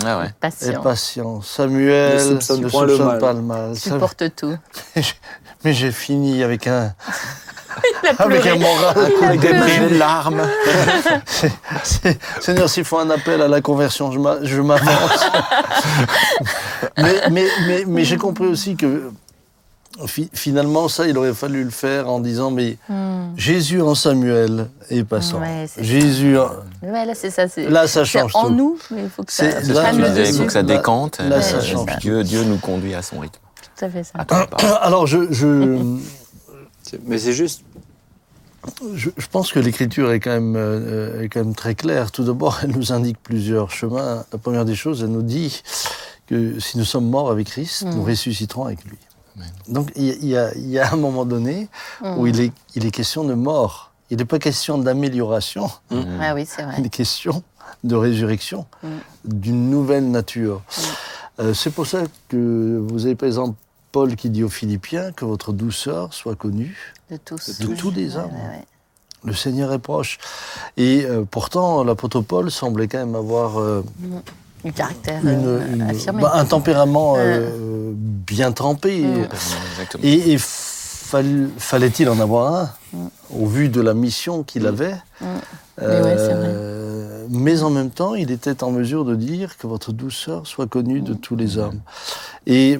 Ah 0.05 0.19
ouais. 0.19 0.31
patient. 0.41 0.83
patient. 0.83 1.41
Samuel 1.43 2.15
Ne 2.17 2.19
soupçonne 2.41 2.59
ne 2.59 2.65
le 2.65 2.71
soupçonne 2.71 3.19
pas 3.19 3.33
le 3.33 3.41
mal. 3.41 3.77
Supporte 3.77 4.25
tout. 4.37 4.57
Mais 5.65 5.73
j'ai 5.73 5.93
fini 5.93 6.43
avec 6.43 6.67
un, 6.67 6.93
Il 8.03 8.09
a 8.09 8.23
avec 8.23 8.47
un 8.47 8.57
moral. 8.57 9.13
Avec 9.23 9.41
des 9.41 9.49
de 9.89 9.99
larmes. 9.99 10.43
Seigneur, 12.41 12.69
s'il 12.69 12.85
faut 12.85 12.99
un 12.99 13.11
appel 13.11 13.41
à 13.43 13.49
la 13.49 13.61
conversion, 13.61 14.11
je 14.13 14.19
m'a- 14.19 14.39
je 14.43 14.61
m'avance. 14.61 15.27
mais 16.99 17.15
mais, 17.31 17.47
mais, 17.67 17.85
mais 17.87 18.05
j'ai 18.05 18.17
compris 18.17 18.47
aussi 18.47 18.77
que 18.77 19.11
fi- 20.07 20.31
finalement, 20.33 20.89
ça, 20.89 21.07
il 21.07 21.17
aurait 21.19 21.35
fallu 21.35 21.65
le 21.65 21.71
faire 21.71 22.09
en 22.09 22.21
disant, 22.21 22.51
mais 22.51 22.77
Hmm. 22.89 23.33
Jésus 23.37 23.81
en 23.83 23.95
Samuel 23.95 24.69
est 24.91 25.05
passant. 25.05 25.41
Ouais. 25.41 25.67
Jésus, 25.79 26.39
en- 26.39 26.51
Ouais, 26.83 27.05
là, 27.07 27.15
c'est 27.15 27.31
ça. 27.31 27.45
là, 27.57 27.87
ça 27.87 28.05
change 28.05 28.33
en 28.35 28.45
tout. 28.49 28.51
nous, 28.55 28.79
mais 28.91 29.03
il 29.05 29.11
faut 29.11 29.23
que 29.25 29.33
ça, 29.33 29.45
là, 29.45 29.93
là, 29.93 30.09
il 30.25 30.35
faut 30.35 30.45
que 30.45 30.53
ça 30.53 30.63
Là- 30.63 30.77
décante. 30.77 31.19
là, 31.19 31.37
Euh, 31.37 31.41
ça 31.41 31.59
et 31.59 31.63
change. 31.63 31.89
Dieu, 32.01 32.23
Dieu 32.23 32.43
nous 32.45 32.59
conduit 32.59 32.95
à 32.95 33.03
son 33.03 33.19
rythme. 33.21 33.39
Tout 33.79 33.85
à 33.87 33.89
fait 33.89 34.05
ça. 34.05 34.13
À. 34.29 34.75
Alors, 34.87 35.07
je, 35.07 35.19
Mais 37.07 37.19
c'est 37.19 37.33
juste. 37.33 37.63
je, 38.95 39.11
je 39.17 39.27
pense 39.29 39.53
que 39.53 39.59
l'écriture 39.59 40.11
est 40.13 40.21
quand 40.21 40.31
même 40.31 40.55
euh, 40.57 41.23
est 41.23 41.29
quand 41.29 41.41
même 41.45 41.55
très 41.55 41.75
claire. 41.75 42.11
Tout 42.13 42.25
d'abord, 42.25 42.61
elle 42.63 42.71
nous 42.73 42.93
indique 42.93 43.19
plusieurs 43.23 43.71
chemins. 43.71 44.25
La 44.33 44.39
première 44.39 44.65
des 44.65 44.75
choses, 44.75 45.03
elle 45.03 45.11
nous 45.11 45.23
dit 45.23 45.63
que 46.27 46.59
si 46.61 46.79
nous 46.79 46.85
sommes 46.85 47.09
morts 47.09 47.31
avec 47.31 47.49
Christ, 47.49 47.85
Mm. 47.85 47.91
nous 47.95 48.05
ressusciterons 48.05 48.65
avec 48.67 48.85
lui. 48.85 48.99
Amen. 49.37 49.49
Donc, 49.69 49.91
il 49.97 50.25
y, 50.25 50.37
a- 50.37 50.55
y 50.57 50.71
y 50.71 50.79
un 50.79 50.97
moment 50.97 51.25
donné 51.27 51.69
Mm. 52.03 52.19
où 52.19 52.27
il 52.27 52.41
est, 52.41 52.53
il 52.75 52.87
est 52.87 52.91
question 52.91 53.25
de 53.25 53.35
mort. 53.35 53.93
Il 54.11 54.19
n'est 54.19 54.25
pas 54.25 54.39
question 54.39 54.79
d'amélioration, 54.79 55.71
Ah 56.21 56.35
oui, 56.35 56.45
c'est 56.47 56.63
vrai. 56.63 56.75
il 56.79 56.87
est 56.87 56.91
question 56.91 57.43
de 57.83 57.95
résurrection, 57.97 58.67
Mm. 58.83 58.89
d'une 59.25 59.71
nouvelle 59.71 60.11
nature. 60.11 60.63
Euh, 61.41 61.53
C'est 61.53 61.71
pour 61.71 61.87
ça 61.87 62.03
que 62.29 62.83
vous 62.89 63.05
avez 63.07 63.15
par 63.17 63.27
exemple 63.27 63.57
Paul 63.95 64.17
qui 64.17 64.29
dit 64.29 64.43
aux 64.43 64.49
Philippiens 64.49 65.13
que 65.13 65.25
votre 65.25 65.53
douceur 65.53 66.13
soit 66.13 66.35
connue 66.35 66.77
De 67.13 67.17
tous. 67.17 67.61
de 67.61 67.75
tous 67.77 67.93
les 67.93 68.17
hommes. 68.17 68.25
ouais, 68.33 68.57
ouais. 68.59 68.65
Le 69.23 69.33
Seigneur 69.33 69.73
est 69.73 69.79
proche. 69.79 70.19
Et 70.77 71.05
euh, 71.05 71.23
pourtant, 71.31 71.85
l'apôtre 71.85 72.21
Paul 72.21 72.51
semblait 72.51 72.89
quand 72.89 72.99
même 72.99 73.15
avoir 73.15 73.61
euh, 73.61 73.85
Du 74.65 74.73
caractère 74.73 75.21
une, 75.23 75.47
euh, 75.47 75.73
une- 75.73 75.83
affirmé. 75.83 76.23
bah, 76.23 76.33
un 76.35 76.45
tempérament 76.45 77.15
euh, 77.19 77.93
bien 77.95 78.51
trempé. 78.51 79.01
Mm. 79.01 79.29
Exactement. 79.71 80.03
Et, 80.03 80.33
et 80.33 80.39
fall- 80.39 81.49
fallait-il 81.57 82.09
en 82.09 82.19
avoir 82.19 82.53
un, 82.53 82.71
au 83.31 83.47
vu 83.47 83.69
de 83.69 83.81
la 83.81 83.95
mission 83.95 84.43
qu'il 84.43 84.67
avait 84.67 84.97
Mm. 85.21 85.27
Mais 85.81 85.87
ouais, 86.03 86.17
mais 87.31 87.63
en 87.63 87.71
même 87.71 87.91
temps, 87.91 88.15
il 88.15 88.31
était 88.31 88.63
en 88.63 88.71
mesure 88.71 89.05
de 89.05 89.15
dire 89.17 89.57
que 89.57 89.67
votre 89.67 89.93
douceur 89.93 90.47
soit 90.47 90.67
connue 90.67 91.01
Mm. 91.01 91.05
de 91.05 91.15
tous 91.15 91.37
les 91.37 91.57
hommes. 91.59 91.81
Et 92.47 92.79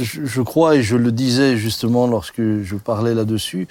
je, 0.00 0.24
je 0.24 0.42
crois, 0.42 0.76
et 0.76 0.82
je 0.82 0.96
le 0.96 1.12
disais 1.12 1.56
justement 1.56 2.06
lorsque 2.06 2.40
je 2.62 2.76
parlais 2.76 3.14
là-dessus, 3.14 3.68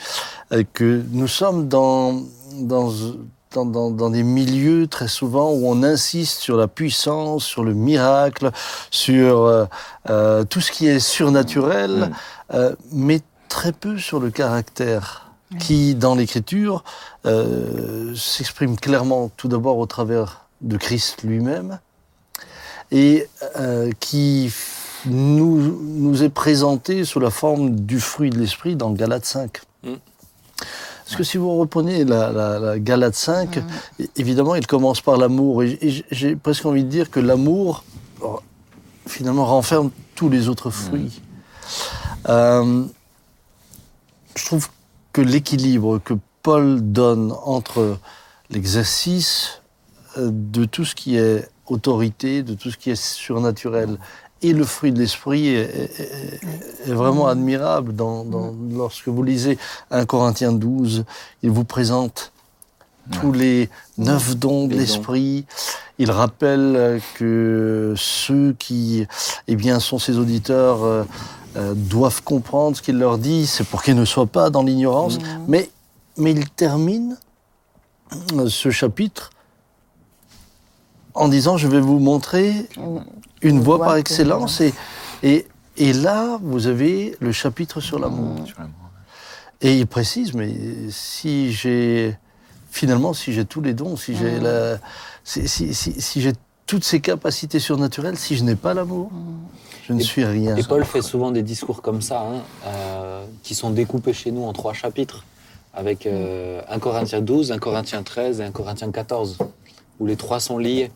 euh, 0.51 0.63
que 0.73 1.01
nous 1.11 1.27
sommes 1.27 1.67
dans, 1.67 2.21
dans, 2.59 2.91
dans, 3.53 3.91
dans- 3.91 4.09
des 4.09 4.23
milieux 4.23 4.87
très 4.87 5.07
souvent 5.07 5.51
où 5.51 5.67
on 5.67 5.83
insiste 5.83 6.39
sur 6.39 6.57
la 6.57 6.67
puissance, 6.67 7.43
sur 7.45 7.63
le 7.63 7.73
miracle, 7.73 8.51
sur 8.89 9.41
euh, 9.43 9.65
euh, 10.09 10.43
tout 10.43 10.61
ce 10.61 10.71
qui 10.71 10.87
est 10.87 10.99
surnaturel, 10.99 11.91
Mm. 11.91 12.55
euh, 12.55 12.75
mais 12.91 13.21
très 13.49 13.71
peu 13.71 13.97
sur 13.99 14.19
le 14.19 14.31
caractère 14.31 15.31
qui, 15.59 15.93
dans 15.93 16.15
l'Écriture, 16.15 16.83
euh, 17.27 18.15
s'exprime 18.15 18.75
clairement 18.75 19.29
tout 19.37 19.47
d'abord 19.47 19.77
au 19.77 19.85
travers 19.85 20.47
de 20.61 20.77
Christ 20.77 21.21
lui-même 21.23 21.79
et 22.91 23.27
euh, 23.59 23.91
qui 23.99 24.51
nous, 25.05 25.79
nous 25.81 26.23
est 26.23 26.29
présenté 26.29 27.05
sous 27.05 27.19
la 27.19 27.29
forme 27.29 27.71
du 27.71 27.99
fruit 27.99 28.29
de 28.29 28.37
l'esprit 28.39 28.75
dans 28.75 28.91
Galates 28.91 29.25
5. 29.25 29.59
Mm. 29.83 29.93
Parce 31.05 31.15
que 31.17 31.23
si 31.23 31.37
vous 31.37 31.57
reprenez 31.57 32.05
la, 32.05 32.31
la, 32.31 32.59
la 32.59 32.79
Galate 32.79 33.15
5, 33.15 33.57
é- 33.99 34.09
évidemment, 34.15 34.55
il 34.55 34.65
commence 34.65 35.01
par 35.01 35.17
l'amour. 35.17 35.63
Et 35.63 36.05
j'ai 36.11 36.35
presque 36.35 36.65
envie 36.65 36.83
de 36.83 36.89
dire 36.89 37.11
que 37.11 37.19
l'amour, 37.19 37.83
oh, 38.21 38.39
finalement, 39.05 39.45
renferme 39.45 39.91
tous 40.15 40.29
les 40.29 40.47
autres 40.47 40.69
fruits. 40.69 41.21
Euh, 42.29 42.85
je 44.35 44.45
trouve 44.45 44.69
que 45.11 45.21
l'équilibre 45.21 45.99
que 45.99 46.13
Paul 46.41 46.81
donne 46.81 47.33
entre 47.43 47.99
l'exercice 48.49 49.61
euh, 50.17 50.29
de 50.31 50.65
tout 50.65 50.85
ce 50.85 50.95
qui 50.95 51.17
est 51.17 51.47
autorité, 51.67 52.43
de 52.43 52.53
tout 52.53 52.71
ce 52.71 52.77
qui 52.77 52.89
est 52.89 53.01
surnaturel, 53.01 53.97
et 54.43 54.53
le 54.53 54.63
fruit 54.65 54.91
de 54.91 54.99
l'esprit 54.99 55.47
est, 55.47 55.61
est- 55.61 55.99
est- 55.99 56.89
est 56.89 56.93
vraiment 56.93 57.27
admirable. 57.27 57.95
Dans, 57.95 58.23
dans- 58.25 58.53
lorsque 58.71 59.07
vous 59.07 59.23
lisez 59.23 59.57
1 59.91 60.05
Corinthiens 60.05 60.51
12, 60.51 61.05
il 61.43 61.49
vous 61.51 61.63
présente 61.63 62.31
tous 63.19 63.31
les 63.31 63.69
neuf 63.97 64.35
dons 64.37 64.67
de 64.67 64.75
l'esprit. 64.75 65.45
Il 65.99 66.09
rappelle 66.11 67.01
que 67.15 67.93
ceux 67.97 68.55
qui 68.57 69.05
eh 69.47 69.55
bien, 69.55 69.79
sont 69.79 69.99
ses 69.99 70.17
auditeurs 70.17 70.83
euh, 70.83 71.03
euh, 71.57 71.73
doivent 71.75 72.23
comprendre 72.23 72.75
ce 72.77 72.81
qu'il 72.81 72.97
leur 72.97 73.17
dit, 73.17 73.45
c'est 73.45 73.63
pour 73.65 73.83
qu'ils 73.83 73.95
ne 73.95 74.05
soient 74.05 74.25
pas 74.25 74.49
dans 74.49 74.63
l'ignorance. 74.63 75.17
Mais, 75.47 75.69
mais 76.17 76.31
il 76.31 76.49
termine 76.49 77.17
euh, 78.35 78.47
ce 78.49 78.69
chapitre 78.71 79.29
en 81.13 81.27
disant, 81.27 81.57
je 81.57 81.67
vais 81.67 81.79
vous 81.79 81.99
montrer 81.99 82.53
une 83.41 83.59
voie 83.59 83.77
voie 83.77 83.85
par 83.87 83.95
excellence. 83.97 84.61
Et, 84.61 84.73
et, 85.21 85.45
et 85.77 85.93
là, 85.93 86.39
vous 86.41 86.67
avez 86.67 87.15
le 87.19 87.31
chapitre 87.31 87.81
sur 87.81 87.99
l'amour. 87.99 88.47
Sur 88.47 88.59
l'amour. 88.59 88.73
Et 89.61 89.77
il 89.79 89.87
précise, 89.87 90.33
mais 90.33 90.53
si 90.89 91.53
j'ai 91.53 92.17
finalement, 92.69 93.13
si 93.13 93.31
j'ai 93.33 93.45
tous 93.45 93.61
les 93.61 93.73
dons, 93.73 93.95
si 93.95 94.15
j'ai 94.15 94.39
la, 94.39 94.77
si, 95.23 95.47
si, 95.47 95.73
si, 95.73 96.01
si 96.01 96.21
j'ai 96.21 96.33
toutes 96.65 96.83
ces 96.83 96.99
capacités 96.99 97.59
surnaturelles, 97.59 98.17
si 98.17 98.35
je 98.35 98.43
n'ai 98.43 98.55
pas 98.55 98.73
l'amour, 98.73 99.11
je 99.87 99.93
ne 99.93 99.99
Et- 99.99 100.03
suis 100.03 100.25
rien. 100.25 100.55
Et 100.55 100.63
Paul 100.63 100.83
fait 100.83 101.01
souvent 101.01 101.31
des 101.31 101.43
discours 101.43 101.81
comme 101.81 102.01
ça, 102.01 102.21
hein, 102.21 102.41
euh, 102.65 103.25
qui 103.43 103.53
sont 103.55 103.69
découpés 103.69 104.13
chez 104.13 104.31
nous 104.31 104.43
en 104.43 104.53
trois 104.53 104.73
chapitres, 104.73 105.23
avec 105.73 106.07
euh, 106.07 106.61
1 106.67 106.79
Corinthiens 106.79 107.21
12, 107.21 107.51
1 107.51 107.57
Corinthiens 107.59 108.03
13 108.03 108.41
et 108.41 108.43
1 108.45 108.51
Corinthiens 108.51 108.91
14, 108.91 109.37
où 109.99 110.05
les 110.07 110.15
trois 110.17 110.39
sont 110.39 110.57
liés. 110.57 110.91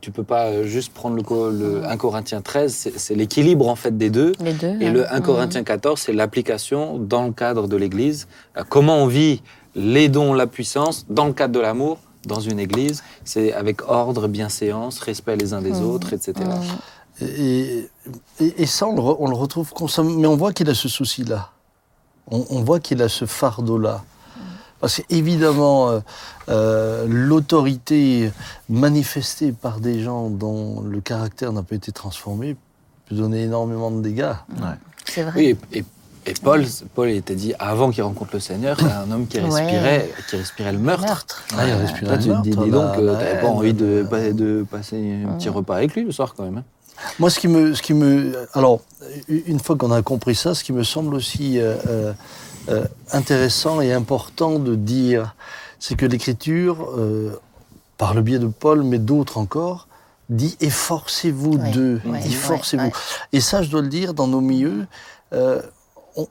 Tu 0.00 0.10
peux 0.10 0.24
pas 0.24 0.46
euh, 0.46 0.64
juste 0.64 0.92
prendre 0.92 1.16
le, 1.16 1.50
le 1.80 1.84
1 1.84 1.96
Corinthiens 1.98 2.40
13, 2.40 2.90
c'est 2.96 3.14
l'équilibre 3.14 3.68
en 3.68 3.76
fait 3.76 3.96
des 3.96 4.10
deux. 4.10 4.32
Les 4.40 4.52
deux. 4.54 4.76
Et 4.80 4.86
hein. 4.88 4.92
le 4.92 5.12
1 5.12 5.20
Corinthiens 5.20 5.62
14, 5.62 6.00
c'est 6.00 6.12
l'application 6.12 6.98
dans 6.98 7.24
le 7.26 7.32
cadre 7.32 7.68
de 7.68 7.76
l'Église. 7.76 8.26
Euh, 8.56 8.64
Comment 8.68 8.96
on 8.96 9.06
vit 9.06 9.42
les 9.76 10.08
dons, 10.08 10.32
la 10.32 10.46
puissance, 10.46 11.06
dans 11.10 11.26
le 11.26 11.32
cadre 11.32 11.54
de 11.54 11.60
l'amour, 11.60 11.98
dans 12.26 12.40
une 12.40 12.58
Église? 12.58 13.04
C'est 13.24 13.52
avec 13.52 13.88
ordre, 13.88 14.26
bienséance, 14.26 14.98
respect 15.00 15.36
les 15.36 15.52
uns 15.52 15.60
des 15.62 15.80
autres, 15.80 16.12
etc. 16.12 16.32
Et, 17.20 17.88
et, 18.40 18.62
et 18.62 18.66
ça, 18.66 18.86
on 18.88 18.94
le, 18.96 19.00
re- 19.02 19.16
on 19.20 19.28
le 19.28 19.36
retrouve 19.36 19.72
constamment. 19.72 20.10
Mais 20.10 20.26
on 20.26 20.36
voit 20.36 20.52
qu'il 20.52 20.68
a 20.70 20.74
ce 20.74 20.88
souci-là. 20.88 21.50
On, 22.30 22.44
on 22.50 22.62
voit 22.62 22.80
qu'il 22.80 23.00
a 23.02 23.08
ce 23.08 23.26
fardeau-là. 23.26 24.02
Parce 24.80 25.00
qu'évidemment, 25.00 25.90
euh, 25.90 26.00
euh, 26.48 27.06
l'autorité 27.08 28.30
manifestée 28.68 29.52
par 29.52 29.80
des 29.80 30.02
gens 30.02 30.28
dont 30.30 30.80
le 30.82 31.00
caractère 31.00 31.52
n'a 31.52 31.62
pas 31.62 31.74
été 31.76 31.92
transformé 31.92 32.56
peut 33.08 33.14
donner 33.14 33.42
énormément 33.44 33.90
de 33.90 34.00
dégâts. 34.00 34.32
C'est 35.04 35.22
vrai. 35.22 35.32
Oui, 35.36 35.58
et, 35.72 35.78
et- 35.78 35.84
et 36.26 36.32
Paul, 36.42 36.64
Paul 36.94 37.10
il 37.10 37.16
était 37.16 37.34
dit 37.34 37.52
avant 37.58 37.90
qu'il 37.90 38.02
rencontre 38.02 38.30
le 38.32 38.40
Seigneur, 38.40 38.78
c'est 38.80 38.86
un 38.90 39.10
homme 39.10 39.26
qui 39.26 39.36
Ouais. 39.38 39.44
respirait, 39.44 40.10
qui 40.30 40.36
respirait 40.36 40.72
le 40.72 40.78
meurtre. 40.78 41.04
Meurtre. 41.04 41.44
Ah, 41.54 41.66
il 41.66 41.72
Euh, 41.72 41.76
respirait 41.76 42.06
toi, 42.06 42.16
le 42.16 42.22
tu 42.22 42.28
meurtre, 42.30 42.42
dis 42.44 42.50
donc, 42.70 42.72
la- 42.72 42.96
que 42.96 43.00
la 43.02 43.12
t'avais 43.16 43.34
pas 43.34 43.38
haine. 43.40 43.46
envie 43.46 43.74
de, 43.74 44.06
pa- 44.08 44.32
de 44.32 44.64
passer 44.70 45.18
un 45.28 45.32
petit 45.34 45.50
repas 45.50 45.76
avec 45.76 45.94
lui 45.94 46.02
le 46.04 46.12
soir 46.12 46.34
quand 46.34 46.44
même. 46.44 46.56
hein. 46.58 46.64
Moi, 47.18 47.28
ce 47.28 47.38
qui 47.40 47.48
me, 47.48 47.74
ce 47.74 47.82
qui 47.82 47.92
me, 47.92 48.32
alors, 48.54 48.80
une 49.28 49.60
fois 49.60 49.76
qu'on 49.76 49.90
a 49.92 50.00
compris 50.00 50.34
ça, 50.34 50.54
ce 50.54 50.64
qui 50.64 50.72
me 50.72 50.82
semble 50.82 51.14
aussi 51.14 51.58
euh, 51.58 51.74
euh, 51.88 52.12
euh, 52.70 52.84
intéressant 53.12 53.82
et 53.82 53.92
important 53.92 54.58
de 54.58 54.74
dire, 54.76 55.34
c'est 55.78 55.96
que 55.96 56.06
l'Écriture, 56.06 56.88
euh, 56.96 57.40
par 57.98 58.14
le 58.14 58.22
biais 58.22 58.38
de 58.38 58.46
Paul, 58.46 58.82
mais 58.82 58.98
d'autres 58.98 59.38
encore, 59.38 59.88
dit 60.30 60.56
efforcez-vous 60.60 61.58
d'eux, 61.58 62.00
efforcez-vous. 62.24 62.90
Et 63.32 63.40
ça, 63.40 63.62
je 63.62 63.70
dois 63.70 63.82
le 63.82 63.88
dire, 63.88 64.14
dans 64.14 64.26
nos 64.26 64.40
milieux, 64.40 64.86
euh, 65.32 65.60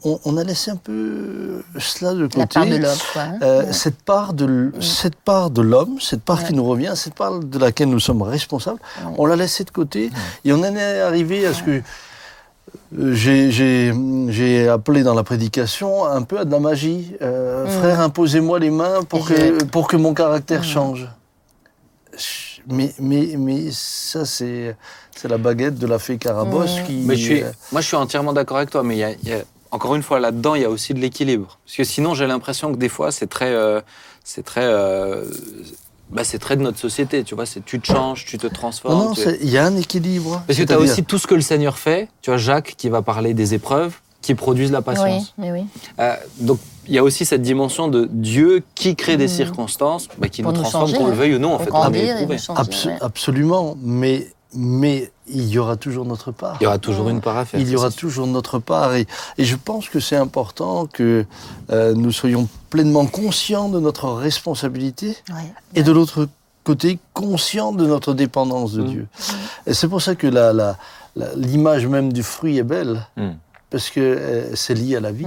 on, 0.05 0.37
a 0.37 0.43
laissé 0.43 0.71
un 0.71 0.77
peu 0.77 1.61
cela 1.77 2.13
de 2.13 2.27
côté. 2.27 2.39
La 2.39 2.47
part 2.47 2.65
de 2.65 2.77
l'homme, 2.77 2.97
hein. 3.17 3.39
Euh, 3.41 3.73
cette 3.73 4.01
part 4.01 4.33
de 4.33 4.71
cette 4.79 5.15
part 5.15 5.49
de 5.49 5.61
l'homme, 5.61 5.99
cette 5.99 6.23
part 6.23 6.45
qui 6.45 6.53
nous 6.53 6.63
revient, 6.63 6.93
cette 6.95 7.15
part 7.15 7.39
de 7.39 7.59
laquelle 7.59 7.89
nous 7.89 7.99
sommes 7.99 8.21
responsables, 8.21 8.79
on 9.17 9.25
l'a 9.25 9.35
laissée 9.35 9.65
de 9.65 9.71
côté 9.71 10.09
et 10.45 10.53
on 10.53 10.59
en 10.59 10.75
est 10.75 11.01
arrivé 11.01 11.45
à 11.45 11.53
ce 11.53 11.63
que 11.63 11.81
j'ai- 13.13 14.67
appelé 14.69 15.03
dans 15.03 15.13
la 15.13 15.23
prédication 15.23 16.05
un 16.05 16.21
peu 16.23 16.39
à 16.39 16.45
de 16.45 16.51
la 16.51 16.59
magie. 16.59 17.13
Euh, 17.21 17.65
Mm. 17.65 17.69
Frère, 17.79 17.99
imposez-moi 18.01 18.59
les 18.59 18.69
mains 18.69 19.03
pour 19.03 19.27
que 19.27 19.63
pour 19.65 19.87
que 19.87 19.95
mon 19.97 20.13
caractère 20.13 20.63
change. 20.63 21.07
Je- 22.17 22.61
mais, 22.67 22.93
mais, 22.99 23.35
mais 23.37 23.69
ça, 23.71 24.25
c'est 24.25 24.75
la 25.27 25.37
baguette 25.37 25.75
de 25.79 25.87
la 25.87 25.99
fée 25.99 26.17
Carabosse 26.17 26.79
Mmh. 26.79 26.83
qui. 26.83 26.93
Mais 27.05 27.15
je 27.15 27.21
suis, 27.23 27.43
moi, 27.71 27.81
je 27.81 27.87
suis 27.87 27.95
entièrement 27.97 28.33
d'accord 28.33 28.57
avec 28.57 28.69
toi, 28.69 28.83
mais 28.83 28.95
il 28.95 28.99
y 28.99 29.03
a, 29.03 29.11
il 29.11 29.29
y 29.29 29.33
a- 29.33 29.43
encore 29.71 29.95
une 29.95 30.03
fois, 30.03 30.19
là-dedans, 30.19 30.55
il 30.55 30.61
y 30.61 30.65
a 30.65 30.69
aussi 30.69 30.93
de 30.93 30.99
l'équilibre. 30.99 31.57
Parce 31.65 31.75
que 31.77 31.83
sinon, 31.83 32.13
j'ai 32.13 32.27
l'impression 32.27 32.71
que 32.71 32.77
des 32.77 32.89
fois, 32.89 33.11
c'est 33.11 33.27
très. 33.27 33.51
euh, 33.53 33.81
c'est 34.23 34.43
très. 34.45 34.63
euh, 34.63 35.25
bah, 36.13 36.23
c'est 36.23 36.39
très 36.39 36.55
de 36.55 36.61
notre 36.61 36.79
société, 36.79 37.23
tu 37.23 37.35
vois. 37.35 37.45
C'est 37.45 37.63
tu 37.65 37.79
te 37.79 37.87
changes, 37.87 38.25
tu 38.25 38.37
te 38.37 38.47
transformes. 38.47 38.97
Non, 38.97 39.05
non, 39.09 39.13
tu- 39.13 39.21
il 39.41 39.49
y 39.49 39.57
a 39.57 39.65
un 39.65 39.75
équilibre. 39.77 40.41
Parce 40.47 40.57
que 40.59 40.63
tu 40.63 40.73
as 40.73 40.79
aussi 40.79 41.03
tout 41.03 41.17
ce 41.17 41.27
que 41.27 41.35
le 41.35 41.41
Seigneur 41.41 41.77
fait. 41.77 42.07
Tu 42.21 42.29
vois, 42.29 42.37
Jacques 42.37 42.75
qui 42.77 42.89
va 42.89 43.01
parler 43.01 43.33
des 43.33 43.53
épreuves 43.53 43.95
qui 44.21 44.35
produisent 44.35 44.71
la 44.71 44.79
Oui, 44.79 44.85
patience. 44.85 45.33
mais 45.37 45.51
oui. 45.51 45.65
Euh, 45.99 46.15
donc, 46.39 46.59
il 46.87 46.93
y 46.93 46.97
a 46.97 47.03
aussi 47.03 47.25
cette 47.25 47.41
dimension 47.41 47.87
de 47.89 48.07
Dieu 48.11 48.63
qui 48.75 48.95
crée 48.95 49.17
des 49.17 49.27
circonstances 49.27 50.07
bah, 50.17 50.29
qui 50.29 50.41
Pour 50.43 50.53
nous 50.53 50.63
changer, 50.63 50.95
qu'on 50.97 51.07
le 51.07 51.13
veuille 51.13 51.35
ou 51.35 51.39
non. 51.39 51.55
En 51.55 51.59
fait, 51.59 51.65
on 51.71 51.75
est 51.75 51.79
grandir 51.81 52.01
et 52.01 52.09
éprouvé. 52.21 52.35
nous 52.35 52.41
changer. 52.41 52.61
Abso- 52.61 52.87
ouais. 52.89 52.97
Absolument, 53.01 53.75
mais, 53.81 54.27
mais 54.53 55.11
il 55.27 55.47
y 55.47 55.57
aura 55.57 55.75
toujours 55.77 56.05
notre 56.05 56.31
part. 56.31 56.57
Il 56.59 56.63
y 56.63 56.67
aura 56.67 56.79
toujours 56.79 57.09
une 57.09 57.21
part 57.21 57.37
à 57.37 57.45
faire. 57.45 57.59
Il 57.59 57.69
y 57.69 57.75
aura 57.75 57.91
toujours 57.91 58.27
notre 58.27 58.59
part. 58.59 58.93
Et, 58.95 59.07
et 59.37 59.45
je 59.45 59.55
pense 59.55 59.87
que 59.89 59.99
c'est 59.99 60.15
important 60.17 60.85
que 60.85 61.25
euh, 61.71 61.93
nous 61.93 62.11
soyons 62.11 62.47
pleinement 62.69 63.05
conscients 63.05 63.69
de 63.69 63.79
notre 63.79 64.09
responsabilité 64.09 65.15
Ouais. 65.29 65.53
et 65.75 65.83
de 65.83 65.91
l'autre 65.91 66.27
côté, 66.63 66.99
conscients 67.13 67.71
de 67.73 67.85
notre 67.85 68.13
dépendance 68.13 68.73
de 68.73 68.83
Mm. 68.83 68.87
Dieu. 68.87 69.07
Et 69.67 69.73
c'est 69.73 69.87
pour 69.87 70.01
ça 70.01 70.15
que 70.15 70.27
la- 70.27 70.53
la- 70.53 70.77
la- 71.15 71.33
l'image 71.35 71.85
même 71.87 72.11
du 72.13 72.23
fruit 72.23 72.57
est 72.57 72.63
belle, 72.63 73.05
Mm. 73.17 73.29
parce 73.69 73.89
que 73.89 73.99
euh, 73.99 74.55
c'est 74.55 74.73
lié 74.73 74.95
à 74.97 74.99
la 74.99 75.11
vie. 75.11 75.25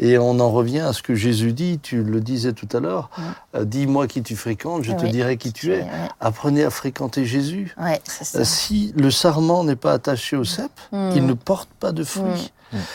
Et 0.00 0.18
on 0.18 0.40
en 0.40 0.50
revient 0.50 0.80
à 0.80 0.92
ce 0.92 1.02
que 1.02 1.14
Jésus 1.14 1.52
dit, 1.52 1.78
tu 1.80 2.02
le 2.02 2.20
disais 2.20 2.52
tout 2.52 2.68
à 2.76 2.80
l'heure, 2.80 3.10
euh, 3.54 3.64
dis-moi 3.64 4.08
qui 4.08 4.22
tu 4.22 4.34
fréquentes, 4.34 4.82
je 4.82 4.92
te 4.92 5.06
dirai 5.06 5.36
qui 5.36 5.52
tu 5.52 5.72
es. 5.72 5.82
Ouais, 5.82 5.88
Apprenez 6.20 6.64
à 6.64 6.70
fréquenter 6.70 7.24
Jésus. 7.24 7.74
ça. 8.04 8.40
Euh, 8.40 8.44
Si 8.44 8.92
le 8.96 9.10
sarment 9.12 9.62
n'est 9.62 9.76
pas 9.76 9.92
attaché 9.92 10.36
au 10.36 10.42
cep, 10.44 10.70
Mm. 10.90 11.10
il 11.14 11.26
ne 11.26 11.32
porte 11.34 11.68
pas 11.78 11.92
de 11.92 12.02
fruits. 12.02 12.52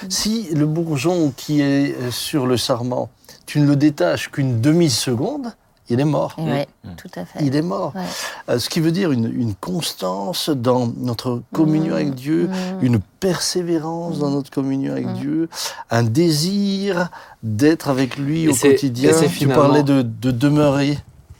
Si 0.09 0.49
le 0.53 0.65
bourgeon 0.65 1.31
qui 1.37 1.61
est 1.61 1.95
euh, 2.01 2.11
sur 2.11 2.45
le 2.45 2.57
sarment, 2.57 3.09
tu 3.45 3.61
ne 3.61 3.65
le 3.67 3.77
détaches 3.77 4.29
qu'une 4.29 4.59
demi-seconde, 4.59 5.53
il 5.89 5.99
est 5.99 6.05
mort. 6.05 6.35
Ouais, 6.37 6.67
tout 6.97 7.09
à 7.15 7.25
fait. 7.25 7.39
Il 7.41 7.55
est 7.55 7.61
mort. 7.61 7.93
Ouais. 7.95 8.01
Euh, 8.49 8.59
ce 8.59 8.69
qui 8.69 8.79
veut 8.79 8.91
dire 8.91 9.11
une, 9.11 9.25
une 9.25 9.55
constance 9.55 10.49
dans 10.49 10.91
notre 10.97 11.41
communion 11.53 11.93
Mm. 11.93 11.97
avec 11.97 12.15
Dieu, 12.15 12.47
Mm. 12.47 12.85
une 12.85 12.99
persévérance 13.19 14.19
dans 14.19 14.29
notre 14.29 14.51
communion 14.51 14.91
avec 14.93 15.11
Dieu, 15.13 15.49
un 15.91 16.03
désir 16.03 17.09
d'être 17.43 17.89
avec 17.89 18.17
lui 18.17 18.43
Et 18.43 18.49
au 18.49 18.55
quotidien. 18.55 19.09
et 19.09 19.13
c'est 19.13 19.25
Tu 19.27 19.31
finalement- 19.31 19.61
parlais 19.63 19.83
de, 19.83 20.01
de 20.01 20.31
demeurer. 20.31 20.97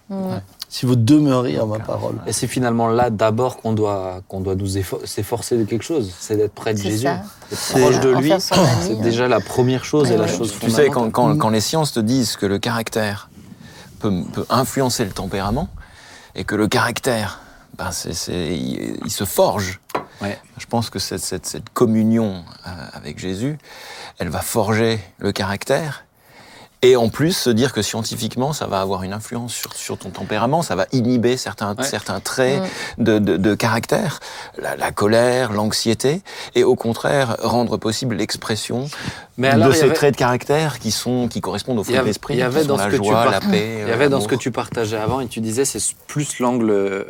Mm. 0.10 0.16
Si 0.72 0.86
vous 0.86 0.96
demeurez 0.96 1.60
en 1.60 1.66
ma 1.66 1.80
parole. 1.80 2.14
Et 2.28 2.32
c'est 2.32 2.46
finalement 2.46 2.90
là 2.90 3.10
d'abord 3.10 3.58
qu'on 3.58 3.74
doit, 3.74 4.22
qu'on 4.28 4.40
doit 4.40 4.54
nous 4.54 4.78
effo- 4.78 5.04
s'efforcer 5.04 5.58
de 5.58 5.64
quelque 5.64 5.82
chose, 5.84 6.14
c'est 6.20 6.36
d'être 6.38 6.54
près 6.54 6.74
de 6.76 6.78
C'est 6.78 6.92
Jésus, 6.92 7.04
ça. 7.08 7.22
d'être 7.50 7.82
proche 7.82 8.00
de 8.02 8.10
lui. 8.12 8.32
C'est 8.40 9.02
déjà 9.02 9.28
la 9.28 9.40
première 9.40 9.84
chose 9.84 10.12
et 10.12 10.16
la 10.18 10.26
Ouais, 10.26 10.28
chose 10.38 10.54
Tu 10.62 10.70
sais, 10.70 10.86
quand, 10.90 10.94
fondamentale. 10.94 11.12
quand- 11.12 11.38
quand 11.38 11.50
les 11.50 11.60
sciences 11.62 11.92
te 11.94 12.00
disent 12.00 12.36
que 12.36 12.46
le 12.46 12.60
caractère 12.60 13.29
peut, 14.00 14.24
peut 14.34 14.46
influencer 14.50 15.06
le 15.06 15.12
tempérament, 15.12 15.70
et 16.36 16.44
que 16.44 16.56
le 16.56 16.68
caractère, 16.68 17.40
ben 17.78 17.92
c'est- 17.92 18.56
il, 18.56 19.00
il 19.06 19.12
se 19.12 19.26
forge. 19.26 19.80
Ouais. 20.22 20.40
Je 20.58 20.66
pense 20.66 20.90
que 20.90 21.00
cette, 21.00 21.22
cette, 21.22 21.46
cette 21.46 21.70
communion 21.70 22.44
euh, 22.68 22.70
avec 22.94 23.20
Jésus, 23.20 23.58
elle 24.18 24.30
va 24.30 24.42
forger 24.42 25.00
le 25.20 25.32
caractère. 25.32 26.06
Et 26.82 26.96
en 26.96 27.10
plus, 27.10 27.34
se 27.34 27.50
dire 27.50 27.74
que 27.74 27.82
scientifiquement, 27.82 28.54
ça 28.54 28.66
va 28.66 28.80
avoir 28.80 29.04
une 29.04 29.12
influence 29.12 29.54
sur, 29.54 29.74
sur 29.74 29.98
ton 29.98 30.12
tempérament, 30.12 30.62
ça 30.62 30.76
va 30.78 30.86
inhiber 30.94 31.36
certains, 31.36 31.76
Ouais. 31.76 31.84
certains 31.84 32.22
traits 32.22 32.62
de, 32.98 33.20
de, 33.20 33.36
de 33.36 33.54
caractère, 33.56 34.22
la, 34.58 34.78
la 34.78 34.92
colère, 34.92 35.52
l'anxiété, 35.52 36.22
et 36.56 36.64
au 36.64 36.76
contraire, 36.76 37.36
rendre 37.42 37.76
possible 37.76 38.16
l'expression 38.16 38.88
Mais 39.38 39.50
alors, 39.50 39.68
de 39.68 39.74
ces 39.74 39.84
avait- 39.84 39.94
traits 39.94 40.14
de 40.14 40.20
caractère 40.20 40.80
qui, 40.80 40.92
sont, 40.92 41.28
qui 41.28 41.42
correspondent 41.42 41.80
au 41.80 41.84
fruit 41.84 41.98
de 41.98 42.02
l'esprit, 42.04 42.36
il 42.36 42.40
y 42.40 42.44
avait 42.44 42.64
dans 42.64 42.78
la 42.78 42.86
ce 42.86 42.90
que 42.96 43.02
tu 43.02 43.10
joie, 43.10 43.30
la 43.30 43.42
paix, 43.42 43.80
Il 43.82 43.90
y 43.90 43.92
avait 43.92 44.08
dans 44.08 44.22
ce 44.22 44.30
que 44.30 44.36
tu 44.36 44.52
partageais 44.52 44.96
avant 44.98 45.20
et 45.20 45.28
tu 45.28 45.42
disais 45.42 45.66
c'est 45.66 45.84
plus 46.08 46.40
l'angle 46.40 46.70
euh, 46.72 47.04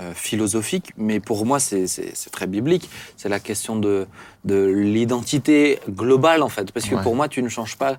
euh, 0.00 0.12
philosophique, 0.14 0.92
mais 0.96 1.20
pour 1.20 1.46
moi 1.46 1.60
c'est- 1.60 1.86
très 2.32 2.48
biblique. 2.48 2.90
C'est 3.16 3.28
la 3.28 3.38
question 3.38 3.76
de, 3.76 4.08
de 4.44 4.64
l'identité 4.64 5.78
globale 5.88 6.42
en 6.42 6.48
fait, 6.48 6.72
parce 6.72 6.86
que 6.86 6.96
Ouais. 6.96 7.02
pour 7.02 7.14
moi 7.14 7.28
tu 7.28 7.42
ne 7.44 7.48
changes 7.48 7.76
pas 7.76 7.98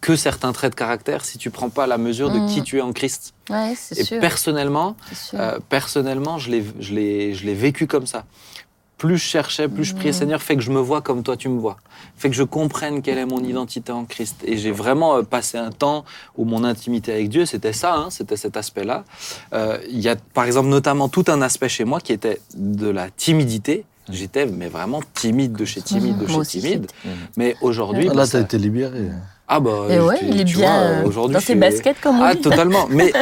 que 0.00 0.16
certains 0.16 0.52
traits 0.52 0.72
de 0.72 0.76
caractère 0.76 1.24
si 1.24 1.38
tu 1.38 1.50
prends 1.50 1.70
pas 1.70 1.86
la 1.86 1.98
mesure 1.98 2.30
de 2.30 2.46
qui 2.52 2.62
tu 2.62 2.78
es 2.78 2.80
en 2.80 2.92
Christ. 2.92 3.34
Ouais, 3.50 3.74
c'est 3.76 3.98
Et 3.98 4.04
sûr. 4.04 4.20
personnellement, 4.20 4.96
euh, 5.34 5.58
personnellement, 5.68 6.38
je 6.38 6.50
l'ai, 6.50 6.64
je 6.80 6.94
l'ai, 6.94 7.34
je 7.34 7.44
l'ai 7.46 7.54
vécu 7.54 7.86
comme 7.86 8.06
ça. 8.06 8.24
Plus 8.96 9.16
je 9.16 9.22
cherchais, 9.24 9.68
plus 9.68 9.84
je 9.84 9.94
priais, 9.94 10.12
Seigneur, 10.12 10.42
fais 10.42 10.56
que 10.56 10.62
je 10.62 10.72
me 10.72 10.80
vois 10.80 11.02
comme 11.02 11.22
toi 11.22 11.36
tu 11.36 11.48
me 11.48 11.60
vois. 11.60 11.76
Fais 12.16 12.28
que 12.30 12.34
je 12.34 12.42
comprenne 12.42 13.00
quelle 13.00 13.18
est 13.18 13.26
mon 13.26 13.38
identité 13.44 13.92
en 13.92 14.04
Christ. 14.04 14.42
Et 14.44 14.56
j'ai 14.56 14.72
vraiment 14.72 15.18
euh, 15.18 15.22
passé 15.22 15.56
un 15.56 15.70
temps 15.70 16.04
où 16.36 16.44
mon 16.44 16.64
intimité 16.64 17.12
avec 17.12 17.28
Dieu, 17.28 17.46
c'était 17.46 17.72
ça, 17.72 17.94
hein, 17.94 18.08
c'était 18.10 18.36
cet 18.36 18.56
aspect-là. 18.56 19.04
Euh, 19.52 19.78
Il 19.88 20.00
y 20.00 20.08
a, 20.08 20.16
par 20.34 20.44
exemple, 20.44 20.68
notamment 20.68 21.08
tout 21.08 21.24
un 21.28 21.42
aspect 21.42 21.68
chez 21.68 21.84
moi 21.84 22.00
qui 22.00 22.12
était 22.12 22.40
de 22.56 22.88
la 22.88 23.08
timidité. 23.10 23.84
J'étais 24.10 24.46
mais 24.46 24.68
vraiment 24.68 25.00
timide 25.14 25.52
de 25.52 25.64
chez 25.64 25.80
timide 25.90 26.18
de 26.18 26.26
chez 26.26 26.40
timide. 26.60 26.90
Mhm. 27.04 27.12
Mais 27.36 27.54
aujourd'hui, 27.60 28.06
Ah, 28.08 28.14
bah, 28.14 28.22
Là, 28.22 28.26
tu 28.26 28.36
as 28.36 28.40
été 28.40 28.58
libéré. 28.58 29.10
Ah 29.48 29.60
bah, 29.60 29.70
Et 29.88 29.98
ouais, 29.98 30.18
il 30.22 30.40
est 30.40 30.44
tu 30.44 30.56
bien 30.58 30.68
vois, 30.70 30.80
euh, 30.80 31.04
aujourd'hui, 31.04 31.34
dans 31.34 31.40
ses 31.40 31.46
suis- 31.46 31.54
baskets, 31.54 32.00
comme 32.02 32.20
on 32.20 32.22
ah, 32.22 32.34
dit. 32.34 32.40
totalement. 32.42 32.86
Mais, 32.90 33.12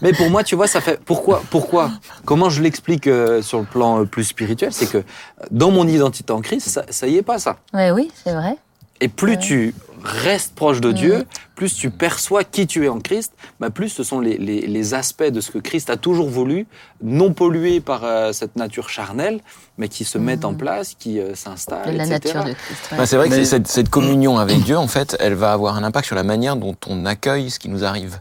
mais 0.00 0.12
pour 0.12 0.30
moi, 0.30 0.42
tu 0.42 0.54
vois, 0.56 0.66
ça 0.66 0.80
fait. 0.80 0.98
Pourquoi 1.04 1.42
Pourquoi 1.50 1.90
Comment 2.24 2.48
je 2.48 2.62
l'explique 2.62 3.06
euh, 3.06 3.42
sur 3.42 3.58
le 3.58 3.64
plan 3.66 4.00
euh, 4.00 4.04
plus 4.06 4.24
spirituel 4.24 4.72
C'est 4.72 4.90
que 4.90 5.02
dans 5.50 5.70
mon 5.70 5.86
identité 5.86 6.32
en 6.32 6.40
Christ, 6.40 6.68
ça, 6.68 6.84
ça 6.88 7.06
y 7.06 7.16
est 7.18 7.22
pas, 7.22 7.38
ça. 7.38 7.56
Ouais, 7.74 7.90
oui, 7.90 8.10
c'est 8.24 8.32
vrai. 8.32 8.56
Et 9.00 9.08
plus 9.08 9.38
tu 9.38 9.74
restes 10.04 10.54
proche 10.54 10.80
de 10.80 10.92
Dieu, 10.92 11.24
plus 11.56 11.74
tu 11.74 11.90
perçois 11.90 12.44
qui 12.44 12.66
tu 12.66 12.84
es 12.84 12.88
en 12.88 13.00
Christ, 13.00 13.32
bah 13.58 13.70
plus 13.70 13.88
ce 13.88 14.02
sont 14.04 14.20
les, 14.20 14.36
les- 14.36 14.66
les 14.66 14.94
aspects 14.94 15.24
de 15.24 15.40
ce 15.40 15.50
que 15.50 15.58
Christ 15.58 15.88
a 15.90 15.96
toujours 15.96 16.28
voulu, 16.28 16.66
non 17.02 17.32
pollués 17.32 17.80
par 17.80 18.04
euh, 18.04 18.32
cette 18.32 18.54
nature 18.56 18.90
charnelle, 18.90 19.40
mais 19.78 19.88
qui 19.88 20.04
se 20.04 20.18
mettent 20.18 20.44
en 20.44 20.54
place, 20.54 20.94
qui 20.98 21.18
euh, 21.20 21.34
s'installent, 21.34 21.96
la 21.96 22.04
etc. 22.06 22.34
nature 22.34 22.44
de 22.44 22.52
Christ. 22.52 22.88
ouais. 22.92 22.98
Ben, 22.98 23.06
c'est 23.06 23.16
vrai 23.16 23.28
que 23.30 23.34
Mais- 23.34 23.44
cette, 23.44 23.66
cette 23.66 23.88
communion 23.88 24.38
avec 24.38 24.62
Dieu, 24.62 24.76
en 24.76 24.88
fait, 24.88 25.16
elle 25.20 25.34
va 25.34 25.52
avoir 25.52 25.76
un 25.76 25.82
impact 25.84 26.06
sur 26.06 26.16
la 26.16 26.22
manière 26.24 26.56
dont 26.56 26.76
on 26.86 27.06
accueille 27.06 27.50
ce 27.50 27.58
qui 27.58 27.68
nous 27.70 27.84
arrive. 27.84 28.20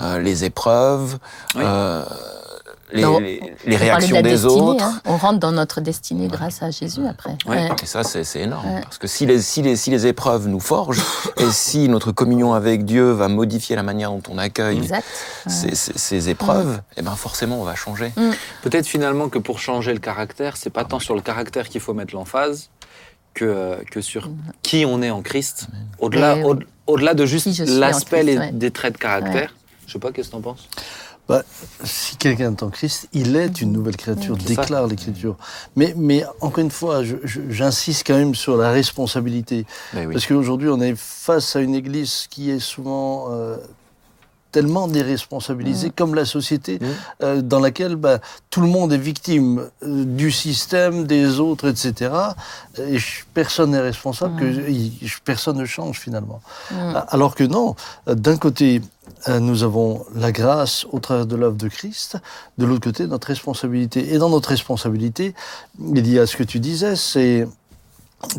Euh, 0.00 0.18
les 0.18 0.44
épreuves, 0.44 1.18
Oui. 1.54 1.62
Les, 2.92 3.02
de 3.66 3.76
réactions 3.76 4.16
des 4.16 4.22
destinée, 4.22 4.52
autres. 4.52 4.84
hein. 4.84 5.00
On 5.06 5.16
rentre 5.16 5.38
dans 5.40 5.52
notre 5.52 5.80
destinée 5.80 6.28
grâce 6.28 6.62
à 6.62 6.70
Jésus 6.70 7.06
après. 7.06 7.36
Ouais. 7.46 7.68
Et 7.82 7.86
ça, 7.86 8.04
c'est 8.04 8.24
c'est 8.24 8.40
énorme. 8.40 8.66
Ouais. 8.68 8.80
Parce 8.82 8.98
que 8.98 9.06
si 9.06 9.26
les, 9.26 9.40
si, 9.40 9.62
les, 9.62 9.76
si 9.76 9.90
les 9.90 10.06
épreuves 10.06 10.46
nous 10.48 10.60
forgent, 10.60 11.02
et 11.38 11.50
si 11.50 11.88
notre 11.88 12.12
communion 12.12 12.52
avec 12.54 12.84
Dieu 12.84 13.10
va 13.10 13.28
modifier 13.28 13.74
la 13.76 13.82
manière 13.82 14.10
dont 14.10 14.22
on 14.30 14.38
accueille 14.38 14.78
Exact. 14.78 15.06
ces, 15.46 15.74
ces- 15.74 15.96
ces 15.98 16.28
épreuves, 16.28 16.80
eh 16.96 17.02
ben 17.02 17.14
forcément, 17.16 17.60
on 17.60 17.64
va 17.64 17.74
changer. 17.74 18.12
Peut-être 18.62 18.86
finalement 18.86 19.28
que 19.28 19.38
pour 19.38 19.58
changer 19.58 19.92
le 19.92 19.98
caractère, 20.00 20.56
c'est 20.56 20.70
pas 20.70 20.84
tant 20.84 20.98
sur 21.00 21.14
le 21.14 21.20
caractère 21.22 21.68
qu'il 21.68 21.80
faut 21.80 21.94
mettre 21.94 22.14
l'emphase 22.14 22.70
que, 23.32 23.76
que 23.90 24.00
sur 24.00 24.30
qui 24.62 24.84
on 24.86 25.02
est 25.02 25.10
en 25.10 25.22
Christ. 25.22 25.66
Au-delà, 25.98 26.36
Oui, 26.36 26.42
au- 26.44 26.54
oui. 26.54 26.64
au-delà 26.86 27.14
de 27.14 27.26
juste 27.26 27.46
l'aspect 27.66 28.18
Christ, 28.20 28.26
les- 28.26 28.38
ouais. 28.38 28.52
des 28.52 28.70
traits 28.70 28.94
de 28.94 28.98
caractère. 28.98 29.54
Je 29.86 29.92
sais 29.92 29.98
pas, 29.98 30.12
qu'est-ce 30.12 30.28
que 30.28 30.32
t'en 30.32 30.40
penses? 30.40 30.68
Bah, 31.26 31.42
si 31.84 32.16
quelqu'un 32.16 32.52
est 32.52 32.62
en 32.62 32.68
Christ, 32.68 33.08
il 33.14 33.34
est 33.34 33.62
une 33.62 33.72
nouvelle 33.72 33.96
créature, 33.96 34.36
déclare 34.36 34.86
l'Écriture. 34.86 35.36
Mais, 35.74 35.94
mais 35.96 36.24
encore 36.40 36.58
une 36.58 36.70
fois, 36.70 37.02
j'insiste 37.24 38.06
quand 38.06 38.16
même 38.16 38.34
sur 38.34 38.58
la 38.58 38.70
responsabilité. 38.70 39.64
Oui. 39.94 40.06
Parce 40.12 40.26
qu'aujourd'hui, 40.26 40.68
on 40.68 40.80
est 40.82 40.94
face 40.96 41.56
à 41.56 41.60
une 41.60 41.74
Église 41.74 42.26
qui 42.28 42.50
est 42.50 42.58
souvent 42.58 43.28
euh, 43.30 43.56
tellement 44.54 44.86
déresponsabilisée, 44.86 45.90
comme 45.98 46.14
la 46.14 46.24
société, 46.24 46.78
euh, 47.22 47.42
dans 47.42 47.58
laquelle 47.66 47.96
bah, 47.96 48.18
tout 48.50 48.60
le 48.60 48.68
monde 48.68 48.92
est 48.92 48.98
victime 49.12 49.68
euh, 49.82 50.04
du 50.04 50.30
système, 50.30 51.06
des 51.06 51.40
autres, 51.40 51.66
etc. 51.68 52.12
Et 52.78 52.98
personne 53.40 53.72
n'est 53.72 53.80
responsable, 53.80 54.34
que, 54.40 54.44
il- 54.70 54.92
personne 55.24 55.58
ne 55.58 55.64
change 55.76 55.98
finalement. 55.98 56.40
Alors 57.16 57.34
que 57.34 57.44
non, 57.44 57.74
euh, 58.08 58.14
d'un 58.14 58.36
côté, 58.36 58.80
nous 59.40 59.62
avons 59.64 60.04
la 60.14 60.32
grâce 60.32 60.86
au 60.92 60.98
travers 60.98 61.26
de 61.26 61.36
l'œuvre 61.36 61.56
de 61.56 61.68
Christ, 61.68 62.16
de 62.58 62.64
l'autre 62.66 62.84
côté, 62.88 63.06
notre 63.06 63.28
responsabilité. 63.28 64.12
Et 64.14 64.18
dans 64.18 64.30
notre 64.30 64.50
responsabilité, 64.50 65.34
il 65.94 66.08
y 66.10 66.18
a 66.18 66.26
ce 66.26 66.36
que 66.36 66.42
tu 66.44 66.58
disais, 66.60 66.94
c'est 66.96 67.46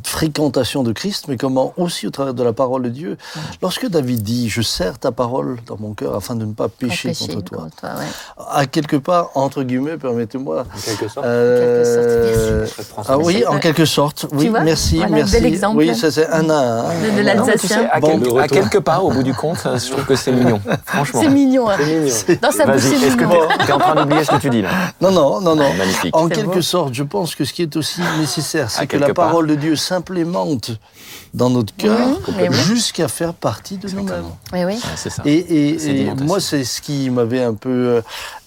fréquentation 0.04 0.84
de 0.84 0.92
Christ, 0.92 1.26
mais 1.28 1.38
comment 1.38 1.74
aussi 1.78 2.08
au 2.08 2.10
travers 2.10 2.34
de 2.34 2.44
la 2.44 2.54
parole 2.54 2.84
de 2.84 2.90
Dieu. 2.90 3.18
Lorsque 3.62 3.88
David 3.88 4.22
dit 4.24 4.50
Je 4.50 4.62
serre 4.62 5.00
ta 5.00 5.12
parole 5.12 5.58
dans 5.68 5.78
mon 5.80 5.94
cœur 5.94 6.16
afin 6.16 6.36
de 6.36 6.46
ne 6.46 6.54
pas 6.54 6.68
pécher, 6.70 7.14
contre 7.14 7.42
toi, 7.44 7.58
contre 7.60 7.76
toi, 7.78 7.90
ouais. 8.00 8.46
à 8.52 8.66
quelque 8.66 8.96
part, 8.98 9.30
entre 9.36 9.64
guillemets, 9.64 9.98
permettez-moi. 9.98 10.62
En 10.62 10.80
quelque 10.80 11.08
sorte. 11.08 11.26
euh, 11.26 12.66
ah 13.08 13.18
oui, 13.18 13.44
en 13.48 13.60
quelque 13.60 13.86
sorte. 13.86 14.26
Oui, 14.32 14.50
vois 14.50 14.62
merci, 14.62 14.98
Voilà, 14.98 15.12
merci. 15.16 15.34
bel 15.34 15.46
exemple. 15.46 15.78
Oui, 15.78 15.96
ça 15.96 16.12
c'est 16.12 16.28
un 16.28 16.50
à 16.50 16.54
un. 16.54 16.84
De, 16.84 17.06
de 17.06 17.10
tu 17.10 17.16
sais, 17.16 17.24
l'Alsacien. 17.24 17.88
à, 17.92 18.00
Bon, 18.00 18.20
quel- 18.20 18.40
à 18.40 18.48
quelque 18.48 18.78
part, 18.78 19.04
au 19.06 19.12
bout 19.12 19.24
du 19.24 19.34
compte, 19.34 19.58
je 19.64 19.92
trouve 19.92 20.06
que 20.06 20.16
c'est 20.16 20.32
mignon. 20.32 20.60
Franchement. 20.86 21.22
C'est 21.24 21.30
mignon. 21.30 21.70
hein. 21.70 21.76
C'est 21.80 22.30
mignon. 22.30 22.40
Dans 22.42 22.52
sa 22.52 22.66
bouche, 22.66 22.76
Vas-y, 22.82 23.00
c'est 23.00 23.08
est-ce 23.08 23.16
que 23.18 23.24
mignon. 23.26 23.48
tu 23.60 23.70
es 23.70 23.72
en 23.72 23.78
train 23.80 23.96
d'oublier 23.96 24.24
ce 24.24 24.32
que 24.32 24.38
tu 24.38 24.50
dis 24.50 24.62
là 24.62 24.70
Non, 25.02 25.12
non, 25.12 25.42
non, 25.42 25.56
non. 25.56 25.74
Magnifique. 25.78 26.16
En 26.16 26.28
quelque 26.28 26.56
beau. 26.56 26.62
sorte, 26.62 26.94
je 26.94 27.04
pense 27.04 27.36
que 27.36 27.46
ce 27.46 27.54
qui 27.54 27.62
est 27.64 27.76
aussi 27.76 28.02
nécessaire, 28.20 28.70
c'est 28.72 28.88
que 28.88 28.98
la 28.98 29.14
parole 29.14 29.48
de 29.48 29.56
Dieu 29.56 29.75
s'implémente 29.76 30.72
dans 31.34 31.50
notre 31.50 31.76
cœur 31.76 32.20
oui. 32.28 32.48
jusqu'à 32.52 33.08
faire 33.08 33.34
partie 33.34 33.78
de 33.78 33.90
nous-mêmes. 33.90 34.26
Oui, 34.54 34.64
oui. 34.64 34.74
Ouais, 34.74 34.80
c'est 34.96 35.10
ça. 35.10 35.24
Et, 35.26 35.78
moi, 36.22 36.40
c'est 36.40 36.64
ce 36.64 36.82
qui 36.82 37.10
m'avait 37.10 37.44
un 37.44 37.54
peu 37.54 38.02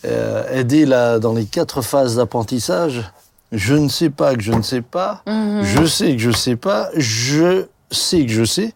euh, 0.05 0.45
aidé 0.53 0.87
là, 0.87 1.19
dans 1.19 1.35
les 1.35 1.45
quatre 1.45 1.83
phases 1.83 2.17
d'apprentissage. 2.17 3.03
Je 3.53 3.75
ne 3.75 3.89
sais 3.89 4.11
pas 4.11 4.35
que 4.35 4.43
je 4.43 4.53
ne 4.53 4.63
sais 4.63 4.83
pas, 4.83 5.23
Mhm. 5.27 5.63
je 5.65 5.85
sais 5.87 6.13
que 6.13 6.19
je 6.19 6.29
ne 6.29 6.35
sais 6.35 6.57
pas, 6.57 6.91
je 6.97 7.65
sais 7.91 8.25
que 8.27 8.33
je 8.33 8.45
sais. 8.45 8.75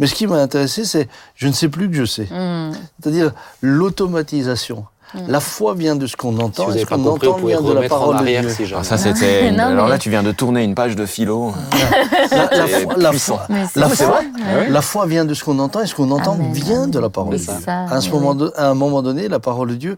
Mais 0.00 0.06
ce 0.06 0.14
qui 0.14 0.26
m'a 0.26 0.36
intéressé, 0.36 0.84
c'est 0.84 1.08
je 1.34 1.46
ne 1.48 1.52
sais 1.52 1.68
plus 1.68 1.88
que 1.90 1.96
je 1.96 2.04
sais. 2.04 2.28
Mhm. 2.30 2.72
C'est-à-dire 3.00 3.32
l'automatisation. 3.62 4.84
La 5.26 5.40
foi 5.40 5.74
vient 5.74 5.96
de 5.96 6.06
ce 6.06 6.16
qu'on 6.16 6.36
Si 6.36 6.42
entend, 6.42 6.64
vous 6.64 6.70
et 6.70 6.74
n'avez 6.74 6.84
ce 6.84 6.86
pas 6.88 6.96
qu'on 6.96 7.04
compris, 7.04 7.26
vous 7.26 7.32
entend 7.32 7.40
pouvez 7.40 7.52
vient 7.54 7.62
de 7.62 7.68
la 7.68 7.74
remettre 7.76 7.94
en 7.94 7.98
parole 7.98 8.14
de 8.16 8.20
arrière 8.20 8.40
Dieu. 8.42 8.50
si 8.50 8.62
Ah, 8.62 8.66
jamais. 8.66 8.84
ça, 8.84 8.98
c'était. 8.98 9.50
Non, 9.52 9.64
Alors 9.64 9.84
mais- 9.86 9.90
là, 9.92 9.98
tu 9.98 10.10
viens 10.10 10.22
de 10.22 10.32
tourner 10.32 10.62
une 10.64 10.74
page 10.74 10.96
de 10.96 11.06
philo. 11.06 11.52
La, 12.30 12.66
foi, 12.66 12.94
la 12.96 13.10
puissant. 13.10 13.36
foi- 13.36 13.46
Mais 13.48 13.64
c'est 13.72 13.80
la 13.80 13.88
ça. 13.88 14.06
foi- 14.06 14.20
Ouais. 14.20 14.68
la 14.68 14.82
foi 14.82 15.06
vient 15.06 15.24
de 15.24 15.34
ce 15.34 15.44
qu'on 15.44 15.58
entend 15.58 15.80
et 15.80 15.86
ce 15.86 15.94
qu'on 15.94 16.10
entend 16.10 16.34
Amen. 16.34 16.52
vient 16.52 16.86
de 16.88 16.98
la 16.98 17.08
parole 17.08 17.32
de 17.34 17.38
Dieu. 17.38 17.52
À, 17.66 18.00
ce 18.00 18.06
oui, 18.08 18.12
moment 18.14 18.30
oui. 18.32 18.38
de- 18.38 18.52
à 18.56 18.68
un 18.68 18.74
moment 18.74 19.02
donné, 19.02 19.28
la 19.28 19.38
parole 19.40 19.70
de 19.70 19.74
Dieu, 19.76 19.96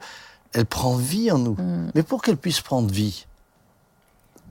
elle 0.53 0.67
prend 0.67 0.95
vie 0.97 1.31
en 1.33 1.39
nous. 1.39 1.53
Mm. 1.59 1.91
Mais 1.95 2.03
pour 2.03 2.23
qu'elle 2.23 2.37
puisse 2.37 2.61
prendre 2.61 2.91
vie, 2.91 3.27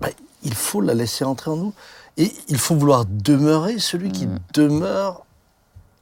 ben, 0.02 0.10
il 0.44 0.54
faut 0.54 0.82
la 0.82 0.94
laisser 0.94 1.24
entrer 1.26 1.52
en 1.52 1.56
nous. 1.58 1.74
Et 2.18 2.34
il 2.50 2.58
faut 2.58 2.76
vouloir 2.76 3.06
demeurer 3.08 3.80
celui 3.80 4.12
qui 4.12 4.26
Mm. 4.28 4.40
demeure 4.54 5.24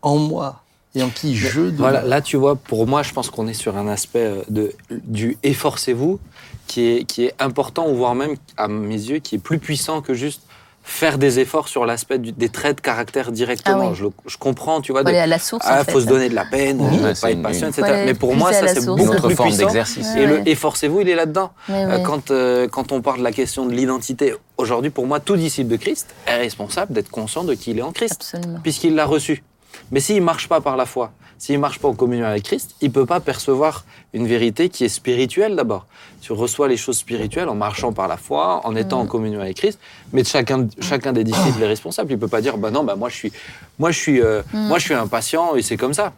en 0.01 0.17
moi 0.17 0.61
et 0.97 1.03
en 1.03 1.09
qui 1.09 1.35
je 1.35 1.59
demeure. 1.61 1.73
Voilà, 1.77 2.01
là 2.03 2.21
tu 2.21 2.37
vois, 2.37 2.55
pour 2.55 2.87
moi, 2.87 3.03
je 3.03 3.13
pense 3.13 3.29
qu'on 3.29 3.47
est 3.47 3.53
sur 3.53 3.77
un 3.77 3.87
aspect 3.87 4.19
euh, 4.25 4.41
de, 4.49 4.71
du 4.89 5.37
efforcez-vous 5.43 6.19
qui 6.67 6.81
est, 6.87 7.03
qui 7.05 7.25
est 7.25 7.33
important, 7.39 7.87
ou 7.89 7.95
voire 7.95 8.15
même, 8.15 8.35
à 8.57 8.67
mes 8.67 8.93
yeux, 8.95 9.19
qui 9.19 9.35
est 9.35 9.39
plus 9.39 9.59
puissant 9.59 10.01
que 10.01 10.13
juste 10.13 10.41
faire 10.83 11.17
des 11.17 11.39
efforts 11.39 11.67
sur 11.67 11.85
l'aspect 11.85 12.17
des 12.17 12.47
traits 12.47 12.77
de 12.77 12.81
caractère 12.81 13.33
directement. 13.33 13.87
Ah 13.87 13.89
oui. 13.89 13.95
je, 13.95 14.03
le- 14.05 14.11
je 14.25 14.37
comprends, 14.37 14.79
tu 14.79 14.93
vois, 14.93 15.03
de- 15.03 15.09
aller 15.09 15.17
à 15.17 15.27
la 15.27 15.37
source. 15.37 15.65
ah, 15.67 15.81
en 15.81 15.83
fait. 15.83 15.91
faut 15.91 15.99
se 15.99 16.05
donner 16.05 16.29
de 16.29 16.35
la 16.35 16.45
peine, 16.45 16.77
Oui. 16.79 16.97
ne 16.97 17.03
Ouais, 17.03 17.13
pas 17.21 17.31
être 17.31 17.41
patient, 17.41 17.67
etc. 17.67 18.03
Mais 18.05 18.13
pour 18.13 18.33
moi, 18.35 18.53
ça 18.53 18.67
c'est 18.69 18.85
beaucoup 18.85 19.09
plus 19.21 19.35
forme 19.35 19.49
puissant. 19.49 19.65
d'exercice. 19.65 20.07
Ouais, 20.15 20.21
Et 20.23 20.25
le 20.25 20.47
efforcez-vous, 20.47 21.01
il 21.01 21.09
est 21.09 21.15
là-dedans. 21.15 21.51
Ouais, 21.67 21.75
Euh. 21.83 21.99
Quand, 22.03 22.31
euh, 22.31 22.69
quand 22.69 22.93
on 22.93 23.01
parle 23.01 23.19
de 23.19 23.23
la 23.25 23.33
question 23.33 23.65
de 23.65 23.73
l'identité, 23.73 24.33
aujourd'hui, 24.57 24.89
pour 24.89 25.05
moi, 25.07 25.19
tout 25.19 25.35
disciple 25.35 25.69
de 25.69 25.75
Christ 25.75 26.07
est 26.25 26.35
responsable 26.37 26.93
d'être 26.93 27.09
conscient 27.09 27.43
de 27.43 27.53
qui 27.53 27.71
il 27.71 27.79
est 27.79 27.81
en 27.81 27.91
Christ, 27.91 28.37
puisqu'il 28.63 28.95
l'a 28.95 29.05
reçu. 29.05 29.43
Mais 29.91 29.99
s'il 29.99 30.17
ne 30.17 30.21
marche 30.25 30.47
pas 30.49 30.61
par 30.61 30.75
la 30.77 30.85
foi, 30.85 31.11
s'il 31.37 31.55
ne 31.55 31.61
marche 31.61 31.79
pas 31.79 31.87
en 31.87 31.93
communion 31.93 32.25
avec 32.25 32.43
Christ, 32.43 32.75
il 32.81 32.87
ne 32.89 32.93
peut 32.93 33.05
pas 33.05 33.19
percevoir 33.19 33.85
une 34.13 34.25
vérité 34.27 34.69
qui 34.69 34.83
est 34.85 34.89
spirituelle 34.89 35.55
d'abord. 35.55 35.85
Tu 36.21 36.33
reçois 36.33 36.67
les 36.67 36.77
choses 36.77 36.97
spirituelles 36.97 37.47
en 37.47 37.55
marchant 37.55 37.93
par 37.93 38.07
la 38.07 38.17
foi, 38.17 38.61
en 38.65 38.75
étant 38.75 38.99
en 39.01 39.03
Mm. 39.05 39.07
communion 39.07 39.39
avec 39.41 39.57
Christ, 39.57 39.79
mais 40.13 40.23
chacun, 40.23 40.67
chacun 40.81 41.13
des 41.13 41.23
disciples 41.23 41.61
est 41.61 41.67
responsable. 41.67 42.11
Il 42.11 42.15
ne 42.15 42.19
peut 42.21 42.27
pas 42.27 42.41
dire, 42.41 42.57
bah 42.57 42.71
non, 42.71 42.83
bah 42.83 42.95
moi 42.95 43.09
je 43.09 43.15
suis, 43.15 43.31
moi, 43.79 43.91
je 43.91 43.99
suis, 43.99 44.21
euh, 44.21 44.41
Mm. 44.53 44.67
moi 44.67 44.79
je 44.79 44.85
suis 44.85 44.93
impatient 44.95 45.55
et 45.55 45.61
c'est 45.61 45.77
comme 45.77 45.93
ça. 45.93 46.11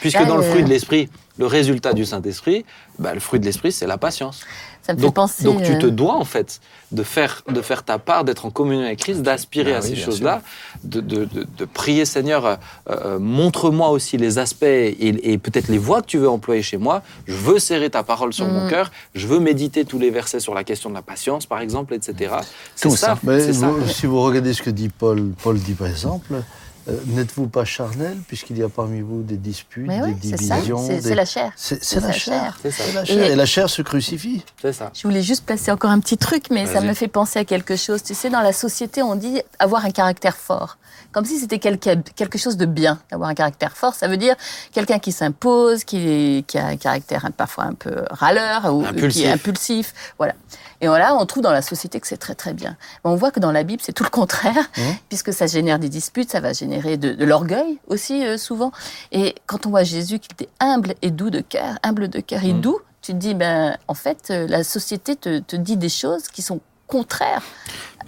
Puisque 0.00 0.18
Là, 0.18 0.26
dans 0.26 0.36
le 0.36 0.42
fruit 0.42 0.62
de 0.62 0.68
l'esprit, 0.68 1.08
le 1.38 1.46
résultat 1.46 1.92
du 1.92 2.04
Saint-Esprit, 2.04 2.64
bah, 2.98 3.14
le 3.14 3.20
fruit 3.20 3.40
de 3.40 3.44
l'esprit, 3.46 3.72
c'est 3.72 3.86
la 3.86 3.98
patience. 3.98 4.42
Ça 4.82 4.94
me 4.94 4.98
fait 4.98 5.04
Donc, 5.04 5.14
penser. 5.14 5.44
donc 5.44 5.62
tu 5.62 5.78
te 5.78 5.86
euh, 5.86 5.90
dois 5.90 6.14
en 6.16 6.24
fait 6.24 6.60
de 6.90 7.02
faire, 7.04 7.42
de 7.48 7.62
faire 7.62 7.84
ta 7.84 7.98
part, 7.98 8.24
d'être 8.24 8.44
en 8.46 8.50
communion 8.50 8.84
avec 8.84 8.98
Christ, 8.98 9.22
d'aspirer 9.22 9.74
Ah 9.74 9.78
à 9.78 9.80
oui, 9.80 9.88
ces 9.90 9.96
choses-là, 9.96 10.42
de, 10.82 11.00
de- 11.00 11.24
de- 11.24 11.46
de 11.56 11.64
prier 11.64 12.04
Seigneur, 12.04 12.44
euh, 12.44 12.56
euh, 12.90 13.18
montre-moi 13.20 13.90
aussi 13.90 14.16
les 14.16 14.38
aspects 14.38 14.64
et, 14.64 15.32
et 15.32 15.38
peut-être 15.38 15.68
les 15.68 15.78
voies 15.78 16.02
que 16.02 16.06
tu 16.06 16.18
veux 16.18 16.28
employer 16.28 16.62
chez 16.62 16.78
moi. 16.78 17.02
Je 17.26 17.34
veux 17.34 17.58
serrer 17.60 17.90
ta 17.90 18.02
parole 18.02 18.32
sur 18.32 18.46
mon 18.46 18.66
Mm. 18.66 18.70
cœur. 18.70 18.90
Je 19.14 19.26
veux 19.28 19.38
méditer 19.38 19.84
tous 19.84 19.98
les 20.00 20.10
versets 20.10 20.40
sur 20.40 20.52
la 20.54 20.64
question 20.64 20.90
de 20.90 20.94
la 20.94 21.02
patience, 21.02 21.46
par 21.46 21.60
exemple, 21.60 21.94
etc. 21.94 22.34
C'est 22.74 22.88
Tout 22.88 22.96
ça. 22.96 23.06
ça. 23.06 23.18
Mais 23.22 23.38
c'est 23.40 23.52
ça. 23.52 23.70
si 23.86 24.06
vous 24.06 24.20
regardez 24.20 24.52
ce 24.52 24.62
que 24.62 24.70
dit 24.70 24.88
Paul, 24.88 25.30
Paul 25.42 25.58
dit 25.58 25.74
par 25.74 25.86
exemple, 25.86 26.34
euh, 26.88 26.98
n'êtes-vous 27.06 27.46
pas 27.48 27.64
charnel 27.64 28.16
puisqu'il 28.28 28.58
y 28.58 28.62
a 28.62 28.68
parmi 28.68 29.00
vous 29.00 29.22
des 29.22 29.36
disputes, 29.36 29.86
Mais 29.86 30.00
oui, 30.02 30.14
des 30.14 30.32
divisions 30.36 30.86
C'est 30.86 31.00
des- 31.00 31.14
la 31.14 31.24
chair. 31.24 31.52
C'est 31.56 31.94
la 32.00 32.06
la 32.08 32.12
chair. 32.12 32.22
chair. 32.42 32.58
C'est 32.62 32.70
ça. 32.70 32.84
C'est 32.84 32.92
la 32.92 33.04
chair. 33.04 33.22
Et- 33.24 33.32
Et 33.32 33.36
la 33.36 33.46
chair 33.46 33.70
se 33.70 33.82
crucifie. 33.82 34.44
C'est 34.60 34.72
ça. 34.72 34.90
Je 34.94 35.02
voulais 35.06 35.22
juste 35.22 35.44
placer 35.44 35.70
encore 35.70 35.90
un 35.90 36.00
petit 36.00 36.16
truc, 36.18 36.44
mais 36.50 36.66
ça 36.66 36.80
me 36.80 36.94
fait 36.94 37.08
penser 37.08 37.38
à 37.38 37.44
quelque 37.44 37.76
chose. 37.76 38.02
Tu 38.02 38.14
sais, 38.14 38.30
dans 38.30 38.40
la 38.42 38.52
société, 38.52 39.02
on 39.02 39.14
dit 39.14 39.40
avoir 39.58 39.84
un 39.84 39.90
caractère 39.90 40.36
fort. 40.36 40.78
Comme 41.12 41.24
si 41.26 41.38
c'était 41.38 41.58
quelque, 41.58 41.94
quelque 42.16 42.38
chose 42.38 42.56
de 42.56 42.64
bien 42.64 42.98
d'avoir 43.10 43.28
un 43.28 43.34
caractère 43.34 43.76
fort. 43.76 43.94
Ça 43.94 44.08
veut 44.08 44.16
dire 44.16 44.34
quelqu'un 44.72 44.98
qui 44.98 45.12
s'impose, 45.12 45.84
qui, 45.84 46.42
qui 46.46 46.56
a 46.58 46.66
un 46.66 46.76
caractère 46.76 47.28
parfois 47.36 47.64
un 47.64 47.74
peu 47.74 48.04
râleur 48.10 48.74
ou 48.74 48.82
qui 48.82 48.88
Impulsif. 48.88 49.24
est 49.26 49.30
impulsif. 49.32 49.94
Voilà. 50.16 50.32
Et 50.82 50.86
là, 50.86 51.16
on 51.18 51.24
trouve 51.24 51.42
dans 51.42 51.52
la 51.52 51.62
société 51.62 51.98
que 52.00 52.06
c'est 52.08 52.16
très 52.18 52.34
très 52.34 52.52
bien. 52.52 52.76
Mais 53.04 53.10
on 53.10 53.14
voit 53.16 53.30
que 53.30 53.40
dans 53.40 53.52
la 53.52 53.62
Bible, 53.62 53.80
c'est 53.82 53.92
tout 53.94 54.04
le 54.04 54.10
contraire, 54.10 54.68
Mmh. 54.76 54.80
puisque 55.08 55.32
ça 55.32 55.46
génère 55.46 55.78
des 55.78 55.88
disputes, 55.88 56.30
ça 56.30 56.40
va 56.40 56.52
générer 56.52 56.96
de, 56.98 57.14
de 57.14 57.24
l'orgueil 57.24 57.78
aussi 57.86 58.26
euh, 58.26 58.36
souvent. 58.36 58.72
Et 59.12 59.34
quand 59.46 59.64
on 59.64 59.70
voit 59.70 59.84
Jésus 59.84 60.18
qui 60.18 60.28
était 60.32 60.48
humble 60.60 60.94
et 61.00 61.10
doux 61.10 61.30
de 61.30 61.40
cœur, 61.40 61.78
humble 61.82 62.08
de 62.08 62.20
cœur 62.20 62.44
et 62.44 62.52
Mm. 62.52 62.60
doux, 62.60 62.78
tu 63.00 63.12
te 63.12 63.16
dis, 63.16 63.34
ben, 63.34 63.76
en 63.88 63.94
fait, 63.94 64.28
euh, 64.30 64.46
la 64.48 64.62
société 64.64 65.16
te, 65.16 65.38
te 65.40 65.56
dit 65.56 65.76
des 65.76 65.88
choses 65.88 66.28
qui 66.28 66.42
sont 66.42 66.60
contraires. 66.96 67.42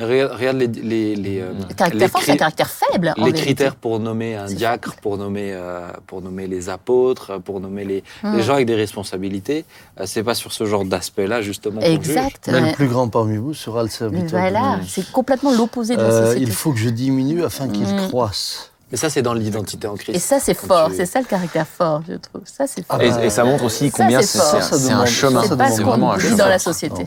Regarde, 0.01 0.57
les, 0.59 0.67
les, 0.67 1.15
les, 1.15 1.41
euh, 1.41 1.53
Le 1.69 1.75
caractère 1.75 2.01
les 2.01 2.09
fort, 2.09 2.23
un 2.29 2.37
caractère 2.37 2.69
faible. 2.69 3.15
les 3.17 3.23
vérité. 3.23 3.43
critères 3.43 3.77
pour 3.77 4.01
nommer 4.01 4.35
un 4.35 4.47
diacre, 4.47 4.97
pour 5.01 5.17
nommer, 5.17 5.51
euh, 5.53 5.87
pour 6.09 6.21
nommer 6.21 6.49
les 6.49 6.69
apôtres, 6.69 7.41
pour 7.41 7.61
nommer 7.61 7.85
les, 7.85 8.03
Mm. 8.25 8.37
les 8.37 8.43
gens 8.43 8.55
avec 8.55 8.67
des 8.67 8.75
responsabilités, 8.75 9.65
euh, 10.01 10.05
c'est 10.07 10.25
pas 10.25 10.35
sur 10.35 10.53
ce 10.53 10.65
genre 10.67 10.85
d'aspect-là 10.85 11.43
justement 11.43 11.81
qu'on 11.81 11.87
juge. 11.87 11.95
Exact. 11.95 12.49
Mais 12.49 12.55
ouais. 12.61 12.71
le 12.71 12.73
plus 12.75 12.89
grand 12.89 13.09
parmi 13.09 13.37
vous 13.37 13.55
sera 13.55 13.85
le 13.85 13.89
serviteur. 13.89 14.41
Voilà, 14.41 14.81
c'est 14.87 15.11
complètement 15.13 15.53
l'opposé 15.53 15.95
de 15.95 16.03
la 16.03 16.09
Euh, 16.09 16.25
société. 16.27 16.43
il 16.43 16.53
faut 16.53 16.73
que 16.73 16.79
je 16.81 16.89
diminue 16.91 17.45
afin 17.45 17.69
qu'il 17.69 17.87
Mm. 17.87 18.09
croisse. 18.09 18.71
Mais 18.91 18.99
ça, 18.99 19.11
c'est 19.11 19.23
dans 19.23 19.35
l'identité 19.35 19.87
en 19.87 19.95
Christ. 19.95 20.17
Et 20.17 20.21
ça, 20.21 20.39
c'est 20.41 20.55
fort. 20.55 20.89
tu- 20.91 20.97
C'est 20.97 21.07
ça 21.07 21.21
le 21.21 21.25
caractère 21.27 21.67
fort, 21.67 22.03
je 22.09 22.15
trouve. 22.15 22.43
Ça, 22.45 22.67
c'est 22.67 22.85
fort. 22.85 22.99
Ah 23.01 23.05
Et, 23.05 23.11
bah, 23.11 23.25
et 23.25 23.31
ça 23.31 23.43
montre 23.45 23.65
aussi 23.65 23.91
combien 23.93 24.21
c'est 24.23 24.39
un, 24.41 24.43
un 24.43 24.79
demande- 24.89 25.07
chemin. 25.07 25.43
c'est 25.43 25.83
vraiment 25.83 26.13
un 26.13 26.19
chemin. 26.19 26.37
dans 26.37 26.49
la 26.49 26.59
société. 26.59 27.07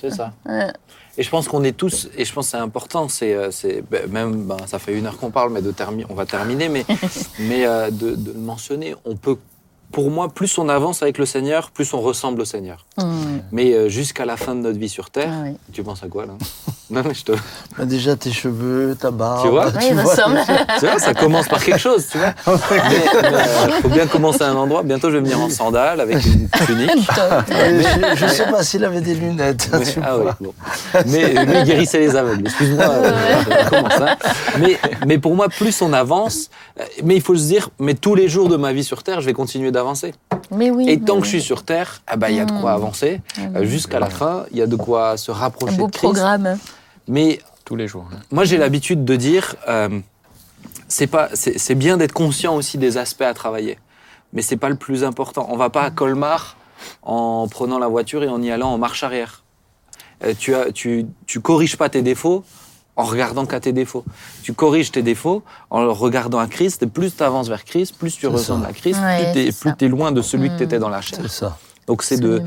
C'est 0.00 0.10
ça. 0.10 0.32
Et 1.18 1.22
je 1.22 1.28
pense 1.28 1.46
qu'on 1.46 1.62
est 1.62 1.76
tous, 1.76 2.08
et 2.16 2.24
je 2.24 2.32
pense 2.32 2.46
que 2.46 2.50
c'est 2.52 2.56
important, 2.56 3.08
c'est, 3.08 3.34
euh, 3.34 3.50
c'est 3.50 3.82
ben, 3.82 4.10
même, 4.10 4.44
ben, 4.44 4.56
ça 4.66 4.78
fait 4.78 4.96
une 4.96 5.06
heure 5.06 5.18
qu'on 5.18 5.30
parle, 5.30 5.52
mais 5.52 5.60
de 5.60 5.74
on 6.08 6.14
va 6.14 6.24
terminer, 6.24 6.68
mais, 6.70 6.86
mais 7.38 7.66
euh, 7.66 7.90
de, 7.90 8.14
de 8.14 8.32
le 8.32 8.38
mentionner, 8.38 8.94
on 9.04 9.16
peut, 9.16 9.36
pour 9.92 10.10
moi, 10.10 10.28
plus 10.30 10.58
on 10.58 10.68
avance 10.68 11.02
avec 11.02 11.18
le 11.18 11.26
Seigneur, 11.26 11.70
plus 11.70 11.92
on 11.94 12.00
ressemble 12.00 12.40
au 12.40 12.44
Seigneur. 12.44 12.86
hum, 12.96 13.42
Mais 13.52 13.72
euh, 13.72 13.88
jusqu'à 13.88 14.24
la 14.24 14.36
fin 14.36 14.54
de 14.54 14.60
notre 14.60 14.78
vie 14.78 14.88
sur 14.88 15.10
terre, 15.10 15.30
ah 15.30 15.42
oui. 15.44 15.56
tu 15.72 15.82
penses 15.82 16.02
à 16.02 16.08
quoi 16.08 16.26
là? 16.26 16.32
Non, 16.92 17.00
mais 17.06 17.14
je 17.14 17.24
te. 17.24 17.32
Mais 17.78 17.86
déjà 17.86 18.16
tes 18.16 18.30
cheveux, 18.30 18.94
ta 19.00 19.10
barbe. 19.10 19.42
Tu 19.42 19.48
vois? 19.48 19.68
Ouais, 19.68 19.88
il 19.90 19.98
ressemble. 19.98 20.40
Tu 20.78 20.84
vois, 20.86 20.98
ça 20.98 21.14
commence 21.14 21.48
par 21.48 21.64
quelque 21.64 21.78
chose, 21.78 22.06
tu 22.12 22.18
vois? 22.18 22.34
Mais 22.70 23.02
il 23.68 23.82
faut 23.82 23.88
bien 23.88 24.06
commencer 24.06 24.42
à 24.42 24.48
un 24.50 24.56
endroit. 24.56 24.82
Bientôt, 24.82 25.08
je 25.08 25.16
vais 25.16 25.22
venir 25.22 25.40
en 25.40 25.48
sandales 25.48 26.02
avec 26.02 26.22
une 26.26 26.50
tunique. 26.66 26.90
Mais 27.48 28.14
je, 28.14 28.24
ne 28.26 28.30
sais 28.30 28.44
pas 28.44 28.62
s'il 28.62 28.84
avait 28.84 29.00
des 29.00 29.14
lunettes. 29.14 29.70
Mais- 29.72 29.84
tu 29.86 30.00
ah 30.04 30.18
oui, 30.18 30.22
vois. 30.24 30.36
bon. 30.38 30.54
Mais 31.06 31.32
lui, 31.46 31.58
il 31.60 31.64
guérissait 31.64 32.00
les 32.00 32.14
aveugles. 32.14 32.44
Excuse-moi, 32.44 32.84
euh, 32.84 33.12
hein. 34.00 34.16
mais, 34.60 34.78
mais 35.06 35.16
pour 35.16 35.34
moi, 35.34 35.48
plus 35.48 35.80
on 35.80 35.94
avance, 35.94 36.50
euh, 36.78 36.84
mais 37.04 37.14
il 37.16 37.22
faut 37.22 37.36
se 37.36 37.44
dire, 37.44 37.70
mais 37.78 37.94
tous 37.94 38.14
les 38.14 38.28
jours 38.28 38.50
de 38.50 38.56
ma 38.56 38.74
vie 38.74 38.84
sur 38.84 39.02
Terre, 39.02 39.22
je 39.22 39.26
vais 39.26 39.32
continuer 39.32 39.70
d'avancer. 39.70 39.81
Mais 40.50 40.70
oui. 40.70 40.88
Et 40.88 41.00
tant 41.00 41.14
mais 41.16 41.20
que 41.20 41.24
je 41.26 41.30
suis 41.30 41.42
sur 41.42 41.64
Terre, 41.64 42.02
ah 42.06 42.16
bah, 42.16 42.30
il 42.30 42.36
y 42.36 42.40
a 42.40 42.44
de 42.44 42.52
quoi 42.52 42.72
Mm. 42.72 42.74
avancer. 42.76 43.20
Euh, 43.56 43.64
Jusqu'à 43.64 43.98
la 44.00 44.10
fin, 44.10 44.44
il 44.50 44.58
y 44.58 44.62
a 44.62 44.66
de 44.66 44.76
quoi 44.76 45.16
se 45.16 45.30
Un 45.30 45.34
rapprocher 45.34 45.76
beau 45.76 45.86
de 45.86 45.92
Christ. 45.92 46.02
programme. 46.12 46.58
Mais 47.08 47.40
Tous 47.64 47.76
les 47.76 47.88
jours. 47.88 48.06
hein. 48.12 48.18
moi, 48.30 48.44
j'ai 48.44 48.58
l'habitude 48.58 49.04
de 49.04 49.16
dire, 49.16 49.54
euh, 49.68 50.00
c'est 50.88 51.06
pas, 51.06 51.28
c'est 51.34 51.58
c'est 51.58 51.74
bien 51.74 51.96
d'être 51.96 52.12
conscient 52.12 52.54
aussi 52.54 52.76
des 52.78 52.98
aspects 52.98 53.22
à 53.22 53.32
travailler, 53.34 53.78
mais 54.32 54.42
c'est 54.42 54.56
pas 54.58 54.68
le 54.68 54.76
plus 54.76 55.04
important. 55.04 55.46
On 55.50 55.56
va 55.56 55.70
pas 55.70 55.82
à 55.84 55.90
Colmar 55.90 56.56
en 57.02 57.46
prenant 57.48 57.78
la 57.78 57.88
voiture 57.88 58.22
et 58.24 58.28
en 58.28 58.42
y 58.42 58.50
allant 58.50 58.72
en 58.72 58.78
marche 58.78 59.02
arrière. 59.04 59.42
Euh, 60.24 60.34
tu 60.38 60.54
as, 60.54 60.70
tu, 60.72 61.06
tu 61.26 61.40
corriges 61.40 61.76
pas 61.76 61.88
tes 61.88 62.02
défauts 62.02 62.44
en 62.96 63.04
regardant 63.04 63.46
qu'à 63.46 63.58
tes 63.60 63.72
défauts. 63.72 64.04
Tu 64.42 64.52
corriges 64.52 64.90
tes 64.92 65.02
défauts 65.02 65.42
en 65.70 65.92
regardant 65.94 66.38
à 66.38 66.46
Christ. 66.46 66.82
Et 66.82 66.86
plus 66.86 67.16
tu 67.16 67.22
avances 67.22 67.48
vers 67.48 67.64
Christ, 67.64 67.96
plus 67.96 68.16
tu 68.16 68.26
ressembles 68.26 68.64
ça. 68.64 68.68
à 68.68 68.72
Christ, 68.72 69.00
Ouais, 69.00 69.32
plus 69.52 69.72
tu 69.78 69.84
es, 69.86 69.88
loin 69.88 70.12
de 70.12 70.20
celui 70.22 70.48
que 70.48 70.54
Mm. 70.54 70.58
tu 70.58 70.62
étais 70.64 70.78
dans 70.78 70.88
la 70.90 71.00
chair. 71.00 71.18
C'est 71.22 71.28
ça. 71.30 71.56
Donc 71.88 72.02
c'est 72.04 72.18
de, 72.20 72.42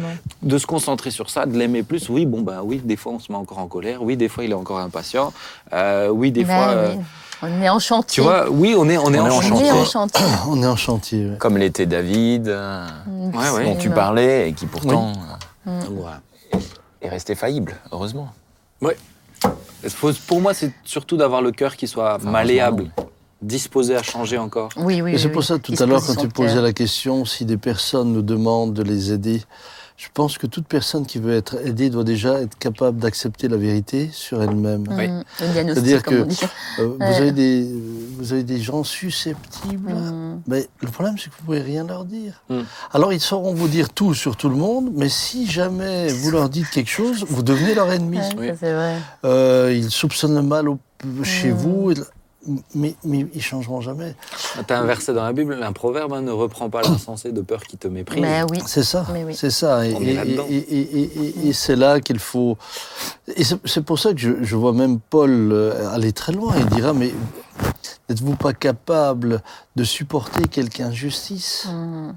se 0.58 0.66
concentrer 0.66 1.12
sur 1.12 1.30
ça, 1.30 1.46
de 1.46 1.58
l'aimer 1.58 1.84
plus. 1.84 2.08
Oui, 2.10 2.26
bon, 2.26 2.42
ben 2.42 2.62
oui, 2.64 2.78
des 2.84 2.96
fois 2.96 3.12
on 3.14 3.20
se 3.20 3.32
met 3.32 3.38
encore 3.38 3.60
en 3.60 3.68
colère. 3.68 4.02
Oui, 4.02 4.16
des 4.16 4.30
fois 4.30 4.46
il 4.46 4.52
est 4.52 4.56
encore 4.56 4.80
impatient. 4.80 5.34
Euh, 5.74 6.08
oui, 6.10 6.32
des 6.32 6.46
Ben 6.46 6.56
fois. 6.56 6.68
euh, 6.74 6.94
oui. 6.96 7.04
On 7.42 7.62
est 7.62 7.68
en 7.70 7.78
tu 7.80 7.84
chantier. 7.88 8.24
vois, 8.24 8.50
oui, 8.50 8.76
on 8.78 8.88
est, 8.88 8.98
on 8.98 9.14
est, 9.14 9.20
On 9.20 9.24
en 9.24 9.28
est 9.28 9.32
en 9.32 9.38
on 9.38 9.42
chantier. 9.42 9.68
est 9.68 9.72
en 9.72 9.84
chantier. 9.86 10.26
On 10.48 10.64
est 10.64 10.68
en 10.68 10.76
chantier. 10.78 11.30
ouais. 11.32 11.38
Comme 11.38 11.58
l'était 11.58 11.86
David, 11.86 12.48
euh, 12.48 12.88
Ouais, 13.34 13.50
ouais. 13.50 13.66
dont 13.66 13.76
tu 13.76 13.90
parlais, 13.90 14.50
et 14.50 14.54
qui 14.54 14.68
pourtant 14.68 15.12
euh, 15.68 15.82
voilà. 15.92 16.22
est 17.02 17.10
resté 17.10 17.36
faillible, 17.36 17.76
heureusement. 17.92 18.30
Il 18.82 18.88
faut- 19.90 20.12
Pour 20.28 20.42
moi, 20.42 20.54
c'est 20.54 20.72
surtout 20.84 21.18
d'avoir 21.18 21.42
le 21.42 21.52
cœur 21.52 21.76
qui 21.76 21.88
soit 21.88 22.18
malléable, 22.24 22.92
disposé 23.42 23.96
à 23.96 24.04
changer 24.04 24.38
encore. 24.38 24.70
Oui, 24.78 25.02
oui. 25.02 25.14
Et 25.14 25.18
c'est 25.18 25.28
oui, 25.28 25.32
pour 25.34 25.42
oui. 25.42 25.46
ça, 25.48 25.60
tout 25.60 25.74
à 25.78 25.86
l'heure, 25.86 26.02
quand 26.06 26.16
tu 26.16 26.28
posais 26.28 26.54
cœur. 26.56 26.64
la 26.64 26.74
question, 26.74 27.26
si 27.26 27.46
des 27.46 27.58
personnes 27.58 28.12
nous 28.14 28.22
demandent 28.22 28.74
de 28.74 28.84
les 28.84 29.12
aider, 29.12 29.42
je 29.98 30.08
pense 30.14 30.38
que 30.38 30.46
toute 30.46 30.68
personne 30.68 31.06
qui 31.06 31.20
veut 31.20 31.34
être 31.34 31.56
aidée 31.66 31.90
doit 31.90 32.04
déjà 32.04 32.42
être 32.42 32.58
capable 32.58 32.98
d'accepter 33.00 33.48
la 33.48 33.56
vérité 33.56 34.10
sur 34.12 34.44
elle-même. 34.44 34.84
Oui. 34.92 35.08
C'est-à-dire 35.38 36.04
que- 36.04 36.24
dit. 36.24 36.40
Euh, 36.80 36.88
vous, 36.88 36.98
Ouais. 36.98 37.16
avez 37.16 37.32
des, 37.32 37.72
vous 38.18 38.34
avez 38.34 38.44
des 38.44 38.60
gens 38.60 38.84
susceptibles, 38.84 39.94
Mm. 39.94 40.42
mais 40.48 40.68
le 40.82 40.90
problème, 40.90 41.16
c'est 41.18 41.30
que 41.30 41.36
vous 41.40 41.46
pouvez 41.46 41.62
rien 41.62 41.86
leur 41.86 42.04
dire. 42.04 42.44
Mm. 42.50 42.60
Alors, 42.92 43.14
ils 43.14 43.22
sauront 43.22 43.54
vous 43.54 43.70
dire 43.70 43.90
tout 43.90 44.14
sur 44.14 44.36
tout 44.36 44.50
le 44.50 44.58
monde, 44.58 44.90
mais 44.94 45.08
si 45.08 45.48
jamais 45.50 46.10
vous 46.10 46.30
leur 46.32 46.50
dites 46.50 46.70
quelque 46.70 46.90
chose, 46.92 47.26
vous 47.30 47.42
devenez 47.44 47.74
leur 47.74 47.90
ennemi. 47.92 48.18
Ouais, 48.18 48.34
Oui. 48.38 48.48
ça, 48.50 48.54
c'est 48.60 48.74
vrai. 48.74 48.96
Euh, 49.24 49.74
ils 49.74 49.90
soupçonnent 49.92 50.36
le 50.36 50.42
mal 50.42 50.68
au- 50.68 50.80
chez 51.24 51.52
Mm. 51.52 51.56
vous, 51.56 51.94
mais, 52.74 52.96
mais 53.04 53.26
ils 53.34 53.42
changeront 53.42 53.82
jamais. 53.82 54.16
T'as 54.68 54.80
un 54.80 54.86
verset 54.86 55.14
dans 55.14 55.24
la 55.24 55.34
Bible, 55.34 55.58
un 55.62 55.72
proverbe, 55.74 56.14
hein, 56.14 56.22
ne 56.22 56.32
reprends 56.32 56.70
pas 56.70 56.82
l'insensé 56.82 57.32
de 57.32 57.42
peur 57.42 57.64
qui 57.64 57.78
te 57.78 57.88
méprise. 57.88 58.22
Mais 58.22 58.44
oui. 58.50 58.60
C'est 58.66 58.84
ça, 58.84 59.06
Mais 59.14 59.24
oui. 59.24 59.34
c'est 59.36 59.50
ça. 59.50 59.86
Et, 59.86 59.94
On 59.96 60.02
est 60.02 60.06
et- 60.06 60.14
là-dedans. 60.14 60.46
et- 60.50 60.56
et- 60.56 61.00
et- 61.00 61.20
et- 61.44 61.48
et 61.50 61.54
c'est 61.54 61.76
là 61.76 62.00
qu'il 62.00 62.20
faut. 62.20 62.58
Et 63.36 63.44
c'est 63.44 63.82
pour 63.82 64.00
ça 64.00 64.14
que 64.14 64.20
je, 64.20 64.44
je 64.44 64.56
vois 64.56 64.74
même 64.74 65.00
Paul 65.00 65.52
euh, 65.52 65.90
aller 65.94 66.12
très 66.14 66.32
loin. 66.34 66.54
Il 66.58 66.66
dira 66.68 66.94
mais 66.94 67.14
n'êtes-vous 68.10 68.36
pas 68.36 68.54
capable 68.54 69.42
de 69.76 69.84
supporter 69.84 70.48
quelque 70.48 70.82
injustice 70.82 71.68
Mm. 71.70 72.12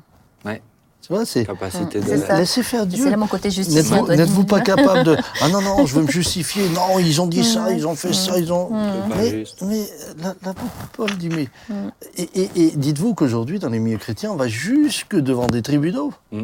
Tu 1.09 1.14
vois, 1.14 1.24
c'est 1.24 1.46
Capacité 1.46 2.00
Mm, 2.00 2.04
de. 2.04 2.16
ça. 2.18 2.36
laissez 2.38 2.62
faire 2.62 2.86
Dieu. 2.86 3.02
C'est 3.02 3.11
là 3.11 3.16
mon 3.16 3.26
côté 3.26 3.50
justice. 3.50 3.74
N'êtes-vous 3.74 4.06
n'êtes-vous 4.09 4.44
pas 4.44 4.61
capable 4.61 5.04
de 5.04 5.16
ah 5.40 5.48
non 5.48 5.62
non 5.62 5.86
je 5.86 5.94
veux 5.94 6.02
me 6.02 6.11
justifier 6.11 6.68
non 6.68 6.98
ils 6.98 7.18
ont 7.22 7.26
dit 7.26 7.42
ça 7.44 7.72
ils 7.72 7.86
ont 7.86 7.96
fait 7.96 8.12
ça 8.12 8.38
ils 8.38 8.52
ont 8.52 8.68
C'est 8.68 9.09
pas 9.09 9.16
mais, 9.22 9.30
juste. 9.30 9.62
mais 9.62 9.82
la- 10.22 10.34
l'apôtre 10.44 10.70
Paul 10.92 11.11
dit 11.16 11.30
mais 11.30 11.48
Mm. 11.70 11.74
et, 12.18 12.22
et- 12.42 12.50
et 12.66 12.70
dites-vous 12.76 13.14
qu'aujourd'hui 13.14 13.59
dans 13.59 13.70
les 13.70 13.78
milieux 13.78 13.96
chrétiens 13.96 14.32
on 14.32 14.36
va 14.36 14.48
jusque 14.48 15.16
devant 15.16 15.46
des 15.46 15.62
tribunaux 15.62 16.12
Mm. 16.30 16.42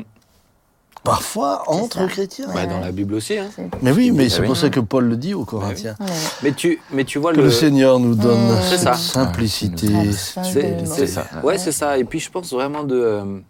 parfois 1.03 1.65
entre 1.71 2.07
chrétiens 2.07 2.47
Bah, 2.55 2.65
dans 2.65 2.81
la 2.81 2.91
Bible 2.91 3.13
aussi. 3.15 3.37
Hein. 3.37 3.51
mais 3.83 3.93
oui 3.93 4.13
mais 4.13 4.27
Ah 4.27 4.31
c'est 4.31 4.43
pour 4.45 4.57
ça 4.57 4.71
que 4.71 4.81
Paul 4.81 5.05
le 5.05 5.19
dit 5.19 5.35
aux 5.35 5.45
Corinthiens 5.45 5.95
Ouais. 6.01 6.07
Mais, 6.43 6.53
tu, 6.53 6.81
mais 6.91 7.05
tu 7.05 7.19
vois 7.19 7.33
que 7.33 7.37
le. 7.37 7.45
le 7.45 7.51
Seigneur 7.51 8.01
nous 8.01 8.15
donne 8.15 8.41
Mm. 8.53 8.57
C'est 8.63 8.79
cette 8.79 8.81
ça. 8.81 8.95
simplicité 8.95 9.89
C'est 10.13 11.07
ça. 11.07 11.27
Ouais, 11.43 11.59
c'est 11.59 11.73
ça. 11.73 11.99
Et 11.99 12.05
puis 12.05 12.19
je 12.21 12.31
pense 12.31 12.51
vraiment 12.51 12.83
de. 12.85 13.43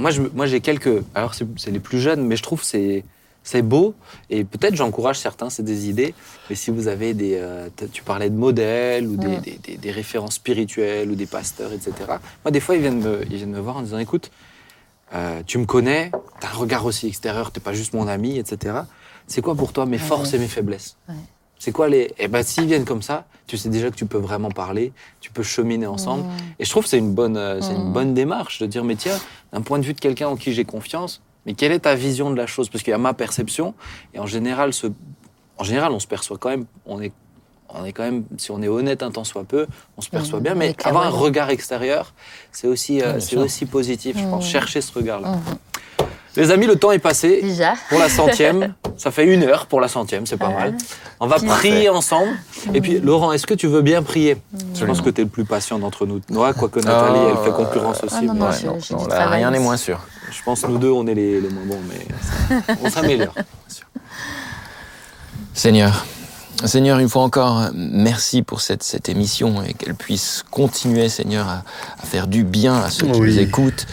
Moi, 0.00 0.10
je, 0.10 0.22
moi, 0.22 0.46
j'ai 0.46 0.60
quelques. 0.60 1.02
Alors, 1.14 1.34
c'est 1.34 1.70
les 1.70 1.80
plus 1.80 2.00
jeunes, 2.00 2.22
mais 2.26 2.36
je 2.36 2.42
trouve 2.42 2.62
c'est 2.64 3.04
c'est 3.42 3.62
beau. 3.62 3.94
Et 4.28 4.44
peut-être 4.44 4.74
j'encourage 4.76 5.18
certains, 5.18 5.48
c'est 5.50 5.62
des 5.62 5.88
idées. 5.88 6.14
Mais 6.48 6.56
si 6.56 6.70
vous 6.70 6.88
avez 6.88 7.14
des. 7.14 7.36
euh, 7.36 7.68
tu 7.92 8.02
parlais 8.02 8.28
de 8.30 8.36
modèles 8.36 9.06
ou 9.06 9.16
des, 9.16 9.36
des, 9.40 9.58
des- 9.58 9.76
des 9.78 9.90
références 9.90 10.34
spirituelles 10.34 11.10
ou 11.10 11.14
des 11.14 11.26
pasteurs, 11.26 11.72
etc. 11.72 11.92
Moi, 12.44 12.50
des 12.50 12.60
fois, 12.60 12.74
ils 12.76 12.82
viennent 12.82 13.00
me, 13.00 13.22
ils 13.30 13.36
viennent 13.36 13.50
me 13.52 13.60
voir 13.60 13.76
en 13.78 13.82
disant 13.82 13.98
écoute, 13.98 14.30
euh, 15.14 15.42
tu 15.46 15.58
me 15.58 15.64
connais, 15.66 16.10
tu 16.40 16.46
as 16.46 16.50
un 16.50 16.54
regard 16.54 16.84
aussi 16.84 17.06
extérieur, 17.06 17.50
tu 17.52 17.60
pas 17.60 17.72
juste 17.72 17.94
mon 17.94 18.06
ami, 18.08 18.38
etc. 18.38 18.86
C'est 19.26 19.42
quoi 19.42 19.54
pour 19.54 19.72
toi 19.72 19.86
mes 19.86 19.98
forces 19.98 20.34
et 20.34 20.38
mes 20.38 20.48
faiblesses? 20.48 20.96
C'est 21.60 21.72
quoi 21.72 21.88
les. 21.90 22.12
Eh 22.18 22.26
ben, 22.26 22.42
s'ils 22.42 22.64
viennent 22.64 22.86
comme 22.86 23.02
ça, 23.02 23.26
tu 23.46 23.58
sais 23.58 23.68
déjà 23.68 23.90
que 23.90 23.94
tu 23.94 24.06
peux 24.06 24.18
vraiment 24.18 24.50
parler, 24.50 24.94
tu 25.20 25.30
peux 25.30 25.42
cheminer 25.42 25.86
ensemble. 25.86 26.24
Et 26.58 26.64
je 26.64 26.70
trouve 26.70 26.84
que 26.84 26.88
c'est 26.88 26.98
une 26.98 27.12
bonne, 27.12 27.36
euh, 27.36 27.60
c'est 27.60 27.74
une 27.74 27.92
bonne 27.92 28.14
démarche 28.14 28.60
de 28.60 28.66
dire, 28.66 28.82
mais 28.82 28.96
tiens, 28.96 29.18
d'un 29.52 29.60
point 29.60 29.78
de 29.78 29.84
vue 29.84 29.92
de 29.92 30.00
quelqu'un 30.00 30.28
en 30.28 30.36
qui 30.36 30.54
j'ai 30.54 30.64
confiance, 30.64 31.20
mais 31.44 31.52
quelle 31.52 31.72
est 31.72 31.80
ta 31.80 31.94
vision 31.94 32.30
de 32.30 32.36
la 32.36 32.46
chose? 32.46 32.70
Parce 32.70 32.82
qu'il 32.82 32.92
y 32.92 32.94
a 32.94 32.98
ma 32.98 33.12
perception, 33.12 33.74
et 34.14 34.18
en 34.18 34.26
général, 34.26 34.72
ce, 34.72 34.86
en 35.58 35.64
général, 35.64 35.92
on 35.92 35.98
se 36.00 36.06
perçoit 36.06 36.38
quand 36.38 36.48
même, 36.48 36.64
on 36.86 36.98
est, 37.02 37.12
on 37.68 37.84
est 37.84 37.92
quand 37.92 38.04
même, 38.04 38.24
si 38.38 38.50
on 38.50 38.62
est 38.62 38.68
honnête 38.68 39.02
un 39.02 39.10
tant 39.10 39.24
soit 39.24 39.44
peu, 39.44 39.66
on 39.98 40.00
se 40.00 40.08
perçoit 40.08 40.40
bien, 40.40 40.54
mais 40.54 40.74
avoir 40.84 41.04
un 41.04 41.10
regard 41.10 41.50
extérieur, 41.50 42.14
c'est 42.52 42.68
aussi, 42.68 43.02
euh, 43.02 43.20
c'est 43.20 43.36
aussi 43.36 43.66
positif, 43.66 44.16
je 44.18 44.24
pense, 44.24 44.46
chercher 44.48 44.80
ce 44.80 44.92
regard-là. 44.94 45.38
Les 46.36 46.50
amis, 46.52 46.66
le 46.66 46.76
temps 46.76 46.92
est 46.92 46.98
passé. 47.00 47.40
Déjà. 47.42 47.74
Pour 47.88 47.98
la 47.98 48.08
centième, 48.08 48.74
ça 48.96 49.10
fait 49.10 49.24
une 49.26 49.42
heure 49.42 49.66
pour 49.66 49.80
la 49.80 49.88
centième, 49.88 50.26
c'est 50.26 50.36
pas 50.36 50.48
mal. 50.50 50.76
On 51.18 51.26
va 51.26 51.36
prier 51.36 51.88
ensemble. 51.88 52.30
Et 52.72 52.80
puis, 52.80 53.00
Laurent, 53.00 53.32
est-ce 53.32 53.46
que 53.46 53.54
tu 53.54 53.66
veux 53.66 53.82
bien 53.82 54.02
prier? 54.02 54.36
Je 54.74 54.84
pense 54.84 55.00
que 55.00 55.10
tu 55.10 55.20
es 55.22 55.24
le 55.24 55.30
plus 55.30 55.44
patient 55.44 55.78
d'entre 55.78 56.06
nous. 56.06 56.20
Ouais, 56.30 56.52
quoique 56.56 56.78
Nathalie, 56.80 57.18
Oh, 57.24 57.32
elle 57.36 57.44
fait 57.44 57.56
concurrence 57.56 58.02
aussi. 58.04 58.14
ah 58.18 58.22
non, 58.22 58.34
mais 58.34 58.40
non, 58.40 58.50
je- 58.52 58.66
non, 58.92 59.00
non, 59.02 59.06
là, 59.08 59.28
rien 59.28 59.50
n'est 59.50 59.56
aussi. 59.58 59.64
moins 59.64 59.76
sûr. 59.76 60.00
Je 60.30 60.42
pense 60.44 60.60
que 60.62 60.68
nous 60.68 60.78
deux, 60.78 60.90
on 60.90 61.06
est 61.08 61.14
les, 61.14 61.40
les 61.40 61.48
moins 61.48 61.64
bons, 61.66 61.80
mais 61.88 62.06
ça- 62.66 62.74
on 62.84 62.88
s'améliore. 62.90 63.34
Seigneur, 65.54 66.06
Seigneur, 66.64 66.98
une 66.98 67.08
fois 67.08 67.22
encore, 67.22 67.70
merci 67.74 68.42
pour 68.42 68.60
cette, 68.60 68.82
cette 68.82 69.08
émission 69.08 69.62
et 69.62 69.74
qu'elle 69.74 69.94
puisse 69.94 70.44
continuer, 70.50 71.08
Seigneur, 71.08 71.48
à, 71.48 71.62
à 72.00 72.06
faire 72.06 72.26
du 72.26 72.44
bien 72.44 72.76
à 72.76 72.90
ceux 72.90 73.06
qui 73.06 73.18
Oui. 73.18 73.30
nous 73.30 73.38
écoutent, 73.38 73.86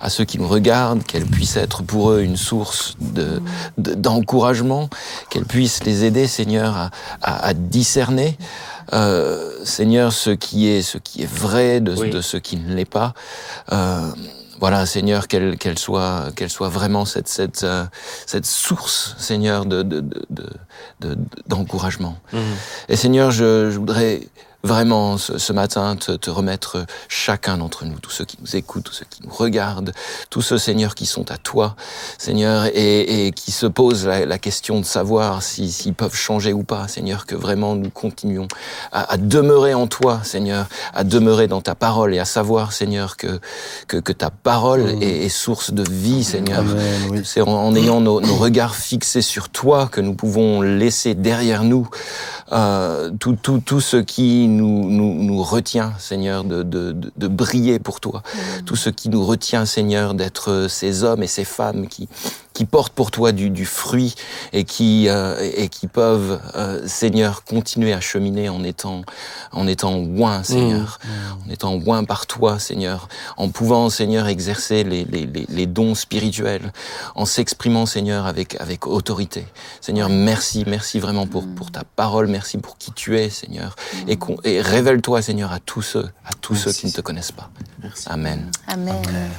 à 0.00 0.08
ceux 0.10 0.24
qui 0.24 0.38
nous 0.38 0.48
regardent, 0.48 1.02
qu'elle 1.04 1.26
puisse 1.26 1.56
être 1.56 1.82
pour 1.82 2.10
eux 2.12 2.20
une 2.22 2.36
source 2.36 2.94
de- 3.00 3.40
de- 3.78 3.94
d'encouragement, 3.94 4.88
qu'elle 5.28 5.44
puisse 5.44 5.84
les 5.84 6.04
aider, 6.04 6.26
Seigneur, 6.26 6.76
à, 6.76 6.90
à- 7.22 7.46
à 7.48 7.54
discerner, 7.54 8.38
euh, 8.92 9.50
Seigneur, 9.64 10.12
ce 10.12 10.30
qui 10.30 10.68
est, 10.68 10.82
ce 10.82 10.98
qui 10.98 11.22
est 11.22 11.30
vrai 11.32 11.80
de, 11.80 11.94
Oui. 11.96 12.10
de 12.10 12.20
ce 12.20 12.36
qui 12.36 12.56
ne 12.56 12.74
l'est 12.74 12.84
pas. 12.84 13.14
Euh, 13.72 14.10
voilà, 14.58 14.84
Seigneur, 14.84 15.26
qu'elle 15.28 15.56
qu'elle 15.56 15.78
soit, 15.78 16.26
qu'elle 16.36 16.50
soit 16.50 16.68
vraiment 16.68 17.04
cette, 17.06 17.28
cette, 17.28 17.62
euh, 17.64 17.84
cette 18.26 18.44
source, 18.46 19.14
Seigneur, 19.18 19.64
de, 19.64 19.82
de, 19.82 20.00
de, 20.00 20.22
de- 20.30 20.50
de- 21.00 21.18
d'encouragement. 21.46 22.16
Et 22.88 22.96
Seigneur, 22.96 23.30
je, 23.30 23.70
je 23.70 23.78
voudrais 23.78 24.20
vraiment 24.62 25.16
ce, 25.18 25.38
ce 25.38 25.52
matin 25.52 25.96
te, 25.96 26.12
te 26.12 26.30
remettre 26.30 26.84
chacun 27.08 27.58
d'entre 27.58 27.84
nous, 27.84 27.98
tous 27.98 28.10
ceux 28.10 28.24
qui 28.24 28.36
nous 28.40 28.56
écoutent, 28.56 28.84
tous 28.84 28.92
ceux 28.92 29.06
qui 29.08 29.22
nous 29.24 29.32
regardent, 29.32 29.92
tous 30.28 30.42
ceux, 30.42 30.58
Seigneur, 30.58 30.94
qui 30.94 31.06
sont 31.06 31.30
à 31.30 31.38
toi, 31.38 31.76
Seigneur, 32.18 32.66
et, 32.66 33.26
et 33.26 33.32
qui 33.32 33.52
se 33.52 33.66
posent 33.66 34.06
la, 34.06 34.26
la 34.26 34.38
question 34.38 34.80
de 34.80 34.84
savoir 34.84 35.42
si- 35.42 35.72
s'ils 35.72 35.94
peuvent 35.94 36.14
changer 36.14 36.52
ou 36.52 36.62
pas, 36.62 36.88
Seigneur, 36.88 37.26
que 37.26 37.34
vraiment 37.34 37.74
nous 37.74 37.90
continuons 37.90 38.48
à, 38.92 39.12
à 39.12 39.16
demeurer 39.16 39.72
en 39.74 39.86
toi, 39.86 40.20
Seigneur, 40.24 40.66
à 40.94 41.04
demeurer 41.04 41.46
dans 41.46 41.60
ta 41.62 41.74
parole 41.74 42.14
et 42.14 42.18
à 42.18 42.24
savoir, 42.24 42.72
Seigneur, 42.72 43.16
que, 43.16 43.40
que, 43.88 43.96
que 43.96 44.12
ta 44.12 44.30
parole 44.30 44.80
Mm. 44.80 45.02
est, 45.02 45.24
est 45.26 45.28
source 45.28 45.72
de 45.72 45.82
vie, 45.90 46.22
Seigneur. 46.24 46.64
Oui. 47.10 47.22
C'est 47.24 47.40
en, 47.40 47.48
en 47.48 47.74
ayant 47.74 48.00
nos, 48.00 48.20
nos 48.20 48.36
regards 48.36 48.74
fixés 48.74 49.22
sur 49.22 49.48
toi 49.48 49.88
que 49.90 50.00
nous 50.00 50.14
pouvons 50.14 50.60
laisser 50.62 51.14
derrière 51.14 51.64
nous 51.64 51.88
euh, 52.52 53.10
tout, 53.20 53.36
tout, 53.40 53.60
tout 53.64 53.80
ce 53.80 53.96
qui 53.96 54.48
nous, 54.56 54.90
nous, 54.90 55.14
nous 55.14 55.42
retient, 55.42 55.94
Seigneur, 55.98 56.44
de, 56.44 56.62
de, 56.62 56.92
de, 56.92 57.12
de 57.16 57.28
briller 57.28 57.78
pour 57.78 58.00
toi. 58.00 58.22
Tout 58.66 58.76
ce 58.76 58.90
qui 58.90 59.08
nous 59.08 59.24
retient, 59.24 59.64
Seigneur, 59.64 60.14
d'être 60.14 60.66
ces 60.68 61.04
hommes 61.04 61.22
et 61.22 61.26
ces 61.26 61.44
femmes 61.44 61.86
qui, 61.88 62.08
qui 62.52 62.64
portent 62.64 62.92
pour 62.92 63.10
toi 63.10 63.32
du, 63.32 63.48
du 63.48 63.64
fruit 63.64 64.14
et 64.52 64.64
qui, 64.64 65.08
euh, 65.08 65.36
et 65.56 65.68
qui 65.68 65.86
peuvent, 65.86 66.40
euh, 66.56 66.82
Seigneur, 66.86 67.44
continuer 67.44 67.92
à 67.92 68.00
cheminer 68.00 68.48
en 68.48 68.64
étant, 68.64 69.02
en 69.52 69.66
étant 69.68 69.94
oints, 69.96 70.42
Seigneur, 70.42 70.98
en 71.46 71.50
étant 71.50 71.74
oints 71.86 72.04
par 72.04 72.26
toi, 72.26 72.58
Seigneur, 72.58 73.08
en 73.36 73.48
pouvant, 73.50 73.88
Seigneur, 73.88 74.26
exercer 74.26 74.82
les, 74.84 75.04
les, 75.04 75.26
les, 75.26 75.46
les 75.48 75.66
dons 75.66 75.94
spirituels, 75.94 76.72
en 77.14 77.24
s'exprimant, 77.24 77.86
Seigneur, 77.86 78.26
avec, 78.26 78.60
avec 78.60 78.86
autorité. 78.86 79.46
Seigneur, 79.80 80.08
merci, 80.08 80.64
merci 80.66 80.98
vraiment 80.98 81.26
pour, 81.26 81.46
pour 81.46 81.70
ta 81.70 81.84
parole, 81.84 82.26
merci 82.26 82.58
pour 82.58 82.76
qui 82.78 82.92
tu 82.92 83.16
es, 83.18 83.30
Seigneur, 83.30 83.76
et, 84.08 84.16
qu'on- 84.16 84.36
et 84.44 84.60
révèle-toi, 84.60 85.22
Seigneur, 85.22 85.52
à 85.52 85.60
tous 85.60 85.82
ceux, 85.82 86.08
à 86.26 86.30
tous 86.40 86.56
ceux 86.56 86.72
qui 86.72 86.86
ne 86.86 86.92
te 86.92 87.00
connaissent 87.00 87.32
pas. 87.32 87.48
Amen. 88.06 88.50
Amen. 88.66 88.96
Amen. 89.08 89.30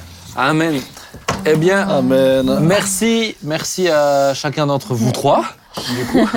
Eh 1.44 1.56
bien, 1.56 1.88
Amen. 1.88 2.60
merci, 2.62 3.36
merci 3.42 3.88
à 3.88 4.32
chacun 4.34 4.66
d'entre 4.66 4.94
vous 4.94 5.10
trois. 5.12 5.44
Du 5.96 6.04
coup, 6.06 6.28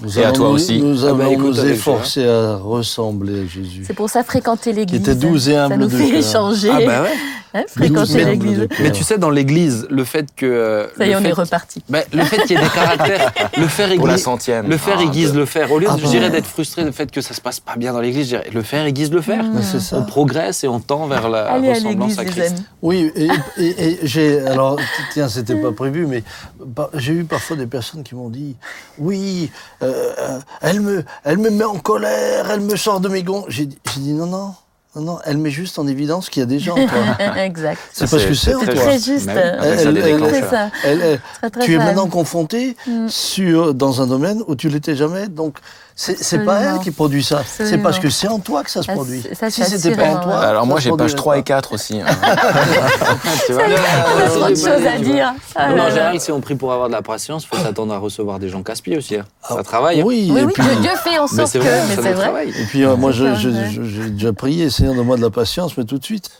Nous 0.00 0.18
Et 0.18 0.24
à 0.24 0.32
toi 0.32 0.48
nous- 0.48 0.54
aussi. 0.54 0.80
Nous 0.80 1.04
Ah 1.04 1.08
allons 1.08 1.16
bah, 1.18 1.28
écoute, 1.30 1.44
nous 1.46 1.60
avec 1.60 1.74
efforcer 1.74 2.26
à 2.26 2.56
ressembler 2.56 3.42
à 3.42 3.46
Jésus. 3.46 3.84
C'est 3.86 3.94
pour 3.94 4.08
ça 4.10 4.24
fréquenter 4.24 4.72
l'église. 4.72 5.00
était 5.00 5.14
douce 5.14 5.46
et 5.48 5.52
Ça 5.52 5.66
humble 5.66 5.76
nous 5.76 5.86
de 5.88 5.96
fait 5.96 6.08
cœur. 6.08 6.18
échanger. 6.18 6.70
Ah 6.72 6.80
bah 6.84 7.02
ouais. 7.02 7.10
Hein, 7.54 7.64
fréquenter 7.68 8.24
l'église. 8.24 8.66
Mais 8.80 8.90
tu 8.92 9.04
sais, 9.04 9.18
dans 9.18 9.28
l'église, 9.28 9.86
le 9.90 10.04
fait 10.04 10.24
que. 10.34 10.46
euh, 10.46 10.86
Ça 10.96 11.06
y 11.06 11.10
est, 11.10 11.16
on 11.16 11.20
fait- 11.20 11.28
est 11.28 11.32
reparti. 11.32 11.82
Bah, 11.86 11.98
le 12.10 12.24
fait 12.24 12.38
qu'il 12.46 12.52
y 12.52 12.58
ait 12.58 12.62
des 12.62 12.70
caractères, 12.70 13.30
le 13.58 13.66
faire 13.66 13.94
Pour 13.94 14.06
la 14.06 14.16
centième. 14.16 14.68
le 14.70 14.78
faire 14.78 14.96
Ah, 14.98 15.02
aiguise 15.02 15.34
le 15.34 15.44
faire. 15.44 15.70
Au 15.70 15.78
lieu, 15.78 15.86
Ah 15.90 15.96
de, 15.96 15.98
je 15.98 16.04
bah. 16.04 16.08
dirais, 16.12 16.30
d'être 16.30 16.46
frustré 16.46 16.82
du 16.82 16.92
fait 16.92 17.10
que 17.10 17.20
ça 17.20 17.34
se 17.34 17.42
passe 17.42 17.60
pas 17.60 17.76
bien 17.76 17.92
dans 17.92 18.00
l'église, 18.00 18.24
je 18.24 18.36
dirais, 18.36 18.48
le 18.54 18.62
faire 18.62 18.86
aiguise 18.86 19.12
le 19.12 19.20
faire. 19.20 19.44
Mais 19.52 19.60
c'est 19.60 19.80
ça. 19.80 19.98
On 19.98 20.04
progresse 20.04 20.64
et 20.64 20.68
on 20.68 20.80
tend 20.80 21.06
vers 21.08 21.28
la 21.28 21.44
Allez 21.44 21.68
à 21.68 21.74
ressemblance 21.74 22.16
à 22.18 22.24
les 22.24 22.30
Christ. 22.30 22.54
Oui, 22.80 23.12
et, 23.16 23.28
et- 23.58 23.84
et 23.84 23.98
j'ai. 24.02 24.40
Alors, 24.46 24.78
tiens, 25.12 25.28
c'était 25.28 25.56
pas 25.56 25.72
prévu, 25.72 26.06
mais 26.06 26.22
bah, 26.64 26.88
j'ai 26.94 27.12
eu 27.12 27.24
parfois 27.24 27.56
des 27.58 27.66
personnes 27.66 28.02
qui 28.02 28.14
m'ont 28.14 28.30
dit 28.30 28.56
Oui, 28.98 29.50
euh, 29.82 30.12
euh, 30.18 30.38
elle, 30.60 30.80
me, 30.80 31.04
elle 31.24 31.38
me 31.38 31.50
met 31.50 31.64
en 31.64 31.78
colère, 31.78 32.50
elle 32.50 32.60
me 32.60 32.76
sort 32.76 33.00
de 33.00 33.08
mes 33.08 33.22
gonds. 33.22 33.44
J'ai 33.48 33.66
dit, 33.66 33.78
j'ai 33.94 34.00
dit 34.00 34.12
Non, 34.12 34.26
non, 34.26 34.54
non, 34.94 35.02
non, 35.02 35.18
elle 35.24 35.38
met 35.38 35.50
juste 35.50 35.78
en 35.78 35.86
évidence 35.86 36.28
qu'il 36.28 36.40
y 36.40 36.42
a 36.42 36.46
des 36.46 36.58
gens 36.58 36.74
toi. 36.74 37.36
exact. 37.44 37.80
C'est 37.92 38.10
parce 38.10 38.24
que 38.24 38.34
c'est 38.34 38.50
c'est 38.50 38.54
en 38.54 38.60
C'est 38.60 38.74
toi. 38.74 38.84
très 38.84 38.98
juste. 38.98 39.28
Elle- 39.28 39.60
des 39.94 40.00
elle- 40.00 40.02
déclencheurs. 40.02 40.30
C'est 40.34 40.50
ça. 40.50 40.70
Elle- 40.84 41.00
elle- 41.02 41.20
Très, 41.40 41.50
très 41.50 41.64
tu 41.64 41.74
es 41.74 41.78
maintenant 41.78 42.08
confronté 42.08 42.76
Mm. 42.86 43.08
sur, 43.08 43.74
dans 43.74 44.02
un 44.02 44.06
domaine 44.06 44.42
où 44.46 44.54
tu 44.54 44.68
l'étais 44.68 44.94
jamais. 44.94 45.28
Donc, 45.28 45.58
c'est 45.94 46.18
c'est 46.22 46.38
pas 46.44 46.60
elle 46.60 46.78
qui 46.80 46.90
produit 46.90 47.22
ça. 47.22 47.42
C'est 47.46 47.78
parce 47.78 47.98
que 47.98 48.08
c'est 48.10 48.28
en 48.28 48.38
toi 48.38 48.62
que 48.64 48.70
ça 48.70 48.82
se 48.82 48.90
Ah, 48.90 48.94
produit. 48.94 49.22
c'est- 49.22 49.34
ça, 49.34 49.50
si 49.50 49.62
c'est 49.64 49.78
c'était 49.78 49.96
pas 49.96 50.08
en 50.08 50.20
toi. 50.20 50.38
Alors 50.40 50.66
moi 50.66 50.78
ça 50.78 50.84
j'ai 50.84 50.90
page 50.90 51.14
produirait 51.14 51.16
3 51.16 51.32
pas. 51.34 51.38
et 51.38 51.42
4 51.42 51.72
aussi. 51.74 52.00
hein. 52.00 52.04
Tu 53.46 53.52
vois 53.52 53.62
On 53.64 54.20
a 54.20 54.28
trop 54.28 54.48
de 54.50 54.54
choses 54.54 54.66
à 54.86 54.98
dire. 54.98 55.32
Ah 55.54 55.70
Non, 55.72 55.82
en 55.84 55.88
général, 55.90 56.20
si 56.20 56.32
on 56.32 56.40
prie 56.40 56.54
pour 56.54 56.72
avoir 56.72 56.88
de 56.88 56.92
la 56.92 57.02
patience, 57.02 57.44
il 57.44 57.56
faut 57.56 57.62
s'attendre 57.62 57.92
à 57.94 57.98
recevoir 57.98 58.38
des 58.38 58.48
gens 58.48 58.62
casse-pieds 58.62 58.96
aussi. 58.96 59.16
hein. 59.16 59.24
Ça 59.48 59.62
travaille. 59.62 60.00
hein. 60.00 60.04
Oui, 60.06 60.28
Oui, 60.32 60.42
oui, 60.46 60.52
puis, 60.54 60.62
Dieu 60.64 60.76
Dieu 60.76 60.90
fait 61.02 61.18
en 61.18 61.26
sorte 61.26 61.52
que. 61.52 61.58
vrai, 61.58 61.80
Mais 61.88 61.96
ça 61.96 62.02
c'est 62.02 62.12
vrai. 62.12 62.22
travaille. 62.24 62.48
et 62.50 62.64
puis 62.64 62.84
euh, 62.84 62.96
moi, 62.96 63.12
ça, 63.12 63.34
j'ai 63.34 64.10
déjà 64.10 64.32
prié, 64.32 64.70
Seigneur, 64.70 64.94
donne-moi 64.94 65.16
de 65.16 65.22
la 65.22 65.30
patience, 65.30 65.76
mais 65.76 65.84
tout 65.84 65.98
de 65.98 66.04
suite. 66.04 66.30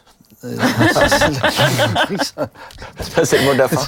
Euh, 0.45 0.49
c'est 3.25 3.39
le 3.39 3.45
mot 3.45 3.53
de 3.53 3.59
la 3.59 3.69
fin. 3.69 3.81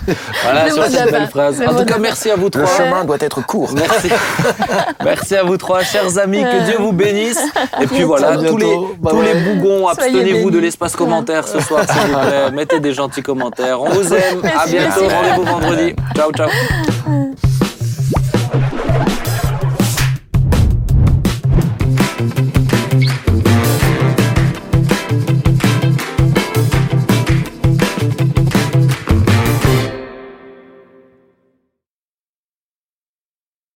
Voilà, 0.42 0.66
Le 0.66 0.70
sur 0.72 0.84
cette 0.84 1.10
belle 1.10 1.22
fin. 1.22 1.26
phrase. 1.28 1.58
Le 1.60 1.68
En 1.68 1.74
tout 1.74 1.84
cas, 1.84 1.98
merci 1.98 2.30
à 2.30 2.36
vous 2.36 2.44
Le 2.44 2.50
trois. 2.50 2.66
chemin 2.66 3.04
doit 3.04 3.16
être 3.20 3.44
court. 3.44 3.70
Merci. 3.74 4.08
Merci 5.04 5.36
à 5.36 5.42
vous 5.42 5.56
trois, 5.56 5.82
chers 5.82 6.18
amis. 6.18 6.42
Que 6.42 6.64
Dieu 6.66 6.76
vous 6.78 6.92
bénisse. 6.92 7.40
Et 7.80 7.86
puis 7.86 8.02
voilà, 8.04 8.36
tous 8.36 8.56
les. 8.56 8.74
Bye 8.98 9.12
tous 9.12 9.22
les 9.22 9.34
bougons, 9.34 9.88
abstenez-vous 9.88 10.50
de 10.50 10.58
l'espace 10.58 10.94
commentaire 10.96 11.46
ce 11.48 11.60
soir, 11.60 11.84
s'il 11.90 12.10
vous 12.12 12.18
plaît. 12.18 12.50
Mettez 12.52 12.80
des 12.80 12.92
gentils 12.94 13.22
commentaires. 13.22 13.80
On 13.82 13.90
vous 13.90 14.12
aime. 14.14 14.42
À 14.44 14.66
bientôt. 14.66 15.08
Rendez-vous 15.08 15.44
vendredi. 15.44 15.94
Ciao, 16.16 16.32
ciao. 16.32 16.48